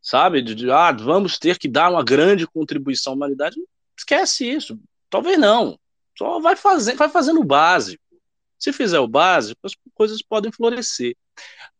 sabe? 0.00 0.40
De, 0.40 0.54
de 0.54 0.70
ah, 0.70 0.92
vamos 0.92 1.38
ter 1.38 1.58
que 1.58 1.68
dar 1.68 1.90
uma 1.90 2.04
grande 2.04 2.46
contribuição 2.46 3.12
à 3.12 3.16
humanidade. 3.16 3.56
Esquece 3.98 4.48
isso. 4.48 4.80
Talvez 5.10 5.38
não. 5.38 5.78
Só 6.16 6.40
vai, 6.40 6.54
vai 6.54 7.08
fazendo 7.08 7.40
o 7.40 7.44
básico. 7.44 7.99
Se 8.60 8.72
fizer 8.72 9.00
o 9.00 9.08
básico, 9.08 9.58
as 9.64 9.72
coisas 9.94 10.20
podem 10.22 10.52
florescer. 10.52 11.16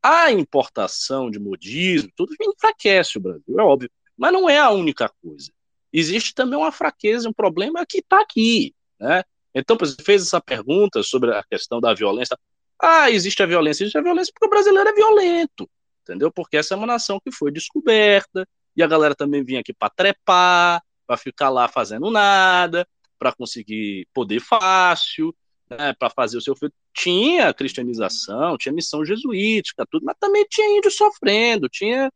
A 0.03 0.33
importação 0.33 1.31
de 1.31 1.39
modismo, 1.39 2.11
tudo 2.17 2.35
enfraquece 2.41 3.19
o 3.19 3.21
Brasil, 3.21 3.61
é 3.61 3.63
óbvio, 3.63 3.91
mas 4.17 4.33
não 4.33 4.49
é 4.49 4.59
a 4.59 4.71
única 4.71 5.13
coisa. 5.23 5.53
Existe 5.93 6.35
também 6.35 6.59
uma 6.59 6.73
fraqueza, 6.73 7.29
um 7.29 7.33
problema 7.33 7.85
que 7.87 7.99
está 7.99 8.21
aqui. 8.21 8.75
Né? 8.99 9.23
Então, 9.55 9.77
você 9.79 9.97
fez 10.03 10.23
essa 10.23 10.41
pergunta 10.41 11.03
sobre 11.03 11.35
a 11.35 11.45
questão 11.45 11.81
da 11.81 11.93
violência. 11.93 12.39
Ah, 12.81 13.11
existe 13.11 13.43
a 13.43 13.47
violência, 13.47 13.85
existe 13.85 13.99
a 13.99 14.03
violência 14.03 14.33
porque 14.33 14.47
o 14.47 14.51
brasileiro 14.51 14.89
é 14.89 14.93
violento, 14.95 15.69
entendeu? 16.03 16.33
Porque 16.33 16.57
essa 16.57 16.73
é 16.73 16.77
uma 16.77 16.87
nação 16.87 17.21
que 17.21 17.31
foi 17.31 17.53
descoberta, 17.53 18.49
e 18.75 18.83
a 18.83 18.87
galera 18.87 19.15
também 19.15 19.45
vinha 19.45 19.61
aqui 19.61 19.75
para 19.75 19.91
trepar, 19.91 20.83
para 21.07 21.17
ficar 21.19 21.51
lá 21.51 21.69
fazendo 21.69 22.11
nada, 22.11 22.89
para 23.19 23.35
conseguir 23.35 24.09
poder 24.15 24.41
fácil, 24.41 25.37
né, 25.71 25.93
para 25.93 26.11
fazer 26.11 26.37
o 26.37 26.41
seu 26.41 26.57
filho. 26.57 26.73
Tinha 26.93 27.55
cristianização, 27.55 28.59
tinha 28.59 28.73
missão 28.73 29.05
jesuítica, 29.05 29.87
tudo, 29.91 30.05
mas 30.05 30.17
também 30.19 30.45
tinha 30.49 30.77
índio 30.77 30.91
sofrendo, 30.91 31.69
tinha 31.69 32.13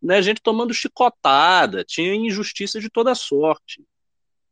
né, 0.00 0.22
gente 0.22 0.40
tomando 0.40 0.72
chicotada, 0.74 1.84
tinha 1.84 2.14
injustiça 2.14 2.80
de 2.80 2.90
toda 2.90 3.14
sorte. 3.14 3.82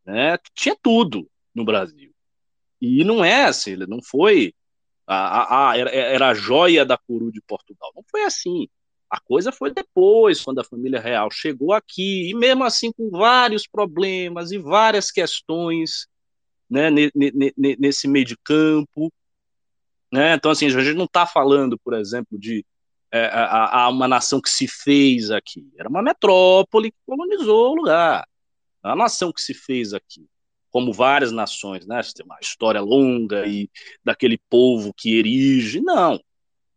Né, 0.04 0.38
tinha 0.54 0.76
tudo 0.80 1.28
no 1.54 1.64
Brasil. 1.64 2.12
E 2.80 3.04
não 3.04 3.24
é 3.24 3.44
assim, 3.44 3.76
não 3.76 4.02
foi. 4.02 4.54
A, 5.06 5.16
a, 5.16 5.70
a, 5.70 5.78
era, 5.78 5.90
era 5.90 6.28
a 6.28 6.34
joia 6.34 6.84
da 6.84 6.98
coroa 6.98 7.30
de 7.30 7.40
Portugal. 7.40 7.92
Não 7.94 8.04
foi 8.10 8.24
assim. 8.24 8.68
A 9.08 9.20
coisa 9.20 9.52
foi 9.52 9.72
depois, 9.72 10.42
quando 10.42 10.58
a 10.60 10.64
família 10.64 11.00
real 11.00 11.30
chegou 11.30 11.72
aqui, 11.72 12.28
e 12.28 12.34
mesmo 12.34 12.64
assim 12.64 12.90
com 12.92 13.08
vários 13.10 13.66
problemas 13.66 14.50
e 14.50 14.58
várias 14.58 15.12
questões 15.12 16.08
né, 16.68 16.88
nesse 17.56 18.08
meio 18.08 18.24
de 18.24 18.36
campo. 18.36 19.12
Né? 20.12 20.34
Então, 20.34 20.50
assim, 20.50 20.66
a 20.66 20.70
gente 20.70 20.96
não 20.96 21.04
está 21.04 21.26
falando, 21.26 21.78
por 21.78 21.94
exemplo, 21.94 22.38
de 22.38 22.64
é, 23.10 23.26
a, 23.26 23.82
a, 23.82 23.88
uma 23.88 24.08
nação 24.08 24.40
que 24.40 24.50
se 24.50 24.66
fez 24.68 25.30
aqui. 25.30 25.68
Era 25.78 25.88
uma 25.88 26.02
metrópole 26.02 26.90
que 26.90 26.98
colonizou 27.06 27.72
o 27.72 27.74
lugar. 27.74 28.26
A 28.82 28.94
nação 28.94 29.32
que 29.32 29.40
se 29.42 29.54
fez 29.54 29.92
aqui, 29.92 30.26
como 30.70 30.92
várias 30.92 31.32
nações, 31.32 31.86
né? 31.86 32.00
Tem 32.14 32.24
uma 32.24 32.38
história 32.40 32.80
longa 32.80 33.46
e 33.46 33.68
daquele 34.04 34.38
povo 34.48 34.92
que 34.94 35.18
erige. 35.18 35.80
Não. 35.80 36.20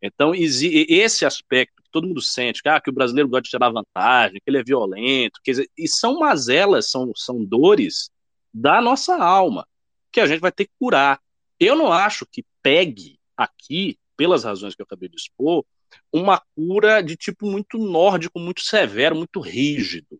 Então, 0.01 0.33
esse 0.33 1.25
aspecto 1.25 1.83
que 1.83 1.89
todo 1.91 2.07
mundo 2.07 2.21
sente, 2.21 2.61
que, 2.61 2.69
ah, 2.69 2.79
que 2.79 2.89
o 2.89 2.93
brasileiro 2.93 3.29
gosta 3.29 3.43
de 3.43 3.49
tirar 3.49 3.69
vantagem, 3.69 4.39
que 4.43 4.49
ele 4.49 4.59
é 4.59 4.63
violento, 4.63 5.39
quer 5.43 5.51
dizer, 5.51 5.69
e 5.77 5.87
são 5.87 6.19
mazelas, 6.19 6.89
são, 6.89 7.11
são 7.15 7.43
dores 7.43 8.09
da 8.53 8.81
nossa 8.81 9.15
alma, 9.17 9.67
que 10.11 10.19
a 10.19 10.27
gente 10.27 10.39
vai 10.39 10.51
ter 10.51 10.65
que 10.65 10.73
curar. 10.79 11.19
Eu 11.59 11.75
não 11.75 11.91
acho 11.91 12.25
que 12.25 12.45
pegue 12.61 13.19
aqui, 13.35 13.97
pelas 14.15 14.43
razões 14.43 14.75
que 14.75 14.81
eu 14.81 14.85
acabei 14.85 15.09
de 15.09 15.15
expor, 15.15 15.65
uma 16.11 16.41
cura 16.55 17.01
de 17.01 17.15
tipo 17.15 17.45
muito 17.45 17.77
nórdico, 17.77 18.39
muito 18.39 18.61
severo, 18.61 19.15
muito 19.15 19.39
rígido, 19.39 20.19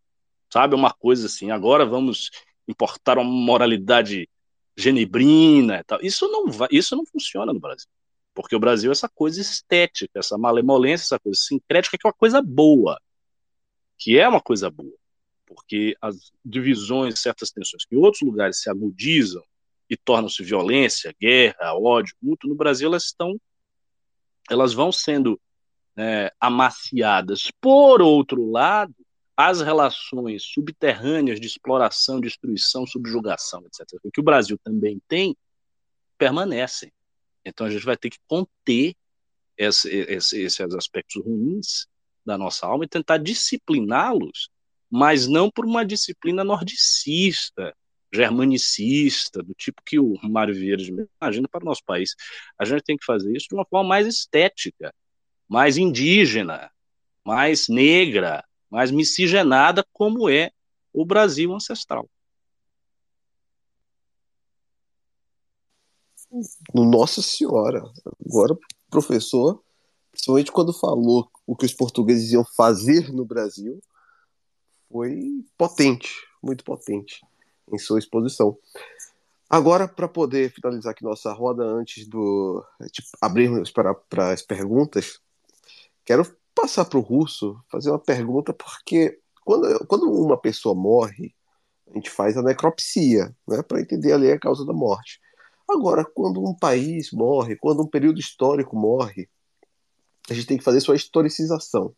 sabe? 0.51 0.75
Uma 0.75 0.93
coisa 0.93 1.27
assim, 1.27 1.51
agora 1.51 1.85
vamos 1.85 2.29
importar 2.67 3.17
uma 3.17 3.29
moralidade 3.29 4.27
genebrina 4.77 5.79
e 5.79 5.83
tal. 5.83 5.99
Isso 6.01 6.27
não 6.27 6.49
vai, 6.49 6.69
isso 6.71 6.95
não 6.95 7.05
funciona 7.05 7.51
no 7.53 7.59
Brasil. 7.59 7.87
Porque 8.33 8.55
o 8.55 8.59
Brasil 8.59 8.91
é 8.91 8.93
essa 8.93 9.09
coisa 9.09 9.41
estética, 9.41 10.19
essa 10.19 10.37
malemolência, 10.37 11.03
essa 11.03 11.19
coisa 11.19 11.39
sincrética, 11.39 11.97
que 11.97 12.07
é 12.07 12.09
uma 12.09 12.13
coisa 12.13 12.41
boa. 12.41 12.99
Que 13.97 14.17
é 14.17 14.27
uma 14.27 14.39
coisa 14.39 14.69
boa. 14.69 14.95
Porque 15.45 15.97
as 15.99 16.31
divisões, 16.45 17.19
certas 17.19 17.51
tensões 17.51 17.83
que 17.85 17.95
em 17.95 17.99
outros 17.99 18.21
lugares 18.21 18.61
se 18.61 18.69
agudizam 18.69 19.43
e 19.89 19.97
tornam-se 19.97 20.43
violência, 20.43 21.15
guerra, 21.19 21.73
ódio, 21.73 22.15
muito 22.21 22.47
no 22.47 22.55
Brasil 22.55 22.87
elas 22.87 23.05
estão 23.05 23.39
elas 24.49 24.73
vão 24.73 24.91
sendo 24.91 25.39
né, 25.95 26.31
amaciadas. 26.39 27.51
Por 27.61 28.01
outro 28.01 28.49
lado, 28.49 28.95
as 29.37 29.61
relações 29.61 30.43
subterrâneas 30.43 31.39
de 31.39 31.47
exploração, 31.47 32.19
destruição, 32.19 32.85
subjugação, 32.85 33.63
etc., 33.65 33.99
que 34.11 34.19
o 34.19 34.23
Brasil 34.23 34.59
também 34.63 35.01
tem, 35.07 35.37
permanecem. 36.17 36.91
Então 37.45 37.67
a 37.67 37.69
gente 37.69 37.85
vai 37.85 37.95
ter 37.95 38.09
que 38.09 38.17
conter 38.27 38.95
esse, 39.57 39.89
esse, 39.89 40.41
esses 40.41 40.73
aspectos 40.73 41.23
ruins 41.23 41.87
da 42.25 42.37
nossa 42.37 42.65
alma 42.65 42.85
e 42.85 42.87
tentar 42.87 43.17
discipliná-los, 43.17 44.49
mas 44.89 45.27
não 45.27 45.49
por 45.49 45.65
uma 45.65 45.85
disciplina 45.85 46.43
nordicista, 46.43 47.75
germanicista, 48.11 49.43
do 49.43 49.53
tipo 49.53 49.81
que 49.85 49.99
o 49.99 50.15
Mário 50.23 50.53
Vieira 50.53 50.81
imagina 51.21 51.47
para 51.47 51.61
o 51.61 51.65
nosso 51.65 51.83
país. 51.85 52.15
A 52.57 52.65
gente 52.65 52.83
tem 52.83 52.97
que 52.97 53.05
fazer 53.05 53.35
isso 53.35 53.47
de 53.49 53.55
uma 53.55 53.65
forma 53.65 53.87
mais 53.87 54.07
estética, 54.07 54.93
mais 55.47 55.77
indígena, 55.77 56.71
mais 57.23 57.67
negra, 57.67 58.43
mais 58.69 58.91
miscigenada, 58.91 59.85
como 59.93 60.29
é 60.29 60.51
o 60.91 61.05
Brasil 61.05 61.53
ancestral. 61.53 62.09
Nossa 66.73 67.21
Senhora! 67.21 67.83
Agora, 68.25 68.55
professor, 68.89 69.63
principalmente 70.11 70.51
quando 70.51 70.71
falou 70.73 71.29
o 71.45 71.55
que 71.55 71.65
os 71.65 71.73
portugueses 71.73 72.31
iam 72.31 72.45
fazer 72.55 73.11
no 73.11 73.25
Brasil, 73.25 73.79
foi 74.91 75.43
potente, 75.57 76.09
muito 76.41 76.63
potente 76.63 77.21
em 77.71 77.77
sua 77.77 77.99
exposição. 77.99 78.57
Agora, 79.49 79.87
para 79.87 80.07
poder 80.07 80.51
finalizar 80.51 80.91
aqui 80.91 81.03
nossa 81.03 81.33
roda, 81.33 81.63
antes 81.63 82.07
do 82.07 82.63
de 82.91 83.03
abrirmos 83.19 83.71
para, 83.71 83.95
para 83.95 84.31
as 84.31 84.41
perguntas, 84.41 85.19
Quero 86.09 86.25
passar 86.55 86.85
para 86.85 86.97
o 86.97 87.03
Russo 87.03 87.55
fazer 87.69 87.91
uma 87.91 87.99
pergunta, 87.99 88.51
porque 88.51 89.19
quando, 89.45 89.85
quando 89.85 90.11
uma 90.11 90.35
pessoa 90.35 90.73
morre, 90.73 91.35
a 91.87 91.93
gente 91.93 92.09
faz 92.09 92.35
a 92.35 92.41
necropsia, 92.41 93.31
né, 93.47 93.61
para 93.61 93.79
entender 93.79 94.11
ali 94.11 94.31
a 94.31 94.39
causa 94.39 94.65
da 94.65 94.73
morte. 94.73 95.21
Agora, 95.69 96.03
quando 96.03 96.43
um 96.43 96.55
país 96.55 97.11
morre, 97.11 97.55
quando 97.57 97.83
um 97.83 97.87
período 97.87 98.19
histórico 98.19 98.75
morre, 98.75 99.29
a 100.27 100.33
gente 100.33 100.47
tem 100.47 100.57
que 100.57 100.63
fazer 100.63 100.81
sua 100.81 100.95
historicização. 100.95 101.93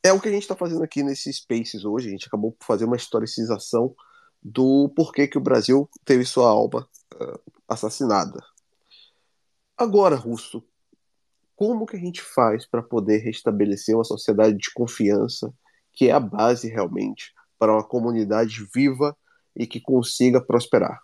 É 0.00 0.12
o 0.12 0.20
que 0.20 0.28
a 0.28 0.32
gente 0.32 0.42
está 0.42 0.54
fazendo 0.54 0.84
aqui 0.84 1.02
nesses 1.02 1.38
Spaces 1.38 1.84
hoje. 1.84 2.06
A 2.06 2.12
gente 2.12 2.28
acabou 2.28 2.52
por 2.52 2.64
fazer 2.64 2.84
uma 2.84 2.94
historicização 2.94 3.96
do 4.42 4.88
porquê 4.96 5.28
que 5.28 5.38
o 5.38 5.42
Brasil 5.42 5.88
teve 6.04 6.24
sua 6.24 6.48
alma 6.48 6.88
uh, 7.14 7.40
assassinada. 7.68 8.40
Agora, 9.76 10.16
Russo, 10.16 10.64
como 11.54 11.86
que 11.86 11.96
a 11.96 12.00
gente 12.00 12.20
faz 12.20 12.66
para 12.66 12.82
poder 12.82 13.18
restabelecer 13.18 13.94
uma 13.94 14.04
sociedade 14.04 14.56
de 14.56 14.72
confiança, 14.72 15.52
que 15.92 16.08
é 16.08 16.12
a 16.12 16.20
base 16.20 16.68
realmente 16.68 17.32
para 17.58 17.72
uma 17.72 17.84
comunidade 17.84 18.66
viva 18.74 19.16
e 19.54 19.66
que 19.66 19.80
consiga 19.80 20.44
prosperar? 20.44 21.00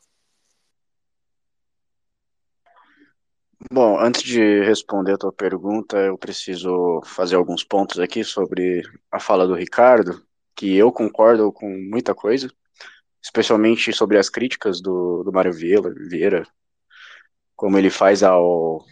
Bom, 3.71 3.99
antes 3.99 4.23
de 4.23 4.63
responder 4.65 5.15
a 5.15 5.19
tua 5.19 5.33
pergunta, 5.33 5.99
eu 5.99 6.17
preciso 6.17 7.03
fazer 7.05 7.35
alguns 7.35 7.65
pontos 7.65 7.99
aqui 7.99 8.23
sobre 8.23 8.83
a 9.11 9.19
fala 9.19 9.47
do 9.47 9.55
Ricardo, 9.55 10.25
que 10.55 10.77
eu 10.77 10.93
concordo 10.93 11.53
com 11.53 11.69
muita 11.69 12.15
coisa, 12.15 12.49
especialmente 13.29 13.93
sobre 13.93 14.19
as 14.19 14.31
críticas 14.31 14.81
do, 14.81 15.23
do 15.23 15.31
Mário 15.31 15.53
Vieira, 15.53 16.47
como 17.55 17.77
ele 17.77 17.91
faz 17.91 18.23
ao, 18.23 18.83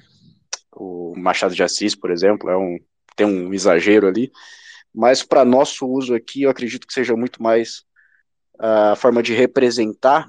o 0.74 1.14
Machado 1.16 1.54
de 1.54 1.62
Assis, 1.62 1.94
por 1.94 2.10
exemplo, 2.10 2.50
é 2.50 2.56
um, 2.56 2.78
tem 3.16 3.26
um 3.26 3.54
exagero 3.54 4.06
ali, 4.06 4.30
mas 4.94 5.22
para 5.22 5.44
nosso 5.44 5.86
uso 5.86 6.14
aqui, 6.14 6.42
eu 6.42 6.50
acredito 6.50 6.86
que 6.86 6.92
seja 6.92 7.16
muito 7.16 7.42
mais 7.42 7.84
a 8.58 8.94
forma 8.94 9.22
de 9.22 9.32
representar 9.32 10.26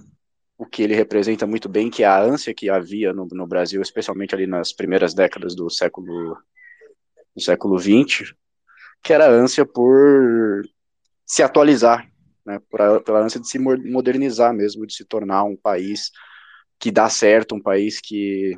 o 0.57 0.65
que 0.65 0.81
ele 0.81 0.95
representa 0.95 1.45
muito 1.45 1.67
bem, 1.67 1.89
que 1.89 2.03
é 2.03 2.07
a 2.07 2.21
ânsia 2.21 2.53
que 2.53 2.69
havia 2.69 3.13
no, 3.13 3.27
no 3.29 3.45
Brasil, 3.45 3.81
especialmente 3.81 4.33
ali 4.33 4.47
nas 4.47 4.71
primeiras 4.71 5.13
décadas 5.13 5.53
do 5.53 5.69
século 5.69 6.37
do 7.35 7.41
século 7.41 7.77
XX, 7.77 8.33
que 9.03 9.13
era 9.13 9.27
a 9.27 9.29
ânsia 9.29 9.65
por 9.65 10.63
se 11.25 11.43
atualizar, 11.43 12.09
né, 12.47 12.59
por, 12.69 13.03
pela 13.03 13.19
ânsia 13.19 13.41
de 13.41 13.49
se 13.49 13.59
modernizar 13.59 14.53
mesmo, 14.53 14.87
de 14.87 14.95
se 14.95 15.03
tornar 15.03 15.43
um 15.43 15.57
país 15.57 16.09
que 16.79 16.89
dá 16.89 17.09
certo, 17.09 17.53
um 17.53 17.61
país 17.61 17.99
que 17.99 18.57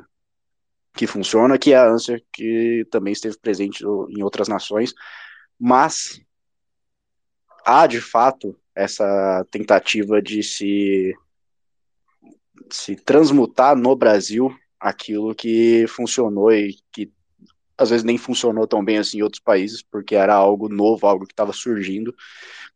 que 0.92 1.06
funciona, 1.06 1.56
que 1.56 1.72
é 1.72 1.76
a 1.76 1.88
ânsia 1.88 2.20
que 2.32 2.84
também 2.90 3.12
esteve 3.12 3.38
presente 3.38 3.84
em 3.84 4.22
outras 4.22 4.48
nações, 4.48 4.92
mas 5.58 6.20
há 7.64 7.86
de 7.86 8.00
fato 8.00 8.56
essa 8.74 9.46
tentativa 9.50 10.20
de 10.20 10.42
se 10.42 11.14
se 12.70 12.96
transmutar 12.96 13.76
no 13.76 13.96
Brasil 13.96 14.54
aquilo 14.78 15.34
que 15.34 15.86
funcionou 15.88 16.52
e 16.52 16.76
que 16.92 17.12
às 17.78 17.90
vezes 17.90 18.04
nem 18.04 18.18
funcionou 18.18 18.66
tão 18.66 18.84
bem 18.84 18.98
assim 18.98 19.18
em 19.18 19.22
outros 19.22 19.42
países, 19.42 19.82
porque 19.82 20.14
era 20.14 20.34
algo 20.34 20.68
novo, 20.68 21.06
algo 21.06 21.26
que 21.26 21.32
estava 21.32 21.52
surgindo, 21.52 22.14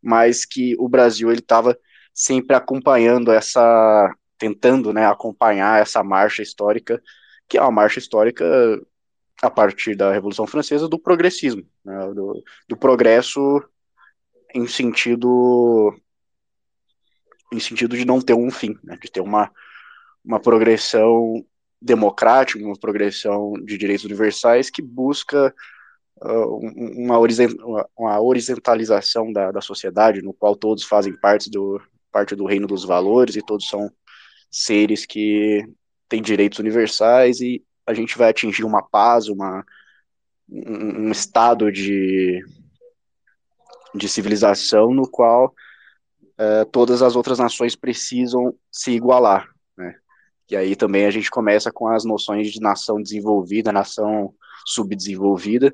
mas 0.05 0.45
que 0.45 0.75
o 0.77 0.87
Brasil 0.87 1.31
ele 1.31 1.39
estava 1.39 1.77
sempre 2.13 2.55
acompanhando 2.55 3.31
essa, 3.31 4.15
tentando, 4.37 4.93
né, 4.93 5.07
acompanhar 5.07 5.81
essa 5.81 6.03
marcha 6.03 6.43
histórica 6.43 7.01
que 7.47 7.57
é 7.57 7.61
uma 7.61 7.71
marcha 7.71 7.99
histórica 7.99 8.45
a 9.41 9.49
partir 9.49 9.95
da 9.95 10.11
Revolução 10.11 10.47
Francesa 10.47 10.87
do 10.87 10.99
progressismo, 10.99 11.63
né, 11.83 12.13
do, 12.13 12.43
do, 12.67 12.77
progresso 12.77 13.63
em 14.53 14.67
sentido 14.67 15.93
em 17.51 17.59
sentido 17.59 17.95
de 17.95 18.05
não 18.05 18.21
ter 18.21 18.33
um 18.33 18.49
fim, 18.49 18.77
né, 18.83 18.97
de 19.01 19.11
ter 19.11 19.21
uma, 19.21 19.51
uma 20.23 20.39
progressão 20.39 21.45
democrática, 21.81 22.63
uma 22.63 22.77
progressão 22.77 23.53
de 23.63 23.77
direitos 23.77 24.05
universais 24.05 24.69
que 24.69 24.81
busca 24.81 25.53
uma, 26.21 27.19
uma 27.97 28.19
horizontalização 28.19 29.31
da, 29.31 29.51
da 29.51 29.61
sociedade, 29.61 30.21
no 30.21 30.33
qual 30.33 30.55
todos 30.55 30.83
fazem 30.83 31.15
parte 31.15 31.49
do, 31.49 31.81
parte 32.11 32.35
do 32.35 32.45
reino 32.45 32.67
dos 32.67 32.85
valores 32.85 33.35
e 33.35 33.41
todos 33.41 33.67
são 33.67 33.91
seres 34.49 35.05
que 35.05 35.67
tem 36.07 36.21
direitos 36.21 36.59
universais 36.59 37.41
e 37.41 37.63
a 37.85 37.93
gente 37.93 38.17
vai 38.17 38.29
atingir 38.29 38.63
uma 38.63 38.81
paz, 38.81 39.27
uma, 39.27 39.65
um, 40.49 41.07
um 41.07 41.11
estado 41.11 41.71
de, 41.71 42.43
de 43.93 44.07
civilização 44.07 44.93
no 44.93 45.09
qual 45.09 45.53
uh, 46.39 46.65
todas 46.71 47.01
as 47.01 47.15
outras 47.15 47.37
nações 47.37 47.75
precisam 47.75 48.55
se 48.71 48.91
igualar, 48.91 49.49
né? 49.77 49.95
E 50.49 50.55
aí 50.55 50.75
também 50.75 51.05
a 51.05 51.11
gente 51.11 51.29
começa 51.29 51.71
com 51.71 51.87
as 51.87 52.05
noções 52.05 52.51
de 52.51 52.61
nação 52.61 53.01
desenvolvida, 53.01 53.71
nação 53.71 54.33
subdesenvolvida, 54.65 55.73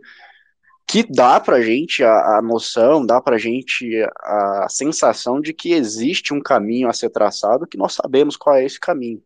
que 0.92 1.04
dá 1.10 1.40
para 1.40 1.62
gente 1.62 2.04
a, 2.04 2.40
a, 2.40 2.42
noção, 2.42 3.06
dá 3.06 3.22
para 3.22 3.38
gente 3.38 3.96
a, 4.24 4.66
a 4.66 4.68
sensação 4.70 5.40
de 5.40 5.54
que 5.54 5.72
existe 5.72 6.34
um 6.34 6.42
caminho 6.42 6.90
a 6.90 6.94
ser 6.94 7.10
traçado, 7.10 7.66
que 7.66 7.78
nós 7.78 7.94
sabemos 7.94 8.36
qual 8.36 8.58
é 8.58 8.66
esse 8.66 8.78
caminho. 8.78 9.24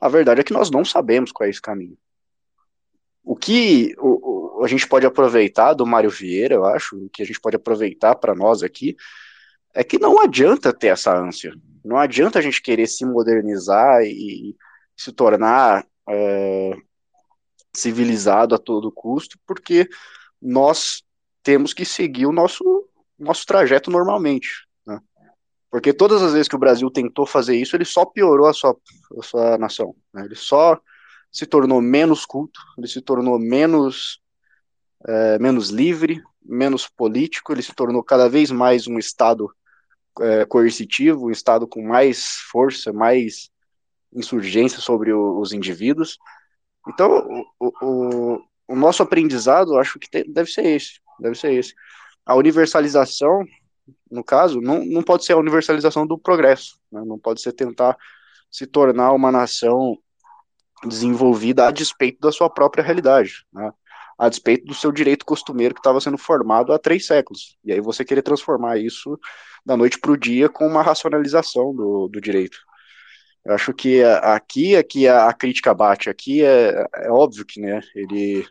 A 0.00 0.08
verdade 0.08 0.40
é 0.40 0.44
que 0.44 0.54
nós 0.54 0.70
não 0.70 0.82
sabemos 0.82 1.30
qual 1.30 1.46
é 1.46 1.50
esse 1.50 1.60
caminho. 1.60 1.98
O 3.22 3.36
que 3.36 3.94
o, 3.98 4.60
o, 4.60 4.64
a 4.64 4.66
gente 4.66 4.88
pode 4.88 5.04
aproveitar 5.04 5.74
do 5.74 5.84
Mário 5.84 6.08
Vieira, 6.08 6.54
eu 6.54 6.64
acho, 6.64 6.96
o 6.96 7.10
que 7.10 7.22
a 7.22 7.26
gente 7.26 7.38
pode 7.38 7.56
aproveitar 7.56 8.14
para 8.14 8.34
nós 8.34 8.62
aqui, 8.62 8.96
é 9.74 9.84
que 9.84 9.98
não 9.98 10.22
adianta 10.22 10.72
ter 10.72 10.86
essa 10.86 11.14
ânsia. 11.14 11.52
Não 11.84 11.98
adianta 11.98 12.38
a 12.38 12.42
gente 12.42 12.62
querer 12.62 12.86
se 12.86 13.04
modernizar 13.04 14.04
e 14.04 14.56
se 14.96 15.12
tornar 15.12 15.86
é, 16.08 16.70
civilizado 17.76 18.54
a 18.54 18.58
todo 18.58 18.90
custo, 18.90 19.38
porque 19.46 19.86
nós 20.42 21.02
temos 21.42 21.72
que 21.72 21.84
seguir 21.84 22.26
o 22.26 22.32
nosso, 22.32 22.88
nosso 23.18 23.46
trajeto 23.46 23.90
normalmente. 23.90 24.66
Né? 24.84 24.98
Porque 25.70 25.92
todas 25.92 26.20
as 26.20 26.32
vezes 26.32 26.48
que 26.48 26.56
o 26.56 26.58
Brasil 26.58 26.90
tentou 26.90 27.24
fazer 27.24 27.56
isso, 27.56 27.76
ele 27.76 27.84
só 27.84 28.04
piorou 28.04 28.46
a 28.46 28.52
sua, 28.52 28.76
a 29.18 29.22
sua 29.22 29.58
nação. 29.58 29.94
Né? 30.12 30.24
Ele 30.24 30.34
só 30.34 30.80
se 31.30 31.46
tornou 31.46 31.80
menos 31.80 32.26
culto, 32.26 32.60
ele 32.76 32.88
se 32.88 33.00
tornou 33.00 33.38
menos, 33.38 34.20
é, 35.06 35.38
menos 35.38 35.70
livre, 35.70 36.20
menos 36.44 36.88
político, 36.88 37.52
ele 37.52 37.62
se 37.62 37.74
tornou 37.74 38.02
cada 38.02 38.28
vez 38.28 38.50
mais 38.50 38.86
um 38.86 38.98
Estado 38.98 39.48
é, 40.20 40.44
coercitivo, 40.44 41.26
um 41.26 41.30
Estado 41.30 41.66
com 41.66 41.82
mais 41.82 42.26
força, 42.50 42.92
mais 42.92 43.50
insurgência 44.12 44.80
sobre 44.80 45.12
o, 45.12 45.38
os 45.38 45.52
indivíduos. 45.52 46.18
Então, 46.86 47.44
o, 47.58 47.72
o, 47.80 48.42
o, 48.72 48.76
nosso 48.76 49.02
aprendizado, 49.02 49.78
acho 49.78 49.98
que 49.98 50.24
deve 50.24 50.50
ser 50.50 50.66
esse, 50.66 51.00
deve 51.20 51.34
ser 51.34 51.52
esse. 51.52 51.74
A 52.24 52.34
universalização, 52.34 53.44
no 54.10 54.22
caso, 54.22 54.60
não, 54.60 54.84
não 54.84 55.02
pode 55.02 55.24
ser 55.24 55.32
a 55.34 55.38
universalização 55.38 56.06
do 56.06 56.18
progresso, 56.18 56.78
né? 56.90 57.02
não 57.04 57.18
pode 57.18 57.40
ser 57.40 57.52
tentar 57.52 57.96
se 58.50 58.66
tornar 58.66 59.12
uma 59.12 59.32
nação 59.32 59.98
desenvolvida 60.86 61.66
a 61.66 61.70
despeito 61.70 62.20
da 62.20 62.32
sua 62.32 62.50
própria 62.50 62.82
realidade, 62.82 63.46
né? 63.52 63.72
a 64.18 64.28
despeito 64.28 64.66
do 64.66 64.74
seu 64.74 64.92
direito 64.92 65.24
costumeiro 65.24 65.74
que 65.74 65.80
estava 65.80 66.00
sendo 66.00 66.18
formado 66.18 66.72
há 66.72 66.78
três 66.78 67.06
séculos. 67.06 67.56
E 67.64 67.72
aí 67.72 67.80
você 67.80 68.04
querer 68.04 68.22
transformar 68.22 68.78
isso 68.78 69.18
da 69.64 69.76
noite 69.76 69.98
para 69.98 70.12
o 70.12 70.16
dia 70.16 70.48
com 70.48 70.66
uma 70.66 70.82
racionalização 70.82 71.74
do, 71.74 72.08
do 72.08 72.20
direito. 72.20 72.58
Eu 73.44 73.54
acho 73.54 73.72
que 73.74 74.02
aqui 74.04 74.76
é 74.76 74.82
que 74.82 75.08
a, 75.08 75.32
crítica 75.32 75.74
bate, 75.74 76.08
aqui 76.08 76.44
é, 76.44 76.86
é 76.94 77.10
óbvio 77.10 77.44
que 77.44 77.60
né, 77.60 77.80
ele, 77.94 78.46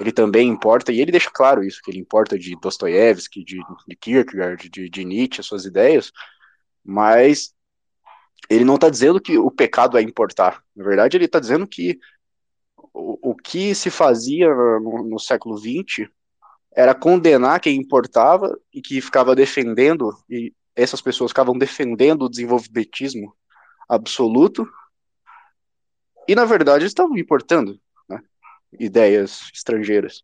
ele 0.00 0.10
também 0.10 0.48
importa, 0.48 0.90
e 0.90 1.00
ele 1.00 1.12
deixa 1.12 1.30
claro 1.30 1.62
isso, 1.62 1.82
que 1.82 1.90
ele 1.90 1.98
importa 1.98 2.38
de 2.38 2.56
Dostoiévski, 2.58 3.44
de, 3.44 3.60
de 3.86 3.96
Kierkegaard, 3.96 4.70
de, 4.70 4.88
de 4.88 5.04
Nietzsche, 5.04 5.40
as 5.40 5.46
suas 5.46 5.66
ideias, 5.66 6.10
mas 6.82 7.54
ele 8.48 8.64
não 8.64 8.76
está 8.76 8.88
dizendo 8.88 9.20
que 9.20 9.36
o 9.36 9.50
pecado 9.50 9.98
é 9.98 10.02
importar. 10.02 10.64
Na 10.74 10.84
verdade, 10.84 11.18
ele 11.18 11.26
está 11.26 11.38
dizendo 11.38 11.66
que 11.66 11.98
o, 12.94 13.30
o 13.30 13.34
que 13.36 13.74
se 13.74 13.90
fazia 13.90 14.48
no, 14.48 15.04
no 15.06 15.18
século 15.18 15.58
XX 15.58 16.08
era 16.74 16.94
condenar 16.94 17.60
quem 17.60 17.76
importava 17.76 18.58
e 18.72 18.80
que 18.80 19.02
ficava 19.02 19.36
defendendo, 19.36 20.16
e 20.30 20.54
essas 20.74 21.02
pessoas 21.02 21.30
ficavam 21.30 21.58
defendendo 21.58 22.22
o 22.22 22.30
desenvolvimentismo 22.30 23.36
absoluto, 23.86 24.66
e 26.26 26.34
na 26.34 26.46
verdade 26.46 26.86
estavam 26.86 27.18
importando 27.18 27.78
ideias 28.78 29.50
estrangeiras. 29.54 30.22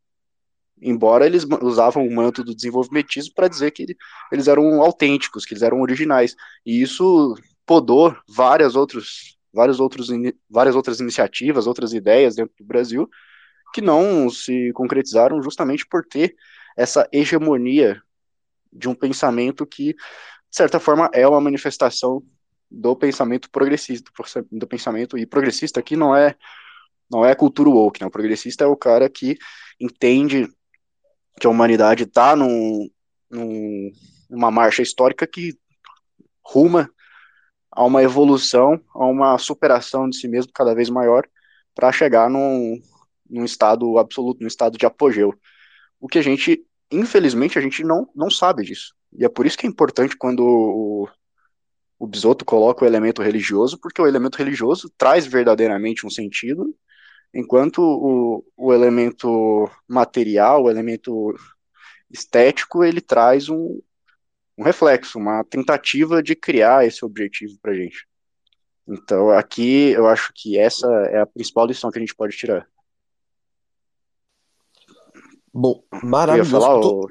Embora 0.80 1.24
eles 1.24 1.46
usavam 1.62 2.06
o 2.06 2.14
manto 2.14 2.44
do 2.44 2.54
desenvolvimentismo 2.54 3.32
para 3.34 3.48
dizer 3.48 3.70
que 3.70 3.96
eles 4.30 4.46
eram 4.46 4.82
autênticos, 4.82 5.44
que 5.44 5.54
eles 5.54 5.62
eram 5.62 5.80
originais. 5.80 6.36
E 6.64 6.82
isso 6.82 7.34
podou 7.64 8.14
várias, 8.28 8.76
outros, 8.76 9.38
vários 9.52 9.80
outros, 9.80 10.08
várias 10.48 10.76
outras 10.76 11.00
iniciativas, 11.00 11.66
outras 11.66 11.94
ideias 11.94 12.36
dentro 12.36 12.54
do 12.58 12.64
Brasil, 12.64 13.08
que 13.72 13.80
não 13.80 14.28
se 14.28 14.70
concretizaram 14.74 15.42
justamente 15.42 15.86
por 15.86 16.04
ter 16.04 16.36
essa 16.76 17.08
hegemonia 17.10 18.00
de 18.70 18.88
um 18.88 18.94
pensamento 18.94 19.66
que, 19.66 19.94
de 19.94 20.56
certa 20.56 20.78
forma, 20.78 21.08
é 21.12 21.26
uma 21.26 21.40
manifestação 21.40 22.22
do 22.70 22.94
pensamento 22.94 23.50
progressista, 23.50 24.10
do 24.50 24.66
pensamento 24.66 25.16
e 25.16 25.24
progressista 25.24 25.80
aqui 25.80 25.96
não 25.96 26.14
é 26.14 26.36
não 27.10 27.24
é 27.24 27.34
cultura 27.34 27.70
woke, 27.70 28.00
né? 28.00 28.06
O 28.06 28.10
progressista 28.10 28.64
é 28.64 28.66
o 28.66 28.76
cara 28.76 29.08
que 29.08 29.36
entende 29.80 30.48
que 31.40 31.46
a 31.46 31.50
humanidade 31.50 32.04
está 32.04 32.34
num, 32.34 32.88
num, 33.30 33.90
numa 34.30 34.50
marcha 34.50 34.82
histórica 34.82 35.26
que 35.26 35.54
ruma 36.42 36.90
a 37.70 37.84
uma 37.84 38.02
evolução, 38.02 38.80
a 38.94 39.04
uma 39.04 39.36
superação 39.38 40.08
de 40.08 40.16
si 40.16 40.26
mesmo 40.26 40.52
cada 40.52 40.74
vez 40.74 40.88
maior 40.88 41.26
para 41.74 41.92
chegar 41.92 42.30
num, 42.30 42.80
num 43.28 43.44
estado 43.44 43.98
absoluto, 43.98 44.40
num 44.40 44.46
estado 44.46 44.78
de 44.78 44.86
apogeu. 44.86 45.34
O 46.00 46.08
que 46.08 46.18
a 46.18 46.22
gente, 46.22 46.64
infelizmente, 46.90 47.58
a 47.58 47.62
gente 47.62 47.84
não, 47.84 48.08
não 48.14 48.30
sabe 48.30 48.64
disso. 48.64 48.94
E 49.12 49.24
é 49.24 49.28
por 49.28 49.46
isso 49.46 49.58
que 49.58 49.66
é 49.66 49.70
importante 49.70 50.16
quando 50.16 50.40
o, 50.40 51.08
o 51.98 52.06
Bisoto 52.06 52.44
coloca 52.44 52.84
o 52.84 52.88
elemento 52.88 53.22
religioso, 53.22 53.78
porque 53.78 54.00
o 54.00 54.06
elemento 54.06 54.36
religioso 54.36 54.90
traz 54.96 55.26
verdadeiramente 55.26 56.06
um 56.06 56.10
sentido, 56.10 56.74
enquanto 57.32 57.80
o, 57.82 58.44
o 58.56 58.72
elemento 58.72 59.70
material, 59.88 60.64
o 60.64 60.70
elemento 60.70 61.34
estético, 62.10 62.84
ele 62.84 63.00
traz 63.00 63.48
um, 63.48 63.80
um 64.56 64.64
reflexo, 64.64 65.18
uma 65.18 65.44
tentativa 65.44 66.22
de 66.22 66.34
criar 66.34 66.86
esse 66.86 67.04
objetivo 67.04 67.58
para 67.60 67.74
gente. 67.74 68.06
Então, 68.88 69.30
aqui 69.30 69.90
eu 69.90 70.06
acho 70.06 70.32
que 70.34 70.58
essa 70.58 70.86
é 71.10 71.20
a 71.20 71.26
principal 71.26 71.66
lição 71.66 71.90
que 71.90 71.98
a 71.98 72.00
gente 72.00 72.14
pode 72.14 72.36
tirar. 72.36 72.68
Bom, 75.52 75.82
maravilhoso. 76.04 76.56
Eu, 76.56 76.60
falar, 76.60 76.80
tô... 76.80 77.10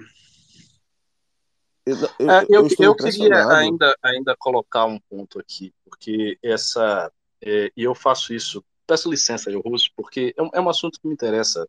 eu, 1.86 1.96
eu, 2.20 2.68
eu, 2.68 2.68
eu 2.80 2.96
queria 2.96 3.48
ainda, 3.50 3.98
ainda 4.02 4.36
colocar 4.38 4.86
um 4.86 5.00
ponto 5.00 5.40
aqui, 5.40 5.74
porque 5.84 6.38
essa. 6.42 7.12
É, 7.42 7.72
e 7.76 7.84
eu 7.84 7.94
faço 7.94 8.34
isso, 8.34 8.64
peço 8.86 9.10
licença 9.10 9.50
aí, 9.50 9.56
Russo, 9.56 9.90
porque 9.96 10.34
é, 10.38 10.58
é, 10.58 10.62
um 10.62 10.70
assunto 10.70 11.00
que 11.00 11.08
me 11.08 11.14
interessa, 11.14 11.68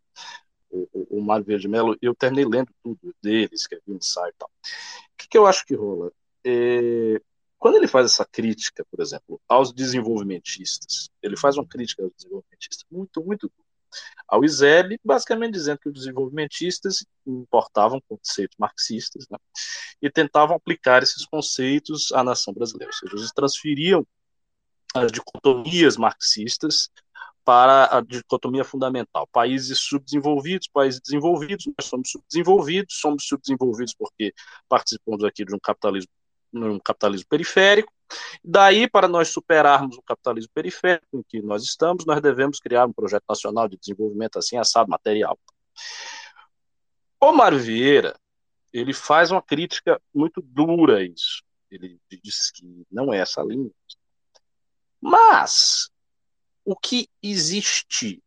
o, 0.71 0.89
o, 0.93 1.19
o 1.19 1.23
Mário 1.23 1.45
Verde 1.45 1.69
Mello, 1.69 1.97
eu 2.01 2.15
terminei 2.15 2.45
lendo 2.45 2.71
tudo 2.83 3.15
dele, 3.23 3.51
escrevi 3.53 3.85
um 3.89 3.97
ensaio 3.97 4.31
e 4.31 4.35
tal. 4.39 4.49
O 4.49 5.17
que, 5.17 5.29
que 5.29 5.39
eu 5.39 5.47
acho 5.47 5.65
que 5.65 5.75
rola? 5.75 6.13
É, 6.45 7.21
quando 7.59 7.77
ele 7.77 7.89
faz 7.89 8.07
essa 8.07 8.25
crítica, 8.25 8.85
por 8.91 9.01
exemplo, 9.01 9.41
aos 9.49 9.73
desenvolvimentistas, 9.73 11.11
ele 11.23 11.37
faz 11.37 11.57
uma 11.57 11.67
crítica 11.67 12.03
aos 12.03 12.13
desenvolvimentistas 12.15 12.85
muito, 12.91 13.25
muito 13.25 13.51
ao 14.29 14.45
ISEB, 14.45 14.99
basicamente 15.05 15.55
dizendo 15.55 15.79
que 15.79 15.89
os 15.89 15.95
desenvolvimentistas 15.95 17.05
importavam 17.27 18.01
conceitos 18.09 18.57
marxistas 18.59 19.27
né, 19.31 19.39
e 20.03 20.11
tentavam 20.11 20.57
aplicar 20.57 21.03
esses 21.03 21.25
conceitos 21.25 22.13
à 22.13 22.23
nação 22.23 22.53
brasileira, 22.53 22.91
ou 22.91 22.93
seja, 22.93 23.17
eles 23.17 23.33
transferiam 23.33 24.07
as 24.95 25.13
dicotomias 25.13 25.97
marxistas 25.97 26.91
para 27.47 27.97
a 27.97 28.01
dicotomia 28.01 28.65
fundamental. 28.65 29.29
Países 29.33 29.79
subdesenvolvidos, 29.79 30.67
países 30.67 31.01
desenvolvidos, 31.01 31.67
nós 31.67 31.89
somos 31.89 32.11
subdesenvolvidos, 32.11 32.99
somos 32.99 33.25
subdesenvolvidos 33.27 33.95
porque 33.95 34.35
participamos 34.69 35.23
aqui 35.23 35.45
de 35.45 35.55
um 35.55 35.59
capitalismo, 35.61 36.11
um 36.53 36.81
capitalismo 36.81 37.27
periférico, 37.29 37.93
Daí, 38.45 38.89
para 38.89 39.09
nós 39.09 39.29
superarmos 39.29 39.97
o 39.97 40.03
capitalismo 40.03 40.51
periférico 40.55 41.19
em 41.19 41.23
que 41.23 41.43
nós 41.43 41.65
estamos, 41.65 42.05
nós 42.05 42.21
devemos 42.21 42.61
criar 42.61 42.87
um 42.87 42.93
projeto 42.93 43.25
nacional 43.29 43.69
de 43.69 43.77
desenvolvimento 43.77 44.39
assim, 44.39 44.57
assado, 44.57 44.89
material. 44.89 45.39
O 47.21 47.33
Mário 47.33 47.59
Vieira, 47.59 48.17
ele 48.73 48.93
faz 48.93 49.31
uma 49.31 49.43
crítica 49.43 50.01
muito 50.15 50.41
dura 50.41 50.99
a 50.99 51.03
isso. 51.03 51.43
Ele 51.71 51.99
diz 52.23 52.51
que 52.53 52.87
não 52.91 53.13
é 53.13 53.19
essa 53.19 53.43
linha. 53.43 53.71
Mas, 55.01 55.91
o 56.67 56.75
que 56.75 57.09
existe 57.23 58.21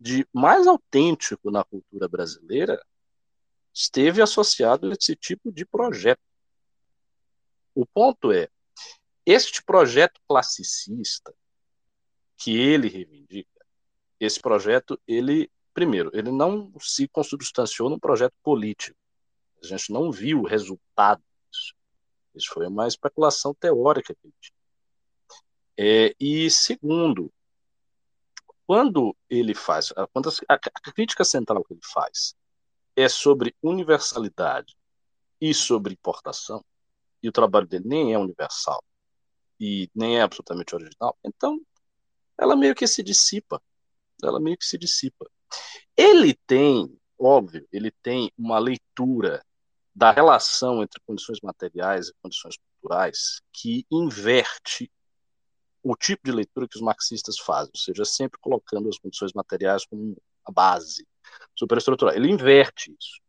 de 0.00 0.26
mais 0.32 0.66
autêntico 0.66 1.48
na 1.48 1.62
cultura 1.62 2.08
brasileira 2.08 2.84
esteve 3.72 4.20
associado 4.20 4.90
a 4.90 4.92
esse 4.92 5.14
tipo 5.14 5.52
de 5.52 5.64
projeto. 5.64 6.20
O 7.72 7.86
ponto 7.86 8.32
é, 8.32 8.48
este 9.24 9.62
projeto 9.62 10.20
classicista 10.26 11.32
que 12.36 12.56
ele 12.56 12.88
reivindica, 12.88 13.64
esse 14.18 14.40
projeto, 14.40 15.00
ele, 15.06 15.48
primeiro, 15.72 16.10
ele 16.12 16.32
não 16.32 16.72
se 16.80 17.06
consubstanciou 17.06 17.88
num 17.88 17.98
projeto 17.98 18.34
político. 18.42 18.98
A 19.62 19.66
gente 19.68 19.92
não 19.92 20.10
viu 20.10 20.40
o 20.40 20.46
resultado 20.46 21.22
disso. 21.48 21.74
Isso 22.34 22.52
foi 22.52 22.66
uma 22.66 22.88
especulação 22.88 23.54
teórica 23.54 24.12
que 24.14 24.26
ele 24.26 24.34
tinha. 24.40 24.58
É, 25.76 26.14
e 26.18 26.50
segundo, 26.50 27.32
quando 28.66 29.16
ele 29.28 29.54
faz, 29.54 29.92
quando 30.12 30.28
a, 30.48 30.54
a 30.54 30.92
crítica 30.92 31.24
central 31.24 31.64
que 31.64 31.74
ele 31.74 31.80
faz 31.82 32.34
é 32.96 33.08
sobre 33.08 33.54
universalidade 33.62 34.76
e 35.40 35.52
sobre 35.52 35.92
importação, 35.92 36.64
e 37.22 37.28
o 37.28 37.32
trabalho 37.32 37.66
dele 37.66 37.84
nem 37.86 38.12
é 38.12 38.18
universal, 38.18 38.82
e 39.60 39.90
nem 39.94 40.18
é 40.18 40.22
absolutamente 40.22 40.74
original, 40.74 41.16
então 41.24 41.60
ela 42.38 42.56
meio 42.56 42.74
que 42.74 42.86
se 42.86 43.02
dissipa. 43.02 43.62
Ela 44.22 44.40
meio 44.40 44.56
que 44.56 44.64
se 44.64 44.78
dissipa. 44.78 45.28
Ele 45.96 46.34
tem 46.46 46.98
óbvio, 47.18 47.66
ele 47.72 47.90
tem 48.02 48.30
uma 48.36 48.58
leitura 48.58 49.44
da 49.94 50.10
relação 50.10 50.82
entre 50.82 51.00
condições 51.06 51.38
materiais 51.40 52.08
e 52.08 52.14
condições 52.20 52.56
culturais 52.56 53.40
que 53.52 53.86
inverte 53.90 54.90
o 55.84 55.94
tipo 55.94 56.22
de 56.24 56.32
leitura 56.32 56.66
que 56.66 56.76
os 56.76 56.82
marxistas 56.82 57.38
fazem, 57.38 57.70
ou 57.74 57.80
seja, 57.80 58.04
sempre 58.04 58.40
colocando 58.40 58.88
as 58.88 58.98
condições 58.98 59.32
materiais 59.34 59.84
como 59.84 60.16
a 60.44 60.50
base 60.50 61.06
superestrutural. 61.54 62.14
Ele 62.14 62.30
inverte 62.30 62.90
isso. 62.98 63.20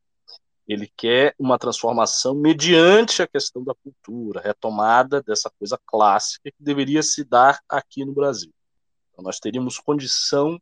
Ele 0.68 0.92
quer 0.98 1.36
uma 1.38 1.60
transformação 1.60 2.34
mediante 2.34 3.22
a 3.22 3.28
questão 3.28 3.64
da 3.64 3.76
cultura, 3.76 4.42
retomada 4.42 5.22
dessa 5.22 5.52
coisa 5.60 5.80
clássica 5.86 6.50
que 6.50 6.64
deveria 6.64 7.04
se 7.04 7.24
dar 7.24 7.60
aqui 7.70 8.04
no 8.06 8.14
Brasil. 8.14 8.52
Então, 9.12 9.24
nós 9.24 9.40
teríamos 9.40 9.78
condição 9.78 10.60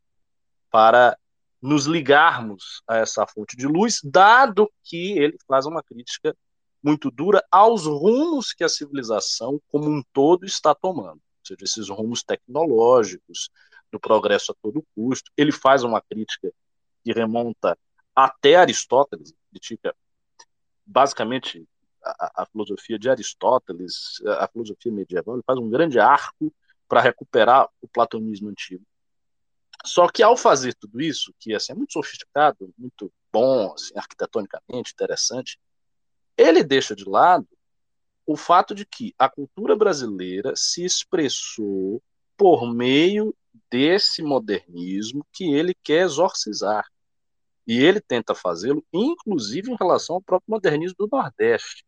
para 0.70 1.16
nos 1.62 1.86
ligarmos 1.86 2.82
a 2.86 2.98
essa 2.98 3.26
fonte 3.26 3.56
de 3.56 3.66
luz, 3.66 4.00
dado 4.04 4.70
que 4.82 5.16
ele 5.18 5.38
faz 5.46 5.64
uma 5.64 5.82
crítica 5.82 6.36
muito 6.82 7.10
dura 7.10 7.42
aos 7.50 7.86
rumos 7.86 8.52
que 8.52 8.62
a 8.62 8.68
civilização 8.68 9.58
como 9.68 9.88
um 9.88 10.02
todo 10.12 10.44
está 10.44 10.74
tomando, 10.74 11.20
seja, 11.46 11.58
esses 11.62 11.88
rumos 11.88 12.22
tecnológicos, 12.22 13.50
do 13.94 14.00
progresso 14.00 14.50
a 14.50 14.54
todo 14.60 14.84
custo. 14.94 15.30
Ele 15.36 15.52
faz 15.52 15.84
uma 15.84 16.02
crítica 16.02 16.52
que 17.04 17.12
remonta 17.12 17.78
até 18.14 18.56
Aristóteles, 18.56 19.32
critica 19.50 19.94
basicamente 20.84 21.64
a, 22.02 22.42
a, 22.42 22.46
filosofia 22.46 22.98
de 22.98 23.08
Aristóteles, 23.08 24.20
a 24.38 24.48
filosofia 24.48 24.92
medieval, 24.92 25.36
ele 25.36 25.44
faz 25.46 25.58
um 25.58 25.70
grande 25.70 25.98
arco 25.98 26.52
para 26.88 27.00
recuperar 27.00 27.68
o 27.80 27.88
platonismo 27.88 28.50
antigo. 28.50 28.84
Só 29.84 30.08
que 30.08 30.22
ao 30.22 30.36
fazer 30.36 30.74
tudo 30.74 31.00
isso, 31.00 31.32
que 31.38 31.54
assim, 31.54 31.72
é 31.72 31.74
muito 31.74 31.92
sofisticado, 31.92 32.72
muito 32.76 33.12
bom, 33.32 33.72
assim, 33.72 33.96
arquitetonicamente 33.96 34.92
interessante, 34.92 35.58
ele 36.36 36.62
deixa 36.64 36.96
de 36.96 37.08
lado 37.08 37.46
o 38.26 38.36
fato 38.36 38.74
de 38.74 38.86
que 38.86 39.14
a 39.18 39.28
cultura 39.28 39.76
brasileira 39.76 40.54
se 40.56 40.84
expressou 40.84 42.02
por 42.36 42.72
meio 42.72 43.34
desse 43.70 44.22
modernismo 44.22 45.26
que 45.32 45.52
ele 45.52 45.74
quer 45.74 46.04
exorcizar. 46.04 46.86
E 47.66 47.82
ele 47.82 48.00
tenta 48.00 48.34
fazê-lo, 48.34 48.84
inclusive 48.92 49.70
em 49.70 49.76
relação 49.76 50.16
ao 50.16 50.22
próprio 50.22 50.50
modernismo 50.50 50.96
do 50.98 51.08
Nordeste, 51.10 51.84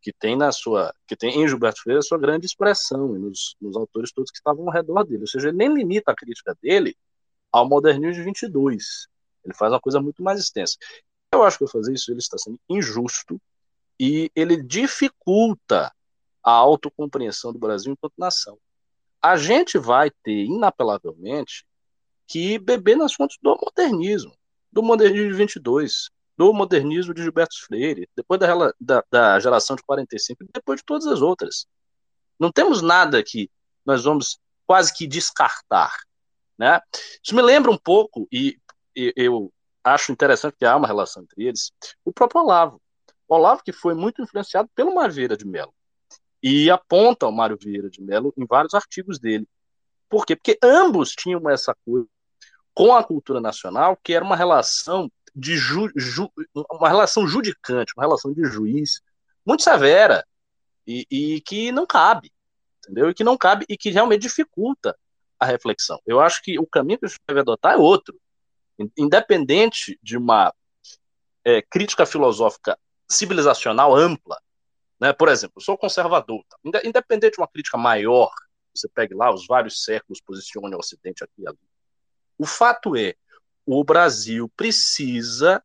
que 0.00 0.12
tem 0.12 0.36
na 0.36 0.50
sua, 0.50 0.92
que 1.06 1.14
tem 1.14 1.40
em 1.40 1.46
Gilberto 1.46 1.80
Freire 1.80 2.00
a 2.00 2.02
sua 2.02 2.18
grande 2.18 2.46
expressão, 2.46 3.08
nos, 3.08 3.56
nos 3.60 3.76
autores 3.76 4.12
todos 4.12 4.30
que 4.30 4.38
estavam 4.38 4.66
ao 4.66 4.72
redor 4.72 5.04
dele. 5.04 5.20
Ou 5.20 5.28
seja, 5.28 5.48
ele 5.48 5.56
nem 5.56 5.72
limita 5.72 6.10
a 6.10 6.16
crítica 6.16 6.56
dele 6.60 6.96
ao 7.52 7.68
modernismo 7.68 8.14
de 8.14 8.22
22. 8.22 9.06
Ele 9.44 9.54
faz 9.54 9.72
uma 9.72 9.80
coisa 9.80 10.00
muito 10.00 10.22
mais 10.22 10.40
extensa. 10.40 10.76
Eu 11.32 11.44
acho 11.44 11.58
que 11.58 11.64
ao 11.64 11.70
fazer 11.70 11.92
isso 11.92 12.10
ele 12.10 12.18
está 12.18 12.36
sendo 12.36 12.58
injusto 12.68 13.40
e 14.02 14.32
ele 14.34 14.60
dificulta 14.60 15.94
a 16.42 16.50
autocompreensão 16.50 17.52
do 17.52 17.58
Brasil 17.60 17.92
enquanto 17.92 18.14
nação. 18.18 18.58
A 19.22 19.36
gente 19.36 19.78
vai 19.78 20.10
ter, 20.10 20.44
inapelavelmente, 20.44 21.64
que 22.26 22.58
beber 22.58 22.96
nas 22.96 23.14
fontes 23.14 23.38
do 23.40 23.56
modernismo 23.64 24.34
do 24.72 24.82
modernismo 24.82 25.30
de 25.30 25.36
22, 25.36 26.10
do 26.36 26.52
modernismo 26.52 27.12
de 27.12 27.22
Gilberto 27.22 27.54
Freire, 27.66 28.08
depois 28.16 28.40
da, 28.40 28.72
da, 28.80 29.04
da 29.10 29.38
geração 29.38 29.76
de 29.76 29.82
45 29.82 30.42
e 30.42 30.48
depois 30.52 30.80
de 30.80 30.84
todas 30.84 31.06
as 31.06 31.20
outras. 31.20 31.66
Não 32.40 32.50
temos 32.50 32.80
nada 32.80 33.22
que 33.22 33.50
nós 33.84 34.02
vamos 34.02 34.40
quase 34.66 34.92
que 34.94 35.06
descartar. 35.06 35.94
Né? 36.58 36.80
Isso 37.22 37.36
me 37.36 37.42
lembra 37.42 37.70
um 37.70 37.76
pouco, 37.76 38.26
e, 38.32 38.58
e 38.96 39.12
eu 39.14 39.52
acho 39.84 40.10
interessante 40.10 40.56
que 40.58 40.64
há 40.64 40.74
uma 40.74 40.86
relação 40.86 41.22
entre 41.22 41.44
eles, 41.44 41.70
o 42.04 42.12
próprio 42.12 42.40
Olavo. 42.40 42.80
Olavo 43.32 43.62
que 43.62 43.72
foi 43.72 43.94
muito 43.94 44.22
influenciado 44.22 44.68
pelo 44.74 44.94
Mário 44.94 45.14
Vieira 45.14 45.36
de 45.36 45.46
Mello. 45.46 45.74
E 46.42 46.70
aponta 46.70 47.26
o 47.26 47.32
Mário 47.32 47.56
Vieira 47.60 47.88
de 47.88 48.02
Mello 48.02 48.32
em 48.36 48.44
vários 48.44 48.74
artigos 48.74 49.18
dele. 49.18 49.46
Por 50.08 50.26
quê? 50.26 50.36
Porque 50.36 50.58
ambos 50.62 51.12
tinham 51.12 51.48
essa 51.48 51.74
coisa 51.84 52.06
com 52.74 52.94
a 52.94 53.04
cultura 53.04 53.40
nacional, 53.40 53.96
que 54.02 54.12
era 54.12 54.24
uma 54.24 54.36
relação 54.36 55.10
de 55.34 55.56
ju, 55.56 55.88
ju, 55.96 56.30
uma 56.70 56.88
relação 56.88 57.26
judicante, 57.26 57.92
uma 57.96 58.04
relação 58.04 58.32
de 58.32 58.44
juiz 58.44 59.00
muito 59.44 59.62
severa 59.62 60.26
e, 60.86 61.06
e, 61.10 61.40
que 61.40 61.72
não 61.72 61.86
cabe, 61.86 62.32
entendeu? 62.78 63.10
E 63.10 63.14
que 63.14 63.24
não 63.24 63.36
cabe 63.36 63.64
e 63.68 63.76
que 63.76 63.90
realmente 63.90 64.22
dificulta 64.22 64.96
a 65.38 65.46
reflexão. 65.46 66.00
Eu 66.06 66.20
acho 66.20 66.42
que 66.42 66.58
o 66.58 66.66
caminho 66.66 66.98
que 66.98 67.06
a 67.06 67.08
gente 67.08 67.20
deve 67.26 67.40
adotar 67.40 67.74
é 67.74 67.76
outro, 67.76 68.18
independente 68.96 69.98
de 70.02 70.16
uma 70.16 70.52
é, 71.44 71.62
crítica 71.62 72.06
filosófica 72.06 72.78
civilizacional 73.12 73.94
ampla, 73.94 74.40
né? 75.00 75.12
Por 75.12 75.28
exemplo, 75.28 75.54
eu 75.56 75.62
sou 75.62 75.78
conservador, 75.78 76.44
tá? 76.48 76.56
independente 76.84 77.34
de 77.34 77.40
uma 77.40 77.48
crítica 77.48 77.76
maior, 77.76 78.30
você 78.74 78.88
pegue 78.88 79.14
lá 79.14 79.32
os 79.32 79.46
vários 79.46 79.84
séculos, 79.84 80.20
posicione 80.20 80.74
o 80.74 80.78
Ocidente 80.78 81.22
aqui 81.22 81.42
e 81.42 81.46
ali 81.46 81.58
o 82.38 82.46
fato 82.46 82.96
é, 82.96 83.14
o 83.64 83.84
Brasil 83.84 84.50
precisa 84.56 85.62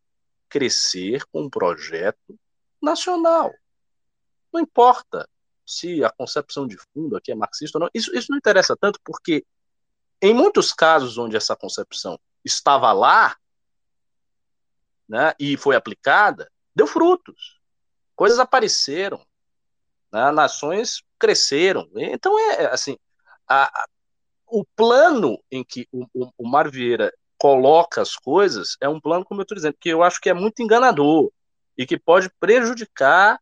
crescer 0.47 1.25
com 1.31 1.43
um 1.43 1.49
projeto 1.49 2.39
nacional. 2.81 3.51
Não 4.53 4.61
importa 4.61 5.27
se 5.65 6.03
a 6.03 6.11
concepção 6.11 6.67
de 6.67 6.77
fundo 6.93 7.17
aqui 7.17 7.31
é 7.31 7.35
marxista 7.35 7.77
ou 7.77 7.83
não, 7.83 7.89
isso, 7.93 8.15
isso 8.15 8.27
não 8.29 8.37
interessa 8.37 8.77
tanto, 8.77 8.99
porque 9.03 9.43
em 10.21 10.33
muitos 10.33 10.71
casos 10.71 11.17
onde 11.17 11.35
essa 11.35 11.55
concepção 11.55 12.19
estava 12.45 12.91
lá 12.93 13.35
né, 15.09 15.33
e 15.39 15.57
foi 15.57 15.75
aplicada, 15.75 16.51
deu 16.77 16.85
frutos. 16.85 17.59
Coisas 18.15 18.37
apareceram, 18.37 19.19
né, 20.13 20.31
nações 20.31 21.01
cresceram. 21.19 21.89
Então, 21.95 22.39
é 22.39 22.67
assim, 22.67 22.97
a, 23.49 23.87
o 24.45 24.63
plano 24.75 25.41
em 25.51 25.63
que 25.63 25.87
o, 25.91 26.05
o, 26.13 26.31
o 26.37 26.47
Mar 26.47 26.69
Vieira 26.69 27.11
coloca 27.37 28.01
as 28.01 28.15
coisas 28.15 28.77
é 28.79 28.87
um 28.87 29.01
plano, 29.01 29.25
como 29.25 29.41
eu 29.41 29.43
estou 29.43 29.55
dizendo, 29.55 29.75
que 29.79 29.89
eu 29.89 30.03
acho 30.03 30.21
que 30.21 30.29
é 30.29 30.33
muito 30.33 30.61
enganador 30.61 31.31
e 31.75 31.85
que 31.85 31.97
pode 31.97 32.29
prejudicar 32.39 33.39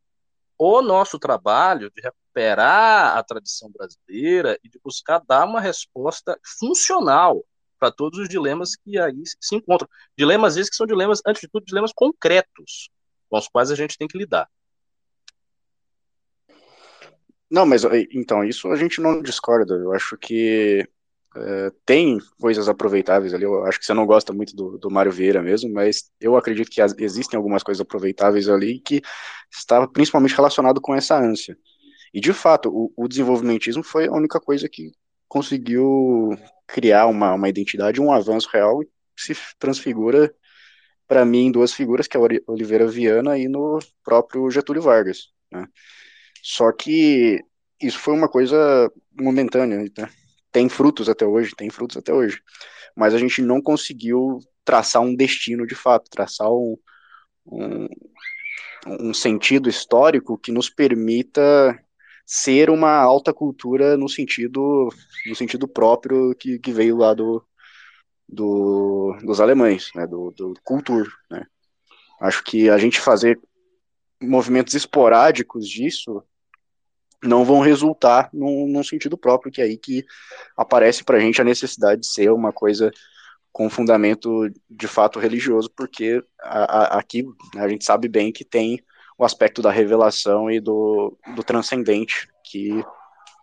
o 0.58 0.82
nosso 0.82 1.20
trabalho 1.20 1.92
de 1.94 2.02
recuperar 2.02 3.18
a 3.18 3.24
tradição 3.24 3.70
brasileira 3.70 4.58
e 4.64 4.70
de 4.70 4.80
buscar 4.82 5.22
dar 5.28 5.46
uma 5.46 5.60
resposta 5.60 6.40
funcional 6.60 7.44
para 7.78 7.92
todos 7.92 8.18
os 8.20 8.30
dilemas 8.30 8.78
que 8.78 8.98
aí 8.98 9.22
se 9.42 9.56
encontram. 9.56 9.90
Dilemas 10.18 10.56
esses 10.56 10.70
que 10.70 10.76
são 10.78 10.88
dilemas, 10.88 11.22
antes 11.28 11.42
de 11.42 11.50
tudo, 11.50 11.66
dilemas 11.66 11.92
concretos 11.94 12.90
com 13.36 13.40
os 13.40 13.48
quais 13.50 13.70
a 13.70 13.76
gente 13.76 13.98
tem 13.98 14.08
que 14.08 14.18
lidar. 14.18 14.50
Não, 17.52 17.66
mas 17.66 17.84
então, 18.12 18.44
isso 18.44 18.70
a 18.70 18.76
gente 18.76 19.02
não 19.02 19.22
discorda. 19.22 19.76
Eu 19.76 19.94
acho 19.94 20.18
que 20.18 20.88
é, 21.36 21.72
tem 21.86 22.18
coisas 22.40 22.70
aproveitáveis 22.70 23.34
ali. 23.34 23.44
Eu 23.44 23.66
acho 23.66 23.78
que 23.80 23.86
você 23.86 23.94
não 23.94 24.06
gosta 24.06 24.34
muito 24.34 24.56
do, 24.56 24.78
do 24.78 24.90
Mário 24.90 25.12
Vieira 25.12 25.42
mesmo, 25.42 25.72
mas 25.72 26.10
eu 26.20 26.36
acredito 26.38 26.70
que 26.72 26.82
as, 26.82 26.96
existem 26.98 27.38
algumas 27.38 27.62
coisas 27.62 27.82
aproveitáveis 27.82 28.48
ali 28.50 28.80
que 28.80 29.02
está 29.52 29.86
principalmente 29.88 30.34
relacionado 30.34 30.80
com 30.82 30.96
essa 30.96 31.20
ânsia. 31.20 31.58
E 32.14 32.22
de 32.22 32.32
fato, 32.34 32.70
o, 32.70 32.92
o 32.96 33.08
desenvolvimentismo 33.08 33.84
foi 33.84 34.08
a 34.08 34.14
única 34.14 34.40
coisa 34.40 34.70
que 34.70 34.92
conseguiu 35.28 36.38
criar 36.66 37.08
uma, 37.08 37.34
uma 37.34 37.50
identidade, 37.50 38.02
um 38.02 38.12
avanço 38.12 38.50
real 38.52 38.80
que 38.80 38.90
se 39.18 39.36
transfigura 39.60 40.34
para 41.08 41.26
mim 41.26 41.48
em 41.48 41.52
duas 41.52 41.74
figuras, 41.74 42.08
que 42.08 42.18
é 42.18 42.20
Oliveira 42.48 42.88
Viana 42.88 43.38
e 43.38 43.48
no 43.48 43.80
próprio 44.04 44.50
Getúlio 44.50 44.82
Vargas. 44.82 45.30
Né? 45.52 45.68
Só 46.42 46.72
que 46.72 47.44
isso 47.82 48.00
foi 48.00 48.14
uma 48.14 48.30
coisa 48.30 48.92
momentânea, 49.20 49.78
né? 49.78 50.10
tem 50.52 50.70
frutos 50.70 51.10
até 51.10 51.26
hoje, 51.26 51.56
tem 51.56 51.70
frutos 51.70 51.98
até 51.98 52.14
hoje. 52.14 52.42
Mas 52.96 53.14
a 53.14 53.18
gente 53.18 53.42
não 53.42 53.62
conseguiu 53.62 54.40
traçar 54.64 55.02
um 55.02 55.16
destino 55.16 55.68
de 55.68 55.76
fato, 55.76 56.10
traçar 56.10 56.50
um, 56.52 56.78
um, 57.46 57.88
um 58.88 59.14
sentido 59.14 59.70
histórico 59.70 60.38
que 60.38 60.52
nos 60.52 60.70
permita 60.70 61.78
ser 62.26 62.70
uma 62.70 62.92
alta 62.92 63.34
cultura 63.34 63.96
no 63.96 64.10
sentido 64.10 64.90
no 65.28 65.36
sentido 65.36 65.68
próprio 65.68 66.34
que, 66.36 66.58
que 66.58 66.72
veio 66.72 66.98
lá 66.98 67.14
do, 67.14 67.46
do 68.28 69.18
dos 69.24 69.40
alemães, 69.40 69.92
né, 69.96 70.06
do, 70.08 70.32
do 70.32 70.54
cultur, 70.64 71.08
né. 71.30 71.46
Acho 72.22 72.44
que 72.44 72.70
a 72.70 72.78
gente 72.78 73.00
fazer 73.00 73.40
movimentos 74.22 74.74
esporádicos 74.74 75.68
disso 75.68 76.24
não 77.24 77.44
vão 77.44 77.60
resultar 77.60 78.30
num, 78.34 78.68
num 78.68 78.84
sentido 78.84 79.18
próprio, 79.18 79.52
que 79.52 79.62
é 79.62 79.66
aí 79.66 79.78
que 79.78 80.06
aparece 80.56 81.04
para 81.04 81.18
a 81.18 81.20
gente 81.20 81.42
a 81.42 81.46
necessidade 81.46 82.02
de 82.02 82.08
ser 82.08 82.32
uma 82.32 82.54
coisa 82.54 82.92
com 83.52 83.70
fundamento 83.70 84.50
de 84.70 84.88
fato 84.88 85.20
religioso, 85.20 85.70
porque 85.76 86.24
a, 86.42 86.96
a, 86.96 87.00
aqui 87.00 87.26
a 87.56 87.68
gente 87.68 87.86
sabe 87.86 88.08
bem 88.08 88.32
que 88.32 88.44
tem 88.44 88.84
o 89.18 89.24
aspecto 89.24 89.62
da 89.62 89.72
revelação 89.72 90.52
e 90.52 90.60
do, 90.60 91.18
do 91.36 91.44
transcendente, 91.44 92.28
que 92.44 92.84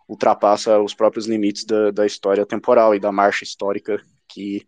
ultrapassa 0.07 0.79
os 0.79 0.93
próprios 0.93 1.25
limites 1.25 1.65
da, 1.65 1.89
da 1.91 2.05
história 2.05 2.45
temporal 2.45 2.93
e 2.93 2.99
da 2.99 3.11
marcha 3.11 3.43
histórica 3.43 3.99
que 4.33 4.65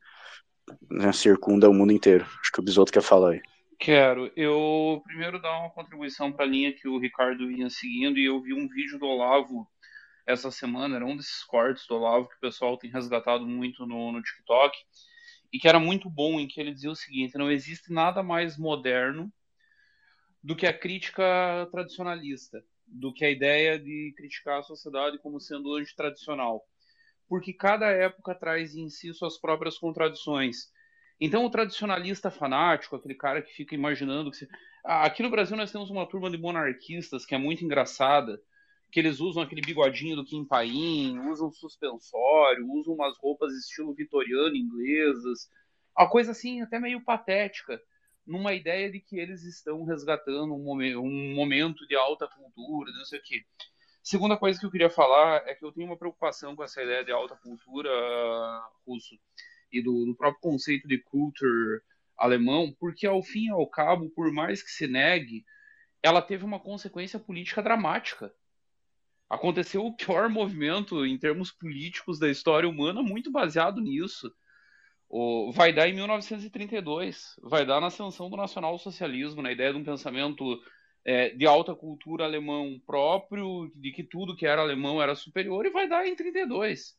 né, 0.89 1.11
circunda 1.11 1.69
o 1.69 1.73
mundo 1.73 1.91
inteiro. 1.91 2.25
Acho 2.41 2.51
que 2.51 2.59
o 2.59 2.63
Bisoto 2.63 2.91
quer 2.91 3.01
falar 3.01 3.31
aí. 3.31 3.41
Quero. 3.79 4.31
Eu 4.35 5.01
primeiro 5.05 5.41
dar 5.41 5.59
uma 5.59 5.69
contribuição 5.69 6.31
para 6.31 6.45
a 6.45 6.47
linha 6.47 6.73
que 6.73 6.87
o 6.87 6.97
Ricardo 6.97 7.47
vinha 7.47 7.69
seguindo 7.69 8.17
e 8.17 8.25
eu 8.25 8.41
vi 8.41 8.53
um 8.53 8.67
vídeo 8.67 8.97
do 8.97 9.05
Olavo 9.05 9.67
essa 10.25 10.49
semana, 10.49 10.95
era 10.95 11.05
um 11.05 11.15
desses 11.15 11.43
cortes 11.43 11.85
do 11.87 11.95
Olavo 11.95 12.27
que 12.27 12.35
o 12.35 12.39
pessoal 12.39 12.77
tem 12.77 12.89
resgatado 12.89 13.45
muito 13.45 13.85
no, 13.85 14.11
no 14.11 14.23
TikTok 14.23 14.75
e 15.53 15.59
que 15.59 15.67
era 15.67 15.79
muito 15.79 16.09
bom 16.09 16.39
em 16.39 16.47
que 16.47 16.59
ele 16.59 16.73
dizia 16.73 16.89
o 16.89 16.95
seguinte: 16.95 17.37
não 17.37 17.51
existe 17.51 17.91
nada 17.93 18.23
mais 18.23 18.57
moderno 18.57 19.31
do 20.43 20.55
que 20.55 20.65
a 20.65 20.77
crítica 20.77 21.67
tradicionalista, 21.71 22.63
do 22.87 23.13
que 23.13 23.25
a 23.25 23.29
ideia 23.29 23.77
de 23.77 24.13
criticar 24.17 24.59
a 24.59 24.63
sociedade 24.63 25.19
como 25.19 25.39
sendo 25.39 25.75
antitradicional. 25.75 26.63
Porque 27.27 27.53
cada 27.53 27.87
época 27.87 28.35
traz 28.35 28.75
em 28.75 28.89
si 28.89 29.13
suas 29.13 29.39
próprias 29.39 29.77
contradições. 29.77 30.71
Então, 31.19 31.45
o 31.45 31.49
tradicionalista 31.49 32.29
fanático, 32.29 32.95
aquele 32.95 33.15
cara 33.15 33.41
que 33.41 33.53
fica 33.53 33.73
imaginando 33.73 34.29
que. 34.29 34.37
Se... 34.37 34.47
Aqui 34.83 35.23
no 35.23 35.29
Brasil 35.29 35.57
nós 35.57 35.71
temos 35.71 35.89
uma 35.89 36.05
turma 36.05 36.29
de 36.29 36.37
monarquistas 36.37 37.25
que 37.25 37.33
é 37.33 37.37
muito 37.37 37.65
engraçada, 37.65 38.39
que 38.91 38.99
eles 38.99 39.19
usam 39.19 39.41
aquele 39.41 39.61
bigodinho 39.61 40.15
do 40.15 40.25
Kim 40.25 40.45
Paim, 40.45 41.17
usam 41.29 41.51
suspensório, 41.51 42.69
usam 42.71 42.93
umas 42.93 43.17
roupas 43.17 43.53
estilo 43.53 43.93
vitoriano 43.93 44.55
inglesas, 44.55 45.49
uma 45.97 46.09
coisa 46.09 46.31
assim 46.31 46.61
até 46.61 46.79
meio 46.79 47.03
patética 47.03 47.81
numa 48.25 48.53
ideia 48.53 48.91
de 48.91 48.99
que 48.99 49.17
eles 49.17 49.43
estão 49.43 49.83
resgatando 49.83 50.53
um 50.53 51.35
momento 51.35 51.85
de 51.87 51.95
alta 51.95 52.27
cultura, 52.27 52.91
não 52.91 53.05
sei 53.05 53.19
o 53.19 53.23
quê. 53.23 53.45
Segunda 54.05 54.37
coisa 54.37 54.59
que 54.59 54.63
eu 54.67 54.69
queria 54.69 54.89
falar 54.89 55.41
é 55.47 55.55
que 55.55 55.65
eu 55.65 55.71
tenho 55.71 55.87
uma 55.87 55.97
preocupação 55.97 56.55
com 56.55 56.63
essa 56.63 56.79
ideia 56.79 57.03
de 57.03 57.11
alta 57.11 57.35
cultura 57.35 57.89
uh, 57.89 58.61
russo 58.85 59.17
e 59.71 59.81
do, 59.81 60.05
do, 60.05 60.15
próprio 60.15 60.39
conceito 60.41 60.87
de 60.87 60.99
culture 60.99 61.81
alemão, 62.15 62.71
porque 62.79 63.07
ao 63.07 63.23
fim 63.23 63.47
e 63.47 63.49
ao 63.49 63.65
cabo, 63.65 64.11
por 64.11 64.31
mais 64.31 64.61
que 64.61 64.69
se 64.69 64.85
negue, 64.85 65.43
ela 66.03 66.21
teve 66.21 66.45
uma 66.45 66.59
consequência 66.59 67.17
política 67.17 67.63
dramática. 67.63 68.31
Aconteceu 69.27 69.83
o 69.83 69.95
pior 69.95 70.29
movimento 70.29 71.03
em 71.03 71.17
termos 71.17 71.51
políticos 71.51 72.19
da 72.19 72.29
história 72.29 72.69
humana, 72.69 73.01
muito 73.01 73.31
baseado 73.31 73.81
nisso 73.81 74.31
o, 75.09 75.51
vai 75.51 75.73
dar 75.73 75.87
em 75.87 75.93
1932, 75.93 77.39
vai 77.41 77.65
dar 77.65 77.79
na 77.79 77.87
ascensão 77.87 78.29
do 78.29 78.37
nacionalsocialismo, 78.37 79.41
na 79.41 79.51
ideia 79.51 79.71
de 79.71 79.79
um 79.79 79.83
pensamento 79.83 80.61
é, 81.05 81.29
de 81.29 81.45
alta 81.45 81.75
cultura 81.75 82.25
alemão 82.25 82.81
próprio, 82.85 83.71
de 83.75 83.91
que 83.91 84.03
tudo 84.03 84.35
que 84.35 84.47
era 84.47 84.61
alemão 84.61 85.01
era 85.01 85.15
superior, 85.15 85.65
e 85.65 85.69
vai 85.69 85.87
dar 85.87 86.07
em 86.07 86.15
32. 86.15 86.97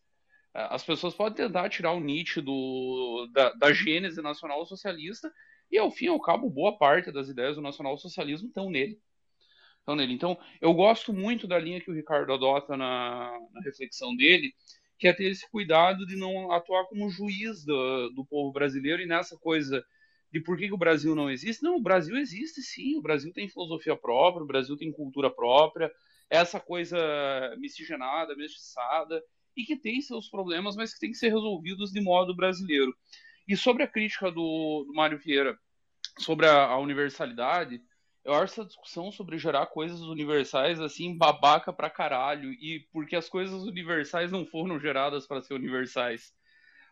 É, 0.55 0.69
as 0.71 0.85
pessoas 0.85 1.13
podem 1.13 1.45
tentar 1.45 1.69
tirar 1.69 1.93
o 1.93 2.01
Nietzsche 2.01 2.41
do, 2.41 3.29
da, 3.33 3.53
da 3.55 3.73
gênese 3.73 4.23
nacional-socialista, 4.23 5.31
e 5.71 5.77
ao 5.77 5.91
fim 5.91 6.05
e 6.05 6.09
ao 6.09 6.21
cabo, 6.21 6.49
boa 6.49 6.79
parte 6.79 7.11
das 7.11 7.29
ideias 7.29 7.57
do 7.57 7.63
nacional-socialismo 7.63 8.47
estão 8.47 8.71
nele. 8.71 9.01
Estão 9.81 9.97
nele. 9.97 10.13
Então, 10.13 10.39
eu 10.61 10.73
gosto 10.73 11.13
muito 11.13 11.49
da 11.49 11.59
linha 11.59 11.81
que 11.81 11.91
o 11.91 11.95
Ricardo 11.95 12.33
adota 12.33 12.77
na, 12.77 13.37
na 13.53 13.61
reflexão 13.63 14.15
dele, 14.15 14.55
que 14.99 15.09
é 15.09 15.13
ter 15.13 15.31
esse 15.31 15.51
cuidado 15.51 16.07
de 16.07 16.17
não 16.17 16.53
atuar 16.53 16.87
como 16.87 17.11
juiz 17.11 17.65
do, 17.65 18.11
do 18.11 18.25
povo 18.25 18.53
brasileiro 18.53 19.03
e 19.03 19.07
nessa 19.07 19.37
coisa 19.37 19.85
de 20.33 20.41
por 20.41 20.57
que, 20.57 20.69
que, 20.69 20.75
o 20.75 20.79
Brasil 20.79 21.15
não 21.15 21.31
existe. 21.31 21.63
Não, 21.63 21.77
o 21.77 21.83
Brasil 21.83 22.17
existe 22.17 22.63
sim, 22.63 22.97
o 22.97 23.03
Brasil 23.03 23.33
tem 23.33 23.49
filosofia 23.49 23.97
própria, 23.97 24.43
o 24.43 24.47
Brasil 24.47 24.77
tem 24.77 24.93
cultura 24.93 25.31
própria, 25.31 25.91
essa 26.29 26.61
coisa 26.61 26.99
miscigenada, 27.59 28.37
mestiçada, 28.37 29.23
e 29.57 29.65
que 29.65 29.77
tem 29.77 30.01
seus 30.01 30.29
problemas, 30.29 30.77
mas 30.77 30.93
que 30.93 31.01
tem 31.01 31.11
que 31.11 31.17
ser 31.17 31.29
resolvidos 31.29 31.91
de 31.91 32.01
modo 32.01 32.35
brasileiro. 32.35 32.95
E 33.49 33.57
sobre 33.57 33.83
a 33.83 33.89
crítica 33.89 34.31
do, 34.31 34.85
do 34.87 34.93
Mário 34.93 35.19
Vieira 35.19 35.57
sobre 36.19 36.47
a, 36.47 36.65
a 36.65 36.79
universalidade, 36.79 37.81
eu 38.25 38.35
acho 38.35 38.55
essa 38.55 38.65
discussão 38.65 39.13
sobre 39.13 39.39
gerar 39.39 39.67
coisas 39.67 40.01
universais 40.01 40.81
assim 40.81 41.17
babaca 41.17 41.73
pra 41.73 41.89
caralho 41.89 42.51
e 42.53 42.85
porque 42.93 43.15
as 43.15 43.29
coisas 43.29 43.63
universais 43.63 44.33
não 44.33 44.45
foram 44.45 44.81
geradas 44.81 45.27
para 45.27 45.41
ser 45.41 45.55
universais. 45.55 46.35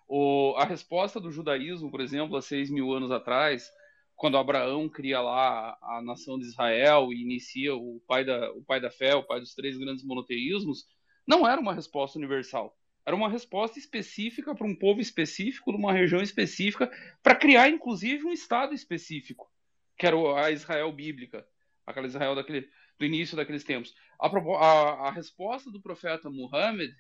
O, 0.06 0.54
a 0.56 0.64
resposta 0.64 1.20
do 1.20 1.30
judaísmo, 1.30 1.90
por 1.90 2.00
exemplo, 2.00 2.36
há 2.36 2.42
seis 2.42 2.70
mil 2.70 2.92
anos 2.92 3.10
atrás, 3.10 3.70
quando 4.14 4.36
Abraão 4.36 4.88
cria 4.88 5.20
lá 5.20 5.76
a 5.82 6.02
nação 6.02 6.38
de 6.38 6.44
Israel 6.44 7.12
e 7.12 7.22
inicia 7.22 7.74
o 7.74 8.00
pai 8.06 8.24
da, 8.24 8.52
o 8.52 8.62
pai 8.62 8.80
da 8.80 8.90
fé, 8.90 9.14
o 9.14 9.24
pai 9.24 9.40
dos 9.40 9.54
três 9.54 9.76
grandes 9.76 10.04
monoteísmos, 10.04 10.86
não 11.26 11.48
era 11.48 11.60
uma 11.60 11.74
resposta 11.74 12.18
universal. 12.18 12.76
Era 13.06 13.16
uma 13.16 13.28
resposta 13.28 13.78
específica 13.78 14.54
para 14.54 14.66
um 14.66 14.74
povo 14.74 15.00
específico, 15.00 15.72
de 15.72 15.78
uma 15.78 15.92
região 15.92 16.22
específica, 16.22 16.90
para 17.22 17.34
criar, 17.34 17.68
inclusive, 17.68 18.24
um 18.24 18.32
Estado 18.32 18.74
específico 18.74 19.50
que 19.96 20.06
era 20.06 20.16
a 20.42 20.50
Israel 20.50 20.90
bíblica, 20.92 21.46
aquela 21.86 22.06
Israel 22.06 22.34
daquele, 22.34 22.68
do 22.98 23.04
início 23.04 23.36
daqueles 23.36 23.64
tempos. 23.64 23.94
A, 24.20 24.26
a, 24.28 25.08
a 25.08 25.10
resposta 25.10 25.70
do 25.70 25.80
profeta 25.80 26.30
Muhammad, 26.30 26.90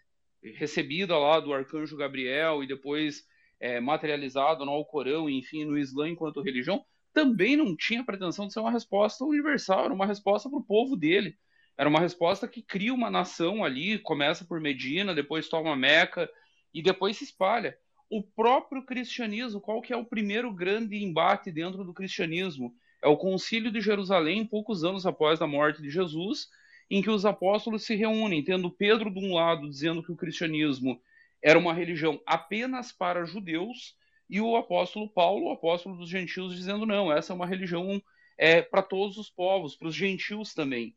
recebida 0.52 1.16
lá 1.18 1.40
do 1.40 1.52
arcanjo 1.52 1.96
Gabriel 1.96 2.62
e 2.62 2.66
depois 2.66 3.24
é, 3.60 3.80
no 3.80 4.70
Alcorão, 4.70 5.28
enfim, 5.28 5.64
no 5.64 5.78
Islã 5.78 6.08
enquanto 6.08 6.42
religião, 6.42 6.84
também 7.12 7.56
não 7.56 7.76
tinha 7.76 8.04
pretensão 8.04 8.46
de 8.46 8.52
ser 8.52 8.60
uma 8.60 8.70
resposta 8.70 9.24
universal, 9.24 9.86
era 9.86 9.94
uma 9.94 10.06
resposta 10.06 10.48
para 10.48 10.58
o 10.58 10.64
povo 10.64 10.96
dele. 10.96 11.36
Era 11.76 11.88
uma 11.88 12.00
resposta 12.00 12.46
que 12.46 12.62
cria 12.62 12.94
uma 12.94 13.10
nação 13.10 13.64
ali, 13.64 13.98
começa 13.98 14.44
por 14.44 14.60
Medina, 14.60 15.14
depois 15.14 15.48
toma 15.48 15.74
Meca 15.74 16.30
e 16.72 16.82
depois 16.82 17.16
se 17.16 17.24
espalha. 17.24 17.76
O 18.08 18.22
próprio 18.22 18.84
cristianismo, 18.84 19.60
qual 19.60 19.80
que 19.80 19.92
é 19.92 19.96
o 19.96 20.04
primeiro 20.04 20.52
grande 20.52 21.02
embate 21.02 21.50
dentro 21.50 21.82
do 21.84 21.92
cristianismo? 21.92 22.72
é 23.04 23.08
o 23.08 23.18
Concílio 23.18 23.70
de 23.70 23.82
Jerusalém, 23.82 24.46
poucos 24.46 24.82
anos 24.82 25.04
após 25.04 25.42
a 25.42 25.46
morte 25.46 25.82
de 25.82 25.90
Jesus, 25.90 26.48
em 26.90 27.02
que 27.02 27.10
os 27.10 27.24
apóstolos 27.24 27.84
se 27.84 27.94
reúnem, 27.94 28.44
tendo 28.44 28.70
Pedro 28.70 29.10
de 29.10 29.18
um 29.18 29.34
lado 29.34 29.68
dizendo 29.68 30.02
que 30.02 30.12
o 30.12 30.16
cristianismo 30.16 31.00
era 31.42 31.58
uma 31.58 31.74
religião 31.74 32.20
apenas 32.26 32.92
para 32.92 33.24
judeus, 33.24 33.96
e 34.28 34.40
o 34.40 34.56
apóstolo 34.56 35.08
Paulo, 35.08 35.46
o 35.46 35.52
apóstolo 35.52 35.96
dos 35.96 36.08
gentios, 36.08 36.54
dizendo 36.54 36.86
não, 36.86 37.12
essa 37.12 37.32
é 37.32 37.36
uma 37.36 37.46
religião 37.46 38.02
é, 38.38 38.62
para 38.62 38.82
todos 38.82 39.18
os 39.18 39.30
povos, 39.30 39.76
para 39.76 39.88
os 39.88 39.94
gentios 39.94 40.54
também. 40.54 40.96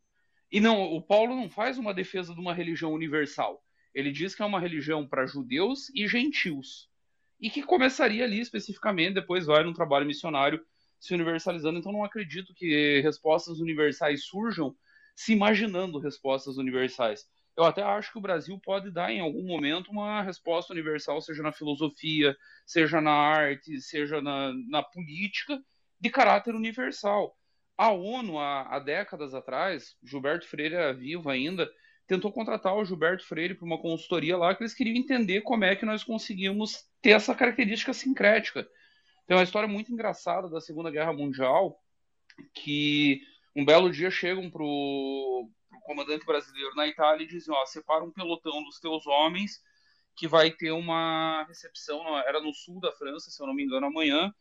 E 0.51 0.61
não, 0.61 0.93
o 0.93 1.01
Paulo 1.01 1.35
não 1.35 1.49
faz 1.49 1.77
uma 1.77 1.93
defesa 1.93 2.33
de 2.33 2.39
uma 2.39 2.53
religião 2.53 2.93
universal. 2.93 3.61
Ele 3.93 4.11
diz 4.11 4.33
que 4.33 4.41
é 4.41 4.45
uma 4.45 4.59
religião 4.59 5.05
para 5.05 5.25
judeus 5.25 5.89
e 5.93 6.07
gentios. 6.07 6.89
E 7.39 7.49
que 7.49 7.61
começaria 7.61 8.23
ali 8.23 8.39
especificamente, 8.39 9.15
depois 9.15 9.45
vai 9.45 9.63
num 9.63 9.73
trabalho 9.73 10.05
missionário 10.05 10.63
se 10.99 11.13
universalizando, 11.13 11.77
então 11.77 11.91
não 11.91 12.03
acredito 12.03 12.53
que 12.55 13.01
respostas 13.01 13.59
universais 13.59 14.25
surjam 14.25 14.75
se 15.17 15.33
imaginando 15.33 15.99
respostas 15.99 16.57
universais. 16.57 17.25
Eu 17.57 17.63
até 17.63 17.81
acho 17.81 18.11
que 18.11 18.19
o 18.19 18.21
Brasil 18.21 18.59
pode 18.63 18.91
dar 18.91 19.11
em 19.11 19.19
algum 19.19 19.43
momento 19.43 19.89
uma 19.89 20.21
resposta 20.21 20.71
universal, 20.71 21.19
seja 21.21 21.41
na 21.41 21.51
filosofia, 21.51 22.37
seja 22.65 23.01
na 23.01 23.11
arte, 23.11 23.81
seja 23.81 24.21
na, 24.21 24.53
na 24.69 24.83
política, 24.83 25.59
de 25.99 26.09
caráter 26.11 26.53
universal. 26.53 27.35
A 27.75 27.89
ONU, 27.91 28.37
há, 28.37 28.75
há 28.75 28.79
décadas 28.79 29.33
atrás, 29.33 29.95
Gilberto 30.03 30.47
Freire 30.47 30.75
era 30.75 30.93
vivo 30.93 31.29
ainda, 31.29 31.67
tentou 32.05 32.31
contratar 32.31 32.75
o 32.75 32.85
Gilberto 32.85 33.25
Freire 33.25 33.55
para 33.55 33.65
uma 33.65 33.81
consultoria 33.81 34.37
lá, 34.37 34.53
que 34.53 34.61
eles 34.61 34.75
queriam 34.75 34.95
entender 34.95 35.41
como 35.41 35.65
é 35.65 35.75
que 35.75 35.85
nós 35.85 36.03
conseguimos 36.03 36.85
ter 37.01 37.11
essa 37.11 37.33
característica 37.33 37.91
sincrética 37.91 38.67
tem 39.27 39.35
uma 39.35 39.43
história 39.43 39.67
muito 39.67 39.91
engraçada 39.91 40.49
da 40.49 40.61
Segunda 40.61 40.89
Guerra 40.89 41.11
Mundial, 41.11 41.77
que 42.53 43.21
um 43.57 43.65
belo 43.65 43.89
dia 43.89 44.11
chegam 44.11 44.51
pro, 44.51 44.63
o 44.63 45.81
comandante 45.81 46.23
brasileiro 46.23 46.75
na 46.75 46.87
Itália 46.87 47.23
e 47.23 47.27
dizem, 47.27 47.51
ó, 47.51 47.65
separa 47.65 48.03
um 48.03 48.11
pelotão 48.11 48.63
dos 48.63 48.79
teus 48.79 49.07
homens 49.07 49.63
que 50.15 50.27
vai 50.27 50.51
ter 50.51 50.71
uma 50.71 51.43
recepção, 51.47 52.17
era 52.19 52.39
no 52.39 52.53
sul 52.53 52.79
da 52.79 52.91
França, 52.91 53.31
se 53.31 53.41
eu 53.41 53.47
não 53.47 53.55
me 53.55 53.63
engano, 53.63 53.87
amanhã, 53.87 54.31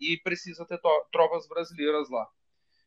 e 0.00 0.16
precisa 0.16 0.64
ter 0.64 0.80
tropas 1.10 1.46
brasileiras 1.46 2.08
lá. 2.08 2.26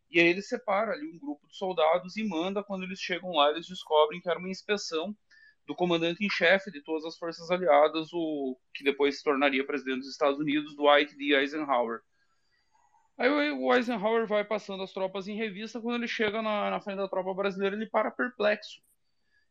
E 0.10 0.20
aí 0.20 0.26
ele 0.26 0.42
separa 0.42 0.94
ali 0.94 1.08
um 1.08 1.20
grupo 1.20 1.48
de 1.48 1.56
soldados 1.56 2.18
e 2.18 2.24
manda, 2.24 2.64
quando 2.64 2.84
eles 2.84 3.00
chegam 3.00 3.32
lá, 3.34 3.52
eles 3.52 3.68
descobrem 3.68 4.20
que 4.20 4.30
era 4.30 4.40
uma 4.40 4.50
inspeção 4.50 5.16
do 5.68 5.76
comandante 5.76 6.26
em 6.26 6.30
chefe 6.30 6.72
de 6.72 6.82
todas 6.82 7.06
as 7.06 7.18
forças 7.18 7.52
aliadas, 7.52 8.12
o 8.12 8.58
que 8.74 8.84
depois 8.84 9.18
se 9.18 9.24
tornaria 9.24 9.66
presidente 9.66 10.00
dos 10.00 10.10
Estados 10.10 10.40
Unidos, 10.40 10.76
Dwight 10.76 11.16
D. 11.16 11.36
Eisenhower. 11.36 12.02
Aí 13.18 13.30
o 13.30 13.74
Eisenhower 13.74 14.28
vai 14.28 14.44
passando 14.44 14.84
as 14.84 14.92
tropas 14.92 15.28
em 15.28 15.38
revista, 15.38 15.80
quando 15.80 15.96
ele 15.96 16.08
chega 16.08 16.42
na, 16.42 16.70
na 16.70 16.82
frente 16.82 16.98
da 16.98 17.08
tropa 17.08 17.34
brasileira, 17.34 17.76
ele 17.76 17.86
para 17.86 18.12
perplexo. 18.12 18.82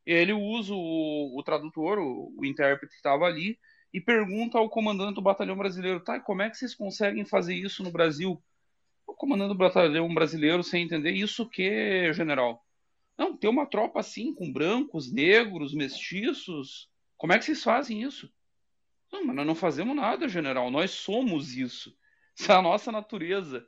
Ele 0.05 0.33
usa 0.35 0.75
o, 0.75 1.39
o 1.39 1.43
tradutor, 1.43 1.99
o, 1.99 2.35
o 2.37 2.45
intérprete 2.45 2.91
que 2.91 2.97
estava 2.97 3.25
ali, 3.25 3.59
e 3.93 4.01
pergunta 4.01 4.59
ao 4.59 4.69
comandante 4.69 5.15
do 5.15 5.23
batalhão 5.23 5.57
brasileiro, 5.57 6.01
tá, 6.01 6.21
como 6.21 6.43
é 6.43 6.51
que 6.51 6.57
vocês 6.57 6.75
conseguem 6.75 7.25
fazer 7.25 7.55
isso 7.55 7.83
no 7.83 7.91
Brasil? 7.91 8.43
O 9.07 9.15
comandante 9.15 9.49
do 9.49 9.55
batalhão 9.55 10.13
brasileiro, 10.13 10.63
sem 10.63 10.85
entender, 10.85 11.13
isso 11.13 11.49
que, 11.49 12.13
general? 12.13 12.63
Não, 13.17 13.37
ter 13.37 13.49
uma 13.49 13.67
tropa 13.67 14.01
assim, 14.01 14.35
com 14.35 14.53
brancos, 14.53 15.13
negros, 15.13 15.73
mestiços. 15.73 16.91
Como 17.17 17.33
é 17.33 17.39
que 17.39 17.45
vocês 17.45 17.63
fazem 17.63 18.03
isso? 18.03 18.29
Não, 19.13 19.25
mas 19.25 19.37
nós 19.37 19.47
não 19.47 19.55
fazemos 19.55 19.95
nada, 19.95 20.29
general. 20.29 20.71
Nós 20.71 20.91
somos 20.91 21.57
isso. 21.57 21.97
Isso 22.37 22.51
é 22.51 22.55
a 22.55 22.63
nossa 22.63 22.91
natureza. 22.91 23.67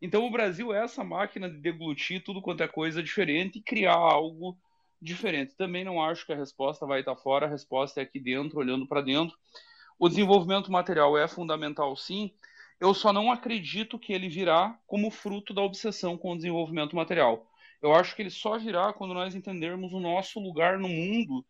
Então 0.00 0.26
o 0.26 0.30
Brasil 0.30 0.72
é 0.72 0.84
essa 0.84 1.02
máquina 1.02 1.50
de 1.50 1.58
deglutir 1.58 2.22
tudo 2.22 2.42
quanto 2.42 2.62
é 2.62 2.68
coisa 2.68 3.02
diferente 3.02 3.58
e 3.58 3.62
criar 3.62 3.94
algo 3.94 4.56
diferente. 5.00 5.56
Também 5.56 5.84
não 5.84 6.02
acho 6.02 6.26
que 6.26 6.32
a 6.32 6.36
resposta 6.36 6.86
vai 6.86 7.00
estar 7.00 7.16
fora, 7.16 7.46
a 7.46 7.48
resposta 7.48 8.00
é 8.00 8.02
aqui 8.02 8.20
dentro, 8.20 8.58
olhando 8.58 8.86
para 8.86 9.00
dentro. 9.00 9.36
O 9.98 10.08
desenvolvimento 10.08 10.70
material 10.70 11.18
é 11.18 11.26
fundamental, 11.26 11.96
sim. 11.96 12.32
Eu 12.80 12.94
só 12.94 13.12
não 13.12 13.32
acredito 13.32 13.98
que 13.98 14.12
ele 14.12 14.28
virá 14.28 14.78
como 14.86 15.10
fruto 15.10 15.52
da 15.52 15.62
obsessão 15.62 16.16
com 16.16 16.32
o 16.32 16.36
desenvolvimento 16.36 16.94
material. 16.94 17.50
Eu 17.82 17.92
acho 17.94 18.14
que 18.14 18.22
ele 18.22 18.30
só 18.30 18.56
virá 18.58 18.92
quando 18.92 19.14
nós 19.14 19.34
entendermos 19.34 19.92
o 19.92 20.00
nosso 20.00 20.38
lugar 20.38 20.78
no 20.78 20.88
mundo 20.88 21.44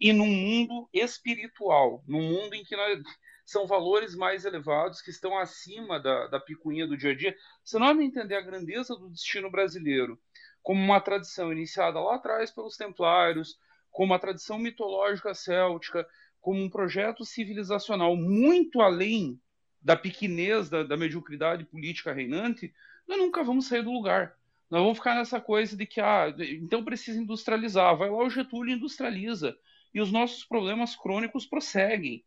e 0.00 0.12
num 0.12 0.26
mundo 0.26 0.88
espiritual, 0.92 2.02
num 2.06 2.22
mundo 2.22 2.54
em 2.54 2.64
que 2.64 2.74
nós, 2.74 3.02
são 3.50 3.66
valores 3.66 4.14
mais 4.14 4.44
elevados 4.44 5.02
que 5.02 5.10
estão 5.10 5.36
acima 5.36 5.98
da, 5.98 6.28
da 6.28 6.38
picuinha 6.38 6.86
do 6.86 6.96
dia 6.96 7.10
a 7.10 7.16
dia. 7.16 7.36
Se 7.64 7.78
não 7.78 8.00
entender 8.00 8.36
a 8.36 8.40
grandeza 8.40 8.94
do 8.94 9.10
destino 9.10 9.50
brasileiro 9.50 10.20
como 10.62 10.80
uma 10.80 11.00
tradição 11.00 11.50
iniciada 11.52 11.98
lá 11.98 12.14
atrás 12.14 12.52
pelos 12.52 12.76
templários, 12.76 13.58
como 13.90 14.12
uma 14.12 14.20
tradição 14.20 14.56
mitológica 14.56 15.34
céltica, 15.34 16.06
como 16.40 16.62
um 16.62 16.70
projeto 16.70 17.24
civilizacional 17.24 18.14
muito 18.14 18.80
além 18.80 19.40
da 19.82 19.96
pequenez, 19.96 20.68
da, 20.70 20.84
da 20.84 20.96
mediocridade 20.96 21.64
política 21.64 22.12
reinante, 22.12 22.72
nós 23.08 23.18
nunca 23.18 23.42
vamos 23.42 23.66
sair 23.66 23.82
do 23.82 23.90
lugar. 23.90 24.36
Nós 24.70 24.80
vamos 24.80 24.98
ficar 24.98 25.16
nessa 25.16 25.40
coisa 25.40 25.76
de 25.76 25.86
que, 25.86 26.00
ah, 26.00 26.32
então 26.38 26.84
precisa 26.84 27.20
industrializar. 27.20 27.96
Vai 27.96 28.10
lá 28.10 28.18
o 28.18 28.30
Getúlio 28.30 28.76
industrializa. 28.76 29.58
E 29.92 30.00
os 30.00 30.12
nossos 30.12 30.44
problemas 30.44 30.94
crônicos 30.94 31.46
prosseguem. 31.46 32.24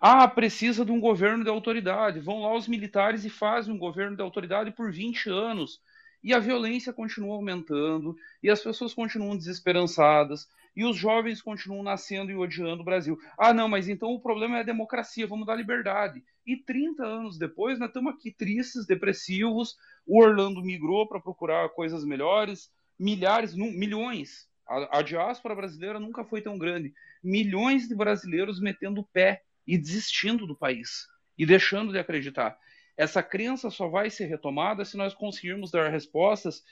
Ah, 0.00 0.26
precisa 0.26 0.84
de 0.84 0.92
um 0.92 1.00
governo 1.00 1.44
de 1.44 1.50
autoridade. 1.50 2.20
Vão 2.20 2.42
lá 2.42 2.54
os 2.54 2.66
militares 2.68 3.24
e 3.24 3.30
fazem 3.30 3.72
um 3.72 3.78
governo 3.78 4.16
de 4.16 4.22
autoridade 4.22 4.70
por 4.70 4.90
20 4.90 5.30
anos. 5.30 5.80
E 6.22 6.32
a 6.32 6.38
violência 6.38 6.92
continua 6.92 7.34
aumentando, 7.34 8.16
e 8.40 8.48
as 8.48 8.62
pessoas 8.62 8.94
continuam 8.94 9.36
desesperançadas, 9.36 10.48
e 10.74 10.84
os 10.84 10.96
jovens 10.96 11.42
continuam 11.42 11.82
nascendo 11.82 12.30
e 12.30 12.36
odiando 12.36 12.80
o 12.80 12.84
Brasil. 12.84 13.18
Ah, 13.36 13.52
não, 13.52 13.68
mas 13.68 13.88
então 13.88 14.10
o 14.10 14.20
problema 14.20 14.58
é 14.58 14.60
a 14.60 14.64
democracia, 14.64 15.26
vamos 15.26 15.46
dar 15.46 15.56
liberdade. 15.56 16.22
E 16.46 16.56
30 16.56 17.04
anos 17.04 17.38
depois, 17.38 17.78
nós 17.78 17.88
estamos 17.88 18.14
aqui 18.14 18.30
tristes, 18.30 18.86
depressivos. 18.86 19.76
O 20.06 20.22
Orlando 20.22 20.62
migrou 20.62 21.08
para 21.08 21.20
procurar 21.20 21.68
coisas 21.70 22.04
melhores, 22.04 22.70
milhares, 22.98 23.54
milhões. 23.54 24.48
A, 24.66 24.98
a 24.98 25.02
diáspora 25.02 25.56
brasileira 25.56 25.98
nunca 25.98 26.24
foi 26.24 26.40
tão 26.40 26.56
grande. 26.56 26.94
Milhões 27.22 27.88
de 27.88 27.96
brasileiros 27.96 28.60
metendo 28.60 29.00
o 29.00 29.06
pé 29.12 29.42
e 29.66 29.78
desistindo 29.78 30.46
do 30.46 30.56
país 30.56 31.06
e 31.38 31.46
deixando 31.46 31.92
de 31.92 31.98
acreditar. 31.98 32.58
Essa 32.96 33.22
crença 33.22 33.70
só 33.70 33.88
vai 33.88 34.10
ser 34.10 34.26
retomada 34.26 34.84
se 34.84 34.96
nós 34.96 35.14
conseguirmos 35.14 35.70
dar 35.70 35.90
respostas 35.90 36.62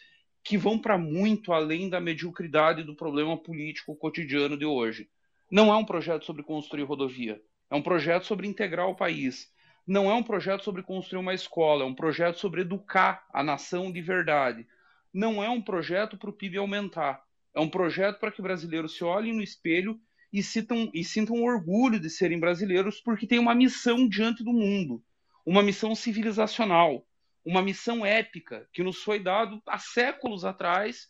que 0.43 0.57
vão 0.57 0.79
para 0.79 0.99
muito 0.99 1.53
além 1.53 1.89
da 1.89 2.01
mediocridade 2.01 2.83
do 2.83 2.95
problema 2.95 3.37
político 3.37 3.97
cotidiano 3.97 4.57
de 4.57 4.65
hoje. 4.65 5.09
Não 5.51 5.73
é 5.73 5.77
um 5.77 5.85
projeto 5.85 6.25
sobre 6.25 6.43
construir 6.43 6.85
rodovia, 6.85 7.41
é 7.71 7.75
um 7.75 7.83
projeto 7.83 8.27
sobre 8.27 8.47
integrar 8.47 8.89
o 8.89 8.95
país. 8.95 9.53
Não 9.87 10.11
é 10.11 10.15
um 10.15 10.23
projeto 10.23 10.63
sobre 10.63 10.83
construir 10.83 11.21
uma 11.21 11.35
escola, 11.35 11.83
é 11.83 11.87
um 11.87 11.95
projeto 11.95 12.39
sobre 12.39 12.61
educar 12.61 13.27
a 13.33 13.43
nação 13.43 13.91
de 13.91 14.01
verdade. 14.01 14.67
Não 15.13 15.43
é 15.43 15.49
um 15.49 15.61
projeto 15.61 16.17
para 16.17 16.31
o 16.31 16.33
PIB 16.33 16.59
aumentar, 16.59 17.25
é 17.55 17.61
um 17.61 17.69
projeto 17.69 18.21
para 18.21 18.31
que 18.31 18.41
brasileiros 18.41 18.97
se 18.97 19.03
olhem 19.03 19.33
no 19.33 19.43
espelho 19.43 20.01
e, 20.33 20.43
sintam, 20.43 20.91
e 20.95 21.05
sintam 21.05 21.43
orgulho 21.43 21.99
de 21.99 22.11
serem 22.11 22.39
brasileiros 22.39 23.01
porque 23.01 23.27
têm 23.27 23.39
uma 23.39 23.55
missão 23.55 24.09
diante 24.09 24.45
do 24.45 24.53
mundo 24.53 25.03
uma 25.45 25.63
missão 25.63 25.95
civilizacional, 25.95 27.07
uma 27.45 27.63
missão 27.63 28.05
épica 28.05 28.69
que 28.73 28.83
nos 28.83 29.03
foi 29.03 29.19
dado 29.19 29.61
há 29.67 29.79
séculos 29.79 30.45
atrás 30.45 31.09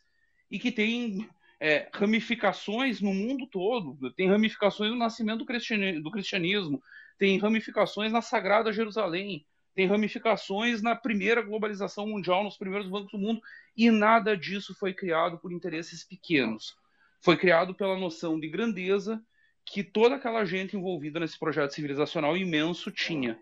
e 0.51 0.59
que 0.59 0.71
tem 0.71 1.29
é, 1.59 1.89
ramificações 1.93 3.01
no 3.01 3.13
mundo 3.13 3.47
todo. 3.47 4.13
Tem 4.13 4.29
ramificações 4.29 4.91
no 4.91 4.97
nascimento 4.97 5.45
do 5.45 6.11
cristianismo, 6.11 6.83
tem 7.19 7.39
ramificações 7.39 8.13
na 8.13 8.23
Sagrada 8.23 8.73
Jerusalém, 8.73 9.45
tem 9.75 9.87
ramificações 9.87 10.83
na 10.83 10.97
primeira 10.97 11.43
globalização 11.43 12.07
mundial, 12.07 12.43
nos 12.43 12.57
primeiros 12.57 12.89
bancos 12.89 13.13
do 13.13 13.19
mundo, 13.19 13.41
e 13.77 13.91
nada 13.91 14.37
disso 14.37 14.75
foi 14.75 14.95
criado 14.95 15.39
por 15.39 15.53
interesses 15.53 16.05
pequenos. 16.05 16.77
Foi 17.23 17.37
criado 17.37 17.75
pela 17.75 17.99
noção 17.99 18.41
de 18.41 18.49
grandeza 18.49 19.23
que 19.65 19.85
toda 19.85 20.17
aquela 20.17 20.45
gente 20.45 20.77
envolvida 20.77 21.21
nesse 21.21 21.39
projeto 21.39 21.75
civilizacional 21.75 22.37
imenso 22.37 22.91
tinha. 22.91 23.39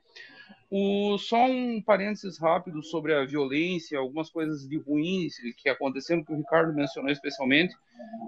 O, 0.70 1.16
só 1.16 1.46
um 1.46 1.80
parênteses 1.80 2.38
rápido 2.38 2.82
sobre 2.82 3.14
a 3.14 3.24
violência, 3.24 3.98
algumas 3.98 4.28
coisas 4.28 4.68
de 4.68 4.76
ruins 4.76 5.34
que 5.56 5.68
aconteceram, 5.68 6.24
que 6.24 6.32
o 6.32 6.36
Ricardo 6.36 6.74
mencionou 6.74 7.10
especialmente, 7.10 7.74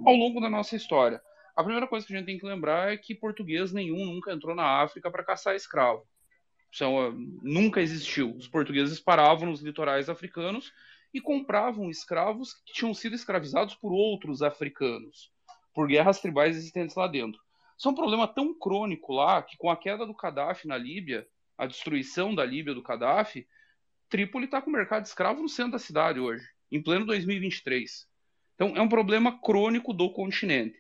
ao 0.07 0.15
longo 0.15 0.41
da 0.41 0.49
nossa 0.49 0.77
história. 0.77 1.21
A 1.55 1.63
primeira 1.63 1.87
coisa 1.87 2.07
que 2.07 2.15
a 2.15 2.17
gente 2.17 2.27
tem 2.27 2.39
que 2.39 2.47
lembrar 2.47 2.93
é 2.93 2.97
que 2.97 3.15
português 3.15 3.73
nenhum 3.73 4.07
nunca 4.07 4.33
entrou 4.33 4.55
na 4.55 4.81
África 4.83 5.11
para 5.11 5.25
caçar 5.25 5.55
escravo. 5.55 6.07
Isso 6.73 6.85
é 6.85 7.13
nunca 7.43 7.81
existiu. 7.81 8.35
Os 8.37 8.47
portugueses 8.47 9.01
paravam 9.01 9.51
nos 9.51 9.61
litorais 9.61 10.09
africanos 10.09 10.73
e 11.13 11.21
compravam 11.21 11.91
escravos 11.91 12.55
que 12.55 12.73
tinham 12.73 12.95
sido 12.95 13.15
escravizados 13.15 13.75
por 13.75 13.93
outros 13.93 14.43
africanos, 14.43 15.31
por 15.75 15.87
guerras 15.87 16.21
tribais 16.21 16.57
existentes 16.57 16.97
lá 16.97 17.07
dentro. 17.07 17.41
Isso 17.77 17.89
é 17.89 17.91
um 17.91 17.95
problema 17.95 18.29
tão 18.29 18.53
crônico 18.59 19.13
lá 19.13 19.43
que, 19.43 19.57
com 19.57 19.71
a 19.71 19.77
queda 19.77 20.05
do 20.05 20.15
Gaddafi 20.15 20.69
na 20.69 20.77
Líbia, 20.77 21.27
a 21.57 21.67
destruição 21.67 22.35
da 22.35 22.45
Líbia 22.45 22.75
do 22.75 22.83
Gaddafi, 22.83 23.47
Trípoli 24.09 24.47
está 24.47 24.61
com 24.61 24.71
o 24.71 24.73
mercado 24.73 25.05
escravo 25.05 25.41
no 25.41 25.49
centro 25.49 25.73
da 25.73 25.79
cidade 25.79 26.19
hoje, 26.19 26.45
em 26.71 26.83
pleno 26.83 27.07
2023. 27.07 28.07
Então 28.55 28.77
é 28.77 28.83
um 28.83 28.89
problema 28.89 29.41
crônico 29.41 29.95
do 29.95 30.13
continente. 30.13 30.79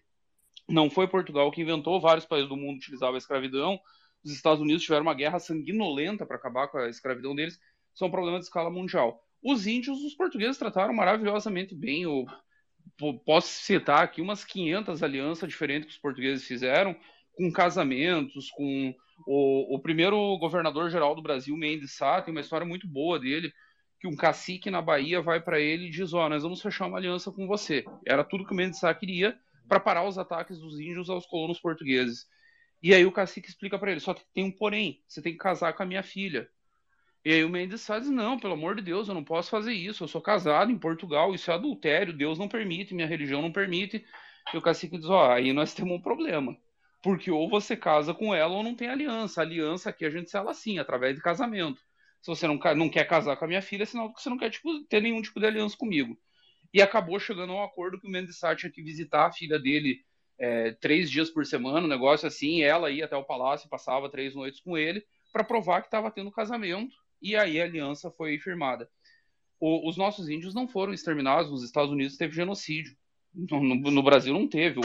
Não 0.69 0.91
foi 0.91 1.09
Portugal 1.09 1.51
que 1.51 1.62
inventou, 1.62 2.01
vários 2.01 2.27
países 2.27 2.49
do 2.49 2.57
mundo 2.57 2.77
utilizavam 2.77 3.15
a 3.15 3.19
escravidão. 3.19 3.81
Os 4.23 4.33
Estados 4.33 4.61
Unidos 4.61 4.83
tiveram 4.83 5.03
uma 5.03 5.15
guerra 5.15 5.39
sanguinolenta 5.39 6.27
para 6.27 6.37
acabar 6.37 6.69
com 6.69 6.79
a 6.79 6.89
escravidão 6.89 7.35
deles. 7.35 7.59
São 7.95 8.09
é 8.09 8.11
problemas 8.11 8.41
de 8.41 8.47
escala 8.47 8.71
mundial. 8.71 9.25
Os 9.43 9.67
índios, 9.67 10.03
os 10.03 10.15
portugueses 10.15 10.59
trataram 10.59 10.93
maravilhosamente 10.93 11.75
bem. 11.75 12.03
Eu 12.03 12.27
posso 13.24 13.48
citar 13.48 14.02
aqui 14.02 14.20
umas 14.20 14.44
500 14.44 15.02
alianças 15.02 15.48
diferentes 15.48 15.89
que 15.89 15.94
os 15.94 16.01
portugueses 16.01 16.47
fizeram, 16.47 16.94
com 17.35 17.51
casamentos, 17.52 18.51
com 18.51 18.94
o, 19.27 19.74
o 19.74 19.78
primeiro 19.81 20.36
governador-geral 20.39 21.15
do 21.15 21.23
Brasil, 21.23 21.57
Mendes 21.57 21.94
Sá, 21.94 22.20
tem 22.20 22.32
uma 22.32 22.40
história 22.40 22.66
muito 22.66 22.86
boa 22.86 23.19
dele, 23.19 23.52
que 23.98 24.07
um 24.07 24.16
cacique 24.16 24.70
na 24.70 24.81
Bahia 24.81 25.20
vai 25.20 25.40
para 25.40 25.61
ele 25.61 25.86
e 25.86 25.90
diz, 25.90 26.12
ó, 26.12 26.27
oh, 26.27 26.28
nós 26.28 26.43
vamos 26.43 26.62
fechar 26.62 26.86
uma 26.86 26.98
aliança 26.98 27.31
com 27.31 27.47
você. 27.47 27.85
Era 28.07 28.24
tudo 28.24 28.47
que 28.47 28.52
o 28.52 28.57
Mendes 28.57 28.81
Sá 28.81 28.93
queria 28.94 29.39
para 29.69 29.78
parar 29.78 30.07
os 30.07 30.19
ataques 30.19 30.59
dos 30.59 30.81
índios 30.81 31.11
aos 31.11 31.27
colonos 31.27 31.61
portugueses. 31.61 32.27
E 32.82 32.94
aí 32.94 33.05
o 33.05 33.12
cacique 33.12 33.48
explica 33.48 33.78
para 33.78 33.90
ele, 33.90 34.01
só 34.01 34.15
que 34.15 34.24
tem 34.35 34.44
um 34.44 34.51
porém, 34.51 35.02
você 35.07 35.20
tem 35.20 35.32
que 35.32 35.39
casar 35.39 35.74
com 35.74 35.82
a 35.82 35.86
minha 35.86 36.02
filha. 36.02 36.48
E 37.24 37.32
aí 37.32 37.44
o 37.44 37.51
Mendes 37.51 37.86
diz, 37.86 38.09
não, 38.09 38.38
pelo 38.38 38.55
amor 38.55 38.76
de 38.76 38.82
Deus, 38.82 39.09
eu 39.09 39.14
não 39.14 39.22
posso 39.22 39.51
fazer 39.51 39.74
isso, 39.74 40.02
eu 40.02 40.09
sou 40.09 40.22
casado 40.22 40.72
em 40.72 40.78
Portugal, 40.78 41.34
isso 41.34 41.51
é 41.51 41.55
adultério, 41.55 42.16
Deus 42.16 42.38
não 42.38 42.48
permite, 42.48 42.94
minha 42.94 43.06
religião 43.06 43.42
não 43.42 43.52
permite. 43.52 44.05
E 44.55 44.56
o 44.56 44.62
cacique 44.62 44.97
diz, 44.97 45.06
ó, 45.06 45.28
oh, 45.28 45.30
aí 45.32 45.52
nós 45.52 45.74
temos 45.74 45.98
um 45.98 46.01
problema. 46.01 46.56
Porque 47.02 47.30
ou 47.30 47.48
você 47.48 47.76
casa 47.76 48.14
com 48.14 48.34
ela 48.34 48.55
ou 48.55 48.62
não 48.62 48.74
tem 48.74 48.88
aliança. 48.88 49.40
A 49.40 49.44
aliança 49.44 49.90
aqui 49.90 50.05
a 50.05 50.10
gente 50.10 50.30
sela 50.30 50.51
assim, 50.51 50.78
através 50.78 51.14
de 51.14 51.22
casamento. 51.22 51.80
Se 52.20 52.28
você 52.28 52.47
não, 52.47 52.59
não 52.76 52.88
quer 52.88 53.05
casar 53.05 53.36
com 53.36 53.44
a 53.44 53.48
minha 53.48 53.62
filha, 53.62 53.84
é 53.84 53.86
que 53.86 53.92
você 53.92 54.28
não 54.28 54.38
quer 54.38 54.51
tipo, 54.51 54.84
ter 54.84 55.01
nenhum 55.01 55.22
tipo 55.22 55.40
de 55.40 55.47
aliança 55.47 55.76
comigo. 55.76 56.18
E 56.72 56.82
acabou 56.82 57.18
chegando 57.18 57.52
a 57.52 57.56
um 57.56 57.62
acordo 57.62 57.98
que 58.01 58.06
o 58.06 58.10
Mendes 58.10 58.38
Sá 58.38 58.55
tinha 58.55 58.70
que 58.70 58.82
visitar 58.82 59.26
a 59.26 59.32
filha 59.32 59.59
dele 59.59 60.05
é, 60.38 60.72
três 60.72 61.10
dias 61.10 61.30
por 61.30 61.44
semana, 61.44 61.86
um 61.86 61.88
negócio 61.88 62.26
assim. 62.26 62.62
ela 62.62 62.90
ia 62.90 63.06
até 63.06 63.16
o 63.16 63.24
palácio, 63.24 63.68
passava 63.68 64.10
três 64.10 64.34
noites 64.34 64.60
com 64.60 64.76
ele, 64.76 65.05
para 65.32 65.44
provar 65.44 65.80
que 65.80 65.88
estava 65.88 66.10
tendo 66.10 66.30
casamento. 66.30 66.94
E 67.20 67.36
aí 67.36 67.60
a 67.60 67.64
aliança 67.64 68.10
foi 68.10 68.38
firmada. 68.38 68.88
O, 69.59 69.88
os 69.88 69.97
nossos 69.97 70.28
índios 70.28 70.55
não 70.55 70.66
foram 70.66 70.92
exterminados, 70.92 71.51
nos 71.51 71.62
Estados 71.62 71.90
Unidos 71.90 72.16
teve 72.16 72.34
genocídio. 72.34 72.97
No, 73.34 73.60
no, 73.62 74.02
Brasil 74.02 74.32
não 74.32 74.48
teve. 74.48 74.80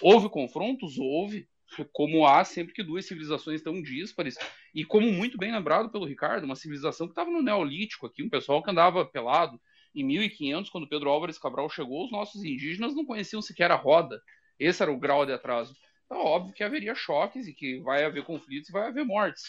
Houve 0.00 0.28
confrontos? 0.28 0.98
Houve 0.98 1.48
como 1.92 2.26
há 2.26 2.44
sempre 2.44 2.72
que 2.72 2.82
duas 2.82 3.06
civilizações 3.06 3.56
estão 3.56 3.82
díspares, 3.82 4.36
e 4.74 4.84
como 4.84 5.12
muito 5.12 5.36
bem 5.36 5.52
lembrado 5.52 5.90
pelo 5.90 6.06
Ricardo, 6.06 6.44
uma 6.44 6.56
civilização 6.56 7.06
que 7.06 7.12
estava 7.12 7.30
no 7.30 7.42
Neolítico 7.42 8.06
aqui, 8.06 8.22
um 8.22 8.30
pessoal 8.30 8.62
que 8.62 8.70
andava 8.70 9.04
pelado. 9.04 9.60
Em 9.94 10.04
1500, 10.04 10.70
quando 10.70 10.88
Pedro 10.88 11.10
Álvares 11.10 11.38
Cabral 11.38 11.68
chegou, 11.68 12.04
os 12.04 12.12
nossos 12.12 12.44
indígenas 12.44 12.94
não 12.94 13.04
conheciam 13.04 13.42
sequer 13.42 13.70
a 13.70 13.74
roda. 13.74 14.20
Esse 14.58 14.82
era 14.82 14.92
o 14.92 14.98
grau 14.98 15.24
de 15.26 15.32
atraso. 15.32 15.74
Então, 16.04 16.18
óbvio 16.24 16.54
que 16.54 16.62
haveria 16.62 16.94
choques 16.94 17.46
e 17.46 17.54
que 17.54 17.80
vai 17.80 18.04
haver 18.04 18.24
conflitos 18.24 18.68
e 18.68 18.72
vai 18.72 18.88
haver 18.88 19.04
mortes. 19.04 19.42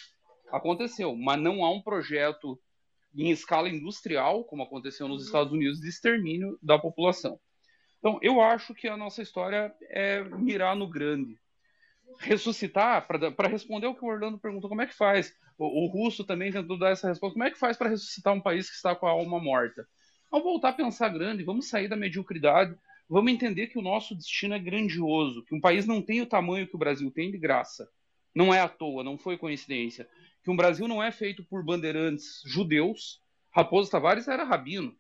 Aconteceu, 0.52 1.16
mas 1.16 1.40
não 1.40 1.64
há 1.64 1.72
um 1.72 1.82
projeto 1.82 2.60
em 3.16 3.32
escala 3.32 3.70
industrial, 3.70 4.44
como 4.44 4.64
aconteceu 4.64 5.08
nos 5.08 5.26
Estados 5.26 5.52
Unidos, 5.52 5.80
de 5.80 5.90
extermínio 5.90 6.58
da 6.62 6.78
população. 6.78 7.40
Então, 7.98 8.20
eu 8.22 8.40
acho 8.40 8.74
que 8.74 8.88
a 8.88 8.96
nossa 8.96 9.22
história 9.22 9.74
é 9.90 10.24
mirar 10.24 10.76
no 10.76 10.88
grande 10.88 11.40
ressuscitar, 12.20 13.08
para 13.08 13.48
responder 13.48 13.88
o 13.88 13.96
que 13.96 14.04
o 14.04 14.08
Orlando 14.08 14.38
perguntou, 14.38 14.70
como 14.70 14.82
é 14.82 14.88
que 14.88 14.96
faz? 14.96 15.34
O, 15.58 15.86
o 15.86 15.88
Russo 15.88 16.24
também 16.24 16.52
tentou 16.52 16.78
dar 16.78 16.92
essa 16.92 17.08
resposta, 17.08 17.34
como 17.34 17.46
é 17.46 17.52
que 17.52 17.58
faz 17.58 17.78
para 17.78 17.90
ressuscitar 17.90 18.34
um 18.34 18.42
país 18.42 18.70
que 18.70 18.76
está 18.76 18.96
com 18.96 19.08
a 19.08 19.12
alma 19.12 19.40
morta? 19.40 19.88
Vamos 20.30 20.46
voltar 20.46 20.70
a 20.70 20.74
pensar 20.74 21.10
grande, 21.10 21.44
vamos 21.44 21.70
sair 21.70 21.88
da 21.88 21.96
mediocridade, 21.96 22.76
vamos 23.08 23.32
entender 23.32 23.68
que 23.68 23.80
o 23.80 23.82
nosso 23.82 24.16
destino 24.16 24.54
é 24.54 24.60
grandioso, 24.60 25.44
que 25.46 25.56
um 25.56 25.62
país 25.62 25.86
não 25.86 26.02
tem 26.02 26.22
o 26.22 26.26
tamanho 26.26 26.68
que 26.68 26.76
o 26.76 26.80
Brasil 26.80 27.10
tem 27.10 27.32
de 27.32 27.38
graça. 27.38 27.90
Não 28.36 28.54
é 28.54 28.60
à 28.60 28.68
toa, 28.68 29.04
não 29.04 29.18
foi 29.18 29.38
coincidência. 29.38 30.08
Que 30.50 30.54
um 30.54 30.58
Brasil 30.58 30.88
não 30.88 31.04
é 31.04 31.12
feito 31.12 31.44
por 31.44 31.64
bandeirantes 31.64 32.42
judeus. 32.44 33.22
Raposo 33.52 33.92
Tavares 33.92 34.28
era 34.28 34.44
rabino. 34.44 34.98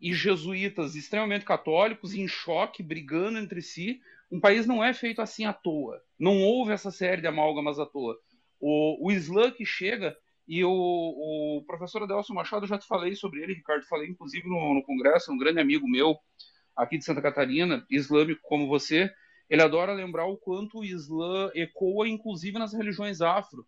E 0.00 0.12
jesuítas 0.12 0.96
extremamente 0.96 1.44
católicos, 1.44 2.14
em 2.14 2.26
choque, 2.26 2.82
brigando 2.82 3.38
entre 3.38 3.62
si. 3.62 4.00
Um 4.28 4.40
país 4.40 4.66
não 4.66 4.82
é 4.82 4.92
feito 4.92 5.22
assim 5.22 5.44
à 5.44 5.52
toa. 5.52 6.02
Não 6.18 6.42
houve 6.42 6.72
essa 6.72 6.90
série 6.90 7.20
de 7.20 7.28
amálgamas 7.28 7.78
à 7.78 7.86
toa. 7.86 8.18
O, 8.58 9.06
o 9.06 9.12
Islã 9.12 9.52
que 9.52 9.64
chega 9.64 10.16
e 10.48 10.64
o, 10.64 10.72
o 10.72 11.64
professor 11.64 12.02
Adelson 12.02 12.34
Machado, 12.34 12.66
já 12.66 12.76
te 12.76 12.88
falei 12.88 13.14
sobre 13.14 13.40
ele, 13.40 13.54
Ricardo, 13.54 13.86
falei 13.86 14.08
inclusive 14.08 14.48
no, 14.48 14.74
no 14.74 14.82
congresso, 14.82 15.30
um 15.30 15.38
grande 15.38 15.60
amigo 15.60 15.88
meu 15.88 16.18
aqui 16.74 16.98
de 16.98 17.04
Santa 17.04 17.22
Catarina, 17.22 17.86
islâmico 17.88 18.40
como 18.42 18.66
você, 18.66 19.08
ele 19.48 19.62
adora 19.62 19.92
lembrar 19.92 20.26
o 20.26 20.36
quanto 20.36 20.80
o 20.80 20.84
Islã 20.84 21.52
ecoa 21.54 22.08
inclusive 22.08 22.58
nas 22.58 22.72
religiões 22.72 23.20
afro. 23.20 23.64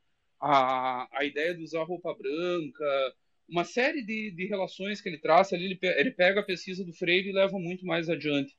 A, 0.47 1.09
a 1.11 1.25
ideia 1.25 1.55
de 1.55 1.62
usar 1.62 1.85
roupa 1.85 2.15
branca, 2.15 3.15
uma 3.49 3.65
série 3.65 4.03
de, 4.03 4.31
de 4.31 4.47
relações 4.47 5.01
que 5.01 5.09
ele 5.09 5.19
traça 5.19 5.55
ali, 5.55 5.65
ele, 5.65 5.79
ele 5.83 6.11
pega 6.11 6.41
a 6.41 6.45
pesquisa 6.45 6.85
do 6.85 6.93
Freire 6.93 7.31
e 7.31 7.33
leva 7.33 7.59
muito 7.59 7.87
mais 7.87 8.11
adiante. 8.11 8.55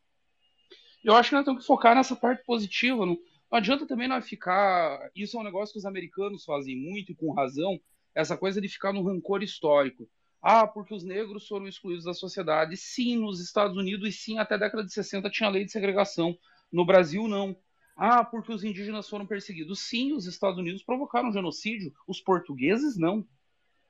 Eu 1.03 1.13
acho 1.15 1.29
que 1.29 1.35
nós 1.35 1.45
temos 1.45 1.61
que 1.61 1.67
focar 1.67 1.95
nessa 1.95 2.15
parte 2.15 2.43
positiva, 2.43 3.05
não, 3.05 3.15
não 3.51 3.57
adianta 3.57 3.85
também 3.85 4.07
não 4.07 4.19
ficar. 4.21 5.11
Isso 5.15 5.37
é 5.37 5.41
um 5.41 5.43
negócio 5.43 5.73
que 5.73 5.79
os 5.79 5.85
americanos 5.85 6.43
fazem 6.43 6.75
muito 6.75 7.11
e 7.11 7.15
com 7.15 7.31
razão, 7.31 7.79
essa 8.15 8.35
coisa 8.35 8.59
de 8.59 8.67
ficar 8.67 8.91
no 8.91 9.03
rancor 9.03 9.43
histórico. 9.43 10.09
Ah, 10.41 10.65
porque 10.67 10.93
os 10.93 11.03
negros 11.03 11.47
foram 11.47 11.67
excluídos 11.67 12.05
da 12.05 12.13
sociedade. 12.13 12.77
Sim, 12.77 13.17
nos 13.17 13.39
Estados 13.39 13.77
Unidos, 13.77 14.07
e 14.07 14.11
sim, 14.11 14.37
até 14.37 14.55
a 14.55 14.59
década 14.59 14.83
de 14.83 14.93
60 14.93 15.29
tinha 15.29 15.49
lei 15.49 15.65
de 15.65 15.71
segregação. 15.71 16.37
No 16.71 16.85
Brasil, 16.85 17.27
não. 17.27 17.55
Ah, 17.95 18.23
porque 18.23 18.51
os 18.51 18.63
indígenas 18.63 19.07
foram 19.07 19.25
perseguidos. 19.25 19.79
Sim, 19.79 20.13
os 20.13 20.25
Estados 20.25 20.59
Unidos 20.59 20.83
provocaram 20.83 21.31
genocídio. 21.31 21.93
Os 22.07 22.19
portugueses, 22.19 22.97
não. 22.97 23.25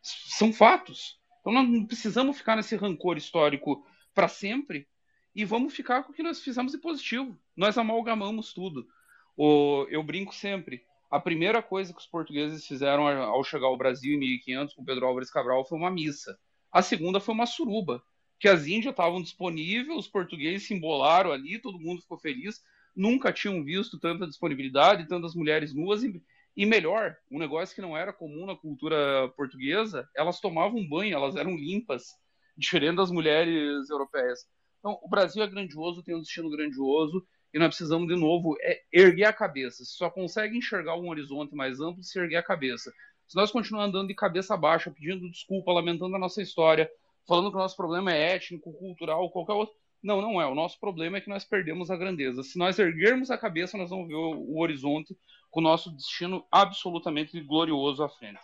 São 0.01 0.53
fatos. 0.53 1.19
Então, 1.41 1.53
nós 1.53 1.67
não 1.67 1.85
precisamos 1.85 2.37
ficar 2.37 2.55
nesse 2.55 2.75
rancor 2.75 3.17
histórico 3.17 3.85
para 4.13 4.27
sempre 4.27 4.87
e 5.35 5.43
vamos 5.43 5.73
ficar 5.73 6.03
com 6.03 6.11
o 6.11 6.15
que 6.15 6.23
nós 6.23 6.41
fizemos 6.41 6.71
de 6.71 6.77
positivo. 6.77 7.37
Nós 7.55 7.77
amalgamamos 7.77 8.53
tudo. 8.53 8.87
O, 9.35 9.85
eu 9.89 10.03
brinco 10.03 10.33
sempre 10.33 10.83
a 11.09 11.19
primeira 11.19 11.61
coisa 11.61 11.93
que 11.93 11.99
os 11.99 12.07
portugueses 12.07 12.65
fizeram 12.65 13.07
ao 13.07 13.43
chegar 13.43 13.67
ao 13.67 13.77
Brasil 13.77 14.15
em 14.15 14.19
1500 14.19 14.73
com 14.73 14.83
Pedro 14.83 15.05
Álvares 15.05 15.31
Cabral 15.31 15.65
foi 15.65 15.77
uma 15.77 15.91
missa. 15.91 16.37
A 16.71 16.81
segunda 16.81 17.19
foi 17.19 17.33
uma 17.33 17.45
suruba, 17.45 18.03
que 18.39 18.49
as 18.49 18.67
índias 18.67 18.91
estavam 18.91 19.21
disponíveis, 19.21 19.97
os 19.97 20.07
portugueses 20.07 20.67
se 20.67 20.73
embolaram 20.73 21.31
ali, 21.31 21.59
todo 21.59 21.79
mundo 21.79 22.01
ficou 22.01 22.17
feliz. 22.17 22.61
Nunca 22.95 23.33
tinham 23.33 23.63
visto 23.63 23.99
tanta 23.99 24.25
disponibilidade, 24.27 25.07
tantas 25.07 25.35
mulheres 25.35 25.73
nuas 25.73 26.03
e, 26.03 26.21
e 26.55 26.65
melhor, 26.65 27.15
um 27.29 27.37
negócio 27.37 27.75
que 27.75 27.81
não 27.81 27.97
era 27.97 28.13
comum 28.13 28.45
na 28.45 28.55
cultura 28.55 29.27
portuguesa, 29.35 30.07
elas 30.15 30.39
tomavam 30.39 30.87
banho, 30.87 31.13
elas 31.13 31.35
eram 31.35 31.55
limpas, 31.55 32.03
diferente 32.57 32.95
das 32.95 33.11
mulheres 33.11 33.89
europeias. 33.89 34.47
Então, 34.79 34.99
o 35.01 35.09
Brasil 35.09 35.43
é 35.43 35.47
grandioso, 35.47 36.03
tem 36.03 36.15
um 36.15 36.21
destino 36.21 36.49
grandioso, 36.49 37.25
e 37.53 37.59
nós 37.59 37.69
precisamos, 37.69 38.07
de 38.07 38.15
novo, 38.15 38.55
é 38.61 38.81
erguer 38.91 39.25
a 39.25 39.33
cabeça. 39.33 39.83
Você 39.83 39.95
só 39.95 40.09
consegue 40.09 40.57
enxergar 40.57 40.97
um 40.97 41.09
horizonte 41.09 41.55
mais 41.55 41.79
amplo 41.79 42.03
se 42.03 42.19
erguer 42.19 42.35
a 42.35 42.43
cabeça. 42.43 42.93
Se 43.27 43.35
nós 43.35 43.51
continuarmos 43.51 43.95
andando 43.95 44.09
de 44.09 44.13
cabeça 44.13 44.55
baixa, 44.55 44.91
pedindo 44.91 45.29
desculpa, 45.31 45.71
lamentando 45.71 46.15
a 46.15 46.19
nossa 46.19 46.41
história, 46.41 46.89
falando 47.27 47.49
que 47.49 47.55
o 47.55 47.59
nosso 47.59 47.75
problema 47.75 48.13
é 48.13 48.35
étnico, 48.35 48.73
cultural, 48.73 49.29
qualquer 49.31 49.53
outro. 49.53 49.75
Não, 50.05 50.21
não 50.21 50.39
é. 50.39 50.45
O 50.45 50.53
nosso 50.53 50.79
problema 50.79 51.17
é 51.17 51.21
que 51.21 51.29
nós 51.31 51.43
perdemos 51.43 51.89
a 51.89 51.97
grandeza. 51.97 52.43
Se 52.43 52.59
nós 52.59 52.77
erguermos 52.77 53.31
a 53.31 53.37
cabeça, 53.39 53.75
nós 53.75 53.89
vamos 53.89 54.07
ver 54.07 54.13
o, 54.13 54.35
o 54.35 54.61
horizonte 54.61 55.17
com 55.49 55.59
o 55.59 55.63
nosso 55.63 55.89
destino 55.89 56.45
absolutamente 56.51 57.41
glorioso 57.41 58.03
à 58.03 58.09
frente. 58.09 58.39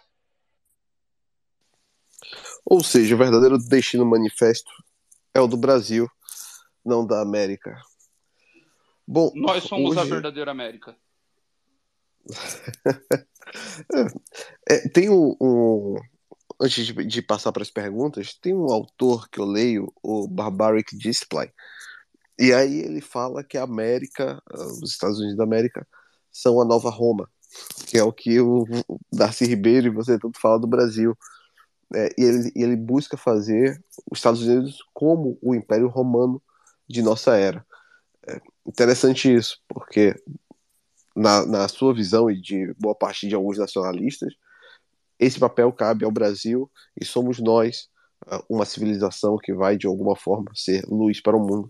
Ou 2.66 2.84
seja, 2.84 3.14
o 3.14 3.18
verdadeiro 3.18 3.60
destino 3.60 4.04
manifesto 4.04 4.72
é 5.36 5.40
o 5.40 5.46
do 5.46 5.56
Brasil, 5.56 6.10
não 6.84 7.06
da 7.06 7.22
América. 7.22 7.80
Bom, 9.08 9.32
Nós 9.36 9.64
somos 9.64 9.92
hoje... 9.92 10.00
a 10.00 10.04
verdadeira 10.04 10.50
América. 10.50 10.98
é, 14.68 14.90
tem 14.90 15.12
um, 15.12 15.36
um 15.40 15.96
antes 16.62 16.86
de, 16.86 16.94
de 17.06 17.22
passar 17.22 17.52
para 17.52 17.64
as 17.64 17.72
perguntas, 17.72 18.34
tem 18.36 18.54
um 18.54 18.72
autor 18.72 19.28
que 19.30 19.40
eu 19.40 19.46
leio, 19.46 19.92
o 20.04 20.28
Barbaric 20.28 20.96
Display, 20.96 21.52
e 22.40 22.54
aí 22.54 22.80
ele 22.80 23.02
fala 23.02 23.44
que 23.44 23.58
a 23.58 23.64
América, 23.64 24.42
ah, 24.50 24.66
os 24.82 24.92
Estados 24.92 25.20
Unidos 25.20 25.38
da 25.38 25.44
América, 25.44 25.88
são 26.32 26.62
a 26.62 26.66
nova 26.66 26.90
Roma, 26.90 27.30
que 27.86 27.98
é 27.98 28.04
o 28.04 28.12
que 28.12 28.40
o 28.40 28.66
Darcy 29.14 29.46
Ribeiro 29.46 29.88
e 29.88 29.92
você 29.92 30.18
tanto 30.18 30.40
fala 30.40 30.60
do 30.60 30.68
Brasil. 30.68 31.16
É, 31.94 32.10
e 32.18 32.24
ele, 32.24 32.52
ele 32.56 32.76
busca 32.76 33.18
fazer 33.18 33.84
os 34.10 34.18
Estados 34.18 34.42
Unidos 34.42 34.80
como 34.94 35.38
o 35.42 35.54
Império 35.54 35.88
Romano 35.88 36.42
de 36.88 37.02
nossa 37.02 37.38
era. 37.38 37.66
É 38.28 38.42
interessante 38.66 39.32
isso, 39.34 39.60
porque 39.68 40.16
na, 41.16 41.46
na 41.46 41.68
sua 41.68 41.94
visão 41.94 42.32
e 42.32 42.42
de 42.42 42.74
boa 42.80 42.96
parte 42.96 43.28
de 43.28 43.36
alguns 43.36 43.58
nacionalistas, 43.58 44.34
esse 45.22 45.40
papel 45.40 45.72
cabe 45.72 46.04
ao 46.04 46.12
Brasil 46.12 46.70
e 47.00 47.06
somos 47.06 47.40
nós 47.40 47.88
ah, 48.26 48.44
uma 48.50 48.66
civilização 48.66 49.38
que 49.38 49.54
vai 49.54 49.78
de 49.78 49.86
alguma 49.86 50.16
forma 50.16 50.52
ser 50.56 50.84
luz 50.88 51.22
para 51.22 51.38
o 51.38 51.40
mundo. 51.40 51.70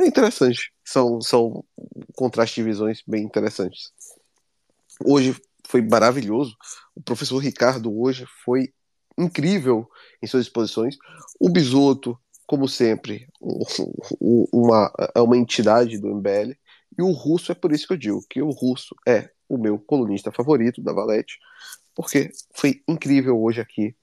É 0.00 0.04
interessante, 0.04 0.72
são, 0.84 1.20
são 1.20 1.64
contrastes 2.16 2.56
de 2.56 2.62
visões 2.64 3.02
bem 3.06 3.22
interessantes. 3.22 3.92
Hoje 5.04 5.40
foi 5.68 5.80
maravilhoso, 5.80 6.56
o 6.94 7.00
professor 7.00 7.38
Ricardo 7.38 7.96
hoje 7.96 8.26
foi 8.44 8.72
incrível 9.16 9.88
em 10.20 10.26
suas 10.26 10.46
exposições. 10.46 10.96
O 11.38 11.48
Bisoto, 11.48 12.18
como 12.46 12.66
sempre, 12.66 13.28
uma, 14.20 14.92
é 15.14 15.20
uma 15.20 15.36
entidade 15.36 15.98
do 15.98 16.08
MBL, 16.08 16.56
e 16.98 17.02
o 17.02 17.12
russo 17.12 17.52
é 17.52 17.54
por 17.54 17.72
isso 17.72 17.86
que 17.86 17.92
eu 17.92 17.98
digo 17.98 18.26
que 18.28 18.42
o 18.42 18.50
russo 18.50 18.94
é 19.06 19.30
o 19.48 19.56
meu 19.56 19.78
colunista 19.78 20.30
favorito 20.30 20.82
da 20.82 20.92
Valete, 20.92 21.38
porque 21.98 22.30
foi 22.54 22.80
incrível 22.86 23.42
hoje 23.42 23.60
aqui. 23.60 23.94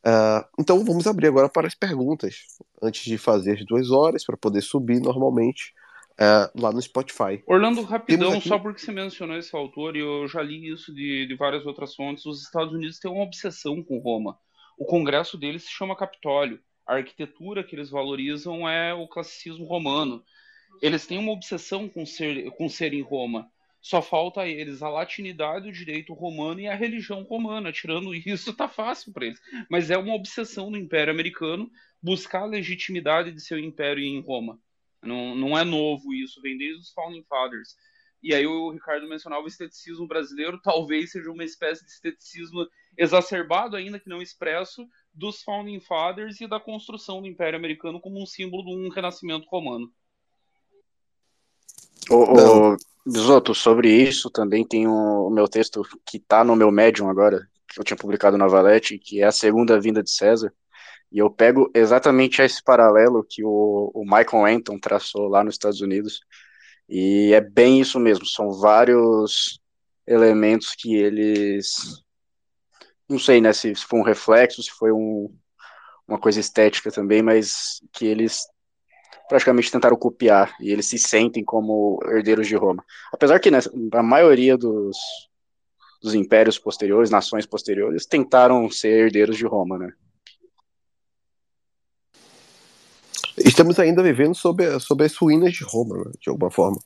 Uh, 0.00 0.44
então 0.58 0.84
vamos 0.84 1.06
abrir 1.06 1.28
agora 1.28 1.48
para 1.48 1.66
as 1.66 1.74
perguntas, 1.74 2.42
antes 2.82 3.04
de 3.04 3.16
fazer 3.16 3.58
as 3.58 3.64
duas 3.64 3.90
horas, 3.90 4.24
para 4.24 4.36
poder 4.36 4.60
subir 4.60 5.00
normalmente 5.00 5.72
uh, 6.12 6.60
lá 6.60 6.70
no 6.70 6.82
Spotify. 6.82 7.42
Orlando, 7.46 7.82
rapidão, 7.82 8.34
aqui... 8.34 8.48
só 8.48 8.58
porque 8.58 8.80
você 8.80 8.92
mencionou 8.92 9.36
esse 9.38 9.56
autor, 9.56 9.96
e 9.96 10.00
eu 10.00 10.28
já 10.28 10.42
li 10.42 10.70
isso 10.70 10.94
de, 10.94 11.26
de 11.26 11.34
várias 11.36 11.64
outras 11.64 11.94
fontes, 11.94 12.26
os 12.26 12.42
Estados 12.42 12.74
Unidos 12.74 12.98
têm 12.98 13.10
uma 13.10 13.24
obsessão 13.24 13.82
com 13.82 13.98
Roma. 13.98 14.38
O 14.78 14.84
congresso 14.84 15.38
deles 15.38 15.64
se 15.64 15.70
chama 15.70 15.96
Capitólio 15.96 16.60
a 16.90 16.96
arquitetura 16.96 17.62
que 17.62 17.76
eles 17.76 17.88
valorizam 17.88 18.68
é 18.68 18.92
o 18.92 19.06
classicismo 19.06 19.64
romano. 19.64 20.24
Eles 20.82 21.06
têm 21.06 21.18
uma 21.18 21.30
obsessão 21.30 21.88
com 21.88 22.04
ser, 22.04 22.50
com 22.56 22.68
ser 22.68 22.92
em 22.92 23.00
Roma. 23.00 23.48
Só 23.80 24.02
falta 24.02 24.42
a 24.42 24.48
eles 24.48 24.82
a 24.82 24.88
latinidade, 24.88 25.68
o 25.68 25.72
direito 25.72 26.12
romano 26.12 26.60
e 26.60 26.68
a 26.68 26.74
religião 26.74 27.22
romana. 27.22 27.72
Tirando 27.72 28.14
isso, 28.14 28.52
tá 28.56 28.68
fácil 28.68 29.12
para 29.12 29.26
eles. 29.26 29.40
Mas 29.70 29.90
é 29.90 29.96
uma 29.96 30.14
obsessão 30.14 30.70
do 30.70 30.76
Império 30.76 31.12
Americano 31.12 31.70
buscar 32.02 32.42
a 32.42 32.46
legitimidade 32.46 33.32
de 33.32 33.40
seu 33.40 33.58
império 33.58 34.02
em 34.02 34.20
Roma. 34.20 34.58
Não, 35.02 35.34
não 35.34 35.58
é 35.58 35.64
novo 35.64 36.12
isso, 36.12 36.42
vem 36.42 36.58
desde 36.58 36.80
os 36.80 36.92
Founding 36.92 37.24
Fathers. 37.24 37.74
E 38.22 38.34
aí 38.34 38.46
o 38.46 38.70
Ricardo 38.70 39.08
mencionava 39.08 39.42
o 39.42 39.48
esteticismo 39.48 40.06
brasileiro, 40.06 40.60
talvez 40.60 41.12
seja 41.12 41.30
uma 41.30 41.42
espécie 41.42 41.84
de 41.84 41.90
esteticismo 41.90 42.66
exacerbado, 42.98 43.76
ainda 43.76 43.98
que 43.98 44.10
não 44.10 44.20
expresso, 44.20 44.86
dos 45.12 45.42
Founding 45.42 45.80
Fathers 45.80 46.38
e 46.40 46.46
da 46.46 46.60
construção 46.60 47.22
do 47.22 47.26
Império 47.26 47.58
Americano 47.58 47.98
como 47.98 48.22
um 48.22 48.26
símbolo 48.26 48.64
de 48.64 48.76
um 48.76 48.90
renascimento 48.90 49.48
romano. 49.48 49.90
O 52.10 52.76
Bisoto, 53.06 53.54
sobre 53.54 53.90
isso 53.90 54.30
também 54.30 54.66
tem 54.66 54.86
o 54.86 55.30
meu 55.30 55.48
texto 55.48 55.82
que 56.04 56.18
está 56.18 56.44
no 56.44 56.54
meu 56.54 56.70
Medium 56.70 57.08
agora, 57.08 57.48
que 57.68 57.80
eu 57.80 57.84
tinha 57.84 57.96
publicado 57.96 58.36
na 58.36 58.46
Valete, 58.46 58.98
que 58.98 59.22
é 59.22 59.24
a 59.24 59.32
segunda 59.32 59.80
vinda 59.80 60.02
de 60.02 60.10
César. 60.10 60.52
E 61.10 61.18
eu 61.18 61.30
pego 61.30 61.70
exatamente 61.74 62.40
esse 62.42 62.62
paralelo 62.62 63.24
que 63.28 63.42
o, 63.44 63.90
o 63.94 64.04
Michael 64.04 64.44
Anton 64.44 64.78
traçou 64.78 65.28
lá 65.28 65.42
nos 65.42 65.54
Estados 65.54 65.80
Unidos. 65.80 66.20
E 66.88 67.32
é 67.32 67.40
bem 67.40 67.80
isso 67.80 67.98
mesmo, 67.98 68.26
são 68.26 68.52
vários 68.52 69.60
elementos 70.06 70.74
que 70.76 70.94
eles 70.94 72.02
não 73.10 73.18
sei, 73.18 73.40
né, 73.40 73.52
se, 73.52 73.74
se 73.74 73.84
foi 73.84 73.98
um 73.98 74.04
reflexo, 74.04 74.62
se 74.62 74.70
foi 74.70 74.92
um, 74.92 75.36
uma 76.06 76.18
coisa 76.18 76.38
estética 76.38 76.92
também, 76.92 77.22
mas 77.22 77.80
que 77.92 78.06
eles 78.06 78.46
praticamente 79.28 79.70
tentaram 79.70 79.96
copiar 79.96 80.54
e 80.60 80.70
eles 80.70 80.86
se 80.86 80.98
sentem 80.98 81.44
como 81.44 82.00
herdeiros 82.04 82.48
de 82.48 82.56
Roma. 82.56 82.84
Apesar 83.12 83.38
que 83.38 83.50
né, 83.50 83.58
a 83.92 84.02
maioria 84.02 84.56
dos, 84.56 84.96
dos 86.02 86.14
impérios 86.14 86.58
posteriores, 86.58 87.10
nações 87.10 87.46
posteriores, 87.46 88.06
tentaram 88.06 88.70
ser 88.70 89.04
herdeiros 89.04 89.36
de 89.36 89.46
Roma, 89.46 89.78
né? 89.78 89.92
Estamos 93.38 93.78
ainda 93.78 94.02
vivendo 94.02 94.34
sobre, 94.34 94.78
sobre 94.80 95.06
as 95.06 95.16
ruínas 95.16 95.52
de 95.52 95.64
Roma, 95.64 95.96
né, 95.96 96.10
de 96.20 96.28
alguma 96.28 96.50
forma. 96.50 96.78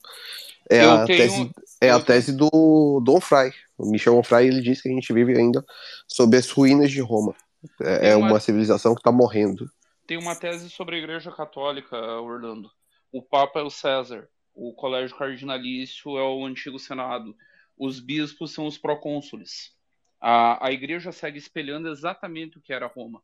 É 0.70 0.80
a, 0.80 1.04
tenho... 1.04 1.18
tese, 1.18 1.50
é 1.80 1.90
a 1.90 2.00
tese 2.00 2.32
do 2.32 3.02
Dom 3.04 3.20
Fry. 3.20 3.52
O 3.76 3.90
Michel 3.90 4.16
Onfray 4.16 4.48
ele 4.48 4.60
diz 4.60 4.80
que 4.80 4.88
a 4.88 4.92
gente 4.92 5.12
vive 5.12 5.36
ainda 5.36 5.64
sobre 6.06 6.38
as 6.38 6.48
ruínas 6.50 6.90
de 6.90 7.00
Roma. 7.00 7.34
É, 7.82 8.10
é 8.10 8.16
uma... 8.16 8.32
uma 8.32 8.40
civilização 8.40 8.94
que 8.94 9.00
está 9.00 9.10
morrendo. 9.10 9.68
Tem 10.06 10.18
uma 10.18 10.36
tese 10.36 10.68
sobre 10.68 10.96
a 10.96 10.98
Igreja 10.98 11.32
Católica, 11.32 11.96
Orlando. 12.20 12.70
O 13.10 13.22
Papa 13.22 13.60
é 13.60 13.62
o 13.62 13.70
César, 13.70 14.28
o 14.54 14.74
Colégio 14.74 15.16
Cardinalício 15.16 16.18
é 16.18 16.22
o 16.22 16.44
antigo 16.44 16.78
Senado, 16.78 17.36
os 17.76 18.00
bispos 18.00 18.52
são 18.52 18.66
os 18.66 18.76
procônsules. 18.76 19.74
A, 20.20 20.66
a 20.66 20.72
Igreja 20.72 21.10
segue 21.10 21.38
espelhando 21.38 21.88
exatamente 21.88 22.58
o 22.58 22.60
que 22.60 22.72
era 22.72 22.86
Roma. 22.86 23.22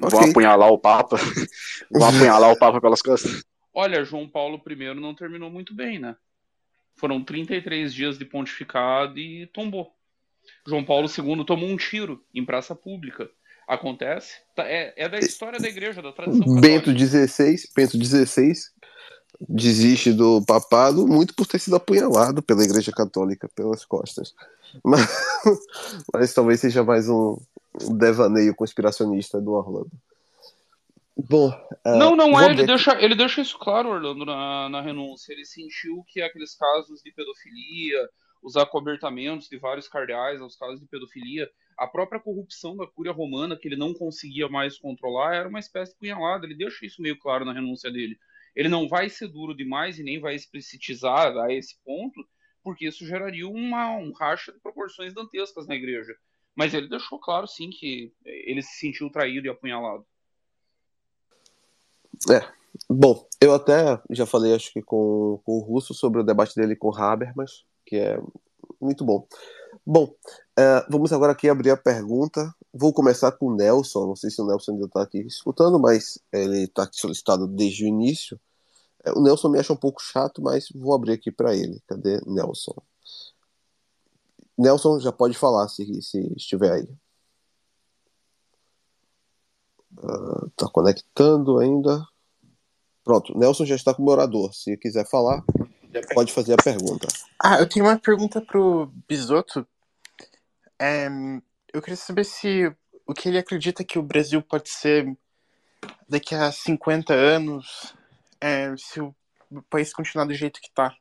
Okay. 0.00 0.10
Vão 0.10 0.30
apunhalar 0.30 0.70
o 0.70 0.78
Papa. 0.78 1.16
Vão 1.90 2.08
apunhalar 2.08 2.52
o 2.52 2.58
Papa 2.58 2.80
pelas 2.80 3.02
costas. 3.02 3.44
Olha, 3.74 4.04
João 4.04 4.28
Paulo 4.28 4.62
I 4.66 4.94
não 4.94 5.14
terminou 5.14 5.50
muito 5.50 5.74
bem, 5.74 5.98
né? 5.98 6.16
Foram 6.94 7.22
33 7.22 7.92
dias 7.92 8.18
de 8.18 8.24
pontificado 8.24 9.18
e 9.18 9.46
tombou. 9.46 9.97
João 10.66 10.84
Paulo 10.84 11.08
II 11.08 11.44
tomou 11.44 11.68
um 11.68 11.76
tiro 11.76 12.22
em 12.34 12.44
praça 12.44 12.74
pública. 12.74 13.28
Acontece. 13.66 14.34
Tá, 14.54 14.64
é, 14.66 14.94
é 14.96 15.08
da 15.08 15.18
história 15.18 15.58
da 15.58 15.68
igreja, 15.68 16.00
da 16.00 16.12
tradição 16.12 16.40
católica. 16.40 16.60
Bento 16.60 16.98
XVI, 16.98 17.56
Bento 17.76 18.02
XVI 18.02 18.54
desiste 19.48 20.12
do 20.12 20.44
papado 20.44 21.06
muito 21.06 21.34
por 21.34 21.46
ter 21.46 21.58
sido 21.58 21.76
apunhalado 21.76 22.42
pela 22.42 22.64
igreja 22.64 22.90
católica 22.90 23.48
pelas 23.54 23.84
costas. 23.84 24.34
Mas, 24.84 25.00
mas 26.12 26.34
talvez 26.34 26.60
seja 26.60 26.84
mais 26.84 27.08
um 27.08 27.38
devaneio 27.96 28.54
conspiracionista 28.54 29.40
do 29.40 29.52
Orlando. 29.52 29.90
Bom, 31.16 31.48
uh, 31.48 31.96
não, 31.96 32.14
não 32.14 32.38
é. 32.38 32.50
Ele 32.50 32.66
deixa, 32.66 32.92
ele 33.02 33.14
deixa 33.14 33.40
isso 33.40 33.58
claro, 33.58 33.88
Orlando, 33.88 34.26
na, 34.26 34.68
na 34.68 34.82
renúncia. 34.82 35.32
Ele 35.32 35.46
sentiu 35.46 36.04
que 36.06 36.20
aqueles 36.20 36.54
casos 36.54 37.02
de 37.02 37.10
pedofilia, 37.10 38.10
os 38.42 38.56
acobertamentos 38.56 39.48
de 39.48 39.58
vários 39.58 39.88
cardeais 39.88 40.40
aos 40.40 40.56
casos 40.56 40.80
de 40.80 40.86
pedofilia, 40.86 41.50
a 41.76 41.86
própria 41.86 42.20
corrupção 42.20 42.76
da 42.76 42.86
cúria 42.86 43.12
romana, 43.12 43.56
que 43.56 43.68
ele 43.68 43.76
não 43.76 43.94
conseguia 43.94 44.48
mais 44.48 44.78
controlar, 44.78 45.34
era 45.34 45.48
uma 45.48 45.60
espécie 45.60 45.92
de 45.92 45.98
punhalada. 45.98 46.44
Ele 46.44 46.56
deixa 46.56 46.84
isso 46.84 47.00
meio 47.00 47.18
claro 47.18 47.44
na 47.44 47.52
renúncia 47.52 47.90
dele. 47.90 48.18
Ele 48.54 48.68
não 48.68 48.88
vai 48.88 49.08
ser 49.08 49.28
duro 49.28 49.54
demais 49.54 49.98
e 49.98 50.02
nem 50.02 50.18
vai 50.18 50.34
explicitizar 50.34 51.36
a 51.36 51.52
esse 51.52 51.78
ponto, 51.84 52.26
porque 52.62 52.88
isso 52.88 53.06
geraria 53.06 53.48
uma, 53.48 53.96
um 53.96 54.12
racha 54.12 54.52
de 54.52 54.58
proporções 54.58 55.14
dantescas 55.14 55.68
na 55.68 55.76
igreja. 55.76 56.16
Mas 56.56 56.74
ele 56.74 56.88
deixou 56.88 57.20
claro, 57.20 57.46
sim, 57.46 57.70
que 57.70 58.12
ele 58.24 58.62
se 58.62 58.80
sentiu 58.80 59.08
traído 59.10 59.46
e 59.46 59.50
apunhalado. 59.50 60.04
É. 62.28 62.58
Bom, 62.90 63.28
eu 63.40 63.54
até 63.54 64.00
já 64.10 64.26
falei, 64.26 64.52
acho 64.54 64.72
que 64.72 64.82
com, 64.82 65.40
com 65.44 65.52
o 65.52 65.60
Russo, 65.60 65.94
sobre 65.94 66.20
o 66.20 66.24
debate 66.24 66.56
dele 66.56 66.74
com 66.74 66.94
Habermas, 66.94 67.64
que 67.88 67.96
é 67.96 68.20
muito 68.78 69.02
bom. 69.02 69.26
Bom, 69.84 70.04
uh, 70.04 70.84
vamos 70.90 71.10
agora 71.10 71.32
aqui 71.32 71.48
abrir 71.48 71.70
a 71.70 71.76
pergunta. 71.76 72.54
Vou 72.72 72.92
começar 72.92 73.32
com 73.32 73.46
o 73.46 73.56
Nelson. 73.56 74.06
Não 74.06 74.14
sei 74.14 74.30
se 74.30 74.42
o 74.42 74.46
Nelson 74.46 74.72
ainda 74.72 74.84
está 74.84 75.02
aqui 75.02 75.20
escutando, 75.20 75.80
mas 75.80 76.18
ele 76.30 76.64
está 76.64 76.82
aqui 76.82 77.00
solicitado 77.00 77.46
desde 77.46 77.84
o 77.84 77.88
início. 77.88 78.38
É, 79.02 79.12
o 79.12 79.22
Nelson 79.22 79.48
me 79.48 79.58
acha 79.58 79.72
um 79.72 79.76
pouco 79.76 80.02
chato, 80.02 80.42
mas 80.42 80.68
vou 80.74 80.94
abrir 80.94 81.12
aqui 81.12 81.30
para 81.32 81.56
ele. 81.56 81.82
Cadê 81.86 82.20
Nelson? 82.26 82.74
Nelson 84.58 85.00
já 85.00 85.12
pode 85.12 85.38
falar 85.38 85.66
se, 85.68 86.02
se 86.02 86.32
estiver 86.36 86.72
aí. 86.72 86.88
Uh, 89.96 90.70
conectando 90.70 91.58
ainda. 91.58 92.06
Pronto, 93.02 93.36
Nelson 93.38 93.64
já 93.64 93.74
está 93.74 93.94
como 93.94 94.10
orador. 94.10 94.52
Se 94.52 94.76
quiser 94.76 95.08
falar, 95.08 95.42
pode 96.14 96.32
fazer 96.32 96.54
a 96.54 96.56
pergunta. 96.56 97.06
Ah, 97.42 97.58
eu 97.58 97.68
tenho 97.68 97.86
uma 97.86 97.98
pergunta 97.98 98.40
pro 98.40 98.92
Bisotto. 99.08 99.66
É, 100.78 101.08
eu 101.72 101.82
queria 101.82 101.96
saber 101.96 102.24
se 102.24 102.72
o 103.06 103.14
que 103.14 103.28
ele 103.28 103.38
acredita 103.38 103.84
que 103.84 103.98
o 103.98 104.02
Brasil 104.02 104.42
pode 104.42 104.68
ser 104.68 105.16
daqui 106.08 106.34
a 106.34 106.50
50 106.50 107.12
anos, 107.12 107.94
é, 108.40 108.74
se 108.76 109.00
o 109.00 109.14
país 109.68 109.92
continuar 109.92 110.26
do 110.26 110.34
jeito 110.34 110.60
que 110.60 110.68
está. 110.68 110.94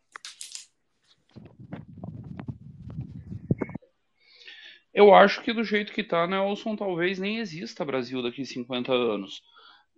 Eu 4.94 5.14
acho 5.14 5.44
que 5.44 5.54
do 5.54 5.64
jeito 5.64 5.94
que 5.94 6.02
está, 6.02 6.26
Nelson, 6.26 6.76
talvez 6.76 7.20
nem 7.20 7.38
exista 7.38 7.86
Brasil 7.86 8.24
daqui 8.24 8.42
a 8.42 8.46
50 8.46 8.92
anos. 8.92 9.44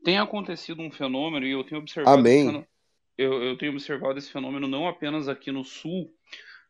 Tem 0.04 0.18
acontecido 0.18 0.82
um 0.82 0.92
fenômeno, 0.92 1.46
e 1.46 1.52
eu 1.52 1.64
tenho 1.64 1.80
observado. 1.80 2.20
Amém. 2.20 2.66
Eu, 3.20 3.44
eu 3.44 3.58
tenho 3.58 3.74
observado 3.74 4.18
esse 4.18 4.32
fenômeno 4.32 4.66
não 4.66 4.88
apenas 4.88 5.28
aqui 5.28 5.52
no 5.52 5.66
Sul, 5.66 6.10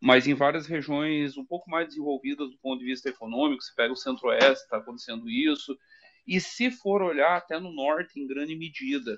mas 0.02 0.26
em 0.26 0.34
várias 0.34 0.66
regiões 0.66 1.38
um 1.38 1.46
pouco 1.46 1.70
mais 1.70 1.90
desenvolvidas 1.90 2.50
do 2.50 2.58
ponto 2.58 2.80
de 2.80 2.86
vista 2.86 3.08
econômico. 3.08 3.62
Você 3.62 3.72
pega 3.76 3.94
o 3.94 3.96
Centro-Oeste, 3.96 4.64
está 4.64 4.78
acontecendo 4.78 5.30
isso. 5.30 5.78
E 6.26 6.42
se 6.42 6.72
for 6.72 7.04
olhar 7.04 7.38
até 7.38 7.60
no 7.60 7.72
Norte, 7.72 8.20
em 8.20 8.26
grande 8.26 8.56
medida. 8.56 9.16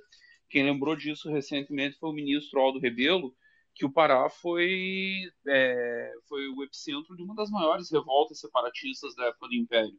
Quem 0.49 0.65
lembrou 0.65 0.93
disso 0.93 1.31
recentemente 1.31 1.97
foi 1.97 2.09
o 2.09 2.13
ministro 2.13 2.59
Aldo 2.59 2.79
Rebelo, 2.79 3.33
que 3.73 3.85
o 3.85 3.91
Pará 3.93 4.29
foi, 4.29 5.21
é, 5.47 6.13
foi 6.27 6.49
o 6.49 6.61
epicentro 6.65 7.15
de 7.15 7.23
uma 7.23 7.33
das 7.33 7.49
maiores 7.49 7.89
revoltas 7.89 8.41
separatistas 8.41 9.15
da 9.15 9.27
época 9.27 9.47
do 9.47 9.55
Império. 9.55 9.97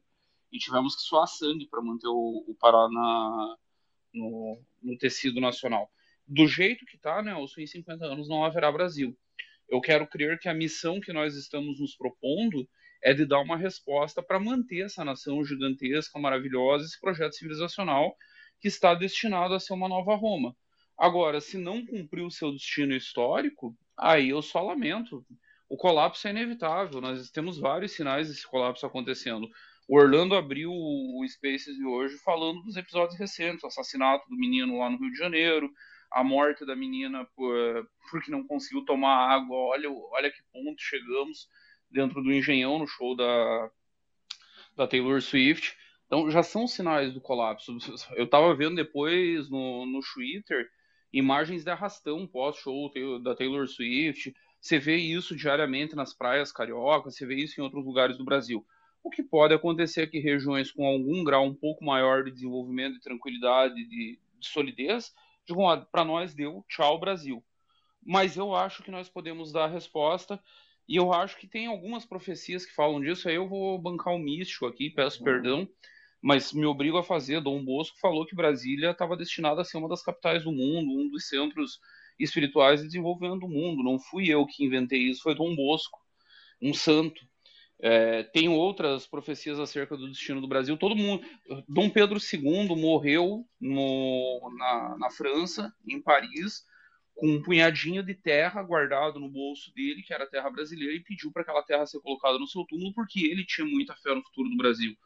E 0.53 0.59
tivemos 0.59 0.95
que 0.95 1.01
suar 1.01 1.27
sangue 1.27 1.67
para 1.67 1.81
manter 1.81 2.09
o, 2.09 2.45
o 2.47 2.55
Pará 2.61 2.91
na, 2.91 3.57
no, 4.13 4.61
no, 4.83 4.99
tecido 4.99 5.41
nacional. 5.41 5.91
Do 6.35 6.47
jeito 6.47 6.87
que 6.87 6.97
está, 6.97 7.23
Nelson, 7.23 7.61
em 7.61 7.67
50 7.67 8.07
anos 8.07 8.27
não 8.27 8.43
haverá 8.43 8.73
Brasil. 8.73 9.15
Eu 9.69 9.83
quero 9.83 10.07
crer 10.07 10.39
que 10.39 10.49
a 10.49 10.55
missão 10.55 10.99
que 10.99 11.13
nós 11.13 11.37
estamos 11.37 11.79
nos 11.79 11.95
propondo 11.95 12.67
é 13.03 13.13
de 13.13 13.27
dar 13.27 13.41
uma 13.41 13.55
resposta 13.55 14.23
para 14.23 14.41
manter 14.41 14.87
essa 14.87 15.05
nação 15.05 15.45
gigantesca, 15.45 16.19
maravilhosa, 16.19 16.87
esse 16.87 16.99
projeto 16.99 17.35
civilizacional 17.35 18.17
que 18.59 18.67
está 18.67 18.95
destinado 18.95 19.53
a 19.53 19.61
ser 19.61 19.75
uma 19.75 19.91
nova 19.91 20.15
Roma. 20.15 20.57
Agora, 20.97 21.39
se 21.39 21.59
não 21.59 21.85
cumprir 21.85 22.23
o 22.23 22.31
seu 22.31 22.51
destino 22.51 22.95
histórico, 22.95 23.77
aí 23.95 24.31
eu 24.31 24.41
só 24.41 24.63
lamento. 24.63 25.23
O 25.69 25.77
colapso 25.77 26.27
é 26.27 26.31
inevitável. 26.31 26.99
Nós 27.03 27.31
temos 27.31 27.59
vários 27.59 27.93
sinais 27.93 28.29
desse 28.29 28.47
colapso 28.47 28.87
acontecendo. 28.87 29.51
O 29.87 29.99
Orlando 29.99 30.35
abriu 30.35 30.71
o 30.73 31.23
Spaces 31.29 31.77
de 31.77 31.85
hoje 31.85 32.17
falando 32.25 32.63
dos 32.63 32.79
episódios 32.79 33.19
recentes, 33.19 33.63
o 33.65 33.67
assassinato 33.67 34.27
do 34.31 34.37
menino 34.37 34.79
lá 34.79 34.89
no 34.89 34.97
Rio 34.97 35.11
de 35.11 35.19
Janeiro, 35.19 35.71
a 36.15 36.25
morte 36.25 36.65
da 36.65 36.77
menina 36.77 37.25
por, 37.37 37.89
porque 38.11 38.31
não 38.31 38.47
conseguiu 38.47 38.85
tomar 38.85 39.31
água. 39.31 39.57
Olha, 39.57 39.91
olha 39.91 40.31
que 40.31 40.43
ponto 40.53 40.81
chegamos 40.81 41.49
dentro 41.91 42.23
do 42.23 42.33
Engenhão 42.33 42.79
no 42.79 42.87
show 42.87 43.17
da, 43.17 43.71
da 44.77 44.87
Taylor 44.87 45.21
Swift. 45.21 45.77
Então 46.07 46.31
já 46.31 46.43
são 46.43 46.67
sinais 46.67 47.13
do 47.13 47.21
colapso. 47.21 47.77
Eu 48.17 48.25
estava 48.25 48.55
vendo 48.55 48.77
depois 48.77 49.49
no, 49.49 49.87
no 49.87 50.01
Twitter 50.01 50.69
imagens 51.13 51.63
de 51.63 51.71
arrastão 51.71 52.27
pós-show 52.27 52.91
da 53.23 53.35
Taylor 53.35 53.67
Swift. 53.67 54.35
Você 54.61 54.79
vê 54.79 54.97
isso 54.97 55.37
diariamente 55.37 55.97
nas 55.97 56.15
praias 56.15 56.53
cariocas, 56.53 57.17
você 57.17 57.27
vê 57.27 57.35
isso 57.35 57.61
em 57.61 57.65
outros 57.65 57.85
lugares 57.85 58.17
do 58.17 58.25
Brasil. 58.25 58.65
O 59.03 59.11
que 59.11 59.23
pode 59.23 59.53
acontecer 59.53 60.03
é 60.03 60.07
que 60.07 60.21
regiões 60.21 60.71
com 60.71 60.87
algum 60.87 61.25
grau 61.25 61.45
um 61.45 61.55
pouco 61.55 61.85
maior 61.85 62.23
de 62.23 62.31
desenvolvimento, 62.31 62.95
de 62.95 63.01
tranquilidade, 63.01 63.75
de, 63.75 64.19
de 64.39 64.49
solidez, 64.49 65.13
para 65.91 66.05
nós 66.05 66.35
deu 66.35 66.65
tchau 66.69 66.99
Brasil. 66.99 67.43
Mas 68.05 68.37
eu 68.37 68.55
acho 68.55 68.83
que 68.83 68.91
nós 68.91 69.09
podemos 69.09 69.53
dar 69.53 69.65
a 69.65 69.69
resposta 69.69 70.43
e 70.89 70.97
eu 70.97 71.13
acho 71.13 71.37
que 71.39 71.47
tem 71.47 71.67
algumas 71.67 72.05
profecias 72.05 72.67
que 72.67 72.75
falam 72.75 73.01
disso. 73.01 73.29
Aí 73.29 73.37
eu 73.37 73.49
vou 73.49 73.79
bancar 73.79 74.13
o 74.13 74.17
um 74.17 74.23
místico 74.23 74.67
aqui, 74.67 74.91
peço 74.91 75.19
uhum. 75.19 75.25
perdão 75.25 75.69
mas 76.23 76.53
me 76.53 76.65
obrigo 76.65 76.97
a 76.97 77.03
fazer. 77.03 77.41
Dom 77.41 77.63
Bosco 77.65 77.99
falou 77.99 78.25
que 78.25 78.37
Brasília 78.37 78.93
estava 78.93 79.17
destinada 79.17 79.61
a 79.61 79.65
ser 79.65 79.77
uma 79.77 79.89
das 79.89 80.03
capitais 80.03 80.45
do 80.45 80.53
mundo, 80.53 80.97
um 80.97 81.09
dos 81.11 81.29
centros 81.29 81.81
espirituais 82.19 82.81
de 82.81 82.87
desenvolvimento 82.87 83.41
do 83.41 83.49
mundo. 83.49 83.83
Não 83.83 83.99
fui 83.99 84.29
eu 84.29 84.47
que 84.47 84.65
inventei 84.65 85.01
isso, 85.01 85.23
foi 85.23 85.35
Dom 85.35 85.55
Bosco, 85.57 85.99
um 86.63 86.73
santo. 86.73 87.21
É, 87.85 88.23
tem 88.23 88.49
outras 88.49 89.09
profecias 89.09 89.59
acerca 89.59 89.97
do 89.97 90.09
destino 90.09 90.41
do 90.41 90.47
Brasil. 90.47 90.77
Todo 90.77 90.95
mundo. 90.95 91.27
Dom 91.69 91.91
Pedro 91.91 92.17
II 92.21 92.77
morreu 92.77 93.45
no, 93.61 94.55
na, 94.57 94.97
na 94.97 95.11
França, 95.11 95.75
em 95.85 96.01
Paris, 96.01 96.65
com 97.17 97.27
um 97.27 97.43
punhadinho 97.43 98.01
de 98.05 98.15
terra 98.15 98.63
guardado 98.63 99.19
no 99.19 99.29
bolso 99.29 99.75
dele, 99.75 100.03
que 100.03 100.15
era 100.15 100.31
terra 100.31 100.49
brasileira, 100.49 100.95
e 100.95 101.01
pediu 101.01 101.33
para 101.33 101.43
aquela 101.43 101.63
terra 101.65 101.85
ser 101.85 101.99
colocada 102.01 102.39
no 102.39 102.47
seu 102.47 102.65
túmulo, 102.65 102.95
porque 102.95 103.27
ele 103.27 103.45
tinha 103.45 103.67
muita 103.67 103.97
fé 103.97 104.15
no 104.15 104.23
futuro 104.23 104.49
do 104.49 104.57
Brasil. 104.57 104.97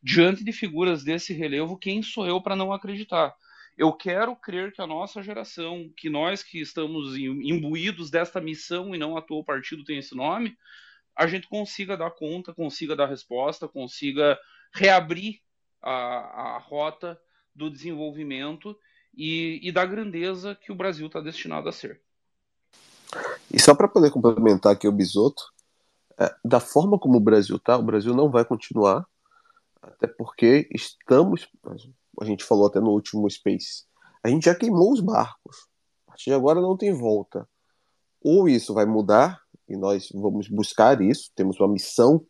diante 0.00 0.44
de 0.44 0.52
figuras 0.52 1.02
desse 1.02 1.32
relevo, 1.32 1.78
quem 1.78 2.02
sou 2.02 2.26
eu 2.26 2.40
para 2.40 2.54
não 2.54 2.72
acreditar? 2.72 3.34
Eu 3.76 3.92
quero 3.92 4.36
crer 4.36 4.72
que 4.72 4.80
a 4.80 4.86
nossa 4.86 5.22
geração, 5.22 5.90
que 5.96 6.08
nós 6.08 6.42
que 6.44 6.60
estamos 6.60 7.16
imbuídos 7.16 8.10
desta 8.10 8.40
missão 8.40 8.94
e 8.94 8.98
não 8.98 9.16
à 9.16 9.22
toa 9.22 9.40
o 9.40 9.44
partido 9.44 9.82
tem 9.82 9.98
esse 9.98 10.14
nome, 10.14 10.56
a 11.16 11.26
gente 11.26 11.48
consiga 11.48 11.96
dar 11.96 12.10
conta, 12.10 12.52
consiga 12.52 12.96
dar 12.96 13.06
resposta, 13.06 13.68
consiga 13.68 14.38
reabrir 14.74 15.40
a, 15.80 16.56
a 16.56 16.58
rota 16.58 17.18
do 17.54 17.70
desenvolvimento 17.70 18.76
e, 19.16 19.60
e 19.62 19.70
da 19.70 19.84
grandeza 19.84 20.54
que 20.54 20.72
o 20.72 20.74
Brasil 20.74 21.06
está 21.06 21.20
destinado 21.20 21.68
a 21.68 21.72
ser. 21.72 22.00
E 23.52 23.60
só 23.60 23.74
para 23.74 23.86
poder 23.86 24.10
complementar 24.10 24.72
aqui 24.72 24.88
o 24.88 24.92
Bisoto, 24.92 25.44
é, 26.18 26.34
da 26.44 26.58
forma 26.58 26.98
como 26.98 27.18
o 27.18 27.20
Brasil 27.20 27.56
está, 27.56 27.76
o 27.76 27.82
Brasil 27.82 28.14
não 28.14 28.30
vai 28.30 28.44
continuar, 28.44 29.06
até 29.80 30.06
porque 30.06 30.68
estamos, 30.72 31.48
a 32.20 32.24
gente 32.24 32.42
falou 32.42 32.66
até 32.66 32.80
no 32.80 32.90
último 32.90 33.30
Space, 33.30 33.84
a 34.22 34.28
gente 34.28 34.46
já 34.46 34.54
queimou 34.54 34.92
os 34.92 35.00
barcos. 35.00 35.68
A 36.06 36.12
partir 36.12 36.30
de 36.30 36.34
agora 36.34 36.60
não 36.60 36.76
tem 36.76 36.92
volta. 36.92 37.46
Ou 38.22 38.48
isso 38.48 38.72
vai 38.72 38.86
mudar, 38.86 39.43
e 39.68 39.76
nós 39.76 40.08
vamos 40.14 40.48
buscar 40.48 41.00
isso, 41.00 41.30
temos 41.34 41.58
uma 41.58 41.68
missão, 41.68 42.24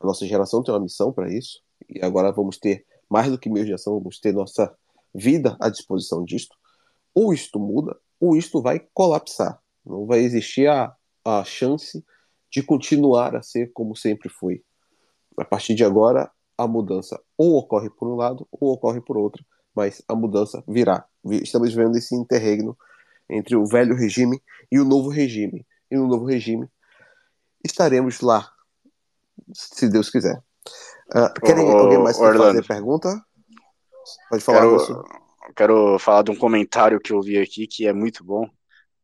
a 0.00 0.06
nossa 0.06 0.26
geração 0.26 0.62
tem 0.62 0.74
uma 0.74 0.80
missão 0.80 1.12
para 1.12 1.32
isso, 1.32 1.60
e 1.88 2.04
agora 2.04 2.32
vamos 2.32 2.58
ter, 2.58 2.84
mais 3.08 3.30
do 3.30 3.38
que 3.38 3.48
meio 3.48 3.66
geração, 3.66 3.98
vamos 3.98 4.18
ter 4.18 4.32
nossa 4.32 4.74
vida 5.14 5.56
à 5.60 5.68
disposição 5.68 6.24
disto. 6.24 6.56
Ou 7.14 7.32
isto 7.32 7.58
muda, 7.58 7.96
ou 8.20 8.36
isto 8.36 8.60
vai 8.60 8.80
colapsar. 8.92 9.60
Não 9.84 10.06
vai 10.06 10.20
existir 10.20 10.66
a, 10.66 10.94
a 11.24 11.44
chance 11.44 12.04
de 12.50 12.62
continuar 12.62 13.36
a 13.36 13.42
ser 13.42 13.70
como 13.72 13.94
sempre 13.96 14.28
foi. 14.28 14.62
A 15.38 15.44
partir 15.44 15.74
de 15.74 15.84
agora, 15.84 16.30
a 16.56 16.66
mudança 16.66 17.20
ou 17.36 17.56
ocorre 17.56 17.90
por 17.90 18.08
um 18.08 18.14
lado 18.14 18.46
ou 18.50 18.72
ocorre 18.72 19.00
por 19.00 19.16
outro, 19.16 19.44
mas 19.74 20.02
a 20.08 20.14
mudança 20.14 20.62
virá. 20.66 21.04
Estamos 21.24 21.74
vendo 21.74 21.96
esse 21.96 22.14
interregno 22.14 22.76
entre 23.28 23.56
o 23.56 23.66
velho 23.66 23.96
regime 23.96 24.40
e 24.70 24.78
o 24.78 24.84
novo 24.84 25.08
regime. 25.08 25.66
E 25.90 25.96
no 25.96 26.06
novo 26.06 26.24
regime 26.24 26.68
estaremos 27.64 28.20
lá, 28.20 28.48
se 29.52 29.88
Deus 29.88 30.10
quiser. 30.10 30.42
Uh, 31.08 31.40
querem 31.40 31.64
ô, 31.64 31.76
alguém 31.76 31.98
mais 31.98 32.18
fazer 32.18 32.66
pergunta? 32.66 33.24
Pode 34.28 34.42
falar, 34.42 34.60
quero, 34.60 35.04
quero 35.56 35.98
falar 35.98 36.22
de 36.22 36.30
um 36.30 36.36
comentário 36.36 37.00
que 37.00 37.12
eu 37.12 37.20
vi 37.20 37.38
aqui 37.38 37.66
que 37.66 37.86
é 37.86 37.92
muito 37.92 38.22
bom. 38.22 38.48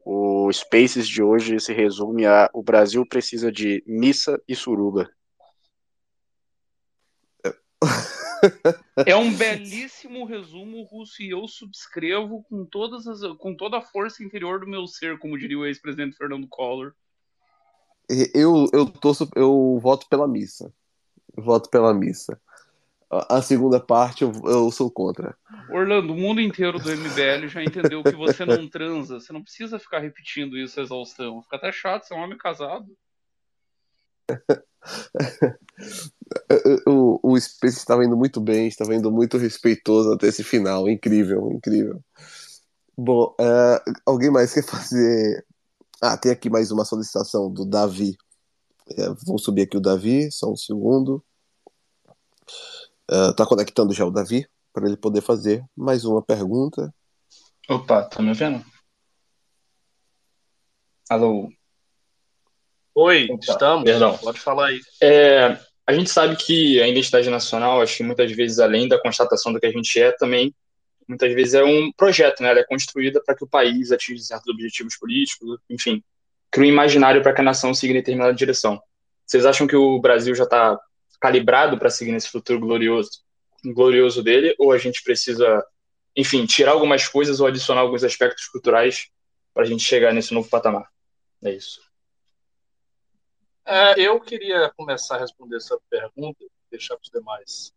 O 0.05 0.51
Spaces 0.53 1.07
de 1.07 1.23
hoje 1.23 1.61
se 1.61 1.73
resume 1.73 2.27
a 2.27 2.49
o 2.53 2.63
Brasil 2.63 3.05
precisa 3.07 3.51
de 3.53 3.83
missa 3.87 4.41
e 4.49 4.55
suruba. 4.55 5.09
É 9.07 9.15
um 9.15 9.33
belíssimo 9.33 10.25
resumo, 10.25 10.83
Russo, 10.85 11.23
e 11.23 11.31
eu 11.31 11.47
subscrevo 11.47 12.43
com, 12.45 12.65
todas 12.65 13.07
as, 13.07 13.21
com 13.37 13.55
toda 13.55 13.79
a 13.79 13.83
força 13.83 14.23
interior 14.23 14.61
do 14.61 14.67
meu 14.67 14.87
ser, 14.87 15.19
como 15.19 15.39
diria 15.39 15.59
o 15.59 15.67
ex-presidente 15.67 16.17
Fernando 16.17 16.49
Collor. 16.49 16.95
Eu, 18.35 18.67
eu, 18.73 18.87
torço, 18.87 19.29
eu 19.37 19.79
voto 19.81 20.09
pela 20.09 20.27
missa. 20.27 20.73
Eu 21.37 21.43
voto 21.43 21.71
pela 21.71 21.95
missa. 21.95 22.41
A 23.11 23.43
segunda 23.43 23.81
parte 23.81 24.23
eu, 24.23 24.33
eu 24.45 24.71
sou 24.71 24.91
contra. 24.91 25.37
Orlando, 25.69 26.13
o 26.13 26.17
mundo 26.17 26.41
inteiro 26.41 26.79
do 26.79 26.91
MBL 26.91 27.49
já 27.49 27.63
entendeu 27.63 28.05
que 28.05 28.15
você 28.15 28.45
não 28.45 28.69
transa. 28.69 29.21
Você 29.21 29.33
não 29.33 29.43
precisa 29.43 29.79
ficar 29.79 29.99
repetindo 29.99 30.57
isso 30.57 30.81
exaustão. 30.81 31.43
Fica 31.43 31.57
até 31.57 31.73
chato, 31.73 32.05
você 32.05 32.15
é 32.15 32.17
um 32.17 32.21
homem 32.21 32.39
casado. 32.39 32.87
o, 36.87 37.33
o 37.33 37.41
Space 37.41 37.79
estava 37.79 38.05
indo 38.05 38.17
muito 38.17 38.41
bem, 38.41 38.69
estava 38.69 38.95
indo 38.95 39.11
muito 39.11 39.39
respeitoso 39.39 40.13
até 40.13 40.29
esse 40.29 40.45
final. 40.45 40.89
Incrível, 40.89 41.51
incrível. 41.51 42.01
Bom, 42.97 43.35
uh, 43.41 43.93
alguém 44.07 44.31
mais 44.31 44.55
quer 44.55 44.65
fazer. 44.65 45.45
Ah, 46.03 46.17
tem 46.17 46.33
aqui 46.33 46.49
mais 46.49 46.71
uma 46.71 46.87
solicitação 46.87 47.53
do 47.53 47.67
Davi. 47.67 48.17
É, 48.97 49.09
vamos 49.27 49.45
subir 49.45 49.63
aqui 49.63 49.77
o 49.77 49.83
Davi, 49.83 50.33
só 50.33 50.51
um 50.51 50.57
segundo. 50.57 51.23
Uh, 53.11 53.35
tá 53.37 53.45
conectando 53.45 53.93
já 53.93 54.07
o 54.07 54.11
Davi 54.11 54.49
para 54.73 54.87
ele 54.87 54.97
poder 54.97 55.21
fazer 55.21 55.63
mais 55.77 56.07
uma 56.07 56.23
pergunta. 56.23 56.91
Opa, 57.69 58.05
tá 58.05 58.23
me 58.23 58.31
ouvindo? 58.31 58.65
Alô? 61.11 61.51
Oi, 62.95 63.27
Opa, 63.31 63.53
estamos. 63.53 63.85
Perdão. 63.85 64.17
Pode 64.17 64.41
falar 64.41 64.69
aí. 64.69 64.81
É, 65.03 65.61
a 65.87 65.93
gente 65.93 66.09
sabe 66.09 66.35
que 66.37 66.81
a 66.81 66.89
identidade 66.89 67.29
nacional, 67.29 67.83
acho 67.83 67.99
que 67.99 68.03
muitas 68.03 68.33
vezes, 68.33 68.59
além 68.59 68.89
da 68.89 68.99
constatação 69.03 69.53
do 69.53 69.61
que 69.61 69.67
a 69.67 69.73
gente 69.73 70.01
é, 70.01 70.13
também 70.13 70.55
muitas 71.11 71.35
vezes 71.35 71.55
é 71.55 71.65
um 71.65 71.91
projeto, 71.93 72.41
né? 72.41 72.51
Ela 72.51 72.61
é 72.61 72.65
construída 72.65 73.21
para 73.25 73.35
que 73.35 73.43
o 73.43 73.49
país 73.49 73.91
atinja 73.91 74.23
certos 74.23 74.47
objetivos 74.47 74.97
políticos, 74.97 75.59
enfim, 75.69 76.03
cria 76.51 76.69
um 76.69 76.73
imaginário 76.73 77.21
para 77.21 77.35
que 77.35 77.41
a 77.41 77.45
nação 77.45 77.75
siga 77.75 77.93
em 77.93 77.97
determinada 77.97 78.33
direção. 78.33 78.81
Vocês 79.27 79.45
acham 79.45 79.67
que 79.67 79.75
o 79.75 79.99
Brasil 80.01 80.35
já 80.37 80.45
está 80.45 80.79
calibrado 81.21 81.77
para 81.79 81.91
seguir 81.91 82.13
nesse 82.13 82.29
futuro 82.31 82.61
glorioso, 82.61 83.11
glorioso 83.65 84.23
dele, 84.23 84.55
ou 84.57 84.71
a 84.71 84.79
gente 84.79 85.03
precisa, 85.03 85.65
enfim, 86.17 86.47
tirar 86.47 86.73
algumas 86.73 87.09
coisas 87.09 87.41
ou 87.41 87.47
adicionar 87.49 87.81
alguns 87.81 88.05
aspectos 88.05 88.47
culturais 88.47 89.09
para 89.53 89.65
a 89.65 89.67
gente 89.67 89.83
chegar 89.83 90.15
nesse 90.15 90.33
novo 90.33 90.49
patamar? 90.49 90.89
É 91.43 91.51
isso. 91.51 91.81
É, 93.67 94.01
eu 94.01 94.21
queria 94.21 94.71
começar 94.77 95.17
a 95.17 95.21
responder 95.21 95.57
essa 95.57 95.77
pergunta, 95.91 96.45
deixar 96.71 96.95
para 96.95 97.03
os 97.03 97.11
demais. 97.11 97.73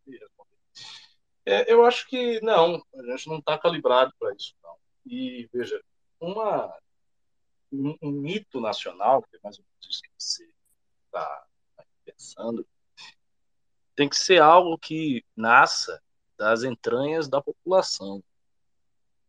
É, 1.46 1.72
eu 1.72 1.86
acho 1.86 2.08
que 2.08 2.40
não, 2.42 2.82
a 2.96 3.12
gente 3.12 3.28
não 3.28 3.40
está 3.40 3.58
calibrado 3.58 4.14
para 4.18 4.34
isso, 4.34 4.56
não. 4.64 4.76
E 5.06 5.50
veja, 5.52 5.82
uma, 6.20 6.74
um, 7.72 7.98
um, 8.02 8.12
mito 8.12 8.62
nacional, 8.62 9.22
que 9.24 9.36
é 9.36 9.40
mais 9.44 9.60
ou 9.60 9.66
menos 9.66 9.88
isso 9.90 10.02
que 10.02 10.10
você 10.18 10.50
está 11.06 11.46
pensando, 12.06 12.66
tem 13.96 14.08
que 14.08 14.18
ser 14.18 14.42
algo 14.42 14.78
que 14.78 15.24
nasça 15.36 16.02
das 16.38 16.64
entranhas 16.64 17.28
da 17.28 17.42
população. 17.42 18.24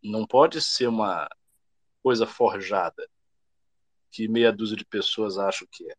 Não 0.03 0.27
pode 0.27 0.61
ser 0.61 0.87
uma 0.87 1.29
coisa 2.03 2.27
forjada 2.27 3.09
que 4.11 4.29
meia 4.29 4.53
dúzia 4.53 4.77
de 4.77 4.85
pessoas 4.85 5.39
acham 5.39 5.67
que 5.71 5.91
é. 5.91 5.97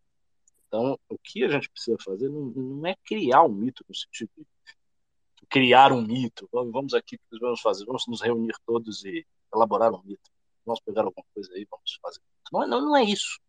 Então, 0.68 0.98
o 1.10 1.18
que 1.18 1.44
a 1.44 1.50
gente 1.50 1.70
precisa 1.70 1.98
fazer 2.04 2.30
não, 2.30 2.46
não 2.46 2.88
é 2.88 2.96
criar 3.04 3.44
um 3.44 3.50
mito 3.50 3.84
no 3.88 3.94
sentido 3.94 4.30
de 4.38 4.46
criar 5.50 5.92
um 5.92 6.02
mito. 6.02 6.48
Vamos 6.52 6.94
aqui, 6.94 7.16
o 7.16 7.20
que 7.20 7.40
vamos 7.40 7.62
fazer? 7.62 7.86
Vamos 7.86 8.06
nos 8.08 8.22
reunir 8.22 8.56
todos 8.66 9.04
e 9.06 9.26
elaborar 9.54 9.94
um 9.94 10.02
mito. 10.04 10.30
Vamos 10.66 10.80
pegar 10.82 11.04
alguma 11.04 11.26
coisa 11.34 11.52
aí, 11.54 11.68
vamos 11.70 12.00
fazer. 12.02 12.22
Não, 12.52 12.64
é, 12.64 12.68
não, 12.68 12.82
não 12.82 12.98
é 12.98 13.04
isso. 13.04 13.40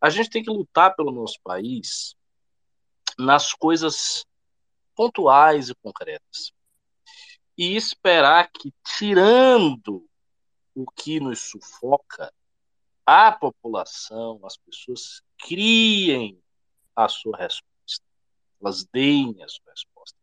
A 0.00 0.10
gente 0.10 0.30
tem 0.30 0.42
que 0.42 0.50
lutar 0.50 0.94
pelo 0.94 1.12
nosso 1.12 1.38
país 1.42 2.14
nas 3.18 3.52
coisas 3.52 4.24
pontuais 4.94 5.68
e 5.68 5.74
concretas. 5.76 6.52
E 7.56 7.76
esperar 7.76 8.50
que, 8.52 8.72
tirando 8.84 10.08
o 10.74 10.86
que 10.90 11.18
nos 11.18 11.40
sufoca, 11.40 12.32
a 13.04 13.32
população, 13.32 14.38
as 14.44 14.56
pessoas 14.56 15.22
criem 15.38 16.40
a 16.94 17.08
sua 17.08 17.36
resposta. 17.36 18.04
Elas 18.60 18.84
deem 18.92 19.42
a 19.42 19.48
sua 19.48 19.70
resposta. 19.70 20.17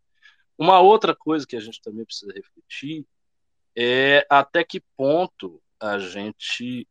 Uma 0.57 0.79
outra 0.79 1.15
coisa 1.15 1.45
que 1.45 1.55
a 1.55 1.59
gente 1.59 1.81
também 1.81 2.05
precisa 2.05 2.31
refletir 2.33 3.05
é 3.75 4.25
até 4.29 4.63
que 4.63 4.81
ponto 4.95 5.61
a 5.79 5.99
gente 5.99 6.87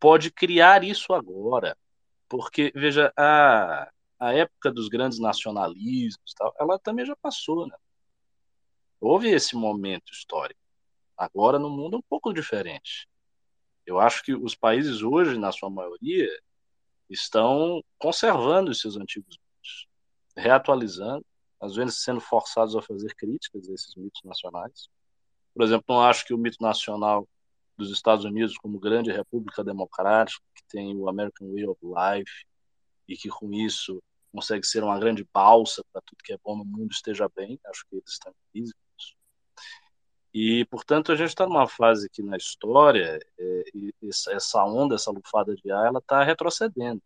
pode 0.00 0.30
criar 0.30 0.82
isso 0.82 1.12
agora. 1.12 1.76
Porque, 2.28 2.72
veja, 2.74 3.12
a, 3.16 3.90
a 4.18 4.32
época 4.32 4.72
dos 4.72 4.88
grandes 4.88 5.18
nacionalismos, 5.18 6.34
tal, 6.34 6.54
ela 6.58 6.78
também 6.78 7.04
já 7.04 7.14
passou, 7.16 7.66
né? 7.66 7.76
Houve 9.00 9.28
esse 9.28 9.54
momento 9.54 10.10
histórico. 10.12 10.60
Agora 11.16 11.58
no 11.58 11.70
mundo 11.70 11.96
é 11.96 11.98
um 11.98 12.04
pouco 12.08 12.32
diferente. 12.32 13.08
Eu 13.84 14.00
acho 14.00 14.22
que 14.22 14.34
os 14.34 14.54
países 14.54 15.02
hoje, 15.02 15.38
na 15.38 15.52
sua 15.52 15.70
maioria, 15.70 16.28
estão 17.08 17.82
conservando 17.98 18.70
os 18.70 18.80
seus 18.80 18.96
antigos 18.96 19.38
mitos, 19.38 19.86
reatualizando, 20.36 21.24
às 21.60 21.74
vezes 21.74 22.02
sendo 22.02 22.20
forçados 22.20 22.76
a 22.76 22.82
fazer 22.82 23.14
críticas 23.14 23.68
a 23.68 23.72
esses 23.72 23.94
mitos 23.94 24.22
nacionais. 24.24 24.88
Por 25.54 25.64
exemplo, 25.64 25.84
não 25.88 26.02
acho 26.02 26.24
que 26.26 26.34
o 26.34 26.38
mito 26.38 26.58
nacional 26.60 27.26
dos 27.76 27.90
Estados 27.90 28.24
Unidos 28.24 28.56
como 28.56 28.78
grande 28.78 29.10
república 29.10 29.62
democrática, 29.62 30.42
que 30.54 30.62
tem 30.68 30.96
o 30.96 31.08
American 31.08 31.52
Way 31.52 31.66
of 31.66 31.80
Life, 31.82 32.46
e 33.08 33.16
que 33.16 33.28
com 33.28 33.52
isso 33.52 34.02
consegue 34.32 34.66
ser 34.66 34.82
uma 34.82 34.98
grande 34.98 35.26
balsa 35.32 35.82
para 35.92 36.02
tudo 36.02 36.22
que 36.22 36.32
é 36.32 36.38
bom 36.44 36.56
no 36.56 36.64
mundo 36.64 36.92
esteja 36.92 37.28
bem. 37.34 37.58
Acho 37.66 37.86
que 37.88 37.96
eles 37.96 38.10
estão 38.10 38.34
felizes 38.52 38.74
E, 40.34 40.64
portanto, 40.66 41.12
a 41.12 41.16
gente 41.16 41.28
está 41.28 41.46
numa 41.46 41.68
fase 41.68 42.10
que 42.10 42.22
na 42.22 42.36
história, 42.36 43.18
é, 43.38 43.64
essa 44.30 44.64
onda, 44.64 44.94
essa 44.94 45.10
lufada 45.10 45.54
de 45.54 45.70
ar, 45.70 45.86
ela 45.86 45.98
está 46.00 46.22
retrocedendo. 46.22 47.02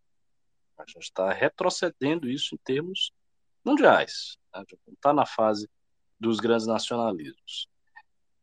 A 0.77 0.83
gente 0.85 1.03
está 1.03 1.31
retrocedendo 1.31 2.29
isso 2.29 2.55
em 2.55 2.57
termos 2.57 3.11
mundiais. 3.63 4.37
Né? 4.53 4.63
Está 4.93 5.13
na 5.13 5.25
fase 5.25 5.69
dos 6.19 6.39
grandes 6.39 6.67
nacionalismos. 6.67 7.67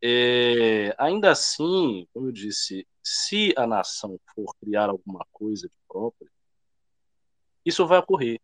É, 0.02 0.94
ainda 0.98 1.30
assim, 1.30 2.06
como 2.12 2.28
eu 2.28 2.32
disse, 2.32 2.86
se 3.02 3.52
a 3.56 3.66
nação 3.66 4.18
for 4.34 4.54
criar 4.60 4.90
alguma 4.90 5.26
coisa 5.32 5.70
própria, 5.88 6.30
isso 7.64 7.86
vai 7.86 7.98
ocorrer. 7.98 8.40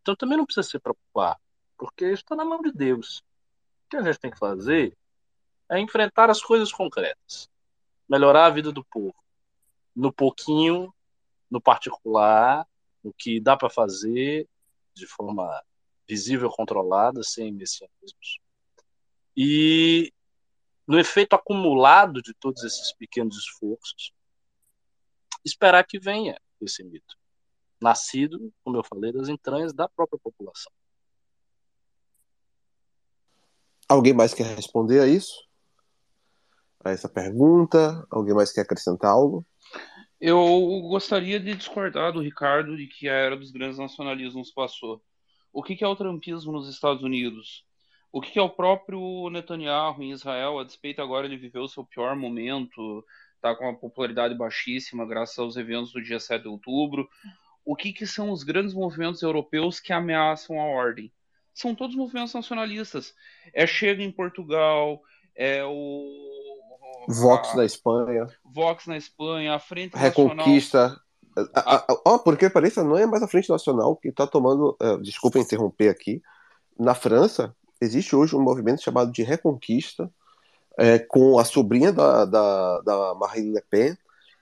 Então 0.00 0.14
também 0.14 0.38
não 0.38 0.46
precisa 0.46 0.68
se 0.68 0.78
preocupar, 0.78 1.38
porque 1.76 2.06
isso 2.06 2.22
está 2.22 2.36
na 2.36 2.44
mão 2.44 2.60
de 2.62 2.72
Deus. 2.72 3.18
O 3.86 3.90
que 3.90 3.96
a 3.96 4.02
gente 4.02 4.18
tem 4.18 4.30
que 4.30 4.38
fazer 4.38 4.96
é 5.70 5.78
enfrentar 5.78 6.30
as 6.30 6.40
coisas 6.40 6.72
concretas, 6.72 7.48
melhorar 8.08 8.46
a 8.46 8.50
vida 8.50 8.72
do 8.72 8.84
povo, 8.84 9.14
no 9.94 10.12
pouquinho, 10.12 10.94
no 11.50 11.60
particular, 11.60 12.66
no 13.02 13.12
que 13.12 13.40
dá 13.40 13.56
para 13.56 13.68
fazer 13.68 14.48
de 14.94 15.06
forma 15.06 15.62
visível, 16.08 16.48
controlada, 16.48 17.22
sem 17.22 17.52
messianismos. 17.52 18.40
E 19.36 20.12
no 20.86 20.98
efeito 20.98 21.34
acumulado 21.34 22.22
de 22.22 22.32
todos 22.34 22.64
esses 22.64 22.92
pequenos 22.92 23.36
esforços, 23.36 24.12
esperar 25.44 25.84
que 25.84 25.98
venha 25.98 26.40
esse 26.60 26.82
mito, 26.82 27.16
nascido, 27.80 28.52
como 28.64 28.76
eu 28.76 28.82
falei, 28.82 29.12
das 29.12 29.28
entranhas 29.28 29.72
da 29.72 29.88
própria 29.88 30.18
população. 30.18 30.72
Alguém 33.88 34.12
mais 34.12 34.34
quer 34.34 34.56
responder 34.56 35.00
a 35.00 35.06
isso? 35.06 35.46
A 36.84 36.90
essa 36.90 37.08
pergunta? 37.08 38.06
Alguém 38.10 38.34
mais 38.34 38.52
quer 38.52 38.62
acrescentar 38.62 39.10
algo? 39.10 39.46
Eu 40.20 40.40
gostaria 40.88 41.38
de 41.38 41.54
discordar 41.54 42.12
do 42.12 42.20
Ricardo 42.20 42.76
de 42.76 42.86
que 42.86 43.08
a 43.08 43.12
era 43.12 43.36
dos 43.36 43.50
grandes 43.50 43.78
nacionalismos 43.78 44.50
passou. 44.50 45.02
O 45.58 45.62
que 45.64 45.82
é 45.82 45.88
o 45.88 45.96
trumpismo 45.96 46.52
nos 46.52 46.68
Estados 46.68 47.02
Unidos? 47.02 47.64
O 48.12 48.20
que 48.20 48.38
é 48.38 48.42
o 48.42 48.48
próprio 48.48 49.28
Netanyahu 49.28 50.00
em 50.00 50.12
Israel? 50.12 50.60
A 50.60 50.62
despeito 50.62 51.02
agora 51.02 51.26
ele 51.26 51.36
viveu 51.36 51.64
o 51.64 51.68
seu 51.68 51.84
pior 51.84 52.14
momento, 52.14 53.04
está 53.34 53.56
com 53.56 53.64
uma 53.64 53.74
popularidade 53.74 54.36
baixíssima 54.36 55.04
graças 55.04 55.36
aos 55.36 55.56
eventos 55.56 55.92
do 55.92 56.00
dia 56.00 56.20
7 56.20 56.42
de 56.42 56.48
outubro. 56.48 57.08
O 57.64 57.74
que, 57.74 57.92
que 57.92 58.06
são 58.06 58.30
os 58.30 58.44
grandes 58.44 58.72
movimentos 58.72 59.20
europeus 59.20 59.80
que 59.80 59.92
ameaçam 59.92 60.60
a 60.60 60.64
ordem? 60.64 61.12
São 61.52 61.74
todos 61.74 61.96
movimentos 61.96 62.34
nacionalistas. 62.34 63.12
É 63.52 63.66
Chega 63.66 64.00
em 64.00 64.12
Portugal, 64.12 65.02
é 65.34 65.64
o 65.64 66.06
Vox 67.08 67.48
a, 67.48 67.56
na 67.56 67.64
Espanha. 67.64 68.28
Vox 68.44 68.86
na 68.86 68.96
Espanha, 68.96 69.54
a 69.54 69.58
Frente 69.58 69.96
Reconquista. 69.96 70.82
Nacional. 70.82 71.07
Ó, 72.04 72.18
porque 72.18 72.50
pareça, 72.50 72.82
não 72.82 72.96
é 72.96 73.06
mais 73.06 73.22
a 73.22 73.28
Frente 73.28 73.50
Nacional 73.50 73.96
que 73.96 74.08
está 74.08 74.26
tomando. 74.26 74.76
Uh, 74.80 74.98
desculpa 75.02 75.38
interromper 75.38 75.88
aqui. 75.88 76.22
Na 76.78 76.94
França, 76.94 77.54
existe 77.80 78.14
hoje 78.14 78.36
um 78.36 78.42
movimento 78.42 78.82
chamado 78.82 79.10
de 79.10 79.22
Reconquista, 79.22 80.10
é, 80.78 80.98
com 80.98 81.38
a 81.38 81.44
sobrinha 81.44 81.92
da, 81.92 82.24
da, 82.24 82.80
da 82.80 83.14
Marine 83.14 83.52
Le 83.52 83.62
Pen 83.68 83.96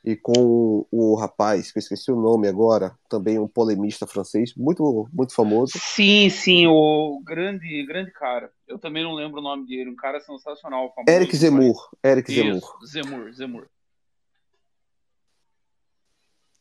e 0.04 0.14
com 0.14 0.86
o 0.88 1.16
rapaz, 1.16 1.72
que 1.72 1.78
eu 1.78 1.80
esqueci 1.80 2.12
o 2.12 2.20
nome 2.20 2.46
agora, 2.46 2.96
também 3.08 3.40
um 3.40 3.48
polemista 3.48 4.06
francês, 4.06 4.54
muito, 4.56 5.08
muito 5.12 5.34
famoso. 5.34 5.72
Sim, 5.76 6.30
sim, 6.30 6.66
o 6.68 7.20
grande, 7.24 7.84
grande 7.84 8.12
cara. 8.12 8.52
Eu 8.68 8.78
também 8.78 9.02
não 9.02 9.14
lembro 9.14 9.40
o 9.40 9.42
nome 9.42 9.66
dele, 9.66 9.90
um 9.90 9.96
cara 9.96 10.20
sensacional. 10.20 10.92
Famoso, 10.94 11.10
Eric 11.10 11.36
Zemmour. 11.36 11.88
Eric 12.04 12.30
Isso, 12.30 12.40
Zemmour. 12.40 12.86
Zemmour, 12.86 13.32
Zemmour. 13.32 13.66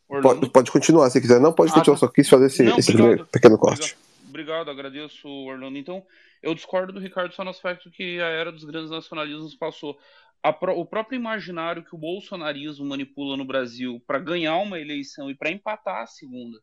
Pode, 0.08 0.50
pode, 0.50 0.72
continuar 0.72 1.10
se 1.10 1.20
quiser. 1.20 1.40
Não, 1.40 1.52
pode 1.52 1.72
ah, 1.72 1.76
continuar, 1.76 1.98
tá. 1.98 2.06
só 2.06 2.08
quis 2.08 2.30
fazer 2.30 2.46
esse, 2.46 2.64
não, 2.64 2.78
esse 2.78 2.94
pequeno 3.32 3.58
corte. 3.58 3.98
Obrigado, 4.28 4.70
obrigado, 4.70 4.72
agradeço, 4.72 5.28
Orlando. 5.28 5.78
Então, 5.78 6.04
eu 6.44 6.54
discordo 6.54 6.94
do 6.94 7.00
Ricardo 7.00 7.34
só 7.34 7.44
no 7.44 7.50
aspecto 7.50 7.90
que 7.90 8.22
a 8.22 8.28
era 8.28 8.52
dos 8.52 8.64
grandes 8.64 8.92
nacionalismos 8.92 9.56
passou. 9.56 9.98
Pro, 10.60 10.78
o 10.78 10.86
próprio 10.86 11.16
imaginário 11.18 11.84
que 11.84 11.96
o 11.96 11.98
bolsonarismo 11.98 12.86
manipula 12.86 13.36
no 13.36 13.46
Brasil 13.46 14.00
para 14.06 14.20
ganhar 14.20 14.58
uma 14.58 14.80
eleição 14.80 15.30
e 15.30 15.36
para 15.36 15.50
empatar 15.50 16.04
a 16.04 16.08
segunda. 16.08 16.60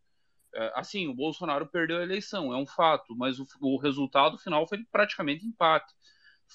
É, 0.55 0.73
assim, 0.77 1.09
o 1.09 1.15
Bolsonaro 1.15 1.67
perdeu 1.67 1.99
a 1.99 2.03
eleição, 2.03 2.53
é 2.53 2.57
um 2.57 2.67
fato, 2.67 3.17
mas 3.17 3.41
o, 3.41 3.47
o 3.61 3.77
resultado 3.79 4.39
final 4.39 4.69
foi 4.69 4.79
praticamente 4.93 5.45
empate. 5.45 5.93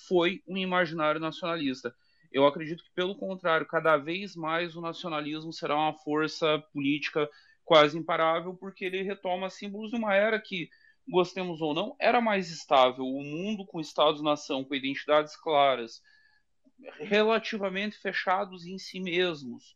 Foi 0.08 0.42
um 0.48 0.56
imaginário 0.56 1.20
nacionalista. 1.20 1.94
Eu 2.32 2.46
acredito 2.46 2.84
que, 2.84 2.92
pelo 2.92 3.16
contrário, 3.16 3.66
cada 3.66 3.98
vez 3.98 4.36
mais 4.36 4.76
o 4.76 4.82
nacionalismo 4.82 5.52
será 5.54 5.76
uma 5.76 5.94
força 5.94 6.60
política 6.74 7.30
quase 7.64 7.98
imparável, 7.98 8.56
porque 8.56 8.86
ele 8.86 9.02
retoma 9.02 9.50
símbolos 9.50 9.92
de 9.92 9.98
uma 9.98 10.16
era 10.16 10.40
que, 10.40 10.70
gostemos 11.08 11.62
ou 11.62 11.74
não, 11.74 11.96
era 12.00 12.22
mais 12.22 12.50
estável. 12.50 13.06
O 13.06 13.24
mundo 13.24 13.66
com 13.66 13.80
Estados-nação, 13.80 14.64
com 14.64 14.76
identidades 14.76 15.36
claras, 15.36 16.02
relativamente 17.00 17.98
fechados 17.98 18.66
em 18.66 18.78
si 18.78 19.00
mesmos. 19.00 19.76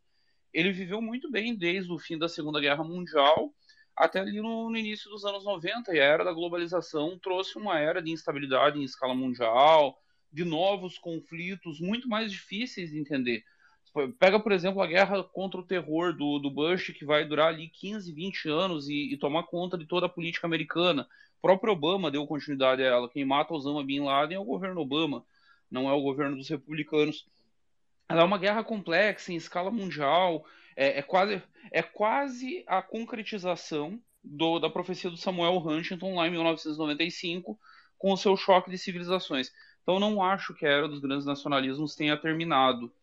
Ele 0.53 0.71
viveu 0.71 1.01
muito 1.01 1.31
bem 1.31 1.55
desde 1.55 1.91
o 1.91 1.97
fim 1.97 2.17
da 2.17 2.27
Segunda 2.27 2.59
Guerra 2.59 2.83
Mundial 2.83 3.53
até 3.95 4.19
ali 4.19 4.41
no, 4.41 4.69
no, 4.69 4.77
início 4.77 5.09
dos 5.09 5.25
anos 5.25 5.43
90, 5.43 5.93
e 5.93 5.99
a 5.99 6.03
era 6.03 6.23
da 6.23 6.31
globalização 6.31 7.19
trouxe 7.19 7.57
uma 7.57 7.79
era 7.79 8.01
de 8.01 8.09
instabilidade 8.09 8.79
em 8.79 8.83
escala 8.83 9.13
mundial, 9.13 10.01
de 10.31 10.45
novos 10.45 10.97
conflitos 10.97 11.79
muito 11.79 12.07
mais 12.07 12.31
difíceis 12.31 12.91
de 12.91 12.99
entender. 12.99 13.43
Pega, 14.17 14.39
por 14.39 14.51
exemplo, 14.51 14.81
a 14.81 14.87
guerra 14.87 15.21
contra 15.23 15.59
o 15.59 15.65
terror 15.65 16.15
do, 16.15 16.39
do 16.39 16.49
Bush, 16.49 16.91
que 16.91 17.03
vai 17.03 17.25
durar 17.25 17.49
ali 17.49 17.67
15, 17.67 18.13
20 18.13 18.49
anos 18.49 18.87
e, 18.87 19.13
e 19.13 19.17
tomar 19.17 19.43
conta 19.43 19.77
de 19.77 19.85
toda 19.85 20.05
a 20.05 20.09
política 20.09 20.47
americana. 20.47 21.07
O 21.39 21.41
próprio 21.41 21.73
Obama 21.73 22.09
deu 22.09 22.25
continuidade 22.25 22.81
a 22.81 22.85
ela. 22.85 23.09
Quem 23.09 23.25
mata 23.25 23.53
Osama 23.53 23.83
Bin 23.83 23.99
Laden 23.99 24.37
é 24.37 24.39
o 24.39 24.45
governo 24.45 24.79
Obama 24.79 25.25
não 25.71 25.89
é 25.89 25.93
o 25.93 26.01
governo 26.01 26.35
dos 26.35 26.49
republicanos. 26.49 27.25
Ela 28.09 28.21
é 28.21 28.25
uma 28.25 28.37
guerra 28.37 28.63
complexa 28.63 29.31
em 29.31 29.37
escala 29.37 29.71
mundial, 29.71 30.45
é, 30.75 30.99
é 30.99 31.01
quase, 31.01 31.41
é 31.71 31.81
quase 31.81 32.63
a 32.67 32.81
concretização 32.81 33.99
do, 34.21 34.59
da 34.59 34.69
profecia 34.69 35.09
do 35.09 35.15
Samuel 35.15 35.57
Huntington 35.57 36.15
lá 36.15 36.27
em 36.27 36.31
1995, 36.31 37.57
com 37.97 38.11
o 38.11 38.17
seu 38.17 38.35
choque 38.35 38.69
de 38.69 38.77
civilizações. 38.77 39.51
Então, 39.81 39.99
não 39.99 40.23
acho 40.23 40.53
que 40.53 40.65
a 40.65 40.69
era 40.69 40.87
dos 40.87 40.99
grandes 40.99 41.25
nacionalismos 41.25 41.95
tenha 41.95 42.17
terminado. 42.17 42.93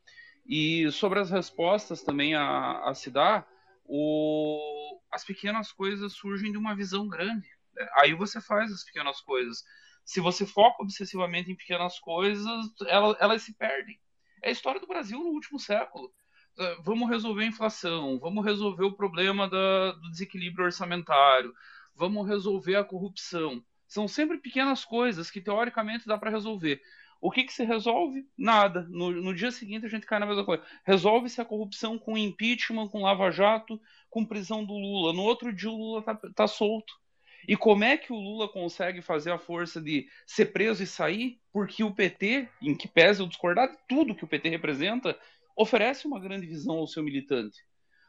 E 0.47 0.91
sobre 0.93 1.19
as 1.19 1.31
respostas 1.31 2.03
também 2.03 2.35
a, 2.35 2.89
a 2.89 2.95
se 2.95 3.11
dar, 3.11 3.47
o, 3.85 5.01
as 5.13 5.25
pequenas 5.25 5.73
coisas 5.73 6.13
surgem 6.13 6.53
de 6.53 6.59
uma 6.59 6.75
visão 6.75 7.09
grande. 7.09 7.49
Aí 7.97 8.15
você 8.15 8.41
faz 8.41 8.73
as 8.73 8.85
pequenas 8.85 9.21
coisas 9.21 9.63
se 10.09 10.21
você 10.21 10.47
foca 10.47 10.83
obsessivamente 10.83 11.53
em 11.53 11.55
pequenas 11.55 11.99
coisas, 12.01 12.47
elas, 12.87 13.17
elas 13.21 13.43
se 13.43 13.53
perdem. 13.53 14.01
É 14.43 14.49
a 14.49 14.53
história 14.53 14.81
do 14.81 14.87
Brasil 14.87 15.19
no 15.19 15.29
último 15.29 15.59
século. 15.59 16.11
Ah, 16.59 16.77
vamos 16.83 17.11
resolver 17.11 17.45
a 17.45 17.49
inflação, 17.49 18.19
vamos 18.19 18.43
resolver 18.43 18.85
o 18.85 18.97
problema 18.97 19.47
da, 19.51 19.93
do 19.93 20.11
desequilíbrio 20.11 20.65
orçamentário, 20.65 21.53
vamos 21.95 22.27
resolver 22.27 22.77
a 22.77 22.85
corrupção. 22.85 23.63
São 23.89 24.07
sempre 24.07 24.39
pequenas 24.39 24.85
coisas 24.85 25.31
que 25.31 25.41
teoricamente 25.41 26.07
dá 26.07 26.19
para 26.19 26.31
resolver. 26.31 26.81
O 27.21 27.31
que, 27.31 27.43
que 27.43 27.53
se 27.53 27.65
resolve? 27.65 28.29
Nada. 28.37 28.87
No, 28.91 29.11
no, 29.11 29.35
dia 29.35 29.51
seguinte 29.51 29.87
a 29.87 29.89
gente 29.89 30.07
cai 30.07 30.21
na 30.21 30.27
mesma 30.27 30.45
coisa. 30.45 30.63
Resolve-se 30.85 31.41
a 31.41 31.45
corrupção 31.45 31.99
com 31.99 32.17
impeachment, 32.17 32.89
com 32.89 33.03
lava-jato, 33.03 33.81
com 34.09 34.25
prisão 34.25 34.65
do 34.65 34.75
Lula. 34.75 35.13
No 35.13 35.23
outro 35.23 35.53
dia 35.53 35.71
o 35.71 35.77
Lula 35.77 36.03
tá, 36.03 36.15
tá 36.15 36.47
solto. 36.47 36.93
E 37.47 37.57
como 37.57 37.83
é 37.83 37.97
que 37.97 38.13
o 38.13 38.17
Lula 38.17 38.47
consegue 38.47 39.01
fazer 39.01 39.33
a 39.33 39.39
força 39.39 39.81
de 39.81 40.07
ser 40.27 40.53
preso 40.53 40.83
e 40.83 40.87
sair? 40.87 41.41
Porque 41.53 41.83
o 41.83 41.95
PT, 41.95 42.49
em 42.61 42.77
que 42.77 42.87
pese 42.87 43.21
eu 43.21 43.27
discordar 43.27 43.71
de 43.71 43.79
tudo 43.89 44.15
que 44.15 44.25
o 44.25 44.29
PT 44.29 44.51
representa, 44.51 45.19
oferece 45.57 46.07
uma 46.07 46.21
grande 46.21 46.47
visão 46.47 46.77
ao 46.77 46.87
seu 46.87 47.03
militante. 47.03 47.59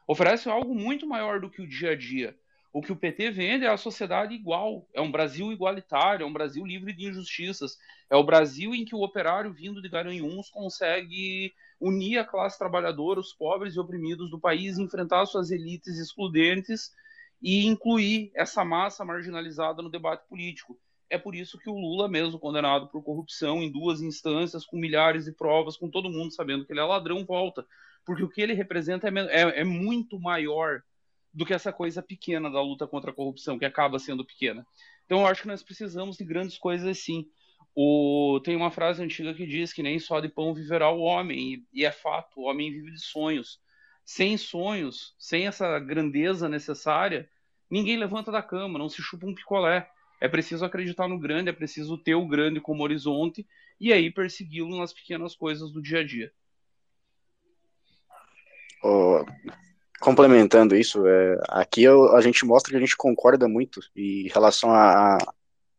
Oferece 0.06 0.50
algo 0.50 0.76
muito 0.76 1.08
maior 1.08 1.40
do 1.40 1.50
que 1.50 1.62
o 1.62 1.68
dia 1.68 1.92
a 1.92 1.96
dia. 1.96 2.38
O 2.72 2.82
que 2.82 2.92
o 2.92 2.96
PT 2.96 3.32
vende 3.32 3.66
é 3.66 3.70
a 3.70 3.78
sociedade 3.78 4.34
igual, 4.34 4.88
é 4.94 5.02
um 5.02 5.12
Brasil 5.12 5.52
igualitário, 5.52 6.24
é 6.24 6.28
um 6.28 6.34
Brasil 6.34 6.64
livre 6.64 6.94
de 6.94 7.08
injustiças, 7.08 7.78
é 8.10 8.16
o 8.16 8.24
Brasil 8.24 8.76
em 8.76 8.86
que 8.86 8.94
o 8.94 9.02
operário 9.02 9.52
vindo 9.52 9.82
de 9.82 9.90
Garanhuns 9.90 10.50
consegue 10.50 11.52
unir 11.80 12.20
a 12.20 12.26
classe 12.26 12.60
trabalhadora, 12.60 13.20
os 13.20 13.34
pobres 13.34 13.76
e 13.76 13.80
oprimidos 13.80 14.30
do 14.30 14.40
país, 14.40 14.78
enfrentar 14.78 15.26
suas 15.26 15.50
elites 15.50 15.98
excludentes 15.98 16.92
e 17.42 17.66
incluir 17.66 18.32
essa 18.36 18.64
massa 18.64 19.04
marginalizada 19.04 19.82
no 19.82 19.90
debate 19.90 20.28
político. 20.28 20.78
É 21.10 21.18
por 21.18 21.34
isso 21.34 21.58
que 21.58 21.70
o 21.70 21.74
Lula, 21.74 22.08
mesmo 22.08 22.38
condenado 22.38 22.88
por 22.88 23.04
corrupção 23.04 23.64
em 23.64 23.72
duas 23.72 24.00
instâncias, 24.00 24.64
com 24.64 24.78
milhares 24.78 25.26
de 25.26 25.32
provas, 25.32 25.76
com 25.76 25.90
todo 25.90 26.10
mundo 26.10 26.32
sabendo 26.32 26.66
que 26.66 26.72
ele 26.72 26.82
é 26.82 26.84
ladrão, 26.84 27.26
volta. 27.26 27.66
Porque 28.06 28.24
o 28.24 28.30
que 28.30 28.42
ele 28.42 28.54
representa 28.54 29.08
é, 29.08 29.12
é, 29.12 29.62
é 29.62 29.64
muito 29.64 30.20
maior 30.20 30.84
do 31.34 31.46
que 31.46 31.54
essa 31.54 31.72
coisa 31.72 32.02
pequena 32.02 32.50
da 32.50 32.62
luta 32.62 32.88
contra 32.88 33.12
a 33.12 33.14
corrupção, 33.14 33.60
que 33.60 33.66
acaba 33.66 34.00
sendo 34.00 34.26
pequena. 34.26 34.66
Então 35.06 35.22
eu 35.22 35.28
acho 35.28 35.44
que 35.44 35.48
nós 35.48 35.64
precisamos 35.64 36.18
de 36.18 36.24
grandes 36.24 36.58
coisas 36.58 36.88
assim. 36.88 37.28
O... 37.76 38.40
Tem 38.44 38.56
uma 38.56 38.72
frase 38.72 39.04
antiga 39.04 39.34
que 39.34 39.46
diz 39.46 39.72
que 39.72 39.84
nem 39.84 40.00
só 40.00 40.20
de 40.20 40.30
pão 40.30 40.54
viverá 40.54 40.90
o 40.90 41.02
homem, 41.02 41.66
e, 41.74 41.86
é 41.86 41.92
fato, 41.92 42.40
o 42.40 42.44
homem 42.44 42.72
vive 42.72 42.92
de 42.92 43.02
sonhos 43.02 43.60
sem 44.10 44.38
sonhos, 44.38 45.14
sem 45.20 45.46
essa 45.46 45.78
grandeza 45.78 46.50
necessária, 46.50 47.30
ninguém 47.70 47.96
levanta 47.96 48.32
da 48.32 48.42
cama, 48.42 48.80
não 48.80 48.90
se 48.90 49.04
chupa 49.04 49.28
um 49.28 49.36
picolé. 49.36 49.88
É 50.20 50.28
preciso 50.28 50.66
acreditar 50.66 51.08
no 51.08 51.20
grande, 51.20 51.52
é 51.52 51.54
preciso 51.54 51.96
ter 51.96 52.16
o 52.16 52.28
grande 52.28 52.60
como 52.60 52.82
horizonte 52.82 53.48
e 53.80 53.94
aí 53.94 54.10
persegui-lo 54.10 54.76
nas 54.80 54.92
pequenas 54.92 55.36
coisas 55.36 55.72
do 55.72 55.80
dia 55.80 56.00
a 56.00 56.04
dia. 56.04 56.34
Oh, 58.84 59.24
complementando 60.00 60.76
isso, 60.76 61.06
é, 61.06 61.38
aqui 61.50 61.84
eu, 61.84 62.16
a 62.16 62.22
gente 62.22 62.46
mostra 62.46 62.72
que 62.72 62.78
a 62.78 62.80
gente 62.80 62.98
concorda 62.98 63.48
muito 63.48 63.80
em 63.96 64.28
relação 64.28 64.72
a, 64.72 65.16
a 65.16 65.18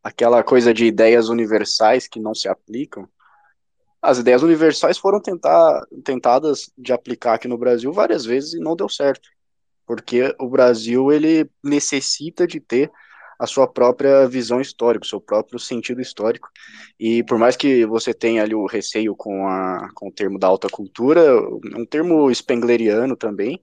aquela 0.02 0.42
coisa 0.42 0.72
de 0.72 0.86
ideias 0.86 1.28
universais 1.28 2.08
que 2.08 2.20
não 2.20 2.34
se 2.34 2.48
aplicam. 2.48 3.08
As 4.00 4.18
ideias 4.18 4.42
universais 4.42 4.96
foram 4.96 5.20
tentar, 5.20 5.86
tentadas 6.02 6.70
de 6.76 6.92
aplicar 6.92 7.34
aqui 7.34 7.46
no 7.46 7.58
Brasil 7.58 7.92
várias 7.92 8.24
vezes 8.24 8.54
e 8.54 8.58
não 8.60 8.74
deu 8.74 8.88
certo, 8.88 9.28
porque 9.86 10.34
o 10.38 10.48
Brasil 10.48 11.12
ele 11.12 11.50
necessita 11.62 12.46
de 12.46 12.58
ter 12.60 12.90
a 13.38 13.46
sua 13.46 13.66
própria 13.66 14.26
visão 14.26 14.60
histórica, 14.60 15.04
o 15.04 15.08
seu 15.08 15.20
próprio 15.20 15.58
sentido 15.58 16.00
histórico. 16.00 16.48
E 16.98 17.22
por 17.24 17.38
mais 17.38 17.56
que 17.56 17.86
você 17.86 18.12
tenha 18.12 18.42
ali 18.42 18.54
o 18.54 18.66
receio 18.66 19.14
com, 19.16 19.46
a, 19.46 19.88
com 19.94 20.08
o 20.08 20.12
termo 20.12 20.38
da 20.38 20.46
alta 20.46 20.68
cultura, 20.68 21.22
um 21.74 21.86
termo 21.86 22.30
spengleriano 22.30 23.16
também, 23.16 23.62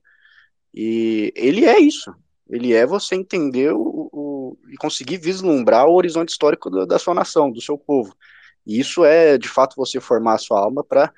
e 0.73 1.31
ele 1.35 1.65
é 1.65 1.79
isso. 1.79 2.13
Ele 2.49 2.73
é 2.73 2.85
você 2.85 3.15
entender 3.15 3.73
o, 3.73 4.09
o 4.11 4.57
e 4.69 4.77
conseguir 4.77 5.17
vislumbrar 5.17 5.87
o 5.87 5.93
horizonte 5.93 6.29
histórico 6.29 6.69
da, 6.69 6.85
da 6.85 6.99
sua 6.99 7.13
nação, 7.13 7.51
do 7.51 7.61
seu 7.61 7.77
povo. 7.77 8.15
E 8.65 8.79
isso 8.79 9.03
é, 9.03 9.37
de 9.37 9.47
fato, 9.47 9.75
você 9.75 9.99
formar 9.99 10.35
a 10.35 10.37
sua 10.37 10.59
alma 10.59 10.83
para 10.83 11.11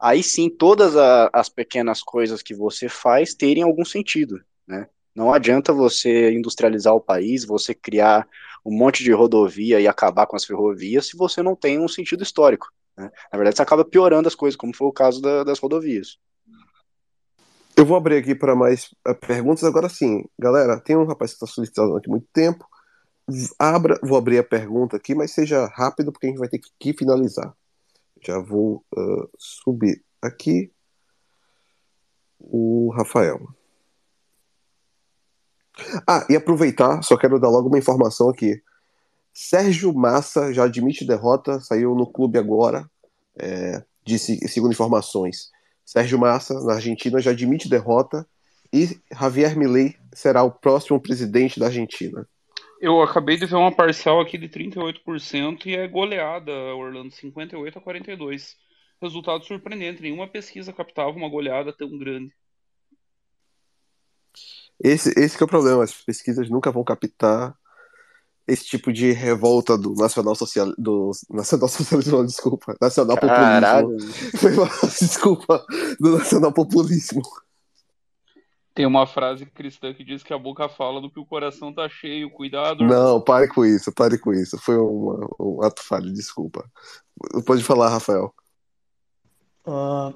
aí 0.00 0.22
sim 0.22 0.50
todas 0.50 0.96
a, 0.96 1.30
as 1.32 1.48
pequenas 1.48 2.02
coisas 2.02 2.42
que 2.42 2.54
você 2.54 2.88
faz 2.88 3.34
terem 3.34 3.62
algum 3.62 3.84
sentido, 3.84 4.40
né? 4.66 4.88
Não 5.14 5.32
adianta 5.32 5.72
você 5.72 6.32
industrializar 6.32 6.92
o 6.94 7.00
país, 7.00 7.44
você 7.44 7.72
criar 7.72 8.26
um 8.64 8.76
monte 8.76 9.04
de 9.04 9.12
rodovia 9.12 9.80
e 9.80 9.86
acabar 9.86 10.26
com 10.26 10.34
as 10.34 10.44
ferrovias 10.44 11.06
se 11.06 11.16
você 11.16 11.42
não 11.42 11.54
tem 11.54 11.78
um 11.78 11.86
sentido 11.86 12.22
histórico. 12.22 12.68
Né? 12.96 13.10
Na 13.32 13.38
verdade, 13.38 13.56
você 13.56 13.62
acaba 13.62 13.84
piorando 13.84 14.26
as 14.26 14.34
coisas, 14.34 14.56
como 14.56 14.74
foi 14.74 14.88
o 14.88 14.92
caso 14.92 15.20
da, 15.22 15.44
das 15.44 15.60
rodovias. 15.60 16.18
Eu 17.76 17.84
vou 17.84 17.96
abrir 17.96 18.16
aqui 18.16 18.34
para 18.34 18.54
mais 18.54 18.94
uh, 19.06 19.14
perguntas. 19.14 19.64
Agora 19.64 19.88
sim, 19.88 20.24
galera, 20.38 20.78
tem 20.78 20.96
um 20.96 21.04
rapaz 21.04 21.32
que 21.32 21.36
está 21.36 21.46
solicitando 21.46 21.96
aqui 21.96 22.08
muito 22.08 22.26
tempo. 22.32 22.64
Abra, 23.58 23.98
vou 24.02 24.16
abrir 24.16 24.38
a 24.38 24.44
pergunta 24.44 24.96
aqui, 24.96 25.14
mas 25.14 25.32
seja 25.32 25.66
rápido, 25.66 26.12
porque 26.12 26.26
a 26.26 26.30
gente 26.30 26.38
vai 26.38 26.48
ter 26.48 26.60
que, 26.78 26.92
finalizar. 26.92 27.52
Já 28.22 28.38
vou 28.38 28.84
uh, 28.96 29.28
subir 29.36 30.04
aqui 30.22 30.70
o 32.38 32.92
Rafael. 32.96 33.40
Ah, 36.06 36.24
e 36.30 36.36
aproveitar, 36.36 37.02
só 37.02 37.16
quero 37.16 37.40
dar 37.40 37.48
logo 37.48 37.68
uma 37.68 37.78
informação 37.78 38.28
aqui. 38.28 38.62
Sérgio 39.32 39.92
Massa 39.92 40.52
já 40.52 40.64
admite 40.64 41.04
derrota, 41.04 41.58
saiu 41.58 41.94
no 41.96 42.06
clube 42.06 42.38
agora, 42.38 42.88
é, 43.36 43.82
disse, 44.04 44.36
segundo 44.46 44.72
informações. 44.72 45.50
Sérgio 45.84 46.18
Massa, 46.18 46.54
na 46.64 46.74
Argentina, 46.74 47.20
já 47.20 47.30
admite 47.30 47.68
derrota 47.68 48.26
e 48.72 48.98
Javier 49.12 49.56
Milei 49.56 49.96
será 50.12 50.42
o 50.42 50.50
próximo 50.50 51.00
presidente 51.00 51.60
da 51.60 51.66
Argentina. 51.66 52.26
Eu 52.80 53.00
acabei 53.00 53.36
de 53.36 53.46
ver 53.46 53.54
uma 53.54 53.74
parcial 53.74 54.20
aqui 54.20 54.36
de 54.36 54.48
38% 54.48 55.66
e 55.66 55.76
é 55.76 55.86
goleada, 55.86 56.52
Orlando, 56.74 57.12
58 57.12 57.78
a 57.78 57.80
42. 57.80 58.56
Resultado 59.00 59.44
surpreendente, 59.44 60.02
nenhuma 60.02 60.26
pesquisa 60.26 60.72
captava 60.72 61.10
uma 61.10 61.28
goleada 61.28 61.72
tão 61.72 61.96
grande. 61.96 62.32
Esse, 64.82 65.10
esse 65.18 65.40
é 65.40 65.44
o 65.44 65.48
problema, 65.48 65.84
as 65.84 65.94
pesquisas 66.02 66.50
nunca 66.50 66.70
vão 66.72 66.82
captar 66.82 67.56
esse 68.46 68.64
tipo 68.64 68.92
de 68.92 69.12
revolta 69.12 69.76
do 69.76 69.94
nacional 69.94 70.34
social 70.34 70.72
do 70.76 71.10
nacional 71.30 71.68
socialismo, 71.68 72.24
desculpa, 72.26 72.76
nacional 72.80 73.16
populismo. 73.16 74.38
Foi 74.38 74.52
uma 74.54 74.68
desculpa 75.00 75.64
do 75.98 76.18
nacional 76.18 76.52
populismo. 76.52 77.22
Tem 78.74 78.84
uma 78.84 79.06
frase 79.06 79.46
cristã 79.46 79.94
que 79.94 80.02
diz 80.02 80.24
que 80.24 80.32
a 80.32 80.38
boca 80.38 80.68
fala 80.68 81.00
do 81.00 81.08
que 81.08 81.20
o 81.20 81.24
coração 81.24 81.72
tá 81.72 81.88
cheio, 81.88 82.28
cuidado. 82.28 82.84
Não, 82.84 83.20
pare 83.20 83.46
com 83.46 83.64
isso, 83.64 83.92
pare 83.92 84.18
com 84.18 84.32
isso. 84.32 84.58
Foi 84.58 84.76
uma, 84.76 85.28
um 85.38 85.62
ato 85.62 85.80
falho, 85.80 86.12
desculpa. 86.12 86.68
Pode 87.46 87.62
falar, 87.62 87.88
Rafael. 87.90 88.34
Uh, 89.64 90.12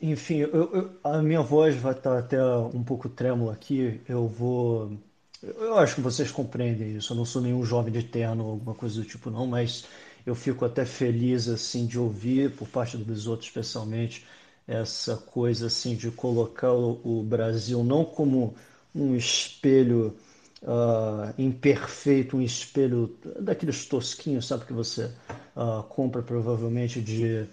enfim, 0.00 0.38
eu, 0.38 0.50
eu, 0.50 0.90
a 1.04 1.22
minha 1.22 1.42
voz 1.42 1.76
vai 1.76 1.92
estar 1.92 2.18
até 2.18 2.44
um 2.44 2.82
pouco 2.82 3.08
trêmula 3.08 3.52
aqui. 3.52 4.00
Eu 4.08 4.26
vou. 4.26 4.98
Eu 5.42 5.76
acho 5.78 5.96
que 5.96 6.00
vocês 6.00 6.30
compreendem 6.30 6.96
isso. 6.96 7.12
Eu 7.12 7.16
não 7.16 7.24
sou 7.24 7.42
nenhum 7.42 7.64
jovem 7.64 7.92
de 7.92 8.02
terno 8.02 8.44
ou 8.44 8.50
alguma 8.52 8.74
coisa 8.74 9.00
do 9.00 9.06
tipo, 9.06 9.30
não, 9.30 9.46
mas 9.46 9.84
eu 10.24 10.34
fico 10.34 10.64
até 10.64 10.84
feliz 10.84 11.48
assim 11.48 11.86
de 11.86 11.98
ouvir, 11.98 12.52
por 12.52 12.68
parte 12.68 12.96
do 12.96 13.04
Bisoto 13.04 13.44
especialmente, 13.44 14.24
essa 14.66 15.16
coisa 15.16 15.66
assim 15.66 15.96
de 15.96 16.10
colocar 16.10 16.72
o, 16.72 17.22
Brasil 17.24 17.82
não 17.82 18.04
como 18.04 18.54
um 18.94 19.16
espelho 19.16 20.16
uh, 20.62 21.34
imperfeito, 21.36 22.36
um 22.36 22.42
espelho 22.42 23.16
daqueles 23.40 23.84
tosquinhos, 23.86 24.46
sabe, 24.46 24.64
que 24.64 24.72
você 24.72 25.10
uh, 25.56 25.82
compra 25.88 26.22
provavelmente 26.22 27.00
de 27.00 27.48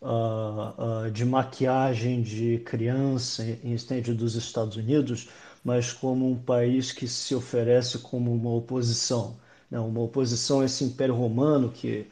uh, 0.00 1.10
de 1.10 1.24
maquiagem 1.24 2.22
de 2.22 2.58
criança 2.64 3.42
em 3.62 3.74
estende 3.74 4.14
dos 4.14 4.34
Estados 4.34 4.76
Unidos, 4.76 5.28
mas 5.64 5.92
como 5.92 6.30
um 6.30 6.36
país 6.38 6.92
que 6.92 7.08
se 7.08 7.34
oferece 7.34 7.98
como 7.98 8.32
uma 8.32 8.50
oposição, 8.50 9.36
né? 9.70 9.78
uma 9.80 10.00
oposição 10.02 10.60
a 10.60 10.66
esse 10.66 10.84
Império 10.84 11.14
Romano 11.14 11.70
que 11.70 12.06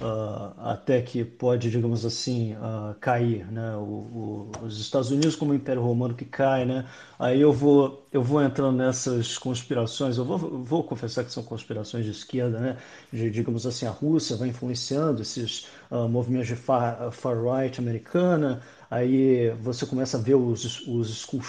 uh, 0.00 0.52
até 0.58 1.00
que 1.02 1.24
pode, 1.24 1.70
digamos 1.70 2.04
assim, 2.04 2.54
uh, 2.54 2.94
cair, 3.00 3.46
né? 3.50 3.76
O, 3.76 3.80
o, 3.80 4.50
os 4.62 4.80
Estados 4.80 5.10
Unidos 5.10 5.36
como 5.36 5.54
Império 5.54 5.82
Romano 5.82 6.14
que 6.14 6.24
cai, 6.24 6.64
né? 6.64 6.86
Aí 7.18 7.40
eu 7.40 7.52
vou 7.52 8.06
eu 8.12 8.22
vou 8.22 8.42
entrando 8.42 8.76
nessas 8.76 9.36
conspirações. 9.38 10.16
Eu 10.18 10.24
vou, 10.24 10.38
vou 10.38 10.84
confessar 10.84 11.24
que 11.24 11.32
são 11.32 11.42
conspirações 11.42 12.04
de 12.04 12.10
esquerda, 12.10 12.58
né? 12.58 12.76
De, 13.12 13.30
digamos 13.30 13.66
assim, 13.66 13.86
a 13.86 13.90
Rússia 13.90 14.36
vai 14.36 14.48
influenciando 14.48 15.22
esses 15.22 15.68
uh, 15.90 16.08
movimentos 16.08 16.48
de 16.48 16.56
far, 16.56 17.10
far 17.12 17.36
right 17.42 17.78
americana. 17.80 18.62
Aí 18.90 19.50
você 19.60 19.84
começa 19.86 20.16
a 20.16 20.20
ver 20.20 20.34
os, 20.34 20.86
os 20.86 21.22
school. 21.22 21.42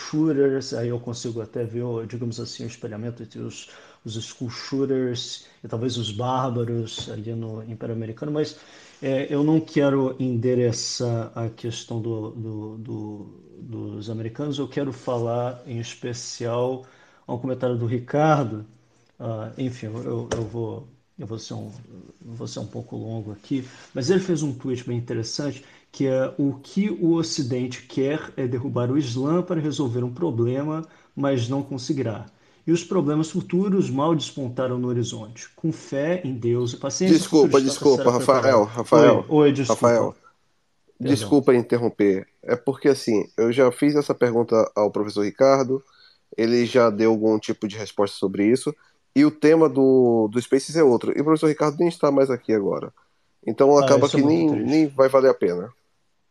Aí 0.80 0.90
eu 0.90 1.00
consigo 1.00 1.42
até 1.42 1.64
ver, 1.64 1.84
digamos 2.08 2.40
assim, 2.40 2.64
o 2.64 2.68
espelhamento 2.68 3.24
entre 3.24 3.40
os 3.40 3.70
os 4.08 4.24
school 4.24 4.50
e 5.64 5.68
talvez 5.68 5.98
os 5.98 6.12
bárbaros 6.12 7.10
ali 7.10 7.34
no 7.34 7.64
Império 7.64 7.94
Americano, 7.94 8.32
mas 8.32 8.58
é, 9.02 9.28
eu 9.34 9.44
não 9.44 9.60
quero 9.60 10.16
endereçar 10.20 11.32
a 11.36 11.50
questão 11.50 12.02
do, 12.02 12.32
do, 12.32 12.78
do, 12.78 13.44
dos 13.60 14.10
americanos, 14.10 14.58
eu 14.58 14.68
quero 14.68 14.94
falar 14.94 15.62
em 15.66 15.80
especial 15.80 16.86
a 17.28 17.34
um 17.34 17.38
comentário 17.38 17.78
do 17.78 17.86
Ricardo. 17.86 18.66
Uh, 19.20 19.52
enfim, 19.58 19.88
eu, 19.88 20.30
eu, 20.32 20.44
vou, 20.44 20.88
eu 21.18 21.26
vou, 21.26 21.40
ser 21.40 21.56
um, 21.56 21.72
vou 22.22 22.48
ser 22.48 22.60
um 22.60 22.68
pouco 22.68 22.96
longo 22.96 23.32
aqui, 23.32 23.68
mas 23.94 24.10
ele 24.10 24.20
fez 24.20 24.44
um 24.44 24.54
tweet 24.54 24.88
bem 24.88 24.98
interessante 24.98 25.66
que 25.92 26.08
é 26.08 26.34
o 26.38 26.54
que 26.56 26.90
o 26.90 27.14
Ocidente 27.14 27.84
quer 27.84 28.34
é 28.38 28.48
derrubar 28.48 28.92
o 28.92 28.98
Islã 28.98 29.42
para 29.42 29.60
resolver 29.60 30.04
um 30.04 30.14
problema, 30.14 30.86
mas 31.16 31.50
não 31.50 31.64
conseguirá 31.64 32.26
e 32.68 32.72
os 32.72 32.84
problemas 32.84 33.32
futuros 33.32 33.90
mal 33.90 34.14
despontaram 34.14 34.78
no 34.78 34.90
horizonte. 34.90 35.50
Com 35.56 35.72
fé 35.72 36.22
em 36.26 36.34
Deus 36.34 36.74
e 36.74 36.78
paciência. 36.78 37.18
Desculpa, 37.18 37.62
desculpa, 37.62 38.12
Rafael, 38.12 38.66
Rafael. 38.66 39.26
Oi, 39.30 39.46
oi 39.46 39.52
desculpa. 39.54 39.88
Rafael. 39.88 40.16
Perdão. 40.98 41.16
Desculpa 41.16 41.56
interromper. 41.56 42.28
É 42.44 42.58
porque 42.58 42.90
assim, 42.90 43.26
eu 43.38 43.54
já 43.54 43.72
fiz 43.72 43.96
essa 43.96 44.14
pergunta 44.14 44.70
ao 44.76 44.92
professor 44.92 45.24
Ricardo, 45.24 45.82
ele 46.36 46.66
já 46.66 46.90
deu 46.90 47.12
algum 47.12 47.40
tipo 47.40 47.68
de 47.70 47.78
resposta 47.78 48.18
sobre 48.18 48.46
isso, 48.46 48.76
e 49.16 49.24
o 49.24 49.32
tema 49.32 49.70
do, 49.70 50.28
do 50.28 50.42
Spaces 50.42 50.76
é 50.76 50.84
outro. 50.84 51.18
E 51.18 51.22
o 51.22 51.24
professor 51.24 51.48
Ricardo 51.48 51.78
nem 51.80 51.88
está 51.88 52.12
mais 52.12 52.30
aqui 52.30 52.52
agora. 52.52 52.92
Então 53.48 53.78
ah, 53.78 53.82
acaba 53.82 54.10
que 54.10 54.22
nem, 54.22 54.52
nem 54.52 54.88
vai 54.88 55.08
valer 55.08 55.32
a 55.32 55.34
pena. 55.34 55.74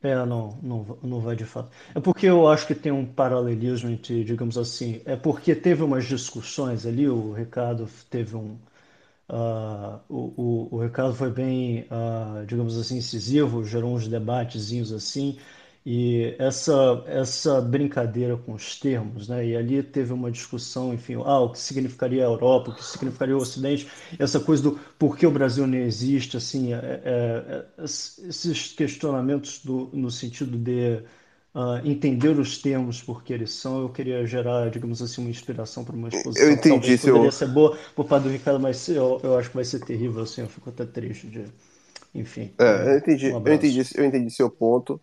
É, 0.03 0.15
não, 0.27 0.59
não, 0.63 0.99
não 1.03 1.21
vai 1.21 1.35
de 1.35 1.45
fato. 1.45 1.71
É 1.95 2.01
porque 2.01 2.27
eu 2.27 2.47
acho 2.47 2.67
que 2.67 2.75
tem 2.75 2.93
um 2.93 3.05
paralelismo 3.05 3.91
entre, 3.91 4.23
digamos 4.25 4.57
assim, 4.59 5.01
é 5.05 5.17
porque 5.17 5.55
teve 5.55 5.83
umas 5.83 6.05
discussões 6.05 6.87
ali, 6.87 7.09
o 7.09 7.33
Ricardo 7.33 7.89
teve 8.11 8.37
um. 8.37 8.59
Uh, 9.29 10.01
o, 10.09 10.69
o, 10.73 10.77
o 10.77 10.83
Ricardo 10.83 11.15
foi 11.15 11.31
bem, 11.31 11.89
uh, 11.91 12.47
digamos 12.47 12.79
assim, 12.79 12.99
incisivo, 12.99 13.65
gerou 13.65 13.95
uns 13.95 14.09
debatezinhos 14.09 14.93
assim, 14.93 15.39
e 15.89 16.35
essa, 16.37 17.05
essa 17.07 17.61
brincadeira 17.61 18.37
com 18.37 18.55
os 18.55 18.77
termos, 18.77 19.29
né? 19.29 19.47
E 19.47 19.57
ali 19.57 19.81
teve 19.85 20.13
uma 20.13 20.33
discussão, 20.33 20.93
enfim, 20.93 21.15
ah, 21.25 21.39
o 21.39 21.53
que 21.53 21.61
significaria 21.61 22.25
a 22.25 22.27
Europa, 22.27 22.73
o 22.73 22.75
que 22.75 22.85
significaria 22.85 23.37
o 23.37 23.41
Ocidente, 23.41 23.87
essa 24.19 24.41
coisa 24.41 24.65
do 24.65 24.81
por 24.99 25.17
que 25.17 25.25
o 25.25 25.31
Brasil 25.31 25.65
não 25.65 25.79
existe, 25.79 26.37
assim, 26.37 26.75
é, 26.75 26.77
é, 26.77 27.65
é 27.79 27.85
esses 27.85 28.73
questionamentos 28.73 29.61
do, 29.63 29.89
no 29.93 30.11
sentido 30.11 30.59
de 30.59 31.05
uh, 31.55 31.79
entender 31.85 32.37
os 32.37 32.59
termos 32.59 33.01
porque 33.01 33.33
eles 33.33 33.53
são, 33.53 33.83
eu 33.83 33.89
queria 33.89 34.27
gerar, 34.27 34.69
digamos 34.71 35.01
assim, 35.01 35.21
uma 35.21 35.31
inspiração 35.31 35.85
para 35.85 35.95
uma 35.95 36.09
exposição. 36.09 36.49
Eu 36.49 36.53
entendi, 36.53 36.81
Talvez 36.81 37.01
seu... 37.01 37.13
poderia 37.13 37.31
ser 37.33 37.47
boa 37.47 37.79
por 37.95 38.09
do 38.19 38.29
Ricardo, 38.29 38.59
mas 38.59 38.89
eu, 38.89 39.21
eu 39.23 39.39
acho 39.39 39.51
que 39.51 39.55
vai 39.55 39.65
ser 39.65 39.79
terrível, 39.85 40.25
assim, 40.25 40.41
eu 40.41 40.49
fico 40.49 40.69
até 40.69 40.85
triste 40.85 41.29
de... 41.29 41.45
Enfim. 42.13 42.51
É, 42.59 42.95
eu 42.95 42.99
entendi, 42.99 43.29
um 43.29 43.47
eu 43.47 43.55
entendi, 43.55 43.83
eu 43.95 44.05
entendi 44.05 44.31
seu 44.33 44.51
ponto 44.51 45.01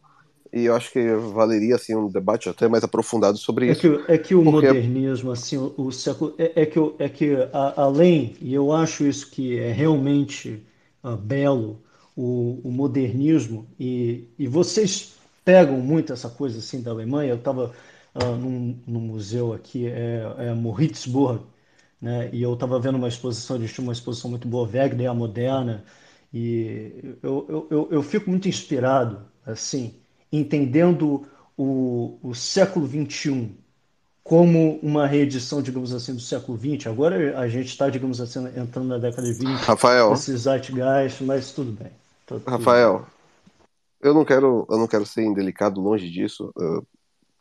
e 0.54 0.66
eu 0.66 0.76
acho 0.76 0.92
que 0.92 1.16
valeria 1.16 1.76
assim 1.76 1.96
um 1.96 2.08
debate 2.08 2.48
até 2.48 2.68
mais 2.68 2.84
aprofundado 2.84 3.38
sobre 3.40 3.68
é 3.68 3.72
isso. 3.72 3.82
Que, 3.82 4.12
é 4.12 4.18
que 4.20 4.36
o 4.36 4.44
porque... 4.44 4.68
modernismo, 4.68 5.32
assim, 5.32 5.58
o, 5.58 5.74
o 5.76 5.92
século 5.92 6.36
é, 6.38 6.62
é, 6.62 6.66
que 6.68 6.80
é 7.00 7.10
que 7.10 7.36
a, 7.52 7.82
além 7.82 8.36
e 8.40 8.54
eu 8.54 8.72
acho 8.72 9.04
isso 9.04 9.32
que 9.32 9.58
é 9.58 9.72
realmente 9.72 10.64
uh, 11.04 11.18
belo 11.18 11.82
o, 12.16 12.62
o, 12.64 12.72
modernismo 12.72 13.68
e, 13.80 14.30
e 14.38 14.48
vocês 14.48 15.16
pegam 15.44 15.80
muito 15.80 16.14
essa 16.14 16.30
coisa 16.30 16.60
assim 16.60 16.82
da 16.84 16.92
Alemanha. 16.92 17.32
Eu 17.32 17.38
estava 17.38 17.72
uh, 18.14 18.36
num, 18.36 18.78
num, 18.86 19.00
museu 19.00 19.54
aqui, 19.54 19.88
é, 19.88 20.22
é 20.38 20.54
Moritzburg, 20.54 21.44
né? 22.00 22.30
E 22.32 22.44
eu 22.44 22.54
estava 22.54 22.80
vendo 22.80 22.96
uma 22.96 23.08
exposição, 23.08 23.58
tinham 23.58 23.88
uma 23.88 23.94
exposição 23.94 24.30
muito 24.30 24.48
boa, 24.48 24.70
Wegner 24.70 25.10
a 25.10 25.14
Moderna, 25.16 25.84
e 26.32 27.16
eu, 27.24 27.46
eu, 27.50 27.68
eu, 27.72 27.88
eu 27.92 28.04
fico 28.04 28.30
muito 28.30 28.48
inspirado, 28.48 29.22
assim, 29.46 29.96
entendendo 30.34 31.26
o, 31.56 32.18
o 32.24 32.34
século 32.34 32.88
XXI 32.88 33.52
como 34.24 34.80
uma 34.82 35.06
reedição, 35.06 35.62
digamos 35.62 35.94
assim, 35.94 36.14
do 36.16 36.22
século 36.22 36.58
XX. 36.58 36.88
Agora 36.88 37.38
a 37.38 37.48
gente 37.48 37.68
está, 37.68 37.90
digamos 37.90 38.20
assim, 38.20 38.46
entrando 38.58 38.88
na 38.88 38.98
década 38.98 39.28
de 39.28 39.34
20, 39.34 39.60
Rafael, 39.60 40.14
esse 40.14 40.36
zeitgeist, 40.36 41.24
mas 41.24 41.52
tudo 41.52 41.72
bem. 41.72 41.92
Tá 42.26 42.40
tudo 42.40 42.50
Rafael, 42.50 43.00
bem. 43.00 43.08
eu 44.02 44.14
não 44.14 44.26
quero, 44.26 44.66
eu 44.70 44.78
não 44.78 44.88
quero 44.88 45.06
ser 45.06 45.24
indelicado 45.24 45.80
longe 45.80 46.10
disso. 46.10 46.52
Uh, 46.58 46.86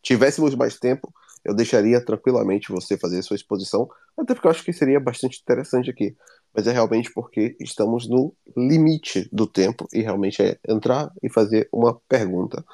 tivéssemos 0.03 0.55
mais 0.55 0.79
tempo, 0.79 1.13
eu 1.45 1.55
deixaria 1.55 2.05
tranquilamente 2.05 2.73
você 2.73 2.99
fazer 2.99 3.21
a 3.21 3.23
sua 3.23 3.37
exposição, 3.37 3.89
até 4.19 4.35
porque 4.35 4.47
eu 4.47 4.51
acho 4.51 4.65
que 4.65 4.73
seria 4.73 5.01
bastante 5.01 5.41
interessante 5.41 5.89
aqui. 5.89 6.17
Mas 6.55 6.67
é 6.67 6.73
realmente 6.73 7.11
porque 7.13 7.57
estamos 7.61 8.09
no 8.09 8.35
limite 8.57 9.29
do 9.33 9.47
tempo 9.47 9.89
e 9.93 10.03
realmente 10.03 10.43
é 10.43 10.59
entrar 10.69 11.11
e 11.23 11.31
fazer 11.31 11.69
uma 11.73 11.95
pergunta. 12.09 12.65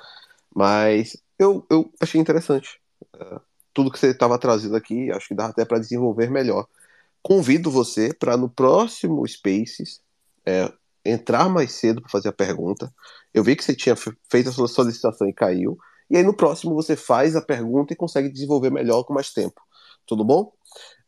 Mas 0.54 1.16
eu, 1.38 1.64
eu 1.70 1.90
achei 2.00 2.20
interessante 2.20 2.80
uh, 3.14 3.40
tudo 3.72 3.92
que 3.92 3.98
você 3.98 4.08
estava 4.08 4.38
trazendo 4.38 4.74
aqui, 4.74 5.10
acho 5.12 5.28
que 5.28 5.34
dá 5.34 5.46
até 5.46 5.64
para 5.64 5.78
desenvolver 5.78 6.28
melhor. 6.28 6.66
Convido 7.22 7.70
você 7.70 8.12
para 8.12 8.36
no 8.36 8.48
próximo 8.48 9.26
Spaces 9.26 10.00
é, 10.44 10.72
entrar 11.04 11.48
mais 11.48 11.72
cedo 11.72 12.00
para 12.00 12.10
fazer 12.10 12.28
a 12.28 12.32
pergunta. 12.32 12.92
Eu 13.32 13.44
vi 13.44 13.54
que 13.54 13.62
você 13.62 13.74
tinha 13.74 13.94
feito 13.96 14.48
a 14.48 14.52
sua 14.52 14.66
solicitação 14.66 15.28
e 15.28 15.32
caiu. 15.32 15.78
E 16.10 16.16
aí 16.16 16.22
no 16.22 16.34
próximo 16.34 16.74
você 16.74 16.96
faz 16.96 17.36
a 17.36 17.42
pergunta 17.42 17.92
e 17.92 17.96
consegue 17.96 18.28
desenvolver 18.28 18.70
melhor 18.70 19.04
com 19.04 19.14
mais 19.14 19.32
tempo. 19.32 19.60
Tudo 20.06 20.24
bom? 20.24 20.52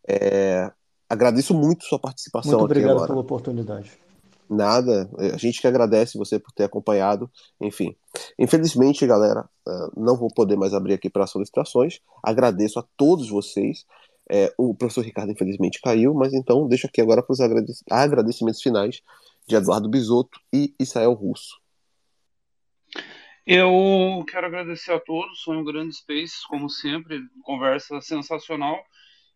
É, 0.06 0.70
agradeço 1.10 1.52
muito 1.52 1.84
sua 1.84 1.98
participação 1.98 2.52
muito 2.52 2.64
obrigado 2.64 2.98
aqui 2.98 3.08
pela 3.08 3.20
oportunidade. 3.20 3.90
Nada, 4.48 5.08
a 5.16 5.36
gente 5.36 5.60
que 5.60 5.66
agradece 5.66 6.18
você 6.18 6.36
por 6.38 6.50
ter 6.50 6.64
acompanhado. 6.64 7.30
Enfim, 7.60 7.94
infelizmente, 8.36 9.06
galera, 9.06 9.48
não 9.96 10.16
vou 10.16 10.28
poder 10.28 10.56
mais 10.56 10.74
abrir 10.74 10.94
aqui 10.94 11.08
para 11.08 11.26
solicitações. 11.26 12.00
Agradeço 12.20 12.80
a 12.80 12.84
todos 12.96 13.28
vocês. 13.28 13.86
É, 14.28 14.52
o 14.58 14.74
professor 14.74 15.04
Ricardo, 15.04 15.30
infelizmente, 15.30 15.80
caiu, 15.80 16.14
mas 16.14 16.32
então 16.32 16.66
deixo 16.66 16.86
aqui 16.88 17.00
agora 17.00 17.22
para 17.22 17.32
os 17.32 17.40
agradecimentos 17.90 18.60
finais 18.60 19.02
de 19.46 19.54
Eduardo 19.54 19.88
Bisotto 19.88 20.40
e 20.52 20.74
Israel 20.80 21.12
Russo. 21.12 21.60
Eu 23.46 24.24
quero 24.28 24.46
agradecer 24.46 24.92
a 24.92 25.00
todos, 25.00 25.42
foi 25.42 25.56
um 25.56 25.64
grande 25.64 25.94
space, 25.94 26.46
como 26.48 26.68
sempre, 26.68 27.20
conversa 27.42 28.00
sensacional. 28.00 28.78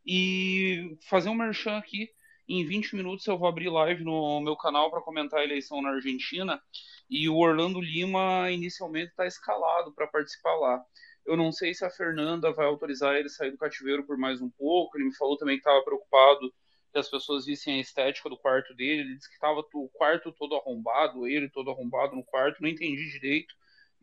E 0.06 0.96
fazer 1.08 1.28
um 1.28 1.34
merchan 1.34 1.76
aqui. 1.78 2.10
Em 2.46 2.64
20 2.66 2.94
minutos 2.96 3.26
eu 3.26 3.38
vou 3.38 3.48
abrir 3.48 3.70
live 3.70 4.04
no 4.04 4.40
meu 4.40 4.56
canal 4.56 4.90
para 4.90 5.00
comentar 5.00 5.40
a 5.40 5.44
eleição 5.44 5.80
na 5.80 5.90
Argentina. 5.90 6.60
E 7.08 7.28
o 7.28 7.36
Orlando 7.36 7.80
Lima 7.80 8.50
inicialmente 8.50 9.10
está 9.10 9.26
escalado 9.26 9.92
para 9.94 10.06
participar 10.06 10.54
lá. 10.56 10.82
Eu 11.26 11.36
não 11.36 11.50
sei 11.52 11.72
se 11.72 11.84
a 11.84 11.90
Fernanda 11.90 12.52
vai 12.52 12.66
autorizar 12.66 13.14
ele 13.16 13.30
sair 13.30 13.50
do 13.50 13.58
cativeiro 13.58 14.04
por 14.04 14.18
mais 14.18 14.42
um 14.42 14.50
pouco. 14.50 14.96
Ele 14.96 15.06
me 15.06 15.16
falou 15.16 15.36
também 15.38 15.56
que 15.56 15.60
estava 15.60 15.82
preocupado 15.82 16.52
que 16.92 16.98
as 16.98 17.08
pessoas 17.08 17.46
vissem 17.46 17.76
a 17.76 17.80
estética 17.80 18.28
do 18.28 18.36
quarto 18.36 18.74
dele. 18.74 19.02
Ele 19.02 19.16
disse 19.16 19.28
que 19.28 19.34
estava 19.34 19.60
o 19.60 19.88
quarto 19.94 20.32
todo 20.32 20.54
arrombado, 20.54 21.26
ele 21.26 21.48
todo 21.48 21.70
arrombado 21.70 22.14
no 22.14 22.24
quarto. 22.24 22.62
Não 22.62 22.68
entendi 22.68 23.10
direito 23.10 23.54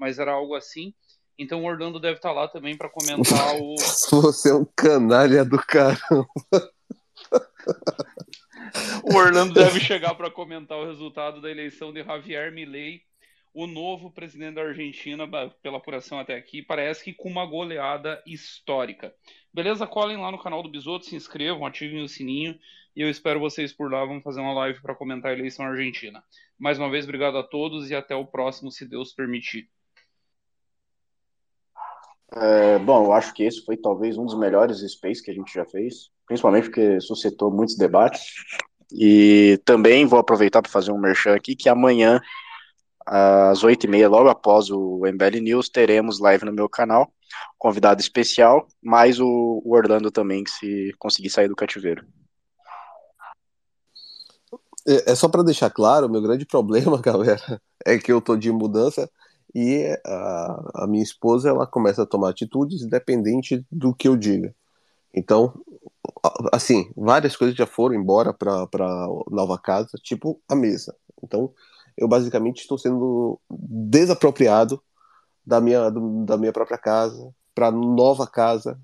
mas 0.02 0.18
era 0.18 0.32
algo 0.32 0.56
assim. 0.56 0.96
Então 1.38 1.64
o 1.64 1.68
Orlando 1.68 2.00
deve 2.00 2.16
estar 2.16 2.32
lá 2.32 2.48
também 2.48 2.78
para 2.78 2.90
comentar 2.90 3.56
o. 3.62 3.76
Você 4.22 4.50
é 4.52 4.54
um 4.54 4.66
canalha 4.76 5.44
do 5.44 5.58
caramba. 5.58 6.28
o 9.04 9.16
Orlando 9.16 9.54
deve 9.54 9.80
chegar 9.80 10.16
para 10.16 10.30
comentar 10.30 10.78
o 10.78 10.86
resultado 10.86 11.42
da 11.42 11.50
eleição 11.50 11.92
de 11.92 12.04
Javier 12.04 12.52
Milei, 12.52 13.02
o 13.54 13.68
novo 13.68 14.12
presidente 14.12 14.56
da 14.56 14.62
Argentina, 14.62 15.28
pela 15.62 15.78
apuração 15.78 16.20
até 16.20 16.36
aqui, 16.36 16.62
parece 16.62 17.04
que 17.04 17.14
com 17.14 17.30
uma 17.30 17.46
goleada 17.46 18.22
histórica. 18.26 19.14
Beleza? 19.54 19.86
Colhem 19.86 20.18
lá 20.18 20.32
no 20.32 20.42
canal 20.42 20.64
do 20.64 20.70
Bisoto, 20.70 21.06
se 21.06 21.16
inscrevam, 21.16 21.66
ativem 21.66 22.02
o 22.02 22.08
sininho 22.08 22.58
e 22.96 23.02
eu 23.02 23.10
espero 23.10 23.40
vocês 23.40 23.74
por 23.74 23.92
lá. 23.92 24.06
Vamos 24.06 24.24
fazer 24.24 24.40
uma 24.40 24.54
live 24.54 24.82
para 24.82 24.96
comentar 24.96 25.32
a 25.32 25.34
eleição 25.38 25.66
argentina. 25.66 26.24
Mais 26.58 26.78
uma 26.78 26.90
vez, 26.90 27.04
obrigado 27.06 27.38
a 27.38 27.44
todos 27.44 27.90
e 27.90 27.96
até 27.96 28.16
o 28.16 28.26
próximo, 28.26 28.72
se 28.72 28.86
Deus 28.86 29.14
permitir. 29.14 29.70
É, 32.34 32.80
bom, 32.80 33.06
eu 33.06 33.14
acho 33.14 33.34
que 33.34 33.44
esse 33.44 33.64
foi 33.66 33.76
talvez 33.76 34.18
um 34.18 34.26
dos 34.26 34.38
melhores 34.38 34.80
Space 34.80 35.22
que 35.22 35.32
a 35.32 35.34
gente 35.34 35.54
já 35.54 35.66
fez, 35.66 36.10
principalmente 36.26 36.66
porque 36.66 37.00
suscitou 37.02 37.52
muitos 37.52 37.76
debates. 37.76 38.22
E 38.94 39.60
também 39.66 40.06
vou 40.06 40.20
aproveitar 40.20 40.62
para 40.62 40.72
fazer 40.72 40.92
um 40.92 40.98
merchan 40.98 41.34
aqui, 41.36 41.56
que 41.56 41.70
amanhã, 41.70 42.22
às 43.06 43.64
oito 43.64 43.86
e 43.86 43.90
meia, 43.90 44.08
logo 44.08 44.30
após 44.30 44.70
o 44.70 45.06
MBL 45.06 45.42
News, 45.42 45.70
teremos 45.70 46.20
live 46.20 46.46
no 46.46 46.54
meu 46.54 46.70
canal, 46.70 47.12
convidado 47.58 48.02
especial, 48.02 48.68
mais 48.82 49.20
o, 49.20 49.62
Orlando 49.66 50.12
também, 50.12 50.44
que 50.44 50.52
se 50.52 50.94
conseguir 51.00 51.30
sair 51.30 51.48
do 51.48 51.56
cativeiro. 51.56 52.06
É, 54.88 55.12
é 55.12 55.16
só 55.16 55.28
para 55.30 55.44
deixar 55.44 55.70
claro, 55.70 56.10
meu 56.10 56.22
grande 56.22 56.46
problema, 56.48 57.02
galera, 57.02 57.62
é 57.86 57.98
que 57.98 58.12
eu 58.12 58.22
tô 58.22 58.36
de 58.38 58.52
mudança 58.52 59.10
e 59.54 59.86
a, 60.06 60.84
a, 60.84 60.88
minha 60.88 61.04
esposa 61.04 61.50
ela 61.50 61.68
começa 61.68 62.04
a 62.04 62.06
tomar 62.06 62.30
atitudes 62.30 62.82
independente 62.82 63.66
do 63.72 63.94
que 63.94 64.08
eu 64.08 64.16
diga. 64.16 64.56
Então, 65.14 65.54
assim, 66.54 66.90
várias 66.96 67.36
coisas 67.36 67.56
já 67.56 67.66
foram 67.66 67.96
embora 67.96 68.34
para 68.34 69.08
nova 69.30 69.58
casa, 69.58 69.98
tipo 70.02 70.42
a 70.48 70.56
mesa. 70.56 70.96
Então, 71.22 71.54
eu 71.98 72.08
basicamente 72.08 72.62
estou 72.62 72.78
sendo 72.78 73.40
desapropriado 73.50 74.82
da 75.46 75.60
minha, 75.60 75.90
da 76.26 76.38
minha 76.38 76.54
própria 76.54 76.78
casa 76.78 77.34
para 77.54 77.72
nova 77.72 78.26
casa, 78.26 78.80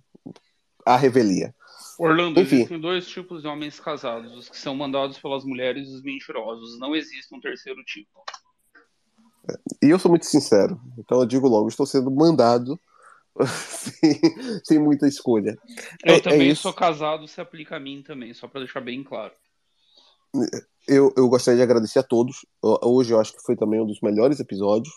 a 0.85 0.97
revelia. 0.97 1.55
Orlando, 1.97 2.39
Enfim. 2.39 2.57
existem 2.57 2.79
dois 2.79 3.07
tipos 3.07 3.41
de 3.41 3.47
homens 3.47 3.79
casados: 3.79 4.35
os 4.35 4.49
que 4.49 4.57
são 4.57 4.75
mandados 4.75 5.17
pelas 5.17 5.43
mulheres 5.43 5.87
e 5.87 5.95
os 5.95 6.03
mentirosos. 6.03 6.77
Não 6.79 6.95
existe 6.95 7.33
um 7.33 7.39
terceiro 7.39 7.83
tipo. 7.83 8.23
E 9.81 9.89
eu 9.89 9.99
sou 9.99 10.09
muito 10.09 10.25
sincero, 10.25 10.79
então 10.97 11.19
eu 11.19 11.25
digo 11.25 11.47
logo, 11.47 11.67
estou 11.67 11.85
sendo 11.85 12.11
mandado 12.11 12.79
sem, 13.45 14.19
sem 14.63 14.79
muita 14.79 15.07
escolha. 15.07 15.57
Eu 16.05 16.15
é, 16.15 16.17
é 16.17 16.21
também 16.21 16.51
é 16.51 16.55
sou 16.55 16.73
casado, 16.73 17.27
se 17.27 17.39
aplica 17.39 17.75
a 17.75 17.79
mim 17.79 18.03
também, 18.05 18.33
só 18.33 18.47
para 18.47 18.61
deixar 18.61 18.81
bem 18.81 19.03
claro. 19.03 19.33
Eu, 20.87 21.13
eu 21.17 21.27
gostaria 21.27 21.57
de 21.57 21.63
agradecer 21.63 21.99
a 21.99 22.03
todos. 22.03 22.45
Hoje 22.61 23.13
eu 23.13 23.19
acho 23.19 23.33
que 23.33 23.41
foi 23.41 23.55
também 23.55 23.81
um 23.81 23.85
dos 23.85 24.01
melhores 24.01 24.39
episódios. 24.39 24.93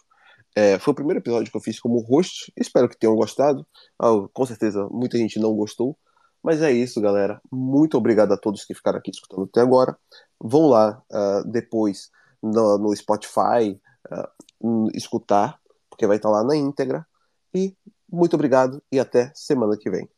É, 0.55 0.79
foi 0.79 0.93
o 0.93 0.95
primeiro 0.95 1.21
episódio 1.21 1.51
que 1.51 1.57
eu 1.57 1.61
fiz 1.61 1.81
como 1.81 2.01
host. 2.01 2.53
Espero 2.57 2.89
que 2.89 2.99
tenham 2.99 3.15
gostado. 3.15 3.67
Ah, 3.99 4.11
com 4.33 4.47
certeza 4.47 4.89
muita 4.91 5.17
gente 5.17 5.39
não 5.39 5.55
gostou. 5.55 5.97
Mas 6.43 6.63
é 6.63 6.73
isso, 6.73 7.01
galera. 7.01 7.41
Muito 7.51 7.97
obrigado 7.97 8.33
a 8.33 8.37
todos 8.37 8.65
que 8.65 8.75
ficaram 8.75 8.99
aqui 8.99 9.11
escutando 9.11 9.45
até 9.45 9.61
agora. 9.61 9.97
Vão 10.41 10.69
lá 10.69 11.03
uh, 11.11 11.51
depois 11.51 12.11
no, 12.43 12.79
no 12.79 12.97
Spotify, 12.97 13.79
uh, 14.11 14.89
escutar, 14.95 15.61
porque 15.89 16.07
vai 16.07 16.17
estar 16.17 16.31
lá 16.31 16.43
na 16.45 16.57
íntegra. 16.57 17.07
E 17.55 17.77
muito 18.11 18.35
obrigado 18.35 18.83
e 18.91 18.99
até 18.99 19.33
semana 19.35 19.77
que 19.77 19.91
vem. 19.91 20.09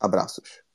Abraços. 0.00 0.67